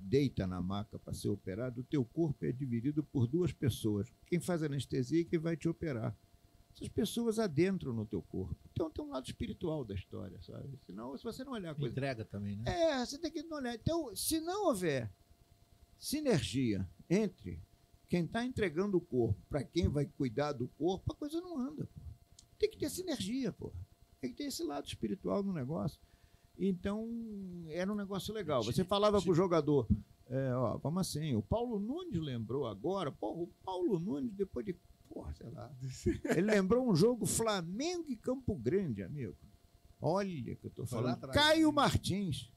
deita 0.00 0.46
na 0.46 0.60
maca 0.60 0.98
para 0.98 1.12
ser 1.12 1.28
operado, 1.28 1.80
o 1.80 1.84
teu 1.84 2.04
corpo 2.04 2.44
é 2.44 2.52
dividido 2.52 3.02
por 3.02 3.26
duas 3.26 3.52
pessoas. 3.52 4.12
Quem 4.26 4.40
faz 4.40 4.62
anestesia 4.62 5.20
e 5.20 5.24
quem 5.24 5.38
vai 5.38 5.56
te 5.56 5.68
operar. 5.68 6.16
Essas 6.74 6.88
pessoas 6.88 7.38
adentram 7.38 7.92
no 7.92 8.06
teu 8.06 8.22
corpo. 8.22 8.56
Então 8.72 8.88
tem 8.88 9.04
um 9.04 9.08
lado 9.08 9.26
espiritual 9.26 9.84
da 9.84 9.94
história, 9.94 10.40
sabe? 10.42 10.78
Senão, 10.86 11.16
se 11.18 11.24
você 11.24 11.42
não 11.42 11.52
olhar 11.52 11.72
a 11.72 11.74
coisa. 11.74 11.90
Entrega 11.90 12.24
também, 12.24 12.56
né? 12.56 12.64
É, 12.66 13.04
você 13.04 13.18
tem 13.18 13.32
que 13.32 13.42
olhar. 13.52 13.74
Então, 13.74 14.14
se 14.14 14.40
não 14.40 14.66
houver 14.66 15.10
sinergia 15.98 16.88
entre 17.10 17.60
quem 18.08 18.24
está 18.24 18.44
entregando 18.44 18.96
o 18.96 19.00
corpo 19.00 19.40
para 19.48 19.64
quem 19.64 19.88
vai 19.88 20.06
cuidar 20.06 20.52
do 20.52 20.68
corpo, 20.68 21.12
a 21.12 21.16
coisa 21.16 21.40
não 21.40 21.58
anda. 21.58 21.84
Pô. 21.86 22.00
Tem 22.58 22.70
que 22.70 22.78
ter 22.78 22.90
sinergia, 22.90 23.52
pô. 23.52 23.72
Tem 24.20 24.30
que 24.30 24.36
ter 24.36 24.44
esse 24.44 24.62
lado 24.62 24.86
espiritual 24.86 25.42
no 25.42 25.52
negócio. 25.52 26.00
Então, 26.58 27.08
era 27.68 27.92
um 27.92 27.94
negócio 27.94 28.34
legal. 28.34 28.62
Você 28.64 28.84
falava 28.84 29.22
com 29.22 29.30
o 29.30 29.34
jogador, 29.34 29.86
é, 30.28 30.52
ó, 30.54 30.76
vamos 30.78 31.00
assim, 31.02 31.34
o 31.36 31.42
Paulo 31.42 31.78
Nunes 31.78 32.20
lembrou 32.20 32.66
agora, 32.66 33.12
porra, 33.12 33.42
o 33.42 33.46
Paulo 33.64 33.98
Nunes, 34.00 34.32
depois 34.32 34.66
de, 34.66 34.74
porra, 35.08 35.32
sei 35.34 35.48
lá, 35.50 35.70
ele 36.36 36.42
lembrou 36.42 36.88
um 36.90 36.96
jogo 36.96 37.26
Flamengo 37.26 38.06
e 38.08 38.16
Campo 38.16 38.54
Grande, 38.56 39.02
amigo. 39.02 39.36
Olha 40.00 40.54
que 40.56 40.64
eu 40.66 40.70
tô 40.70 40.82
lá 40.82 40.88
falando. 40.88 41.14
atrás. 41.14 41.34
Caio 41.36 41.72
Martins. 41.72 42.52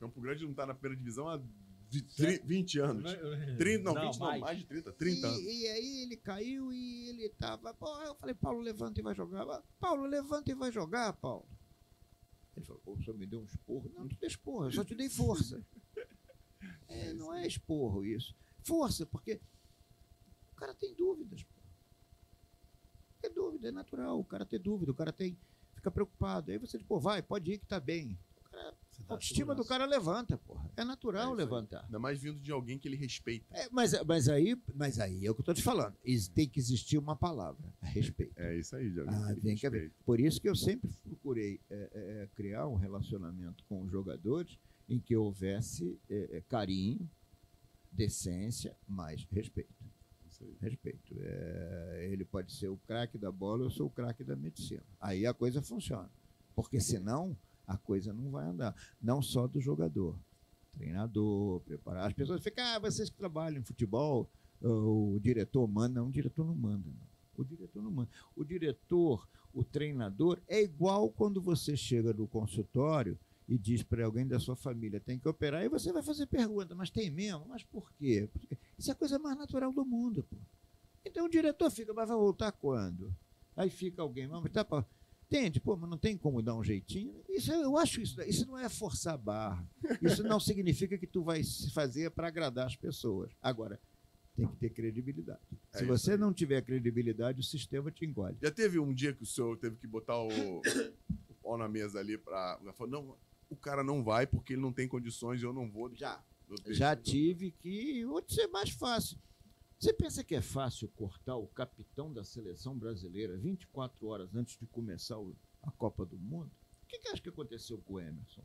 Campo 0.00 0.20
Grande 0.20 0.44
não 0.46 0.54
tá 0.54 0.64
na 0.66 0.74
primeira 0.74 0.96
divisão 0.96 1.28
há 1.28 1.36
vi- 1.90 2.02
tri- 2.02 2.40
20 2.44 2.78
anos. 2.80 3.12
30, 3.58 3.82
não, 3.94 4.00
20 4.00 4.18
não, 4.20 4.38
mais 4.40 4.58
de 4.58 4.64
30, 4.64 4.92
30 4.92 5.26
anos. 5.26 5.40
E, 5.40 5.62
e 5.62 5.68
aí 5.68 6.02
ele 6.02 6.16
caiu 6.16 6.72
e 6.72 7.08
ele 7.10 7.28
tava. 7.30 7.74
Pô, 7.74 7.86
eu 8.02 8.14
falei, 8.14 8.34
Paulo, 8.34 8.60
levanta 8.60 8.98
e 9.00 9.02
vai 9.02 9.14
jogar. 9.14 9.62
Paulo, 9.80 10.04
levanta 10.06 10.50
e 10.50 10.54
vai 10.54 10.70
jogar, 10.72 11.12
Paulo. 11.14 11.46
Ele 12.58 12.66
falou, 12.66 12.82
pô, 12.84 12.92
o 12.92 13.02
senhor 13.02 13.16
me 13.16 13.26
deu 13.26 13.40
um 13.40 13.44
esporro. 13.44 13.90
Não, 13.94 14.00
não 14.02 14.08
te 14.08 14.16
dei 14.16 14.28
esporro, 14.28 14.64
eu 14.66 14.72
só 14.72 14.84
te 14.84 14.94
dei 14.94 15.08
força. 15.08 15.64
É, 16.88 17.12
não 17.12 17.32
é 17.32 17.46
esporro 17.46 18.04
isso. 18.04 18.34
Força, 18.64 19.06
porque 19.06 19.40
o 20.50 20.56
cara 20.56 20.74
tem 20.74 20.92
dúvidas. 20.94 21.46
É 23.22 23.28
dúvida, 23.28 23.68
é 23.68 23.70
natural. 23.70 24.18
O 24.18 24.24
cara 24.24 24.44
ter 24.44 24.58
dúvida, 24.58 24.90
o 24.90 24.94
cara 24.94 25.12
tem. 25.12 25.38
Fica 25.74 25.90
preocupado. 25.90 26.50
Aí 26.50 26.58
você 26.58 26.78
diz, 26.78 26.86
pô, 26.86 26.98
vai, 26.98 27.22
pode 27.22 27.52
ir 27.52 27.58
que 27.58 27.66
tá 27.66 27.78
bem. 27.78 28.18
A 29.06 29.12
autoestima 29.14 29.54
do 29.54 29.64
cara 29.64 29.86
levanta, 29.86 30.36
porra. 30.38 30.70
É 30.76 30.84
natural 30.84 31.28
É 31.28 31.30
aí. 31.30 31.36
levantar. 31.36 31.84
Ainda 31.84 31.98
mais 31.98 32.20
vindo 32.20 32.40
de 32.40 32.50
alguém 32.52 32.78
que 32.78 32.88
ele 32.88 32.96
respeita. 32.96 33.46
É, 33.56 33.68
mas, 33.70 33.92
mas, 34.04 34.28
aí, 34.28 34.60
mas 34.74 34.98
aí 34.98 35.24
é 35.24 35.30
o 35.30 35.34
que 35.34 35.40
eu 35.40 35.42
estou 35.42 35.54
te 35.54 35.62
falando. 35.62 35.96
Tem 36.34 36.48
que 36.48 36.58
existir 36.58 36.98
uma 36.98 37.16
palavra, 37.16 37.72
respeito. 37.80 38.32
É 38.36 38.56
isso 38.58 38.74
aí, 38.76 38.90
de 38.90 39.00
alguém 39.00 39.14
Ah, 39.14 39.34
que 39.34 39.40
tem 39.40 39.56
que 39.56 39.66
haver. 39.66 39.92
Por 40.04 40.20
isso 40.20 40.40
que 40.40 40.48
eu 40.48 40.56
sempre 40.56 40.90
procurei 41.04 41.60
é, 41.70 41.74
é, 41.74 42.22
é, 42.22 42.28
criar 42.34 42.66
um 42.66 42.74
relacionamento 42.76 43.64
com 43.64 43.82
os 43.82 43.90
jogadores 43.90 44.58
em 44.88 44.98
que 44.98 45.16
houvesse 45.16 45.98
é, 46.10 46.36
é, 46.38 46.40
carinho, 46.42 47.08
decência, 47.90 48.76
mas 48.86 49.26
respeito. 49.30 49.72
Isso 50.30 50.44
aí. 50.44 50.56
Respeito. 50.60 51.14
É, 51.18 52.08
ele 52.10 52.24
pode 52.24 52.52
ser 52.52 52.68
o 52.68 52.76
craque 52.76 53.16
da 53.18 53.30
bola, 53.32 53.64
eu 53.64 53.70
sou 53.70 53.86
o 53.86 53.90
craque 53.90 54.22
da 54.22 54.36
medicina. 54.36 54.82
Aí 55.00 55.26
a 55.26 55.32
coisa 55.34 55.62
funciona. 55.62 56.10
Porque 56.54 56.80
senão 56.80 57.36
a 57.68 57.76
coisa 57.76 58.12
não 58.12 58.30
vai 58.30 58.46
andar. 58.46 58.74
Não 59.00 59.22
só 59.22 59.46
do 59.46 59.60
jogador. 59.60 60.18
Treinador, 60.72 61.60
preparar. 61.60 62.06
As 62.06 62.14
pessoas 62.14 62.42
ficam, 62.42 62.64
ah, 62.64 62.78
vocês 62.78 63.10
que 63.10 63.16
trabalham 63.16 63.60
em 63.60 63.64
futebol, 63.64 64.28
o 64.60 65.18
diretor 65.20 65.68
manda. 65.68 66.00
Não, 66.00 66.08
o 66.08 66.12
diretor 66.12 66.44
não 66.44 66.54
manda. 66.56 66.88
Não. 66.88 67.08
O 67.36 67.44
diretor 67.44 67.82
não 67.82 67.90
manda. 67.90 68.10
O 68.34 68.42
diretor, 68.44 69.28
o 69.52 69.62
treinador, 69.62 70.40
é 70.48 70.60
igual 70.62 71.10
quando 71.10 71.40
você 71.40 71.76
chega 71.76 72.12
no 72.12 72.26
consultório 72.26 73.16
e 73.48 73.56
diz 73.56 73.82
para 73.82 74.04
alguém 74.04 74.26
da 74.26 74.38
sua 74.38 74.56
família 74.56 75.00
tem 75.00 75.18
que 75.18 75.28
operar, 75.28 75.64
e 75.64 75.68
você 75.70 75.90
vai 75.90 76.02
fazer 76.02 76.26
pergunta, 76.26 76.74
mas 76.74 76.90
tem 76.90 77.10
mesmo? 77.10 77.46
Mas 77.48 77.62
por 77.62 77.90
quê? 77.92 78.28
Isso 78.76 78.90
é 78.90 78.92
a 78.92 78.96
coisa 78.96 79.18
mais 79.18 79.38
natural 79.38 79.72
do 79.72 79.86
mundo. 79.86 80.22
Pô. 80.24 80.36
Então 81.04 81.24
o 81.24 81.30
diretor 81.30 81.70
fica, 81.70 81.94
mas 81.94 82.08
vai 82.08 82.18
voltar 82.18 82.52
quando? 82.52 83.14
Aí 83.56 83.70
fica 83.70 84.02
alguém, 84.02 84.28
mas 84.28 84.52
tá. 84.52 84.66
Entende? 85.30 85.60
Pô, 85.60 85.76
mas 85.76 85.90
não 85.90 85.98
tem 85.98 86.16
como 86.16 86.40
dar 86.40 86.54
um 86.56 86.64
jeitinho. 86.64 87.22
Isso 87.28 87.52
eu 87.52 87.76
acho 87.76 88.00
isso. 88.00 88.18
Isso 88.22 88.46
não 88.46 88.58
é 88.58 88.66
forçar 88.68 89.12
a 89.14 89.18
barra. 89.18 89.68
Isso 90.00 90.22
não 90.22 90.40
significa 90.40 90.96
que 90.96 91.06
tu 91.06 91.22
vai 91.22 91.44
se 91.44 91.70
fazer 91.70 92.10
para 92.10 92.28
agradar 92.28 92.66
as 92.66 92.74
pessoas. 92.74 93.30
Agora, 93.42 93.78
tem 94.34 94.46
que 94.46 94.56
ter 94.56 94.70
credibilidade. 94.70 95.40
É 95.74 95.78
Se 95.78 95.84
você 95.84 96.12
aí. 96.12 96.18
não 96.18 96.32
tiver 96.32 96.62
credibilidade, 96.62 97.40
o 97.40 97.44
sistema 97.44 97.90
te 97.90 98.06
engole. 98.06 98.38
Já 98.40 98.50
teve 98.50 98.78
um 98.78 98.94
dia 98.94 99.12
que 99.12 99.22
o 99.22 99.26
senhor 99.26 99.58
teve 99.58 99.76
que 99.76 99.86
botar 99.86 100.18
o, 100.18 100.28
o 100.28 101.34
pau 101.42 101.58
na 101.58 101.68
mesa 101.68 101.98
ali. 101.98 102.16
Falou, 102.74 102.88
não, 102.88 103.16
o 103.50 103.56
cara 103.56 103.84
não 103.84 104.02
vai 104.02 104.26
porque 104.26 104.54
ele 104.54 104.62
não 104.62 104.72
tem 104.72 104.88
condições, 104.88 105.42
eu 105.42 105.52
não 105.52 105.70
vou. 105.70 105.94
Já. 105.94 106.22
Já 106.68 106.96
tive 106.96 107.50
que. 107.50 108.02
Vou 108.06 108.22
dizer 108.22 108.46
mais 108.46 108.70
fácil. 108.70 109.18
Você 109.78 109.92
pensa 109.92 110.24
que 110.24 110.34
é 110.34 110.42
fácil 110.42 110.88
cortar 110.88 111.36
o 111.36 111.46
capitão 111.46 112.12
da 112.12 112.24
seleção 112.24 112.76
brasileira 112.76 113.36
24 113.36 114.06
horas 114.08 114.34
antes 114.34 114.58
de 114.58 114.66
começar 114.66 115.16
a 115.62 115.70
Copa 115.70 116.04
do 116.04 116.18
Mundo? 116.18 116.50
O 116.82 116.86
que, 116.88 116.98
que 116.98 117.08
acha 117.08 117.22
que 117.22 117.28
aconteceu 117.28 117.78
com 117.78 117.94
o 117.94 118.00
Emerson? 118.00 118.42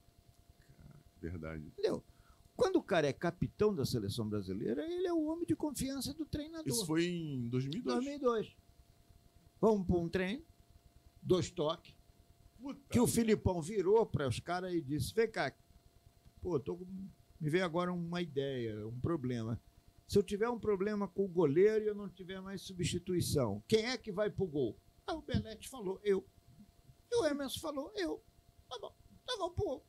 Verdade. 1.20 1.66
Entendeu? 1.66 2.04
Quando 2.56 2.76
o 2.76 2.84
cara 2.84 3.08
é 3.08 3.14
capitão 3.14 3.74
da 3.74 3.84
seleção 3.84 4.30
brasileira, 4.30 4.86
ele 4.86 5.08
é 5.08 5.14
o 5.14 5.24
homem 5.24 5.46
de 5.46 5.56
confiança 5.56 6.14
do 6.14 6.24
treinador. 6.24 6.68
Isso 6.68 6.86
foi 6.86 7.06
em 7.06 7.48
2002. 7.50 7.96
2002. 7.96 8.56
Vamos 9.60 9.88
para 9.88 9.98
um 9.98 10.10
treino, 10.10 10.44
dois 11.22 11.50
toques, 11.50 11.96
Puta 12.64 12.80
que 12.90 13.00
o 13.00 13.08
Filipão 13.08 13.62
virou 13.62 14.06
para 14.06 14.28
os 14.28 14.40
caras 14.40 14.74
e 14.74 14.82
disse: 14.82 15.14
Vem 15.14 15.30
cá, 15.30 15.54
pô, 16.42 16.60
tô 16.60 16.80
Me 17.40 17.50
veio 17.50 17.66
agora 17.66 17.92
uma 17.92 18.22
ideia, 18.22 18.88
um 18.88 19.00
problema. 19.00 19.60
Se 20.14 20.20
eu 20.20 20.22
tiver 20.22 20.48
um 20.48 20.60
problema 20.60 21.08
com 21.08 21.26
o 21.26 21.28
goleiro 21.28 21.86
e 21.86 21.88
eu 21.88 21.96
não 21.96 22.08
tiver 22.08 22.40
mais 22.40 22.62
substituição, 22.62 23.64
quem 23.68 23.88
é 23.88 23.98
que 23.98 24.12
vai 24.12 24.30
pro 24.30 24.46
gol? 24.46 24.80
Ah, 25.08 25.16
o 25.16 25.24
Belete 25.24 25.68
falou, 25.68 26.00
eu. 26.04 26.24
E 27.12 27.16
o 27.16 27.26
Emerson 27.26 27.60
falou, 27.60 27.92
eu. 27.96 28.24
Tá 28.70 28.78
bom, 28.78 28.96
tá 29.26 29.36
bom 29.40 29.50
pro 29.50 29.66
gol. 29.66 29.86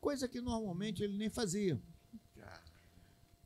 Coisa 0.00 0.28
que 0.28 0.40
normalmente 0.40 1.02
ele 1.02 1.16
nem 1.16 1.28
fazia. 1.28 1.82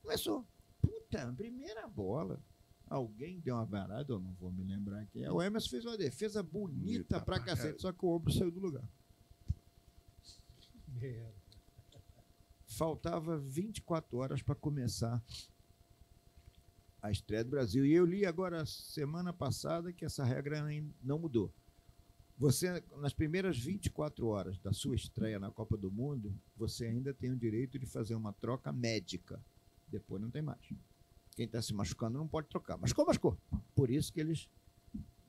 Começou. 0.02 0.46
Puta, 0.82 1.32
primeira 1.32 1.88
bola. 1.88 2.44
Alguém 2.86 3.40
deu 3.40 3.54
uma 3.54 3.64
varada, 3.64 4.12
eu 4.12 4.20
não 4.20 4.34
vou 4.34 4.52
me 4.52 4.64
lembrar 4.64 5.06
quem 5.06 5.24
é. 5.24 5.32
O 5.32 5.40
Emerson 5.40 5.70
fez 5.70 5.86
uma 5.86 5.96
defesa 5.96 6.42
bonita 6.42 6.84
Bonita 6.84 7.20
pra 7.22 7.40
cacete, 7.40 7.80
só 7.80 7.90
que 7.90 8.04
o 8.04 8.10
ombro 8.10 8.30
saiu 8.30 8.50
do 8.50 8.60
lugar. 8.60 8.86
Faltava 12.66 13.38
24 13.38 14.18
horas 14.18 14.42
para 14.42 14.54
começar 14.54 15.24
a 17.04 17.10
estreia 17.10 17.44
do 17.44 17.50
Brasil. 17.50 17.84
E 17.84 17.92
eu 17.92 18.06
li 18.06 18.24
agora 18.24 18.64
semana 18.64 19.30
passada 19.30 19.92
que 19.92 20.06
essa 20.06 20.24
regra 20.24 20.64
não 21.02 21.18
mudou. 21.18 21.52
Você, 22.38 22.82
nas 22.96 23.12
primeiras 23.12 23.58
24 23.58 24.26
horas 24.26 24.58
da 24.60 24.72
sua 24.72 24.96
estreia 24.96 25.38
na 25.38 25.50
Copa 25.50 25.76
do 25.76 25.90
Mundo, 25.90 26.34
você 26.56 26.86
ainda 26.86 27.12
tem 27.12 27.30
o 27.30 27.36
direito 27.36 27.78
de 27.78 27.84
fazer 27.84 28.14
uma 28.14 28.32
troca 28.32 28.72
médica. 28.72 29.38
Depois 29.86 30.20
não 30.22 30.30
tem 30.30 30.40
mais. 30.40 30.66
Quem 31.36 31.44
está 31.44 31.60
se 31.60 31.74
machucando 31.74 32.16
não 32.16 32.26
pode 32.26 32.48
trocar. 32.48 32.78
Machucou, 32.78 33.04
machucou. 33.04 33.38
Por 33.74 33.90
isso 33.90 34.10
que 34.10 34.20
eles 34.20 34.48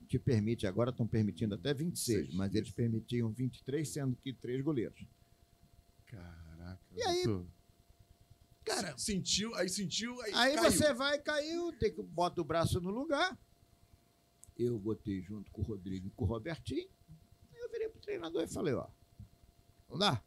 te 0.08 0.18
permitem, 0.18 0.66
agora 0.66 0.88
estão 0.90 1.06
permitindo 1.06 1.56
até 1.56 1.74
26, 1.74 2.20
Seis, 2.20 2.34
mas 2.34 2.54
eles 2.54 2.70
permitiam 2.70 3.30
23, 3.30 3.86
sendo 3.86 4.16
que 4.16 4.32
três 4.32 4.62
goleiros. 4.62 5.06
Caraca. 6.06 6.80
E 6.96 7.02
aí, 7.02 7.24
doutor. 7.24 7.46
Cara, 8.66 8.98
Sentiu, 8.98 9.54
aí 9.54 9.68
sentiu, 9.68 10.20
aí, 10.22 10.32
Aí 10.34 10.54
caiu. 10.56 10.70
você 10.72 10.92
vai, 10.92 11.18
caiu, 11.18 11.72
tem 11.78 11.94
que 11.94 12.02
bota 12.02 12.40
o 12.40 12.44
braço 12.44 12.80
no 12.80 12.90
lugar. 12.90 13.38
Eu 14.58 14.78
botei 14.78 15.22
junto 15.22 15.50
com 15.52 15.62
o 15.62 15.64
Rodrigo 15.64 16.08
e 16.08 16.10
com 16.10 16.24
o 16.24 16.28
Robertinho. 16.28 16.88
Aí 17.52 17.60
eu 17.60 17.70
virei 17.70 17.88
pro 17.88 18.00
treinador 18.00 18.42
e 18.42 18.46
falei, 18.48 18.74
ó. 18.74 18.88
Não 19.88 19.98
dá? 19.98 20.22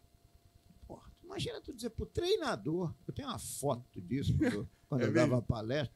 Porra, 0.87 1.11
tu 1.19 1.25
imagina 1.25 1.59
tu 1.61 1.73
dizer 1.73 1.89
pro 1.91 2.05
treinador. 2.05 2.93
Eu 3.07 3.13
tenho 3.13 3.27
uma 3.27 3.39
foto 3.39 4.01
disso 4.01 4.33
quando, 4.37 4.53
eu- 4.53 4.69
quando 4.87 5.01
É 5.01 5.05
eu 5.07 5.11
mesmo? 5.11 5.29
dava 5.29 5.41
palestra. 5.41 5.95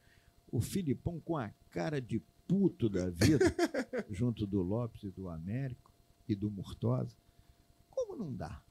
O 0.50 0.60
Filipão 0.60 1.20
com 1.20 1.36
a 1.36 1.48
cara 1.70 2.00
de 2.00 2.20
puto 2.46 2.88
da 2.90 3.08
vida, 3.08 3.44
junto 4.10 4.46
do 4.46 4.60
Lopes 4.62 5.02
e 5.02 5.10
do 5.10 5.28
Américo 5.28 5.90
e 6.28 6.34
do 6.34 6.50
Murtosa. 6.50 7.16
Como 7.90 8.16
não 8.16 8.34
dá? 8.34 8.62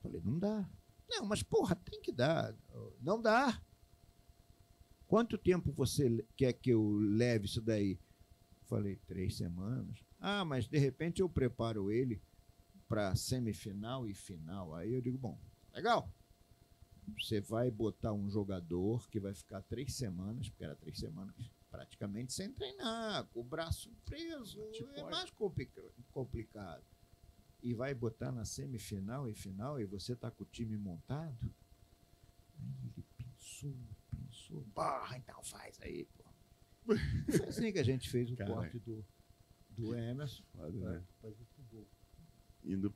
Falei, 0.00 0.20
não 0.24 0.38
dá. 0.38 0.68
Não, 1.08 1.24
mas 1.26 1.42
porra, 1.42 1.74
tem 1.76 2.00
que 2.00 2.12
dar. 2.12 2.54
Não 3.00 3.20
dá. 3.20 3.62
Quanto 5.06 5.38
tempo 5.38 5.70
você 5.72 6.24
quer 6.36 6.52
que 6.52 6.70
eu 6.70 6.96
leve 6.98 7.46
isso 7.46 7.60
daí? 7.60 7.98
Falei, 8.64 8.96
três 9.06 9.36
semanas. 9.36 9.98
Ah, 10.18 10.44
mas 10.44 10.66
de 10.66 10.78
repente 10.78 11.20
eu 11.22 11.28
preparo 11.28 11.90
ele 11.92 12.20
para 12.88 13.14
semifinal 13.14 14.08
e 14.08 14.14
final. 14.14 14.74
Aí 14.74 14.92
eu 14.92 15.00
digo, 15.00 15.16
bom, 15.16 15.38
legal. 15.72 16.12
Você 17.16 17.40
vai 17.40 17.70
botar 17.70 18.12
um 18.12 18.28
jogador 18.28 19.08
que 19.08 19.20
vai 19.20 19.32
ficar 19.32 19.62
três 19.62 19.94
semanas, 19.94 20.48
porque 20.48 20.64
era 20.64 20.74
três 20.74 20.98
semanas, 20.98 21.48
praticamente 21.70 22.32
sem 22.32 22.50
treinar, 22.52 23.24
com 23.26 23.40
o 23.40 23.44
braço 23.44 23.92
preso. 24.04 24.60
Tipo, 24.72 24.90
é 24.90 25.04
mais 25.04 25.30
complica- 25.30 25.84
complicado. 26.10 26.82
E 27.66 27.74
vai 27.74 27.92
botar 27.92 28.30
na 28.30 28.44
semifinal 28.44 29.28
e 29.28 29.34
final 29.34 29.80
e 29.80 29.84
você 29.84 30.14
tá 30.14 30.30
com 30.30 30.44
o 30.44 30.46
time 30.46 30.76
montado? 30.78 31.52
Aí 32.60 32.68
ele 32.84 33.04
pensou, 33.18 33.74
pensou, 34.08 34.60
barra, 34.72 35.16
então 35.18 35.42
faz 35.42 35.76
aí, 35.82 36.04
pô. 36.16 36.24
Foi 36.86 37.48
assim 37.48 37.72
que 37.72 37.80
a 37.80 37.82
gente 37.82 38.08
fez 38.08 38.30
o 38.30 38.36
Caralho. 38.36 38.54
corte 38.56 38.78
do, 38.78 39.04
do 39.70 39.96
Emerson. 39.96 40.44
Foda, 40.54 40.70
né? 40.78 41.02
Indo. 42.62 42.94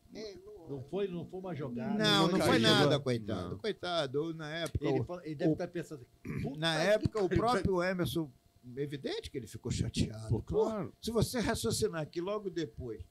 Não 0.69 0.85
foi, 0.85 1.09
não 1.09 1.27
foi 1.27 1.41
uma 1.41 1.53
jogada. 1.55 1.99
Não, 1.99 2.29
não 2.29 2.39
não 2.39 2.47
foi 2.47 2.59
nada, 2.61 2.91
Não. 2.97 3.01
coitado. 3.03 3.59
Coitado, 3.59 4.35
na 4.35 4.51
época. 4.55 4.85
Ele, 4.87 5.03
fala- 5.05 5.27
ele 5.27 5.35
deve 5.35 5.51
o- 5.51 5.53
estar 5.55 5.67
pensando. 5.67 6.07
"Puta 6.43 6.59
na 6.61 6.75
época, 6.81 7.19
o 7.25 7.29
pariu". 7.29 7.43
próprio 7.43 7.83
Emerson, 7.83 8.33
evidente 8.77 9.31
que 9.33 9.37
ele 9.37 9.49
ficou 9.49 9.73
chateado. 9.73 10.29
Pô, 10.29 10.41
Pô, 10.43 10.65
claro. 10.65 10.95
se 11.03 11.11
você 11.11 11.41
raciocinar 11.41 12.09
que 12.09 12.21
logo 12.21 12.49
depois, 12.51 13.05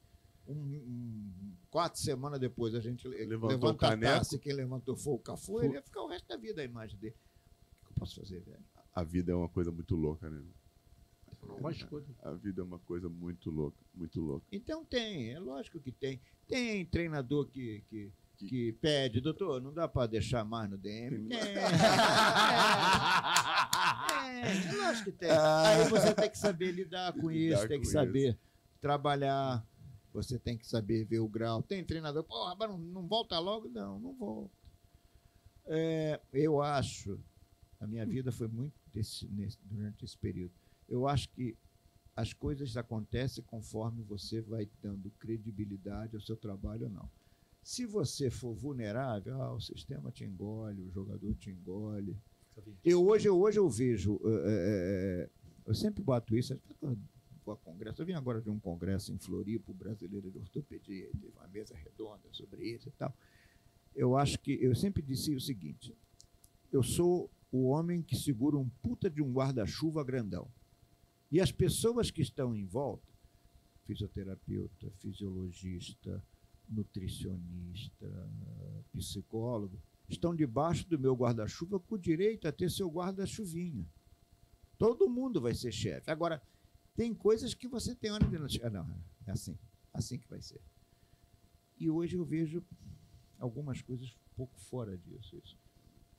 um, 0.47 0.53
um- 0.53 1.33
quatro 1.69 1.99
semanas 2.01 2.39
depois, 2.39 2.73
a 2.75 2.79
gente 2.79 3.07
le- 3.07 3.17
Levantou 3.25 3.49
levanta 3.49 3.73
o 3.73 3.77
caneco. 3.77 4.11
a 4.13 4.17
taça 4.19 4.35
e 4.35 4.39
quem 4.39 4.53
levantou 4.53 4.95
foi 4.97 5.13
o 5.13 5.19
Cafu, 5.19 5.61
ele 5.61 5.73
ia 5.75 5.81
ficar 5.81 6.01
o 6.01 6.07
resto 6.07 6.27
da 6.27 6.37
vida 6.37 6.61
a 6.61 6.65
imagem 6.65 6.97
dele. 6.97 7.15
O 7.83 7.85
que 7.87 7.91
eu 7.91 7.95
posso 7.95 8.15
fazer, 8.19 8.39
velho? 8.41 8.59
A 8.95 9.03
vida 9.03 9.31
é 9.31 9.35
uma 9.35 9.49
coisa 9.49 9.71
muito 9.71 9.95
louca, 9.95 10.29
né? 10.29 10.41
A 12.21 12.31
vida 12.33 12.61
é 12.61 12.63
uma 12.63 12.79
coisa 12.79 13.07
muito 13.07 13.49
louca, 13.49 13.77
muito 13.95 14.19
louca. 14.19 14.45
Então 14.51 14.83
tem, 14.83 15.31
é 15.33 15.39
lógico 15.39 15.79
que 15.79 15.91
tem. 15.91 16.19
Tem 16.47 16.85
treinador 16.85 17.45
que, 17.47 17.81
que, 17.89 18.11
Que- 18.37 18.45
que 18.47 18.71
pede, 18.73 19.19
doutor, 19.21 19.61
não 19.61 19.73
dá 19.73 19.87
para 19.87 20.07
deixar 20.07 20.43
mais 20.45 20.69
no 20.69 20.77
DM. 20.77 21.27
Tem. 21.29 21.37
É, 21.37 21.43
é, 24.41 24.67
é 24.67 24.71
lógico 24.77 25.11
que 25.11 25.17
tem. 25.17 25.29
Aí 25.31 25.89
você 25.89 26.13
tem 26.13 26.29
que 26.29 26.37
saber 26.37 26.71
lidar 26.71 27.13
com 27.13 27.29
Lidar 27.31 27.57
isso, 27.59 27.67
tem 27.67 27.79
que 27.81 27.87
saber 27.87 28.37
trabalhar, 28.81 29.65
você 30.13 30.39
tem 30.39 30.57
que 30.57 30.67
saber 30.67 31.05
ver 31.05 31.19
o 31.19 31.27
grau. 31.27 31.61
Tem 31.63 31.83
treinador, 31.83 32.23
porra, 32.23 32.55
mas 32.55 32.69
não, 32.69 32.77
não 32.77 33.07
volta 33.07 33.37
logo? 33.39 33.67
Não, 33.69 33.99
não 33.99 34.13
volta. 34.13 34.51
É, 35.65 36.19
eu 36.33 36.61
acho, 36.61 37.19
a 37.79 37.85
minha 37.85 38.05
vida 38.05 38.31
foi 38.31 38.47
muito 38.47 38.73
desse- 38.93 39.27
nesse- 39.27 39.59
durante 39.63 40.03
esse 40.03 40.17
período. 40.17 40.51
Eu 40.87 41.07
acho 41.07 41.29
que 41.29 41.55
as 42.15 42.33
coisas 42.33 42.75
acontecem 42.75 43.43
conforme 43.45 44.01
você 44.03 44.41
vai 44.41 44.67
dando 44.81 45.09
credibilidade 45.11 46.15
ao 46.15 46.21
seu 46.21 46.35
trabalho 46.35 46.85
ou 46.85 46.89
não. 46.91 47.09
Se 47.61 47.85
você 47.85 48.29
for 48.31 48.53
vulnerável, 48.53 49.41
ah, 49.41 49.53
o 49.53 49.61
sistema 49.61 50.11
te 50.11 50.23
engole, 50.23 50.81
o 50.81 50.91
jogador 50.91 51.33
te 51.35 51.51
engole. 51.51 52.17
Eu 52.83 53.05
hoje, 53.05 53.29
hoje 53.29 53.59
eu 53.59 53.69
vejo, 53.69 54.19
eh, 54.25 55.27
eh, 55.27 55.29
eu 55.65 55.73
sempre 55.75 56.01
boto 56.03 56.35
isso, 56.35 56.59
a 57.51 57.57
congresso, 57.57 58.01
eu 58.01 58.05
vim 58.05 58.13
agora 58.13 58.41
de 58.41 58.49
um 58.49 58.59
congresso 58.59 59.11
em 59.11 59.17
Floripa, 59.17 59.73
brasileiro 59.73 60.29
de 60.31 60.37
ortopedia, 60.37 61.09
teve 61.11 61.27
uma 61.35 61.47
mesa 61.47 61.75
redonda 61.75 62.27
sobre 62.31 62.65
isso 62.65 62.89
e 62.89 62.91
tal. 62.91 63.13
Eu 63.95 64.15
acho 64.15 64.39
que, 64.39 64.57
eu 64.61 64.75
sempre 64.75 65.01
disse 65.01 65.35
o 65.35 65.41
seguinte, 65.41 65.95
eu 66.71 66.83
sou 66.83 67.29
o 67.51 67.69
homem 67.69 68.01
que 68.01 68.15
segura 68.15 68.57
um 68.57 68.69
puta 68.81 69.09
de 69.09 69.21
um 69.21 69.31
guarda-chuva 69.31 70.03
grandão. 70.03 70.47
E 71.31 71.39
as 71.39 71.51
pessoas 71.51 72.11
que 72.11 72.21
estão 72.21 72.55
em 72.55 72.65
volta, 72.65 73.07
fisioterapeuta, 73.85 74.91
fisiologista, 74.99 76.23
nutricionista, 76.67 78.07
psicólogo, 78.93 79.79
estão 80.07 80.35
debaixo 80.35 80.87
do 80.87 80.99
meu 80.99 81.15
guarda-chuva 81.15 81.79
com 81.79 81.97
direito 81.97 82.47
a 82.47 82.51
ter 82.51 82.69
seu 82.69 82.89
guarda-chuvinha. 82.89 83.85
Todo 84.77 85.09
mundo 85.09 85.41
vai 85.41 85.53
ser 85.53 85.71
chefe. 85.71 86.09
Agora, 86.09 86.41
tem 86.99 87.13
coisas 87.13 87.53
que 87.53 87.65
você 87.65 87.95
tem 87.95 88.11
hora 88.11 88.25
de. 88.25 88.61
Ah, 88.61 88.69
não, 88.69 88.85
é 89.25 89.31
assim. 89.31 89.57
Assim 89.93 90.19
que 90.19 90.27
vai 90.27 90.41
ser. 90.41 90.59
E 91.77 91.89
hoje 91.89 92.17
eu 92.17 92.25
vejo 92.25 92.61
algumas 93.39 93.81
coisas 93.81 94.09
um 94.09 94.35
pouco 94.35 94.59
fora 94.59 94.97
disso. 94.97 95.37
Isso. 95.37 95.57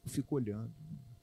Eu 0.02 0.10
fico 0.10 0.34
olhando, 0.34 0.72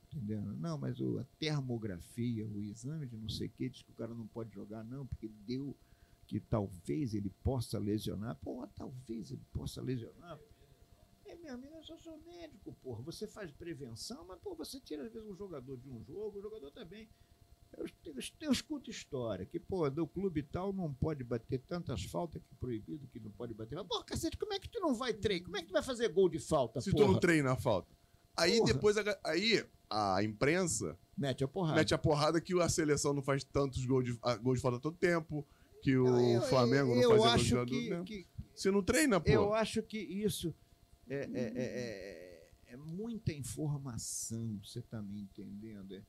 entendendo? 0.05 0.55
Não, 0.57 0.77
mas 0.77 1.01
a 1.01 1.23
termografia, 1.39 2.45
o 2.45 2.61
exame 2.61 3.07
de 3.07 3.17
não 3.17 3.27
sei 3.27 3.47
o 3.47 3.49
que, 3.49 3.67
diz 3.67 3.81
que 3.81 3.89
o 3.89 3.95
cara 3.95 4.13
não 4.13 4.27
pode 4.27 4.53
jogar, 4.53 4.83
não, 4.83 5.07
porque 5.07 5.27
deu 5.27 5.75
que 6.27 6.39
talvez 6.39 7.15
ele 7.15 7.31
possa 7.43 7.79
lesionar. 7.79 8.35
Pô, 8.35 8.67
talvez 8.75 9.31
ele 9.31 9.43
possa 9.51 9.81
lesionar. 9.81 10.39
É, 11.25 11.33
meu 11.33 11.55
amigo, 11.55 11.73
eu 11.73 11.83
só 11.83 11.97
sou 11.97 12.15
médico, 12.19 12.73
porra. 12.83 13.01
Você 13.01 13.25
faz 13.25 13.51
prevenção, 13.51 14.23
mas, 14.27 14.39
pô, 14.39 14.53
você 14.53 14.79
tira, 14.79 15.07
às 15.07 15.11
vezes, 15.11 15.27
um 15.27 15.35
jogador 15.35 15.77
de 15.77 15.89
um 15.89 16.03
jogo, 16.03 16.37
o 16.37 16.41
jogador 16.43 16.69
também. 16.69 17.09
Eu, 17.75 17.85
eu, 18.05 18.13
eu 18.41 18.51
escuto 18.51 18.89
história 18.89 19.45
que, 19.45 19.59
pô, 19.59 19.89
do 19.89 20.07
clube 20.07 20.41
tal 20.43 20.71
não 20.73 20.93
pode 20.93 21.23
bater 21.23 21.59
tantas 21.59 22.03
faltas 22.03 22.41
que 22.41 22.53
é 22.53 22.57
proibido 22.59 23.07
que 23.07 23.19
não 23.19 23.31
pode 23.31 23.53
bater. 23.53 23.75
Mas, 23.75 23.87
pô, 23.87 24.03
cacete, 24.03 24.37
como 24.37 24.53
é 24.53 24.59
que 24.59 24.69
tu 24.69 24.79
não 24.79 24.93
vai 24.95 25.13
treinar? 25.13 25.45
Como 25.45 25.57
é 25.57 25.61
que 25.61 25.67
tu 25.67 25.73
vai 25.73 25.83
fazer 25.83 26.07
gol 26.09 26.29
de 26.29 26.39
falta, 26.39 26.79
Se 26.81 26.91
porra? 26.91 27.05
tu 27.05 27.11
não 27.11 27.19
treina 27.19 27.51
a 27.51 27.55
falta. 27.55 27.95
Aí 28.35 28.59
Porra. 28.59 28.73
depois, 28.73 28.97
a, 28.97 29.19
aí 29.23 29.65
a 29.89 30.23
imprensa 30.23 30.97
Mete 31.17 31.43
a 31.43 31.47
porrada. 31.47 31.75
mete 31.75 31.93
a 31.93 31.97
porrada 31.97 32.39
que 32.39 32.59
a 32.61 32.69
seleção 32.69 33.13
não 33.13 33.21
faz 33.23 33.43
tantos 33.43 33.83
gols 33.85 34.05
de, 34.05 34.19
ah, 34.21 34.35
gols 34.35 34.57
de 34.57 34.61
falta 34.61 34.79
todo 34.79 34.95
tempo, 34.95 35.45
que 35.81 35.97
o 35.97 36.07
Eu- 36.35 36.41
Flamengo 36.43 36.93
não 36.95 37.01
fazia 37.01 37.07
gols 37.17 37.21
de 37.23 37.27
acho 37.41 37.55
falta 37.55 37.71
que, 37.71 37.89
tempo. 37.89 38.03
que 38.05 38.27
Se 38.55 38.69
não 38.71 38.83
treina, 38.83 39.19
pô. 39.19 39.29
Eu 39.31 39.53
acho 39.53 39.81
que 39.83 39.97
isso 39.97 40.53
é, 41.07 41.15
é- 41.15 41.29
é- 41.33 41.53
é- 42.67 42.73
é 42.73 42.77
muita 42.77 43.31
informação, 43.33 44.59
você 44.63 44.79
está 44.79 45.01
me 45.01 45.21
entendendo? 45.21 45.95
É, 45.95 46.01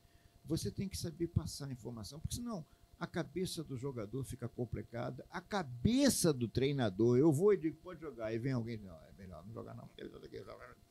você 0.48 0.70
tem 0.70 0.88
que 0.88 0.96
saber 0.98 1.28
passar 1.28 1.66
a 1.68 1.72
informação, 1.72 2.18
porque 2.20 2.36
senão 2.36 2.64
a 2.98 3.06
cabeça 3.06 3.62
do 3.62 3.76
jogador 3.76 4.24
fica 4.24 4.48
complicada, 4.48 5.24
a 5.30 5.40
cabeça 5.40 6.32
do 6.32 6.48
treinador, 6.48 7.16
eu 7.16 7.30
vou 7.30 7.52
e 7.54 7.56
digo, 7.56 7.76
pode 7.76 8.00
jogar, 8.00 8.26
aí 8.26 8.38
vem 8.38 8.52
alguém, 8.52 8.76
não, 8.78 8.96
é 8.96 9.12
melhor 9.16 9.44
não 9.46 9.52
jogar 9.52 9.74
não. 9.74 9.88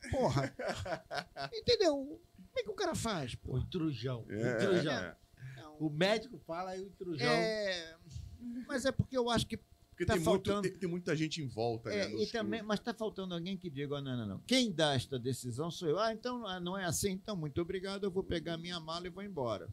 tá. 0.00 0.08
Porra! 0.10 0.54
Entendeu? 1.52 1.94
Como 1.96 2.58
é 2.58 2.62
que 2.62 2.70
o 2.70 2.74
cara 2.74 2.94
faz, 2.94 3.34
O 3.34 3.38
porra? 3.38 3.60
intrujão. 3.62 4.24
o 4.26 4.32
É, 4.32 4.54
intrujão. 4.54 4.92
é. 4.92 5.16
O 5.78 5.90
médico 5.90 6.38
fala 6.38 6.76
e 6.76 6.80
o 6.82 6.86
intrujão. 6.86 7.28
É, 7.28 7.96
mas 8.66 8.84
é 8.84 8.90
porque 8.92 9.16
eu 9.16 9.28
acho 9.28 9.46
que 9.46 9.58
Porque 9.98 10.06
Tá 10.06 10.14
tem, 10.14 10.22
muito- 10.22 10.48
faltando- 10.48 10.62
tem- 10.62 10.78
tem 10.78 10.88
muita 10.88 11.16
gente 11.16 11.42
em 11.42 11.46
volta, 11.48 11.90
É, 11.90 12.06
né? 12.08 12.22
e 12.22 12.26
também, 12.28 12.60
clubes. 12.60 12.66
mas 12.68 12.78
está 12.78 12.94
faltando 12.94 13.34
alguém 13.34 13.56
que 13.56 13.68
diga, 13.68 13.96
"Oh, 13.96 14.00
não, 14.00 14.16
não, 14.16 14.26
não. 14.28 14.38
Quem 14.46 14.70
dá 14.70 14.94
esta 14.94 15.18
decisão 15.18 15.72
sou 15.72 15.88
eu. 15.88 15.98
Ah, 15.98 16.12
então 16.12 16.46
ah, 16.46 16.60
não 16.60 16.78
é 16.78 16.84
assim, 16.84 17.10
então 17.10 17.34
muito 17.36 17.60
obrigado, 17.60 18.04
eu 18.04 18.10
vou 18.12 18.22
pegar 18.22 18.56
minha 18.56 18.78
mala 18.78 19.08
e 19.08 19.10
vou 19.10 19.24
embora. 19.24 19.68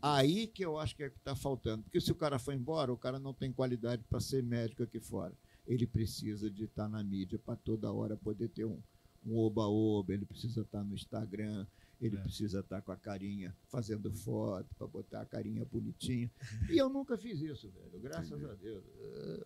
Aí 0.00 0.46
que 0.46 0.64
eu 0.64 0.78
acho 0.78 0.94
que 0.94 1.02
é 1.02 1.10
que 1.10 1.16
está 1.18 1.34
faltando. 1.34 1.82
Porque 1.82 2.00
se 2.00 2.12
o 2.12 2.14
cara 2.14 2.38
for 2.38 2.54
embora, 2.54 2.92
o 2.92 2.96
cara 2.96 3.18
não 3.18 3.34
tem 3.34 3.52
qualidade 3.52 4.04
para 4.08 4.20
ser 4.20 4.42
médico 4.44 4.84
aqui 4.84 5.00
fora. 5.00 5.34
Ele 5.66 5.88
precisa 5.88 6.48
de 6.48 6.64
estar 6.64 6.88
na 6.88 7.02
mídia 7.02 7.36
para 7.38 7.56
toda 7.56 7.92
hora 7.92 8.16
poder 8.16 8.48
ter 8.48 8.64
um 8.64 8.80
um 9.26 9.36
oba-oba, 9.36 10.14
ele 10.14 10.24
precisa 10.24 10.62
estar 10.62 10.82
no 10.82 10.94
Instagram, 10.94 11.66
ele 12.00 12.16
É. 12.16 12.20
precisa 12.22 12.60
estar 12.60 12.80
com 12.82 12.92
a 12.92 12.96
carinha 12.96 13.54
fazendo 13.68 14.10
foto, 14.12 14.74
para 14.74 14.86
botar 14.86 15.20
a 15.22 15.26
carinha 15.26 15.64
bonitinha. 15.64 16.30
E 16.70 16.78
eu 16.78 16.88
nunca 16.88 17.16
fiz 17.18 17.40
isso, 17.40 17.70
velho. 17.70 18.00
Graças 18.00 18.30
Entendi. 18.30 18.50
a 18.50 18.54
Deus. 18.54 18.84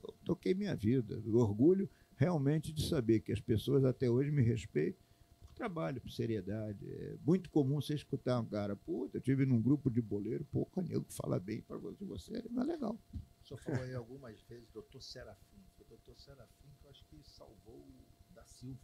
Eu 0.02 0.14
toquei 0.24 0.54
minha 0.54 0.74
vida. 0.76 1.20
Orgulho 1.32 1.88
realmente 2.16 2.72
de 2.72 2.86
saber 2.88 3.20
que 3.20 3.32
as 3.32 3.40
pessoas 3.40 3.84
até 3.84 4.08
hoje 4.08 4.30
me 4.30 4.42
respeitam 4.42 5.02
por 5.40 5.48
trabalho, 5.54 6.00
por 6.00 6.10
seriedade. 6.10 6.84
É 6.88 7.16
muito 7.26 7.50
comum 7.50 7.80
você 7.80 7.94
escutar 7.94 8.40
um 8.40 8.46
cara, 8.46 8.76
puta, 8.76 9.16
eu 9.18 9.20
tive 9.20 9.44
num 9.44 9.60
grupo 9.60 9.90
de 9.90 10.00
boleiro, 10.00 10.44
pô, 10.44 10.68
o 10.76 10.80
nego 10.80 11.06
fala 11.10 11.38
bem 11.40 11.60
para 11.60 11.76
você, 11.76 12.42
não 12.50 12.62
é 12.62 12.66
legal. 12.66 12.98
O 13.42 13.46
senhor 13.46 13.58
falou 13.58 13.82
aí 13.82 13.94
algumas 13.94 14.40
vezes, 14.42 14.68
doutor 14.70 15.02
Serafim. 15.02 15.60
Foi 15.76 15.84
o 15.86 15.88
doutor 15.88 16.18
Serafim 16.18 16.68
que 16.80 16.86
eu 16.86 16.90
acho 16.90 17.04
que 17.06 17.20
salvou 17.24 17.80
o 17.86 18.32
da 18.34 18.44
Silva, 18.46 18.80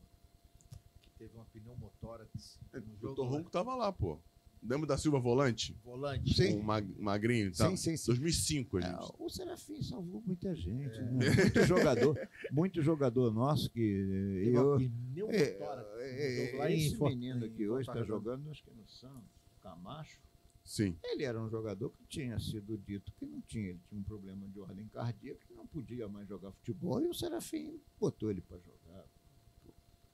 teve 1.20 1.34
uma 1.34 1.44
pneumotórax 1.44 2.58
É, 2.72 2.80
no 2.80 2.94
O 2.94 2.96
jogo. 2.96 3.14
Dr. 3.14 3.22
né? 3.24 3.28
Ronco 3.36 3.50
tava 3.50 3.74
lá, 3.74 3.92
pô. 3.92 4.18
Lembra 4.62 4.86
da 4.86 4.98
Silva 4.98 5.18
Volante? 5.18 5.74
Volante. 5.82 6.34
Sim. 6.34 6.58
Um 6.58 6.62
mag- 6.62 6.94
magrinho, 6.98 7.50
tá? 7.52 7.68
Sim, 7.70 7.76
sim, 7.76 7.96
sim. 7.96 8.06
2005, 8.06 8.76
a 8.76 8.80
É, 8.80 8.82
gente. 8.84 9.12
o 9.18 9.28
Serafim 9.30 9.82
salvou 9.82 10.22
muita 10.26 10.54
gente, 10.54 10.98
né? 11.00 11.10
Muito 11.10 11.62
jogador, 11.66 12.28
muito 12.52 12.82
jogador 12.82 13.32
nosso 13.32 13.70
que 13.70 14.44
eh, 14.46 14.50
uma 14.50 14.60
eu. 14.60 14.76
pneumotórax. 14.78 15.88
É, 16.00 16.54
lá 16.58 16.70
é, 16.70 16.74
em 16.74 16.86
esse 16.86 16.96
Fort- 16.96 17.10
menino 17.14 17.46
em 17.46 17.50
que 17.52 17.68
hoje 17.68 17.88
está 17.88 18.02
jogando, 18.02 18.50
acho 18.50 18.62
que 18.62 18.70
no 18.70 18.86
Santos, 18.86 19.30
Camacho, 19.62 20.20
Sim. 20.62 20.94
ele 21.04 21.24
era 21.24 21.40
um 21.40 21.48
jogador 21.48 21.90
que 21.90 22.04
tinha 22.06 22.38
sido 22.38 22.76
dito 22.76 23.10
que 23.18 23.24
não 23.26 23.40
tinha, 23.42 23.70
ele 23.70 23.80
tinha 23.88 23.98
um 23.98 24.04
problema 24.04 24.46
de 24.46 24.60
ordem 24.60 24.86
cardíaca, 24.88 25.40
que 25.46 25.54
não 25.54 25.66
podia 25.66 26.06
mais 26.06 26.28
jogar 26.28 26.52
futebol, 26.52 27.02
e 27.02 27.08
o 27.08 27.14
Serafim 27.14 27.80
botou 27.98 28.30
ele 28.30 28.42
para 28.42 28.58
jogar. 28.58 28.79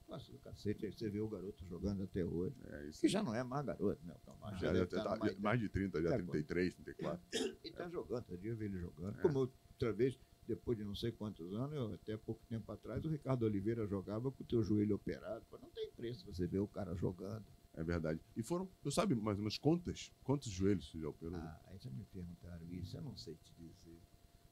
Passa 0.07 0.31
do 0.31 0.39
cacete, 0.39 0.85
aí 0.85 0.91
você 0.93 1.09
vê 1.09 1.19
o 1.19 1.27
garoto 1.27 1.65
jogando 1.65 2.03
até 2.03 2.23
hoje, 2.23 2.55
É 2.65 2.89
que 2.97 3.09
já 3.09 3.21
não 3.21 3.35
é 3.35 3.43
mais 3.43 3.65
garoto, 3.65 4.05
né? 4.05 4.15
O 4.25 4.55
Já 4.57 4.83
estar 4.83 5.03
tá- 5.03 5.15
idade- 5.17 5.41
mais 5.41 5.59
de 5.59 5.67
30, 5.67 6.01
já 6.01 6.09
Tá, 6.17 6.17
33, 6.17 6.73
34. 6.75 7.27
Ele 7.33 7.73
tá 7.73 7.89
jogando, 7.89 8.23
todo 8.23 8.37
dia 8.39 8.51
eu 8.51 8.55
vi 8.55 8.65
ele 8.65 8.79
jogando. 8.79 9.19
É. 9.19 9.21
Como 9.21 9.39
outra 9.39 9.91
vez, 9.91 10.17
depois 10.47 10.77
de 10.77 10.85
não 10.85 10.95
sei 10.95 11.11
quantos 11.11 11.53
anos, 11.53 11.75
eu, 11.75 11.93
até 11.93 12.15
pouco 12.15 12.41
tempo 12.47 12.71
atrás, 12.71 13.03
o 13.03 13.09
Ricardo 13.09 13.43
Oliveira 13.43 13.85
jogava 13.85 14.31
com 14.31 14.43
o 14.43 14.47
teu 14.47 14.63
joelho 14.63 14.95
operado. 14.95 15.45
Não 15.51 15.69
tem 15.71 15.91
preço 15.91 16.25
você 16.25 16.47
ver 16.47 16.59
o 16.59 16.67
cara 16.69 16.95
jogando. 16.95 17.45
É 17.73 17.83
verdade. 17.83 18.21
E 18.35 18.41
foram, 18.41 18.67
eu 18.85 18.89
sabe 18.91 19.13
mais 19.13 19.37
ou 19.37 19.43
menos 19.43 19.57
quantas? 19.57 20.09
Quantos 20.23 20.49
joelhos 20.49 20.89
você 20.89 20.99
já 20.99 21.09
operou? 21.09 21.37
Ah, 21.37 21.61
aí 21.67 21.77
já 21.79 21.91
me 21.91 22.05
perguntaram 22.05 22.65
isso, 22.73 22.95
eu 22.97 23.01
não 23.01 23.15
sei 23.17 23.35
te 23.35 23.53
dizer. 23.55 24.01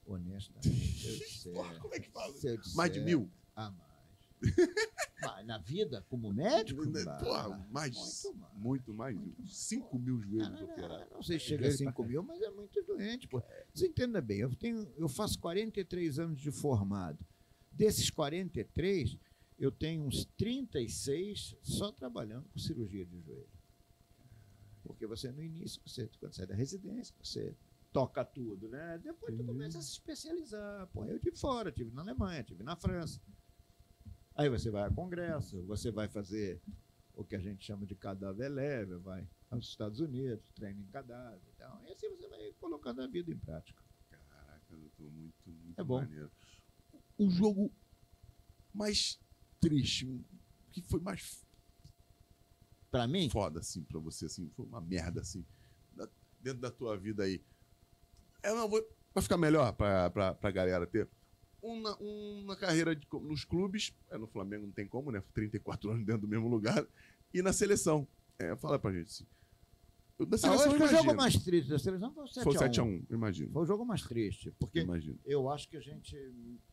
Honestamente, 0.06 1.07
eu 1.07 1.15
disser, 1.18 1.53
Porra, 1.53 1.80
como 1.80 1.94
é 1.95 1.99
que 1.99 2.10
fala? 2.11 2.34
disser- 2.34 2.60
mais 2.76 2.91
de 2.91 2.99
mil? 2.99 3.32
Ah, 3.56 3.72
mais. 3.72 3.94
Na 5.45 5.57
vida, 5.57 6.06
como 6.10 6.32
médico? 6.32 6.82
ah, 7.07 7.18
Porra, 7.18 7.68
mais. 7.72 7.95
Muito 7.95 8.38
mais. 8.38 8.53
Muito 8.57 8.94
mais. 8.94 9.16
Muito 9.16 9.38
mais. 9.40 9.56
5 9.57 9.99
mil 9.99 10.18
Ah, 10.18 10.22
joelhos 10.26 10.60
não, 10.62 10.68
operados. 10.70 11.07
não 11.14 11.24
sei 11.24 11.40
se 11.40 11.45
chega 11.45 11.68
a 11.68 11.70
Joelho 11.70 11.90
5 11.90 12.03
mil, 12.03 12.24
mas 12.24 12.41
é 12.41 12.49
muito 12.49 12.82
doente. 12.84 13.28
Pô. 13.28 13.41
Você 13.74 13.88
entenda 13.88 14.22
bem, 14.22 14.40
eu, 14.40 14.56
tenho, 14.56 14.88
eu 14.98 15.07
faço 15.07 15.40
43 15.40 16.20
anos 16.20 16.40
de 16.41 16.52
formado. 16.52 17.18
Desses 17.72 18.10
43, 18.10 19.18
eu 19.60 19.72
tenho 19.72 20.03
uns 20.03 20.26
36 20.38 21.56
só 21.62 21.91
trabalhando 21.91 22.48
com 22.49 22.60
cirurgia 22.60 23.06
de 23.06 23.20
joelho. 23.22 23.49
Porque 24.84 25.07
você, 25.07 25.32
no 25.32 25.44
início, 25.44 25.82
você, 25.86 26.07
quando 26.20 26.34
sai 26.36 26.45
da 26.45 26.53
residência, 26.56 27.14
você 27.22 27.56
toca 27.91 28.24
tudo, 28.24 28.68
né? 28.70 28.99
Depois 29.03 29.36
tu 29.36 29.44
começa 29.44 29.80
a 29.80 29.82
se 29.82 29.91
especializar. 29.94 30.88
Pô, 30.88 31.06
eu 31.06 31.20
tive 31.20 31.36
fora, 31.38 31.72
tive 31.72 31.91
na 31.91 32.02
Alemanha, 32.02 32.44
tive 32.44 32.62
na 32.64 32.76
França. 32.76 33.20
Aí 34.36 34.49
você 34.49 34.70
vai 34.70 34.84
a 34.84 34.91
congresso, 34.91 35.64
você 35.64 35.91
vai 35.91 36.07
fazer 36.10 36.62
o 37.14 37.24
que 37.24 37.36
a 37.36 37.40
gente 37.40 37.66
chama 37.66 37.86
de 37.86 37.95
cadáver 37.95 38.49
leve, 38.49 38.98
vai 38.98 39.28
aos 39.49 39.66
Estados 39.66 39.99
Unidos, 40.02 40.52
treina 40.52 40.82
em 40.82 40.88
cadáver. 40.88 41.41
Então, 41.56 41.82
e 41.86 41.91
assim 41.91 42.10
você 42.10 42.28
vai 42.28 42.52
colocando 42.60 43.02
a 43.02 43.07
vida 43.07 43.32
em 43.32 43.38
prática. 43.38 43.82
Caraca, 44.10 44.74
eu 44.74 44.91
tô 44.98 45.03
muito, 45.03 45.49
muito 45.49 45.80
É 45.80 45.84
bom. 45.84 46.02
maneiro. 46.02 46.30
O 47.18 47.30
jogo 47.30 47.72
mais 48.74 49.22
triste, 49.62 50.22
que 50.72 50.82
foi 50.82 50.99
mais 50.99 51.45
Para 52.91 53.07
mim, 53.07 53.30
foda, 53.30 53.62
assim, 53.62 53.84
pra 53.84 53.99
você, 53.99 54.26
assim, 54.26 54.49
foi 54.49 54.66
uma 54.66 54.82
merda, 54.82 55.22
assim, 55.22 55.45
dentro 56.41 56.60
da 56.60 56.70
tua 56.70 56.98
vida 56.98 57.24
aí. 57.24 57.41
É, 58.44 58.53
não, 58.53 58.70
vou, 58.70 58.86
vai 59.14 59.24
ficar 59.24 59.38
melhor 59.38 59.74
pra, 59.74 60.10
pra, 60.12 60.36
pra 60.36 60.52
galera 60.52 60.86
ter. 60.86 61.10
Uma, 61.65 61.95
uma 61.97 62.55
carreira 62.55 62.95
de 62.95 63.07
nos 63.11 63.43
clubes, 63.43 63.93
é, 64.09 64.17
no 64.17 64.27
Flamengo 64.27 64.65
não 64.67 64.71
tem 64.73 64.87
como, 64.87 65.11
né? 65.11 65.21
34 65.33 65.89
anos 65.91 66.05
dentro 66.05 66.21
do 66.21 66.27
mesmo 66.27 66.47
lugar. 66.47 66.85
E 67.33 67.41
na 67.41 67.51
seleção. 67.51 68.07
É, 68.37 68.55
fala 68.55 68.77
pra 68.77 68.91
gente, 68.91 69.07
assim. 69.07 69.25
Eu, 70.17 70.25
da 70.25 70.35
eu 70.35 70.39
seleção, 70.39 70.65
acho 70.67 70.77
que 70.77 70.83
o 70.83 70.87
jogo 70.87 71.13
mais 71.15 71.35
triste 71.43 71.69
da 71.69 71.79
seleção 71.79 72.11
foi 72.13 72.23
o 72.23 72.27
7x1. 72.27 72.43
Foi 72.43 72.53
7x1, 72.53 73.05
imagino. 73.09 73.51
Foi 73.51 73.63
o 73.63 73.65
jogo 73.65 73.85
mais 73.85 74.01
triste, 74.03 74.51
porque 74.59 74.79
Imagino. 74.79 75.19
eu 75.25 75.49
acho 75.49 75.67
que 75.67 75.75
a 75.75 75.81
gente 75.81 76.15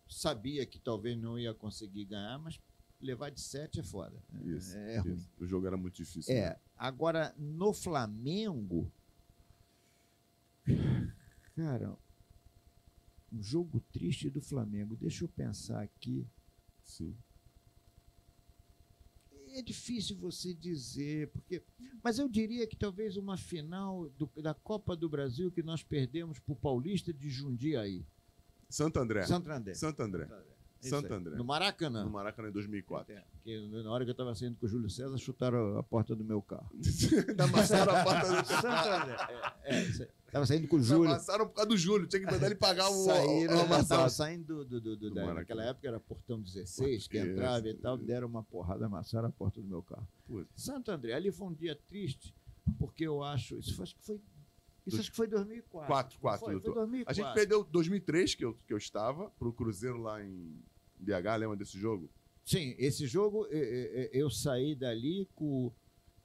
sabia 0.08 0.64
que 0.66 0.78
talvez 0.78 1.18
não 1.18 1.38
ia 1.38 1.52
conseguir 1.52 2.04
ganhar, 2.04 2.38
mas 2.38 2.60
levar 3.00 3.30
de 3.30 3.40
7 3.40 3.80
é 3.80 3.82
foda. 3.82 4.22
É- 4.32 4.46
Isso, 4.46 4.76
é 4.76 4.98
ruim. 4.98 5.14
isso. 5.14 5.28
O 5.40 5.46
jogo 5.46 5.66
era 5.66 5.76
muito 5.76 5.94
difícil. 5.96 6.32
É, 6.32 6.50
né? 6.50 6.56
agora 6.76 7.34
no 7.36 7.72
Flamengo, 7.72 8.88
cara, 11.56 11.96
um 13.32 13.42
jogo 13.42 13.80
triste 13.92 14.28
do 14.28 14.40
Flamengo. 14.40 14.96
Deixa 14.96 15.24
eu 15.24 15.28
pensar 15.28 15.82
aqui. 15.82 16.26
Sim. 16.84 17.16
É 19.54 19.60
difícil 19.62 20.16
você 20.16 20.54
dizer, 20.54 21.28
porque, 21.28 21.62
mas 22.02 22.18
eu 22.18 22.26
diria 22.28 22.66
que 22.66 22.74
talvez 22.76 23.16
uma 23.18 23.36
final 23.36 24.08
do- 24.10 24.30
da 24.40 24.54
Copa 24.54 24.96
do 24.96 25.08
Brasil 25.10 25.52
que 25.52 25.62
nós 25.62 25.82
perdemos 25.82 26.38
para 26.38 26.52
o 26.52 26.56
Paulista 26.56 27.12
de 27.12 27.28
Jundiaí, 27.28 28.06
Santo 28.70 28.98
André. 28.98 29.26
Santo 29.26 29.50
André. 29.50 29.74
Santo 29.74 30.02
André. 30.02 30.24
Isso 30.24 30.34
Santo 30.90 31.12
aí. 31.12 31.18
André. 31.18 31.36
No 31.36 31.44
Maracanã. 31.44 32.04
No 32.04 32.10
Maracanã 32.10 32.48
em 32.48 32.52
2004. 32.52 33.14
É, 33.14 33.24
que 33.42 33.60
na 33.82 33.90
hora 33.90 34.04
que 34.04 34.10
eu 34.10 34.12
estava 34.12 34.34
saindo 34.34 34.56
com 34.56 34.66
o 34.66 34.68
Júlio 34.68 34.88
César, 34.90 35.16
chutaram 35.18 35.78
a 35.78 35.82
porta 35.82 36.14
do 36.14 36.24
meu 36.24 36.40
carro. 36.42 36.70
Amassaram 37.38 37.94
a 37.96 38.04
porta 38.04 38.42
do 38.42 38.46
Santo 38.48 38.66
André. 38.66 39.16
É, 39.64 39.82
estava 40.26 40.46
saindo 40.46 40.68
com 40.68 40.76
o 40.76 40.82
Júlio. 40.82 41.10
Amassaram 41.10 41.46
por 41.46 41.54
causa 41.54 41.68
do 41.68 41.76
Júlio. 41.76 42.06
Tinha 42.06 42.24
que 42.24 42.30
mandar 42.32 42.46
ele 42.46 42.54
pagar 42.54 42.88
o. 42.88 43.04
Saíram, 43.04 43.56
o 43.56 43.60
amassado. 43.60 44.10
saindo 44.10 44.64
do, 44.64 44.80
do, 44.80 44.96
do, 44.96 45.10
Do 45.10 45.14
da- 45.14 45.34
naquela 45.34 45.64
época 45.64 45.86
era 45.88 46.00
portão 46.00 46.40
16, 46.40 47.08
que 47.08 47.18
entrava 47.18 47.68
e 47.68 47.74
tal, 47.74 47.96
deram 47.96 48.26
uma 48.28 48.42
porrada, 48.42 48.86
amassaram 48.86 49.28
a 49.28 49.32
porta 49.32 49.60
do 49.60 49.66
meu 49.66 49.82
carro. 49.82 50.06
Putz. 50.26 50.48
Santo 50.56 50.90
André, 50.90 51.12
ali 51.12 51.30
foi 51.30 51.48
um 51.48 51.52
dia 51.54 51.74
triste, 51.88 52.34
porque 52.78 53.04
eu 53.06 53.22
acho, 53.22 53.56
isso 53.58 53.74
foi- 53.76 53.82
acho 53.84 53.94
que 53.96 54.04
foi, 54.04 54.20
isso 54.86 54.98
acho 55.00 55.10
que 55.10 55.16
foi 55.16 55.26
2004. 55.28 55.86
Quatro, 55.86 56.14
não 56.16 56.20
quatro, 56.20 56.40
foi, 56.44 56.54
foi 56.54 56.62
doutor. 56.62 56.80
2004. 56.80 57.10
A 57.10 57.14
gente 57.26 57.34
perdeu 57.34 57.62
2003, 57.64 58.34
que 58.34 58.44
eu, 58.44 58.54
que 58.66 58.72
eu 58.72 58.78
estava, 58.78 59.30
pro 59.38 59.52
Cruzeiro 59.52 59.98
lá 60.00 60.22
em 60.24 60.58
BH. 61.02 61.36
Lembra 61.38 61.56
desse 61.56 61.78
jogo? 61.78 62.08
Sim, 62.44 62.74
esse 62.78 63.06
jogo 63.06 63.46
eh, 63.50 63.56
eh, 63.56 63.90
eh, 64.04 64.10
eu 64.12 64.28
saí 64.28 64.74
dali 64.74 65.28
com 65.34 65.70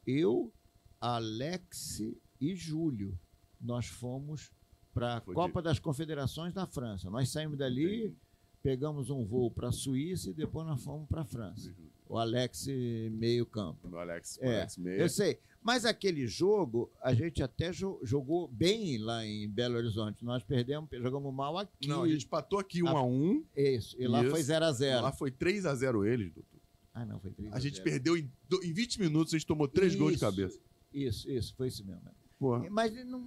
eu, 0.06 0.52
Alex 1.00 2.02
e 2.42 2.56
Júlio. 2.56 3.18
Nós 3.62 3.88
fomos 3.88 4.52
para 4.94 5.18
a 5.18 5.22
Copa 5.22 5.62
das 5.62 5.80
Confederações 5.80 6.54
da 6.54 6.66
França. 6.66 7.10
Nós 7.10 7.30
saímos 7.30 7.58
dali, 7.58 8.16
pegamos 8.64 9.10
um 9.10 9.24
voo 9.26 9.52
para 9.52 9.70
a 9.70 9.72
Suíça 9.72 10.30
e 10.32 10.34
depois 10.34 10.66
nós 10.66 10.84
fomos 10.84 11.08
para 11.08 11.22
a 11.22 11.26
França. 11.26 11.74
O 12.10 12.18
Alex 12.18 12.68
meio 13.12 13.46
campo. 13.46 13.88
O 13.90 13.98
Alex, 13.98 14.40
É, 14.42 14.58
Alex 14.58 14.78
Meia. 14.78 15.02
Eu 15.02 15.10
sei. 15.10 15.40
Mas 15.68 15.84
aquele 15.84 16.26
jogo, 16.28 16.90
a 17.04 17.14
gente 17.14 17.44
até 17.44 17.74
jo- 17.74 18.00
jogou 18.02 18.48
bem 18.48 18.98
lá 19.00 19.26
em 19.26 19.50
Belo 19.50 19.76
Horizonte. 19.76 20.24
Nós 20.24 20.42
perdemos, 20.42 20.90
jogamos 20.94 21.34
mal 21.34 21.58
aqui. 21.58 21.90
Não, 21.90 22.04
a 22.04 22.08
gente 22.08 22.24
empatou 22.24 22.58
aqui 22.58 22.82
1 22.82 22.88
Ah, 22.88 22.92
a 23.00 23.04
1 23.04 23.44
Isso. 23.54 23.94
E 24.00 24.08
lá 24.08 24.22
Isso. 24.22 24.32
foi 24.32 24.42
0 24.42 24.64
a 24.64 24.72
0 24.72 25.02
Lá 25.04 25.12
foi 25.12 25.30
3x0 25.30 26.06
eles, 26.08 26.32
doutor. 26.32 26.62
Ah, 26.94 27.06
não, 27.06 27.20
foi 27.20 27.32
3 27.32 27.52
A 27.52 27.60
gente 27.60 27.74
0. 27.80 27.84
perdeu 27.84 28.16
em, 28.16 28.32
em 28.64 28.72
20 28.72 29.02
minutos, 29.02 29.34
a 29.34 29.38
gente 29.38 29.46
tomou 29.46 29.68
3 29.68 29.94
gols 29.96 30.14
de 30.14 30.20
cabeça. 30.20 30.58
Isso, 30.94 31.30
isso, 31.30 31.54
foi 31.54 31.68
isso 31.68 31.86
mesmo. 31.86 32.02
Porra, 32.40 32.66
Mas 32.70 32.94
não, 33.06 33.20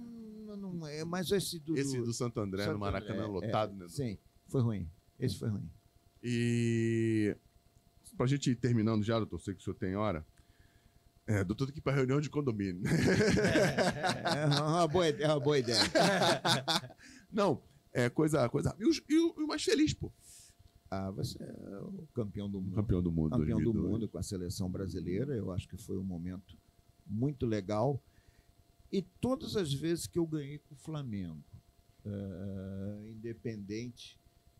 não, 0.57 0.87
é. 0.87 1.05
Mas 1.05 1.29
esse 1.29 1.59
do. 1.59 1.77
esse 1.77 1.95
do 2.01 2.11
Santo 2.11 2.39
André, 2.39 2.63
Santo 2.63 2.73
no 2.73 2.79
Maracanã, 2.79 3.25
André, 3.27 3.45
lotado, 3.45 3.73
é, 3.73 3.77
né? 3.83 3.85
Sim, 3.87 4.17
foi 4.47 4.61
ruim. 4.63 4.89
Esse 5.19 5.37
foi 5.37 5.49
ruim. 5.49 5.69
E 6.23 7.37
pra 8.17 8.25
gente 8.25 8.49
ir 8.49 8.55
terminando 8.55 9.03
já, 9.03 9.19
doutor, 9.19 9.39
sei 9.39 9.53
que 9.53 9.61
o 9.61 9.63
senhor 9.63 9.75
tem 9.75 9.95
hora. 9.95 10.25
É, 11.27 11.43
doutor 11.43 11.65
tem 11.67 11.73
que 11.73 11.79
ir 11.79 11.83
pra 11.83 11.93
reunião 11.93 12.19
de 12.19 12.29
condomínio. 12.29 12.81
É 14.23 14.45
uma 14.61 14.87
boa 14.87 15.07
ideia. 15.07 15.25
É 15.25 15.29
uma 15.29 15.39
boa 15.39 15.57
ideia. 15.59 15.79
Não, 17.31 17.61
é 17.93 18.09
coisa. 18.09 18.47
coisa... 18.49 18.75
E, 18.79 18.85
o, 18.85 18.91
e 19.09 19.17
o- 19.43 19.47
mais 19.47 19.63
feliz, 19.63 19.93
pô. 19.93 20.11
Ah, 20.89 21.09
você 21.11 21.41
é 21.41 21.77
o 21.79 22.05
campeão 22.13 22.49
do 22.49 22.59
mundo. 22.59 22.75
Campeão 22.75 23.01
do 23.01 23.11
mundo. 23.11 23.29
campeão 23.31 23.59
do 23.59 23.63
2002. 23.71 23.91
mundo 23.91 24.09
com 24.09 24.17
a 24.17 24.23
seleção 24.23 24.69
brasileira. 24.69 25.33
Eu 25.35 25.51
acho 25.51 25.67
que 25.67 25.77
foi 25.77 25.97
um 25.97 26.03
momento 26.03 26.57
muito 27.07 27.45
legal. 27.45 28.01
E 28.91 29.01
todas 29.01 29.55
as 29.55 29.73
vezes 29.73 30.05
que 30.05 30.19
eu 30.19 30.25
ganhei 30.25 30.57
com 30.57 30.75
o 30.75 30.77
Flamengo, 30.77 31.41
eh, 32.05 33.09
independente 33.09 34.19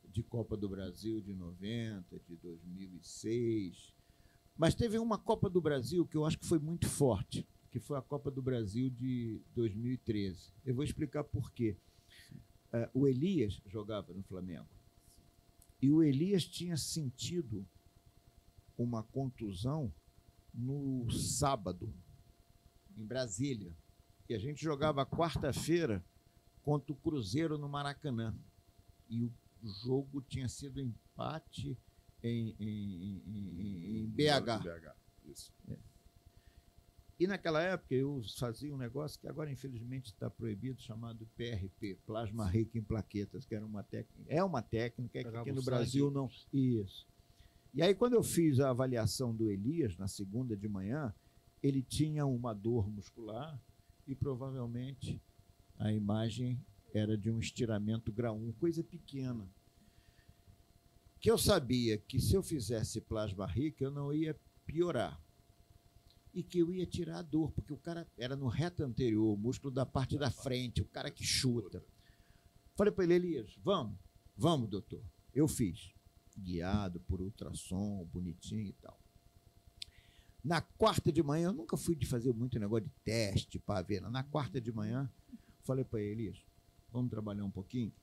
de 0.09 0.23
Copa 0.23 0.55
do 0.55 0.69
Brasil 0.69 1.19
de 1.19 1.33
90, 1.33 2.05
de 2.29 2.35
2006, 2.37 3.93
mas 4.57 4.75
teve 4.75 4.97
uma 4.97 5.17
Copa 5.17 5.49
do 5.49 5.61
Brasil 5.61 6.05
que 6.05 6.17
eu 6.17 6.25
acho 6.25 6.37
que 6.37 6.45
foi 6.45 6.59
muito 6.59 6.87
forte, 6.87 7.47
que 7.71 7.79
foi 7.79 7.97
a 7.97 8.01
Copa 8.01 8.29
do 8.29 8.41
Brasil 8.41 8.89
de 8.89 9.41
2013. 9.55 10.51
Eu 10.65 10.75
vou 10.75 10.83
explicar 10.83 11.23
por 11.23 11.51
quê. 11.51 11.75
Eh, 12.73 12.89
o 12.93 13.07
Elias 13.07 13.61
jogava 13.65 14.13
no 14.13 14.23
Flamengo. 14.23 14.67
E 15.81 15.89
o 15.89 16.03
Elias 16.03 16.45
tinha 16.45 16.77
sentido 16.77 17.65
uma 18.77 19.03
contusão 19.03 19.91
no 20.53 21.09
sábado, 21.11 21.91
em 22.97 23.03
Brasília. 23.03 23.75
E 24.29 24.33
a 24.33 24.39
gente 24.39 24.63
jogava 24.63 25.05
quarta-feira 25.05 26.03
contra 26.63 26.91
o 26.91 26.95
Cruzeiro 26.95 27.57
no 27.57 27.67
Maracanã. 27.67 28.35
E 29.09 29.23
o 29.23 29.31
jogo 29.83 30.21
tinha 30.21 30.47
sido 30.47 30.79
empate 30.79 31.77
em, 32.23 32.55
em- 32.59 33.21
em- 33.27 33.97
em 34.01 34.05
BH. 34.07 34.59
BH. 34.63 34.95
Isso. 35.25 35.51
E 37.19 37.27
naquela 37.27 37.61
época 37.61 37.93
eu 37.93 38.19
fazia 38.39 38.73
um 38.73 38.77
negócio 38.77 39.19
que 39.19 39.27
agora 39.27 39.51
infelizmente 39.51 40.07
está 40.07 40.27
proibido, 40.27 40.81
chamado 40.81 41.27
PRP, 41.37 41.95
plasma 42.05 42.47
rico 42.49 42.77
em 42.79 42.81
plaquetas, 42.81 43.45
que 43.45 43.53
era 43.53 43.63
uma 43.65 43.83
técnica, 43.83 44.25
é 44.33 44.43
uma 44.43 44.61
técnica 44.63 45.19
que 45.19 45.25
Pegava 45.25 45.41
aqui 45.41 45.51
no 45.51 45.61
sangue. 45.61 45.69
Brasil 45.77 46.09
não. 46.09 46.29
Isso. 46.51 47.05
E 47.75 47.81
aí 47.83 47.93
quando 47.93 48.13
eu 48.13 48.23
fiz 48.23 48.59
a 48.59 48.71
avaliação 48.71 49.35
do 49.35 49.51
Elias 49.51 49.95
na 49.97 50.07
segunda 50.07 50.57
de 50.57 50.67
manhã, 50.67 51.13
ele 51.61 51.83
tinha 51.83 52.25
uma 52.25 52.53
dor 52.55 52.89
muscular 52.89 53.61
e 54.07 54.15
provavelmente 54.15 55.21
a 55.77 55.93
imagem 55.93 56.59
era 56.91 57.15
de 57.15 57.29
um 57.29 57.39
estiramento 57.39 58.11
grau 58.11 58.35
1, 58.35 58.51
coisa 58.53 58.83
pequena. 58.83 59.47
Que 61.21 61.29
eu 61.29 61.37
sabia 61.37 61.99
que 61.99 62.19
se 62.19 62.33
eu 62.33 62.41
fizesse 62.41 62.99
plasma 62.99 63.45
rico 63.45 63.83
eu 63.83 63.91
não 63.91 64.11
ia 64.11 64.35
piorar 64.65 65.21
e 66.33 66.41
que 66.41 66.59
eu 66.59 66.73
ia 66.73 66.85
tirar 66.85 67.19
a 67.19 67.21
dor, 67.21 67.51
porque 67.51 67.71
o 67.71 67.77
cara 67.77 68.07
era 68.17 68.35
no 68.35 68.47
reto 68.47 68.83
anterior, 68.83 69.33
o 69.33 69.37
músculo 69.37 69.71
da 69.71 69.85
parte 69.85 70.17
da 70.17 70.31
frente, 70.31 70.81
o 70.81 70.85
cara 70.85 71.11
que 71.11 71.23
chuta. 71.23 71.85
Falei 72.75 72.91
para 72.91 73.03
ele, 73.03 73.13
Elias, 73.13 73.55
vamos, 73.63 73.99
vamos, 74.35 74.67
doutor. 74.67 75.03
Eu 75.33 75.47
fiz, 75.47 75.93
guiado 76.35 76.99
por 77.01 77.21
ultrassom, 77.21 78.03
bonitinho 78.11 78.67
e 78.67 78.73
tal. 78.73 78.99
Na 80.43 80.59
quarta 80.59 81.11
de 81.11 81.21
manhã, 81.21 81.49
eu 81.49 81.53
nunca 81.53 81.77
fui 81.77 81.95
de 81.95 82.07
fazer 82.07 82.33
muito 82.33 82.57
negócio 82.57 82.85
de 82.85 82.93
teste 83.03 83.59
para 83.59 83.83
ver. 83.83 84.01
Na 84.01 84.23
quarta 84.23 84.59
de 84.59 84.71
manhã, 84.71 85.07
falei 85.61 85.85
para 85.85 86.01
ele, 86.01 86.23
Elias, 86.23 86.43
vamos 86.91 87.11
trabalhar 87.11 87.43
um 87.43 87.51
pouquinho? 87.51 87.93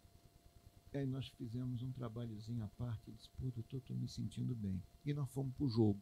Aí 0.95 1.07
nós 1.07 1.29
fizemos 1.29 1.83
um 1.83 1.93
trabalhozinho 1.93 2.65
à 2.65 2.69
parte. 2.69 3.13
Disse, 3.13 3.29
pô, 3.39 3.51
doutor, 3.51 3.79
estou 3.79 3.97
me 3.97 4.09
sentindo 4.09 4.55
bem. 4.55 4.83
E 5.05 5.13
nós 5.13 5.31
fomos 5.31 5.55
para 5.55 5.67
o 5.67 5.69
jogo. 5.69 6.01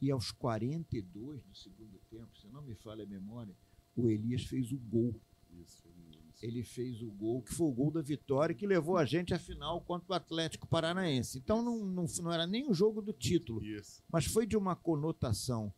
E 0.00 0.10
aos 0.10 0.30
42 0.30 1.42
do 1.42 1.54
segundo 1.54 1.98
tempo, 2.10 2.36
se 2.38 2.46
não 2.48 2.62
me 2.62 2.74
falha 2.74 3.04
a 3.04 3.06
memória, 3.06 3.56
o 3.96 4.08
Elias 4.08 4.44
fez 4.44 4.70
o 4.72 4.78
gol. 4.78 5.14
Isso. 5.50 5.88
isso. 6.10 6.44
Ele 6.44 6.62
fez 6.62 7.00
o 7.00 7.10
gol, 7.10 7.42
que 7.42 7.54
foi 7.54 7.66
o 7.68 7.72
gol 7.72 7.90
da 7.90 8.02
vitória, 8.02 8.54
que 8.54 8.66
levou 8.66 8.96
a 8.96 9.04
gente 9.04 9.32
à 9.32 9.38
final 9.38 9.80
contra 9.80 10.12
o 10.12 10.14
Atlético 10.14 10.66
Paranaense. 10.66 11.38
Então 11.38 11.62
não, 11.62 11.84
não, 11.84 12.04
não 12.22 12.32
era 12.32 12.46
nem 12.46 12.68
o 12.68 12.74
jogo 12.74 13.00
do 13.00 13.12
título, 13.12 13.64
Isso. 13.64 14.02
mas 14.10 14.26
foi 14.26 14.46
de 14.46 14.56
uma 14.56 14.74
conotação 14.74 15.72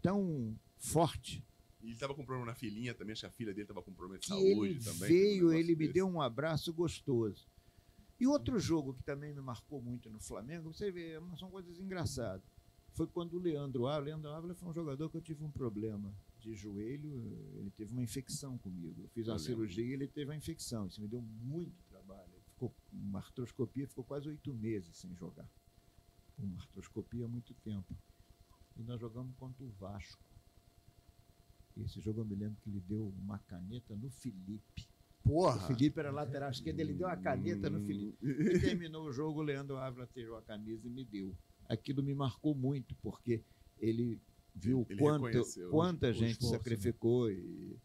tão 0.00 0.56
forte 0.78 1.44
E 1.82 1.86
ele 1.90 1.96
tava 1.98 2.14
com 2.14 2.24
problema 2.24 2.46
na 2.46 2.54
filhinha 2.54 2.94
também, 2.94 3.12
acho 3.12 3.22
que 3.22 3.26
a 3.26 3.30
filha 3.30 3.52
dele 3.52 3.66
tava 3.66 3.82
com 3.82 3.92
problema 3.92 4.18
de 4.18 4.26
saúde 4.26 4.70
ele 4.70 4.80
também. 4.84 4.94
um 5.04 5.08
veio, 5.08 5.34
negócio 5.48 5.58
ele 5.58 5.72
me 5.72 5.78
desse. 5.78 5.92
deu 5.94 6.06
um 6.06 6.20
abraço 6.20 6.72
gostoso. 6.72 7.46
E 8.20 8.26
outro 8.26 8.58
jogo 8.60 8.94
que 8.94 9.02
também 9.02 9.34
me 9.34 9.40
marcou 9.40 9.82
muito 9.82 10.08
no 10.08 10.20
Flamengo, 10.20 10.72
você 10.72 10.92
vê, 10.92 11.18
são 11.38 11.50
coisas 11.50 11.78
engraçadas. 11.80 12.42
Foi 12.94 13.06
quando 13.06 13.34
o 13.34 13.38
Leandro 13.40 13.86
Ávila, 13.86 14.04
Leandro 14.14 14.30
Ávila 14.30 14.54
foi 14.54 14.68
um 14.68 14.72
jogador 14.72 15.10
que 15.10 15.16
eu 15.16 15.20
tive 15.20 15.42
um 15.42 15.50
problema 15.50 16.14
de 16.38 16.54
joelho, 16.54 17.36
ele 17.56 17.70
teve 17.70 17.92
uma 17.92 18.02
infecção 18.02 18.56
comigo. 18.58 19.02
Eu 19.02 19.08
fiz 19.08 19.26
Eu 19.26 19.32
uma 19.32 19.38
lembro. 19.38 19.52
cirurgia 19.54 19.84
e 19.84 19.92
ele 19.92 20.06
teve 20.06 20.30
a 20.30 20.36
infecção. 20.36 20.86
Isso 20.86 21.00
me 21.00 21.08
deu 21.08 21.20
muito 21.20 21.82
trabalho. 21.88 22.30
Ele 22.32 22.42
ficou 22.44 22.72
uma 22.92 23.18
artroscopia, 23.18 23.88
ficou 23.88 24.04
quase 24.04 24.28
oito 24.28 24.52
meses 24.54 24.96
sem 24.96 25.14
jogar. 25.16 25.48
Uma 26.38 26.60
artroscopia 26.60 27.24
há 27.24 27.28
muito 27.28 27.54
tempo. 27.54 27.96
E 28.76 28.82
nós 28.82 29.00
jogamos 29.00 29.34
contra 29.36 29.64
o 29.64 29.68
Vasco. 29.70 30.22
Esse 31.78 32.00
jogo 32.00 32.20
eu 32.20 32.24
me 32.24 32.34
lembro 32.34 32.56
que 32.62 32.68
ele 32.70 32.80
deu 32.80 33.12
uma 33.22 33.38
caneta 33.38 33.94
no 33.96 34.10
Felipe. 34.10 34.86
O 35.24 35.28
Porra! 35.30 35.66
Felipe 35.68 35.98
era 36.00 36.10
lateral 36.10 36.50
esquerdo, 36.50 36.80
ele 36.80 36.92
deu 36.94 37.06
a 37.08 37.16
caneta 37.16 37.70
no 37.70 37.80
Felipe. 37.86 38.18
E 38.26 38.58
terminou 38.60 39.06
o 39.06 39.12
jogo, 39.12 39.40
o 39.40 39.42
Leandro 39.42 39.76
Ávila 39.76 40.06
tirou 40.12 40.36
a 40.36 40.42
camisa 40.42 40.86
e 40.86 40.90
me 40.90 41.04
deu. 41.04 41.34
Aquilo 41.68 42.02
me 42.02 42.14
marcou 42.14 42.54
muito, 42.54 42.94
porque 42.96 43.42
ele 43.78 44.20
viu 44.54 44.84
Ele 44.90 44.98
quanto, 44.98 45.42
quanta 45.70 46.06
o- 46.08 46.10
o 46.10 46.12
gente 46.12 46.32
esforço, 46.32 46.52
né? 46.52 46.58
sacrificou 46.58 47.30
e 47.30 47.76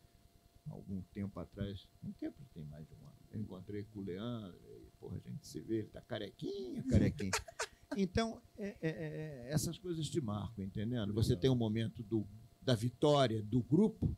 algum 0.70 1.02
tempo 1.14 1.40
atrás, 1.40 1.88
um 2.04 2.12
tempo 2.14 2.36
tem 2.54 2.66
mais 2.66 2.86
de 2.88 2.94
um 2.96 3.06
ano, 3.08 3.16
eu 3.32 3.40
encontrei 3.40 3.84
com 3.84 4.00
o 4.00 4.04
Leandro, 4.04 4.60
e, 4.68 4.90
porra, 5.00 5.16
a 5.24 5.30
gente 5.30 5.48
se 5.48 5.62
vê, 5.62 5.78
ele 5.80 5.88
tá 5.90 6.02
carequinha, 6.02 6.84
carequinha. 6.90 7.32
Então, 7.96 8.42
é- 8.58 8.76
é- 8.82 8.90
é- 8.90 9.48
essas 9.50 9.78
coisas 9.80 10.10
te 10.10 10.20
marcam, 10.20 10.64
entendendo? 10.66 11.14
Você 11.14 11.38
tem 11.38 11.50
um 11.50 11.56
momento 11.56 12.04
do, 12.04 12.28
da 12.68 12.76
vitória 12.76 13.42
do 13.42 13.64
grupo 13.64 14.14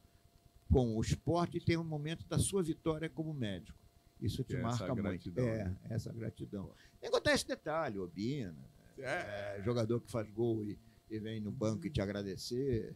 com 0.72 0.98
o 0.98 1.02
esporte 1.02 1.58
e 1.58 1.62
tem 1.62 1.78
um 1.78 1.84
momento 1.84 2.26
da 2.28 2.40
sua 2.40 2.64
vitória 2.64 3.08
como 3.08 3.32
médico. 3.32 3.78
Isso 4.20 4.44
te 4.44 4.56
é 4.56 4.60
essa 4.60 4.68
marca 4.68 4.88
muito. 4.96 5.04
gratidão, 5.04 5.46
É, 5.48 5.64
né? 5.66 5.78
essa 5.88 6.12
gratidão. 6.12 6.66
Tem 7.00 7.12
que 7.12 7.16
contar 7.16 7.34
esse 7.34 7.48
detalhe, 7.48 8.00
Obina, 8.00 8.56
É, 8.98 9.58
é, 9.60 9.62
jogador 9.64 10.02
que 10.02 10.10
faz 10.10 10.28
gol 10.32 10.66
e, 10.66 10.80
e 11.12 11.20
vem 11.20 11.40
no 11.40 11.52
banco 11.52 11.86
e 11.86 11.92
te 11.92 12.02
agradecer. 12.02 12.96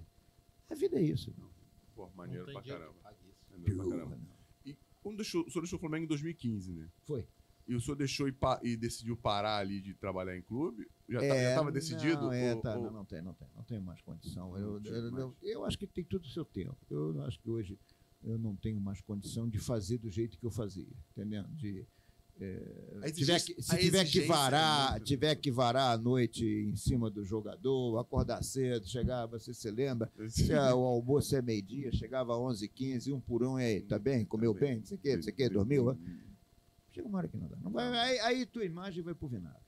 A 0.72 0.74
vida 0.74 0.98
é 0.98 1.04
isso. 1.04 1.32
Não. 1.38 1.48
pô, 1.94 2.08
Não 2.08 2.16
maneiro 2.16 2.46
tem 2.46 2.56
pra 2.56 2.64
caramba. 2.64 2.96
Maneiro 3.52 3.76
pra 3.78 3.90
caramba. 3.90 4.16
não. 4.18 4.76
Quando 5.04 5.18
deixou, 5.18 5.46
o 5.46 5.52
senhor 5.52 5.62
deixou 5.62 5.78
o 5.78 5.80
Flamengo 5.80 6.06
em 6.06 6.08
2015, 6.08 6.72
né? 6.74 6.90
Foi. 7.06 7.28
E 7.68 7.76
o 7.76 7.80
senhor 7.82 7.96
deixou 7.96 8.28
e, 8.28 8.32
pa- 8.32 8.60
e 8.64 8.76
decidiu 8.76 9.16
parar 9.16 9.58
ali 9.60 9.80
de 9.82 9.94
trabalhar 9.94 10.38
em 10.38 10.42
clube? 10.42 10.86
Já 11.08 11.22
É, 11.24 11.50
estava 11.50 11.72
decidido? 11.72 12.24
Não, 12.24 12.32
é, 12.34 12.54
ou- 12.56 12.62
tá, 12.62 12.76
ou- 12.78 12.84
não, 12.86 12.92
não 12.92 13.06
tem, 13.06 13.22
não 13.22 13.34
tem, 13.34 13.48
não 13.56 13.64
tem 13.64 13.80
mais 13.80 14.02
condição. 14.02 14.58
Eu, 14.58 14.82
eu, 14.84 15.12
mais. 15.12 15.24
eu- 15.24 15.36
eu 15.42 15.66
acho 15.66 15.78
que 15.78 15.88
tem 15.88 16.04
tudo 16.04 16.26
o 16.26 16.30
seu 16.30 16.44
tempo. 16.44 16.76
Eu 16.90 17.22
acho 17.24 17.40
que 17.40 17.50
hoje 17.50 17.80
eu 18.24 18.38
não 18.38 18.56
tenho 18.56 18.80
mais 18.82 19.00
condição 19.02 19.48
de 19.50 19.60
fazer 19.60 19.98
do 19.98 20.10
jeito 20.10 20.38
que 20.38 20.46
eu 20.46 20.52
fazia, 20.52 20.88
entendendo? 21.12 21.48
De 21.56 21.86
é, 22.40 23.00
A 23.04 23.12
tiver 23.12 23.40
que- 23.40 23.54
a 23.60 23.62
se 23.62 23.78
tiver 23.78 24.06
que 24.06 24.20
é 24.22 24.26
varar, 24.26 24.92
muito- 24.94 25.06
tiver 25.06 25.36
que 25.36 25.52
varar 25.52 25.94
à 25.94 25.98
noite 26.02 26.44
em 26.44 26.76
cima 26.76 27.10
do 27.10 27.24
jogador, 27.24 27.98
acordar 28.00 28.44
cedo, 28.44 28.88
chegar, 28.88 29.28
você 29.28 29.54
se 29.54 29.70
lembra? 29.70 30.12
A- 30.72 30.76
o 30.76 30.84
almoço 30.84 31.36
é 31.36 31.42
meio-dia, 31.44 31.92
chegava 31.94 32.34
às 32.34 32.40
11h15, 32.40 33.14
um 33.14 33.22
por 33.22 33.44
um, 33.44 33.60
e 33.60 33.64
aí, 33.64 33.82
tá 33.82 34.00
bem? 34.00 34.26
Comeu 34.26 34.52
bem? 34.54 34.78
Não 34.80 34.86
sei 34.86 34.98
o 34.98 35.00
quê, 35.00 35.16
não 35.16 35.22
sei 35.24 35.32
o 35.32 35.36
quê, 35.36 35.48
dormiu? 35.50 35.92
é? 35.92 35.98
Chega 36.94 37.08
uma 37.08 37.18
hora 37.18 37.28
que 37.28 37.38
não 37.38 37.48
dá. 37.48 37.58
Não 37.58 37.72
vai, 37.72 37.88
aí, 37.98 38.20
aí 38.20 38.46
tua 38.46 38.64
imagem 38.66 39.04
vai 39.04 39.14
pro 39.16 39.28
vinagre. 39.28 39.60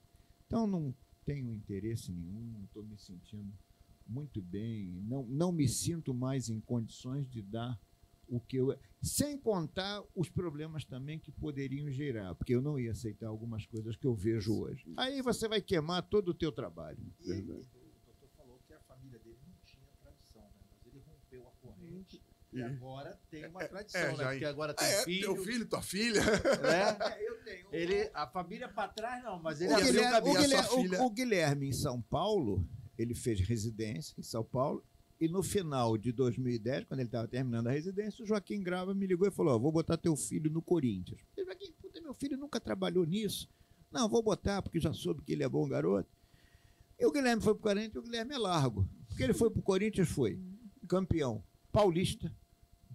Então 0.46 0.68
não 0.68 0.94
tenho 1.26 1.52
interesse 1.52 2.12
nenhum, 2.12 2.64
estou 2.66 2.84
me 2.84 2.98
sentindo 2.98 3.52
muito 4.08 4.40
bem, 4.42 5.02
não, 5.08 5.24
não 5.24 5.52
me 5.52 5.68
sinto 5.68 6.14
mais 6.14 6.50
em 6.50 6.60
condições 6.62 7.28
de 7.28 7.42
dar 7.42 7.80
o 8.28 8.40
que 8.40 8.58
eu. 8.58 8.78
Sem 9.02 9.36
contar 9.38 10.04
os 10.16 10.30
problemas 10.30 10.86
também 10.86 11.18
que 11.20 11.32
poderiam 11.32 11.90
gerar, 11.90 12.36
porque 12.36 12.54
eu 12.54 12.62
não 12.62 12.78
ia 12.80 12.92
aceitar 12.92 13.28
algumas 13.28 13.66
coisas 13.66 13.96
que 13.96 14.06
eu 14.06 14.14
vejo 14.14 14.56
hoje. 14.60 14.86
Aí 14.98 15.22
você 15.24 15.48
vai 15.48 15.62
queimar 15.62 16.04
todo 16.08 16.30
o 16.30 16.34
teu 16.34 16.52
trabalho. 16.52 17.00
E 17.22 17.32
ele- 17.32 17.42
Verdade. 17.42 17.68
o 17.76 18.06
doutor 18.06 18.30
falou 18.38 18.60
que 18.68 18.74
a 18.74 18.80
família 18.82 19.18
dele 19.20 19.40
não 19.48 19.56
tinha 19.64 19.88
tradição, 20.00 20.44
né? 20.44 20.64
Mas 20.72 20.86
ele 20.86 21.00
rompeu 21.00 21.48
a 21.48 21.52
corrente 21.62 22.22
e 22.56 22.60
E- 22.60 22.64
agora 22.64 23.20
tem 23.30 23.46
uma 23.48 23.60
tradição, 23.68 24.02
é, 24.02 24.12
né? 24.12 24.16
já- 24.18 24.30
Porque 24.30 24.46
agora 24.46 24.72
Ah, 24.72 24.76
tem 24.76 24.88
é? 24.88 25.04
filho, 25.04 25.34
Teu 25.36 25.44
filho, 25.44 25.66
tua 25.68 25.82
filha? 25.82 26.22
né? 26.22 26.26
eu 27.28 27.44
tenho. 27.44 27.68
Ele, 27.72 28.10
a 28.14 28.28
família 28.28 28.68
pra 28.70 28.88
trás 28.88 29.24
não, 29.24 29.42
mas 29.42 29.62
ele 29.62 29.72
O 29.74 29.76
abriu 29.76 29.90
o 29.90 29.94
Guilherme, 29.94 30.30
o, 30.30 30.34
sua 30.34 30.42
Guilherme- 30.42 30.68
o- 30.70 30.82
filha- 30.82 31.02
o 31.04 31.10
Guilherme, 31.10 31.68
em 31.70 31.74
São 31.74 32.02
Paulo, 32.02 32.68
ele 32.98 33.14
fez 33.14 33.40
residência 33.42 34.16
em 34.18 34.24
São 34.24 34.44
Paulo 34.44 34.84
E 35.18 35.30
no 35.30 35.42
final 35.42 35.98
de 35.98 36.12
2010, 36.12 36.84
quando 36.86 37.00
ele 37.00 37.08
estava 37.08 37.26
terminando 37.26 37.68
a 37.68 37.72
residência, 37.72 38.22
o 38.22 38.28
Joaquim 38.28 38.62
Grava 38.62 38.94
me 38.94 39.08
ligou 39.08 39.26
e 39.26 39.32
falou: 39.32 39.56
ó, 39.56 39.58
vou 39.58 39.72
botar 39.72 39.96
teu 39.96 40.14
filho 40.18 40.52
no 40.52 40.62
Corinthians. 40.62 41.22
Eu 41.38 41.46
falei, 41.46 41.46
Joaquim, 41.62 41.74
puta, 41.82 42.02
meu 42.02 42.14
filho 42.14 42.38
nunca 42.38 42.60
trabalhou 42.60 43.06
nisso. 43.06 43.50
Não, 43.90 44.10
vou 44.10 44.22
botar, 44.22 44.62
porque 44.62 44.78
já 44.78 44.92
soube 44.92 45.22
que 45.22 45.32
ele 45.32 45.42
é 45.44 45.48
bom 45.48 45.70
garoto. 45.70 46.10
E 47.00 47.06
o 47.06 47.12
Guilherme 47.14 47.42
foi 47.42 47.54
pro 47.54 47.64
Corinthians, 47.64 47.96
e 47.96 48.00
o 48.00 48.02
Guilherme 48.02 48.34
é 48.36 48.38
largo. 48.38 48.90
Porque 49.08 49.24
ele 49.24 49.34
foi 49.34 49.50
pro 49.50 49.62
Corinthians, 49.62 50.10
foi 50.10 50.38
campeão 50.86 51.42
paulista, 51.72 52.30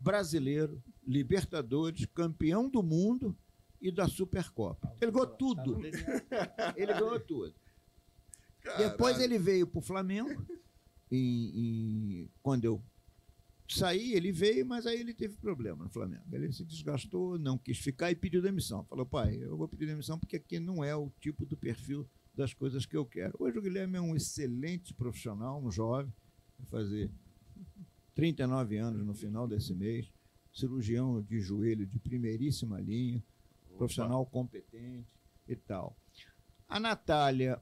brasileiro, 0.01 0.83
Libertadores, 1.07 2.07
campeão 2.07 2.69
do 2.69 2.83
mundo 2.83 3.37
e 3.81 3.91
da 3.91 4.07
Supercopa. 4.09 4.93
Ele 5.01 5.11
ganhou 5.11 5.27
tudo. 5.27 5.81
Ele 6.77 6.93
ganhou 6.93 7.21
tudo. 7.21 7.55
Depois 8.79 9.15
Caralho. 9.17 9.23
ele 9.23 9.39
veio 9.39 9.67
para 9.67 9.79
o 9.79 9.83
Flamengo. 9.83 10.47
em- 11.13 11.51
em- 12.23 12.31
quando 12.41 12.65
eu 12.65 12.81
saí, 13.69 14.13
ele 14.15 14.31
veio, 14.31 14.65
mas 14.65 14.87
aí 14.87 15.01
ele 15.01 15.13
teve 15.13 15.37
problema 15.39 15.83
no 15.85 15.91
Flamengo. 15.91 16.23
Ele 16.33 16.53
se 16.53 16.65
desgastou, 16.65 17.37
não 17.39 17.59
quis 17.59 17.79
ficar 17.79 18.11
e 18.13 18.15
pediu 18.15 18.41
demissão. 18.41 18.85
Falou, 18.85 19.05
pai, 19.05 19.37
eu 19.43 19.57
vou 19.57 19.67
pedir 19.67 19.87
demissão 19.87 20.19
porque 20.19 20.37
aqui 20.37 20.61
não 20.61 20.85
é 20.85 20.95
o 20.95 21.11
tipo 21.21 21.45
do 21.45 21.57
perfil 21.57 22.09
das 22.33 22.55
coisas 22.55 22.87
que 22.87 22.97
eu 22.97 23.05
quero. 23.05 23.35
Hoje 23.41 23.59
o 23.59 23.63
Guilherme 23.63 23.97
é 23.97 24.01
um 24.01 24.15
excelente 24.15 24.95
profissional, 24.95 25.61
um 25.61 25.71
jovem, 25.71 26.13
vai 26.59 26.67
fazer 26.69 27.11
39 28.21 28.77
anos 28.77 29.07
no 29.07 29.15
final 29.15 29.49
desse 29.49 29.73
mês, 29.75 30.07
cirurgião 30.53 31.23
de 31.23 31.41
joelho 31.41 31.87
de 31.87 31.99
primeiríssima 31.99 32.79
linha, 32.79 33.25
profissional 33.79 34.27
competente 34.27 35.07
e 35.49 35.57
tal. 35.57 35.97
A 36.69 36.79
Natália 36.79 37.59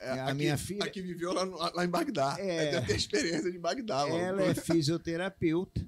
É, 0.00 0.10
a 0.10 0.24
aqui- 0.26 0.34
minha 0.34 0.56
filha- 0.58 0.84
Aqui 0.84 1.00
viveu 1.00 1.32
lá, 1.32 1.44
lá 1.72 1.84
em 1.84 1.88
Bagdá. 1.88 2.34
É. 2.40 2.72
Deve 2.72 2.86
ter 2.88 2.96
experiência 2.96 3.52
de 3.52 3.58
Bagdá. 3.60 4.08
Ela 4.08 4.42
é 4.42 4.54
fisioterapeuta 4.54 5.86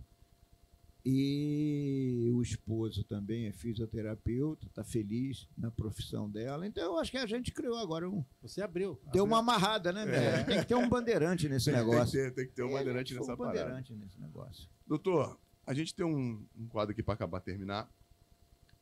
e 1.04 2.30
o 2.32 2.40
esposo 2.40 3.04
também 3.04 3.46
é 3.46 3.52
fisioterapeuta, 3.52 4.66
está 4.66 4.82
feliz 4.82 5.46
na 5.56 5.70
profissão 5.70 6.30
dela. 6.30 6.66
Então 6.66 6.82
eu 6.82 6.98
acho 6.98 7.10
que 7.10 7.18
a 7.18 7.26
gente 7.26 7.52
criou 7.52 7.76
agora 7.76 8.08
um. 8.08 8.24
Você 8.40 8.62
abriu. 8.62 8.98
Deu 9.12 9.24
uma 9.24 9.38
amarrada, 9.40 9.92
né, 9.92 10.06
velho? 10.06 10.46
Tem 10.46 10.60
que 10.60 10.66
ter 10.66 10.74
um 10.74 10.88
bandeirante 10.88 11.46
nesse 11.48 11.66
Tem, 11.66 11.74
tem 11.74 11.84
que 11.84 11.90
negócio. 11.90 12.12
ter, 12.12 12.30
tem 12.32 12.46
que 12.46 12.52
ter 12.54 12.62
um 12.62 12.72
bandeirante 12.72 13.12
Tem 13.12 13.20
que 13.20 13.26
ter 13.26 13.30
nessa 13.30 13.34
um 13.34 13.36
parada. 13.36 13.58
bandeirante 13.58 13.92
nesse 13.94 14.18
negócio. 14.18 14.68
Doutor, 14.86 15.38
a 15.66 15.74
gente 15.74 15.94
tem 15.94 16.06
um, 16.06 16.42
um 16.56 16.66
quadro 16.68 16.92
aqui 16.92 17.02
para 17.02 17.14
acabar 17.14 17.40
terminar. 17.40 17.86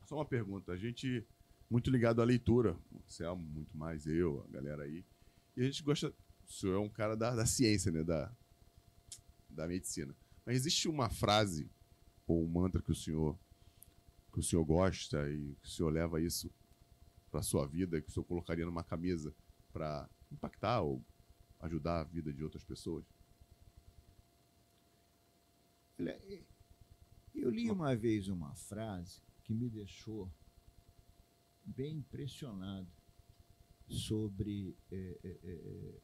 Só 0.06 0.14
uma 0.16 0.24
pergunta. 0.24 0.70
A 0.72 0.76
gente 0.76 1.26
muito 1.68 1.90
ligado 1.90 2.22
à 2.22 2.24
leitura. 2.24 2.76
O 2.92 3.00
Selmo, 3.08 3.42
muito 3.42 3.76
mais 3.76 4.06
eu, 4.06 4.46
a 4.48 4.52
galera 4.52 4.84
aí. 4.84 5.04
E 5.56 5.62
a 5.62 5.64
gente 5.64 5.82
gosta. 5.82 6.12
O 6.46 6.52
senhor 6.52 6.76
é 6.76 6.78
um 6.78 6.88
cara 6.88 7.16
da, 7.16 7.34
da 7.34 7.46
ciência, 7.46 7.90
né? 7.90 8.04
Da, 8.04 8.30
da 9.50 9.66
medicina. 9.66 10.14
Mas 10.46 10.54
existe 10.56 10.88
uma 10.88 11.08
frase 11.08 11.68
ou 12.26 12.44
um 12.44 12.48
mantra 12.48 12.82
que 12.82 12.92
o 12.92 12.94
senhor 12.94 13.38
que 14.32 14.40
o 14.40 14.42
senhor 14.42 14.64
gosta 14.64 15.28
e 15.30 15.54
que 15.56 15.68
o 15.68 15.70
senhor 15.70 15.90
leva 15.92 16.20
isso 16.20 16.50
para 17.30 17.42
sua 17.42 17.66
vida, 17.66 18.00
que 18.00 18.08
o 18.08 18.12
senhor 18.12 18.24
colocaria 18.24 18.64
numa 18.66 18.84
camisa 18.84 19.34
para 19.72 20.08
impactar 20.30 20.80
ou 20.82 21.04
ajudar 21.60 22.00
a 22.00 22.04
vida 22.04 22.32
de 22.32 22.42
outras 22.42 22.64
pessoas? 22.64 23.04
Olha, 25.98 26.18
e- 26.24 26.46
Eu 27.34 27.50
li 27.50 27.70
uma 27.70 27.94
vez 27.96 28.28
uma 28.28 28.54
frase 28.54 29.22
que 29.44 29.54
me 29.54 29.68
deixou 29.70 30.30
bem 31.64 31.98
impressionado 31.98 32.90
sobre 33.88 34.76
eh, 34.90 35.18
eh, 35.24 35.38
eh, 35.44 36.00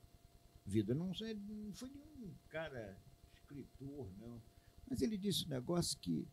vida. 0.67 0.95
Não, 0.95 1.15
sei, 1.15 1.35
não 1.35 1.73
foi 1.73 1.91
de 1.91 1.99
um 1.99 2.35
cara 2.49 2.99
escritor, 3.35 4.11
não. 4.19 4.43
Mas 4.89 5.03
ele 5.03 5.19
disse 5.19 5.45
um 5.45 5.49
negócio 5.49 5.99
que 5.99 6.27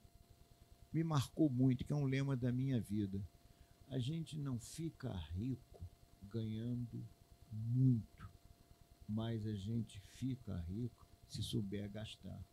me 0.92 1.04
marcou 1.04 1.50
muito, 1.50 1.84
que 1.84 1.92
é 1.92 1.96
um 1.96 2.06
lema 2.06 2.38
da 2.38 2.52
minha 2.52 2.80
vida. 2.80 3.22
A 3.88 4.00
gente 4.00 4.38
não 4.38 4.60
fica 4.60 5.12
rico 5.12 5.84
ganhando 6.24 7.06
muito, 7.52 8.30
mas 9.08 9.46
a 9.46 9.54
gente 9.54 10.00
fica 10.00 10.58
rico 10.62 11.06
se 11.28 11.44
souber 11.44 11.90
gastar. 11.90 12.44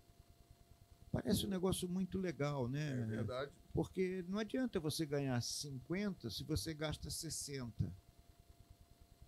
Parece 1.10 1.46
um 1.46 1.50
negócio 1.50 1.88
muito 1.88 2.18
legal, 2.18 2.68
né? 2.68 3.04
verdade. 3.04 3.52
Porque 3.72 4.24
não 4.28 4.38
adianta 4.38 4.80
você 4.80 5.04
ganhar 5.04 5.40
50 5.40 6.30
se 6.30 6.42
você 6.42 6.72
gasta 6.72 7.10
60. 7.10 7.94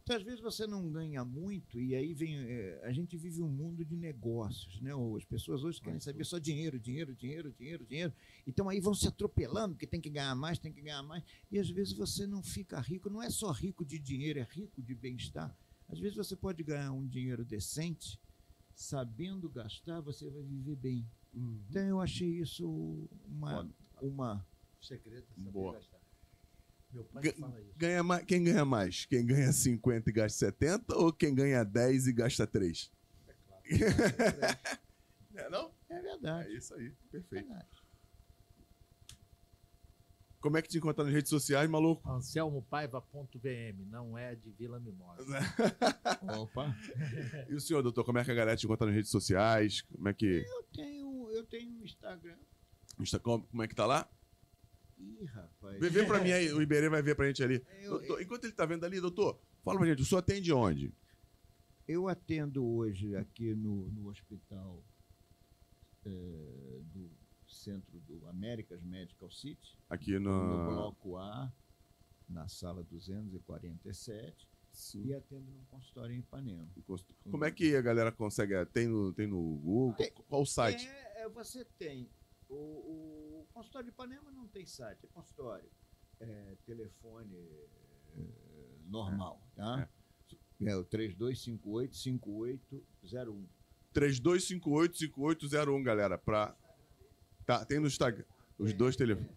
Então, 0.04 0.16
às 0.16 0.22
vezes 0.22 0.40
você 0.40 0.66
não 0.66 0.90
ganha 0.90 1.24
muito 1.24 1.80
e 1.80 1.94
aí 1.94 2.12
vem. 2.12 2.36
eh, 2.36 2.78
a 2.84 2.92
gente 2.92 3.16
vive 3.16 3.40
um 3.40 3.48
mundo 3.48 3.82
de 3.82 3.96
negócios, 3.96 4.78
né? 4.82 4.90
As 5.16 5.24
pessoas 5.24 5.64
hoje 5.64 5.80
querem 5.80 5.98
saber 5.98 6.26
só 6.26 6.38
dinheiro, 6.38 6.78
dinheiro, 6.78 7.14
dinheiro, 7.14 7.50
dinheiro, 7.50 7.86
dinheiro. 7.86 8.12
Então 8.46 8.68
aí 8.68 8.80
vão 8.80 8.92
se 8.92 9.08
atropelando, 9.08 9.74
porque 9.74 9.86
tem 9.86 10.02
que 10.02 10.10
ganhar 10.10 10.34
mais, 10.34 10.58
tem 10.58 10.70
que 10.70 10.82
ganhar 10.82 11.02
mais. 11.02 11.24
E 11.50 11.58
às 11.58 11.70
vezes 11.70 11.94
você 11.94 12.26
não 12.26 12.42
fica 12.42 12.78
rico, 12.80 13.08
não 13.08 13.22
é 13.22 13.30
só 13.30 13.50
rico 13.50 13.82
de 13.82 13.98
dinheiro, 13.98 14.38
é 14.40 14.46
rico 14.50 14.82
de 14.82 14.94
bem-estar. 14.94 15.56
Às 15.88 15.98
vezes 15.98 16.18
você 16.18 16.36
pode 16.36 16.62
ganhar 16.62 16.92
um 16.92 17.06
dinheiro 17.06 17.42
decente, 17.42 18.20
sabendo 18.74 19.48
gastar, 19.48 20.02
você 20.02 20.28
vai 20.28 20.42
viver 20.42 20.76
bem. 20.76 21.06
Então 21.32 21.82
eu 21.82 21.98
achei 21.98 22.28
isso 22.28 23.08
uma, 23.26 23.66
uma 24.02 24.46
segredo 24.82 25.26
é 25.30 25.34
saber 25.34 25.50
Boa. 25.50 25.72
gastar. 25.72 26.03
Meu 26.94 27.04
pai 27.04 27.22
Ga- 27.24 27.32
fala 27.32 27.60
isso. 27.60 27.72
Ganha 27.76 28.02
mais, 28.02 28.24
quem 28.24 28.44
ganha 28.44 28.64
mais? 28.64 29.04
Quem 29.06 29.26
ganha 29.26 29.52
50 29.52 30.08
e 30.08 30.12
gasta 30.12 30.38
70 30.38 30.96
ou 30.96 31.12
quem 31.12 31.34
ganha 31.34 31.64
10 31.64 32.06
e 32.06 32.12
gasta 32.12 32.46
3? 32.46 32.90
É, 35.36 35.50
não? 35.50 35.72
É 35.90 35.94
É 35.96 36.00
verdade. 36.02 36.56
isso 36.56 36.72
aí, 36.74 36.92
perfeito. 37.10 37.44
verdade. 37.48 37.66
Como 40.40 40.56
é 40.58 40.62
que 40.62 40.68
te 40.68 40.76
encontra 40.78 41.02
nas 41.02 41.12
redes 41.12 41.30
sociais, 41.30 41.68
maluco? 41.68 42.06
AnselmoPaiva.vm, 42.08 43.84
não 43.90 44.16
é 44.16 44.34
de 44.36 44.50
Vila 44.52 44.78
Mimosa. 44.78 45.38
Opa. 46.38 46.76
E 47.48 47.54
o 47.54 47.60
senhor, 47.60 47.82
doutor, 47.82 48.04
como 48.04 48.18
é 48.18 48.24
que 48.24 48.30
a 48.30 48.34
galera 48.34 48.56
te 48.56 48.64
encontra 48.66 48.86
nas 48.86 48.94
redes 48.94 49.10
sociais? 49.10 49.80
Como 49.82 50.06
é 50.08 50.14
que. 50.14 50.44
Eu 50.46 50.62
tenho, 50.72 51.30
eu 51.32 51.44
tenho 51.46 51.70
um 51.72 51.82
Instagram. 51.84 52.36
Insta- 53.00 53.18
Como 53.18 53.44
como 53.46 53.62
é 53.62 53.66
que 53.66 53.74
tá 53.74 53.86
lá? 53.86 54.08
Ih, 54.98 55.24
rapaz. 55.26 55.78
Vê, 55.80 55.90
vê 55.90 56.04
pra 56.04 56.20
mim 56.22 56.30
aí, 56.32 56.52
o 56.52 56.60
Iberê 56.62 56.88
vai 56.88 57.02
ver 57.02 57.14
pra 57.14 57.26
gente 57.26 57.42
ali. 57.42 57.64
Eu, 57.82 57.98
Doutor, 57.98 58.22
enquanto 58.22 58.44
ele 58.44 58.52
tá 58.52 58.64
vendo 58.66 58.84
ali, 58.84 59.00
doutor, 59.00 59.38
fala 59.62 59.78
pra 59.78 59.88
gente, 59.88 60.02
o 60.02 60.04
senhor 60.04 60.18
atende 60.20 60.52
onde? 60.52 60.92
eu 61.86 62.08
atendo 62.08 62.64
hoje 62.64 63.14
aqui 63.14 63.54
no, 63.54 63.90
no 63.90 64.08
hospital 64.08 64.82
eh, 66.06 66.80
do 66.94 67.10
centro 67.46 68.00
do 68.00 68.26
Americas 68.26 68.82
Medical 68.82 69.30
City, 69.30 69.78
Aqui 69.90 70.18
no 70.18 70.30
no. 70.30 70.70
bloco 70.70 71.16
A, 71.18 71.52
na 72.28 72.48
sala 72.48 72.82
247, 72.84 74.48
Sim. 74.72 75.04
e 75.06 75.14
atendo 75.14 75.50
num 75.50 75.64
consultório 75.66 76.14
em 76.14 76.20
Ipanema. 76.20 76.66
Como 77.30 77.44
é 77.44 77.50
que 77.50 77.76
a 77.76 77.82
galera 77.82 78.10
consegue? 78.10 78.54
Tem 78.72 78.88
no, 78.88 79.12
tem 79.12 79.26
no 79.26 79.56
Google? 79.58 79.94
Tem. 79.96 80.10
Qual 80.26 80.42
o 80.42 80.46
site? 80.46 80.86
É, 80.88 81.22
é, 81.24 81.28
você 81.28 81.64
tem. 81.78 82.08
O, 82.48 82.54
o 82.54 83.46
consultório 83.52 83.86
de 83.86 83.92
Ipanema 83.92 84.30
não 84.30 84.46
tem 84.48 84.64
site, 84.66 85.04
é 85.04 85.08
consultório. 85.08 85.68
É 86.20 86.56
telefone 86.64 87.36
é, 88.16 88.22
normal, 88.86 89.42
tá? 89.56 89.88
É, 90.64 90.76
o 90.76 90.84
3258-5801. 90.84 93.44
3258-5801, 93.94 95.82
galera. 95.82 96.16
Pra... 96.18 96.54
Tá, 97.44 97.64
tem 97.64 97.80
no 97.80 97.86
Instagram. 97.86 98.24
Os 98.58 98.72
dois 98.72 98.96
telefones. 98.96 99.36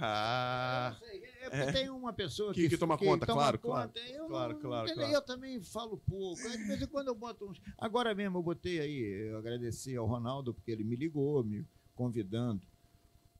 Ah, 0.00 0.92
Eu 0.92 0.92
não 0.92 1.00
sei, 1.08 1.20
é 1.48 1.64
porque 1.64 1.72
tem 1.78 1.90
uma 1.90 2.12
pessoa 2.12 2.52
Que- 2.52 2.62
que, 2.62 2.68
que 2.70 2.78
toma 2.78 2.96
conta, 2.98 3.26
claro, 3.26 3.58
conta, 3.58 3.88
claro. 3.88 3.92
Eu, 4.08 4.26
Claro, 4.28 4.56
claro, 4.58 4.94
claro. 4.94 5.12
eu 5.12 5.22
também 5.22 5.60
falo 5.62 5.98
pouco. 5.98 6.36
De 6.42 6.64
vez 6.64 6.82
em 6.82 6.86
quando 6.86 7.08
eu 7.08 7.14
boto 7.14 7.48
uns. 7.48 7.60
Agora 7.76 8.14
mesmo 8.14 8.38
eu 8.38 8.42
botei 8.42 8.80
aí, 8.80 9.28
eu 9.30 9.38
agradeci 9.38 9.96
ao 9.96 10.06
Ronaldo, 10.06 10.52
porque 10.54 10.70
ele 10.70 10.84
me 10.84 10.96
ligou, 10.96 11.42
me 11.44 11.66
convidando 11.94 12.62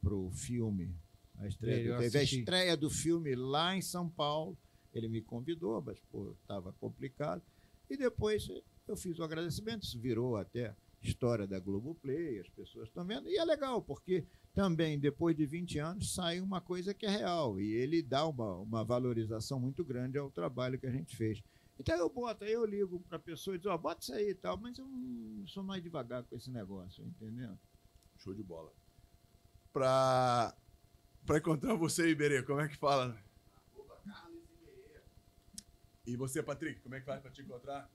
para 0.03 0.15
o 0.15 0.31
filme. 0.31 0.95
A 1.37 1.47
estreia, 1.47 1.95
do- 1.95 1.99
teve 2.01 2.19
a 2.19 2.23
estreia 2.23 2.77
do 2.77 2.91
filme 2.91 3.35
lá 3.35 3.77
em 3.77 3.83
São 3.83 4.09
Paulo. 4.09 4.57
Ele 4.93 5.09
me 5.09 5.21
convidou, 5.23 5.81
mas 5.81 5.99
estava 6.43 6.73
complicado. 6.81 7.43
E 7.89 7.97
depois 7.97 8.49
eu 8.89 8.97
fiz 8.97 9.19
o 9.19 9.23
agradecimento, 9.23 9.85
isso 9.85 9.99
virou 10.01 10.37
até 10.37 10.75
história 11.01 11.47
da 11.47 11.61
Globoplay, 11.61 12.41
as 12.41 12.49
pessoas 12.49 12.89
estão 12.89 13.05
vendo. 13.05 13.29
E 13.29 13.37
é 13.37 13.45
legal, 13.45 13.81
porque 13.81 14.25
também, 14.59 14.99
depois 14.99 15.37
de 15.37 15.47
20 15.47 15.79
anos, 15.79 16.13
sai 16.13 16.41
uma 16.41 16.61
coisa 16.61 16.93
que 16.93 17.07
é 17.07 17.09
real. 17.09 17.61
E 17.61 17.75
ele 17.75 18.03
dá 18.03 18.27
uma, 18.27 18.57
uma 18.57 18.85
valorização 18.85 19.61
muito 19.61 19.85
grande 19.85 20.19
ao 20.19 20.33
trabalho 20.33 20.77
que 20.77 20.87
a 20.87 20.91
gente 20.91 21.17
fez. 21.17 21.41
Então 21.79 21.97
eu 21.97 22.11
boto, 22.11 22.43
aí 22.43 22.55
eu 22.55 22.65
ligo 22.65 22.99
para 23.09 23.19
a 23.19 23.21
pessoa 23.21 23.55
e 23.55 23.59
digo, 23.61 23.73
ó, 23.73 23.79
bota 23.79 24.03
isso 24.03 24.13
aí 24.13 24.31
e 24.31 24.35
tal, 24.35 24.57
mas 24.57 24.77
eu 24.77 24.85
não 24.85 25.47
sou 25.47 25.63
mais 25.63 25.81
devagar 25.81 26.25
com 26.25 26.35
esse 26.35 26.51
negócio, 26.51 27.05
entendeu? 27.05 27.57
show 28.17 28.35
de 28.35 28.43
bola. 28.43 28.73
Pra 29.73 30.53
encontrar 31.37 31.77
você, 31.77 32.11
Iberê, 32.11 32.43
como 32.43 32.61
é 32.61 32.67
que 32.67 32.77
fala? 32.77 33.17
E 36.05 36.17
você, 36.17 36.43
Patrick, 36.43 36.81
como 36.81 36.97
é 36.97 36.99
que 36.99 37.07
faz 37.07 37.23
pra 37.23 37.31
te 37.31 37.43
encontrar? 37.43 37.89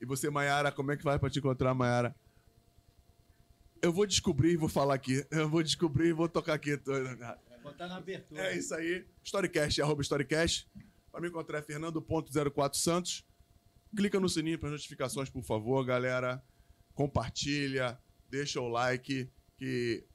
E 0.00 0.06
você, 0.06 0.30
Mayara, 0.30 0.70
como 0.70 0.92
é 0.92 0.96
que 0.96 1.02
vai 1.02 1.18
pra 1.18 1.28
te 1.28 1.40
encontrar, 1.40 1.74
Mayara? 1.74 2.14
Eu 3.82 3.92
vou 3.92 4.06
descobrir 4.06 4.52
e 4.52 4.56
vou 4.56 4.68
falar 4.68 4.94
aqui. 4.94 5.24
Eu 5.30 5.48
vou 5.48 5.62
descobrir 5.62 6.08
e 6.08 6.12
vou 6.12 6.28
tocar 6.28 6.54
aqui. 6.54 6.76
Botar 7.62 7.88
na 7.88 7.96
abertura. 7.96 8.42
É 8.42 8.56
isso 8.56 8.74
aí. 8.74 9.06
Storycast, 9.24 9.80
arroba 9.80 10.02
Storycast. 10.02 10.68
Para 11.10 11.20
me 11.20 11.28
encontrar 11.28 11.58
é 11.58 11.62
Fernando.04 11.62 12.74
Santos. 12.74 13.26
Clica 13.96 14.20
no 14.20 14.28
sininho 14.28 14.58
para 14.58 14.70
notificações, 14.70 15.30
por 15.30 15.42
favor, 15.42 15.84
galera. 15.84 16.42
Compartilha, 16.94 17.98
deixa 18.28 18.60
o 18.60 18.68
like. 18.68 19.30
Que 19.56 20.06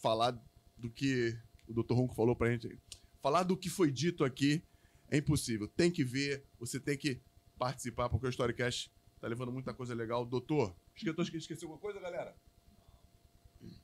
falar 0.00 0.40
do 0.76 0.90
que 0.90 1.36
o 1.66 1.74
Dr. 1.74 1.94
Ronco 1.94 2.14
falou 2.14 2.34
pra 2.36 2.50
gente. 2.50 2.78
Falar 3.20 3.42
do 3.42 3.56
que 3.56 3.68
foi 3.68 3.90
dito 3.90 4.24
aqui 4.24 4.62
é 5.10 5.18
impossível. 5.18 5.68
Tem 5.68 5.90
que 5.90 6.04
ver, 6.04 6.44
você 6.58 6.78
tem 6.78 6.96
que 6.96 7.20
participar, 7.58 8.08
porque 8.08 8.26
o 8.26 8.30
Storycast 8.30 8.92
tá 9.20 9.26
levando 9.26 9.52
muita 9.52 9.74
coisa 9.74 9.94
legal. 9.94 10.24
Doutor, 10.24 10.76
esqueceu 10.94 11.68
alguma 11.68 11.80
coisa, 11.80 12.00
galera? 12.00 12.34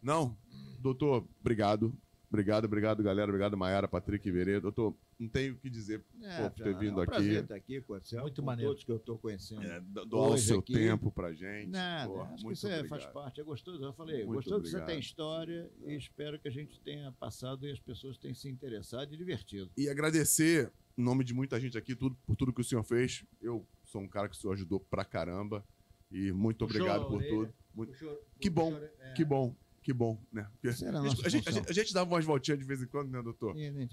Não? 0.02 0.36
Doutor, 0.80 1.26
obrigado. 1.40 1.92
Obrigado, 2.28 2.64
obrigado, 2.64 3.00
galera. 3.02 3.30
Obrigado, 3.30 3.56
Maiara, 3.56 3.86
Patrick 3.86 4.28
Verê. 4.28 4.58
Doutor, 4.58 4.92
não 5.20 5.28
tenho 5.28 5.54
o 5.54 5.56
que 5.56 5.70
dizer 5.70 6.02
É, 6.20 6.48
por 6.48 6.50
ter 6.64 6.76
vindo 6.76 6.94
é 6.94 6.96
um 6.96 7.00
aqui. 7.02 7.10
prazer 7.12 7.42
estar 7.44 7.54
aqui 7.54 7.80
com 7.80 7.94
você, 7.94 8.20
Muito 8.20 8.40
com 8.42 8.46
maneiro. 8.46 8.70
todos 8.72 8.82
que 8.84 8.90
eu 8.90 8.96
estou 8.96 9.16
conhecendo. 9.18 9.62
É, 9.62 9.80
do- 9.80 10.04
doar 10.04 10.30
o 10.32 10.38
seu 10.38 10.58
aqui- 10.58 10.72
tempo 10.72 11.12
pra 11.12 11.32
gente. 11.32 11.68
Nada, 11.70 12.10
Porra, 12.10 12.24
acho 12.24 12.36
que 12.38 12.42
muito 12.44 12.56
isso 12.56 12.66
é, 12.66 12.78
obrigado. 12.80 13.00
faz 13.00 13.12
parte, 13.12 13.40
é 13.40 13.44
gostoso. 13.44 13.84
Eu 13.84 13.92
falei, 13.92 14.24
Muito 14.24 14.34
gostoso 14.34 14.62
que 14.62 14.68
você 14.68 14.76
obrigado. 14.76 14.86
tem 14.88 14.98
história 14.98 15.70
e 15.86 15.94
espero 15.94 16.38
que 16.40 16.48
a 16.48 16.50
gente 16.50 16.80
tenha 16.80 17.12
passado 17.12 17.68
e 17.68 17.70
as 17.70 17.78
pessoas 17.78 18.18
tenham 18.18 18.34
se 18.34 18.48
interessado 18.48 19.14
e 19.14 19.16
divertido. 19.16 19.70
E 19.76 19.88
agradecer, 19.88 20.72
em 20.98 21.02
nome 21.04 21.22
de 21.22 21.32
muita 21.32 21.60
gente 21.60 21.78
aqui, 21.78 21.94
tudo, 21.94 22.16
por 22.26 22.34
tudo 22.34 22.52
que 22.52 22.60
o 22.62 22.64
senhor 22.64 22.82
fez. 22.82 23.24
Eu 23.40 23.64
sou 23.84 24.00
um 24.00 24.08
cara 24.08 24.28
que 24.28 24.34
o 24.36 24.38
senhor 24.40 24.54
ajudou 24.54 24.80
pra 24.80 25.04
caramba. 25.04 25.64
E 26.10 26.32
muito 26.32 26.64
obrigado 26.64 27.06
por 27.06 27.16
orelha. 27.18 27.30
tudo. 27.30 27.54
Muito- 27.74 27.92
Puxou- 27.92 28.20
Que 28.40 28.50
bom, 28.50 28.72
puxou- 28.72 28.88
é. 29.00 29.12
Que 29.14 29.24
bom, 29.24 29.54
que 29.84 29.92
bom, 29.92 30.18
né? 30.32 30.46
Porque 30.52 30.68
Essa 30.68 30.86
era 30.86 30.98
a 30.98 31.02
a, 31.02 31.04
gente, 31.04 31.16
nossa 31.16 31.26
a, 31.26 31.30
gente, 31.30 31.48
a, 31.48 31.52
gente, 31.52 31.70
a 31.70 31.72
gente 31.74 31.92
dava 31.92 32.10
umas 32.10 32.24
voltinhas 32.24 32.58
de 32.58 32.64
vez 32.64 32.82
em 32.82 32.86
quando, 32.86 33.10
né, 33.10 33.20
doutor? 33.22 33.54
Né, 33.54 33.86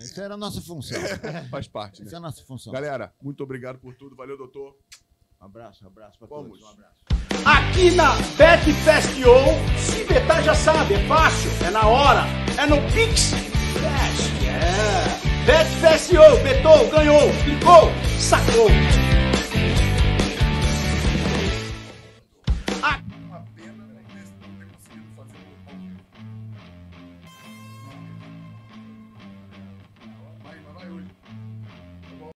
Essa 0.00 0.22
era 0.22 0.34
a 0.34 0.36
nossa 0.38 0.60
função. 0.62 0.98
Faz 1.50 1.68
parte, 1.68 2.00
né? 2.00 2.06
Essa 2.06 2.16
é 2.16 2.18
a 2.18 2.20
nossa 2.20 2.42
função. 2.44 2.72
Galera, 2.72 3.12
muito 3.22 3.42
obrigado 3.44 3.78
por 3.78 3.94
tudo. 3.94 4.16
Valeu, 4.16 4.38
doutor. 4.38 4.74
Um 5.38 5.44
abraço, 5.44 5.84
um 5.84 5.88
abraço 5.88 6.18
para 6.18 6.26
Vamos. 6.28 6.58
todos. 6.58 6.64
Um 6.64 6.72
abraço. 6.72 6.94
Aqui 7.44 7.90
na 7.90 8.14
Bet 8.38 8.72
Festival, 8.72 9.44
se 9.78 10.04
betar 10.04 10.42
já 10.42 10.54
sabe, 10.54 10.94
é 10.94 11.06
fácil, 11.06 11.50
é 11.66 11.70
na 11.70 11.86
hora, 11.86 12.22
é 12.58 12.66
no 12.66 12.76
Pix 12.92 13.32
Cash. 13.82 14.44
É. 14.46 15.44
Bet 15.44 15.68
Festival, 15.78 16.42
betou, 16.42 16.90
ganhou, 16.90 17.20
clicou, 17.44 17.90
sacou. 18.18 18.68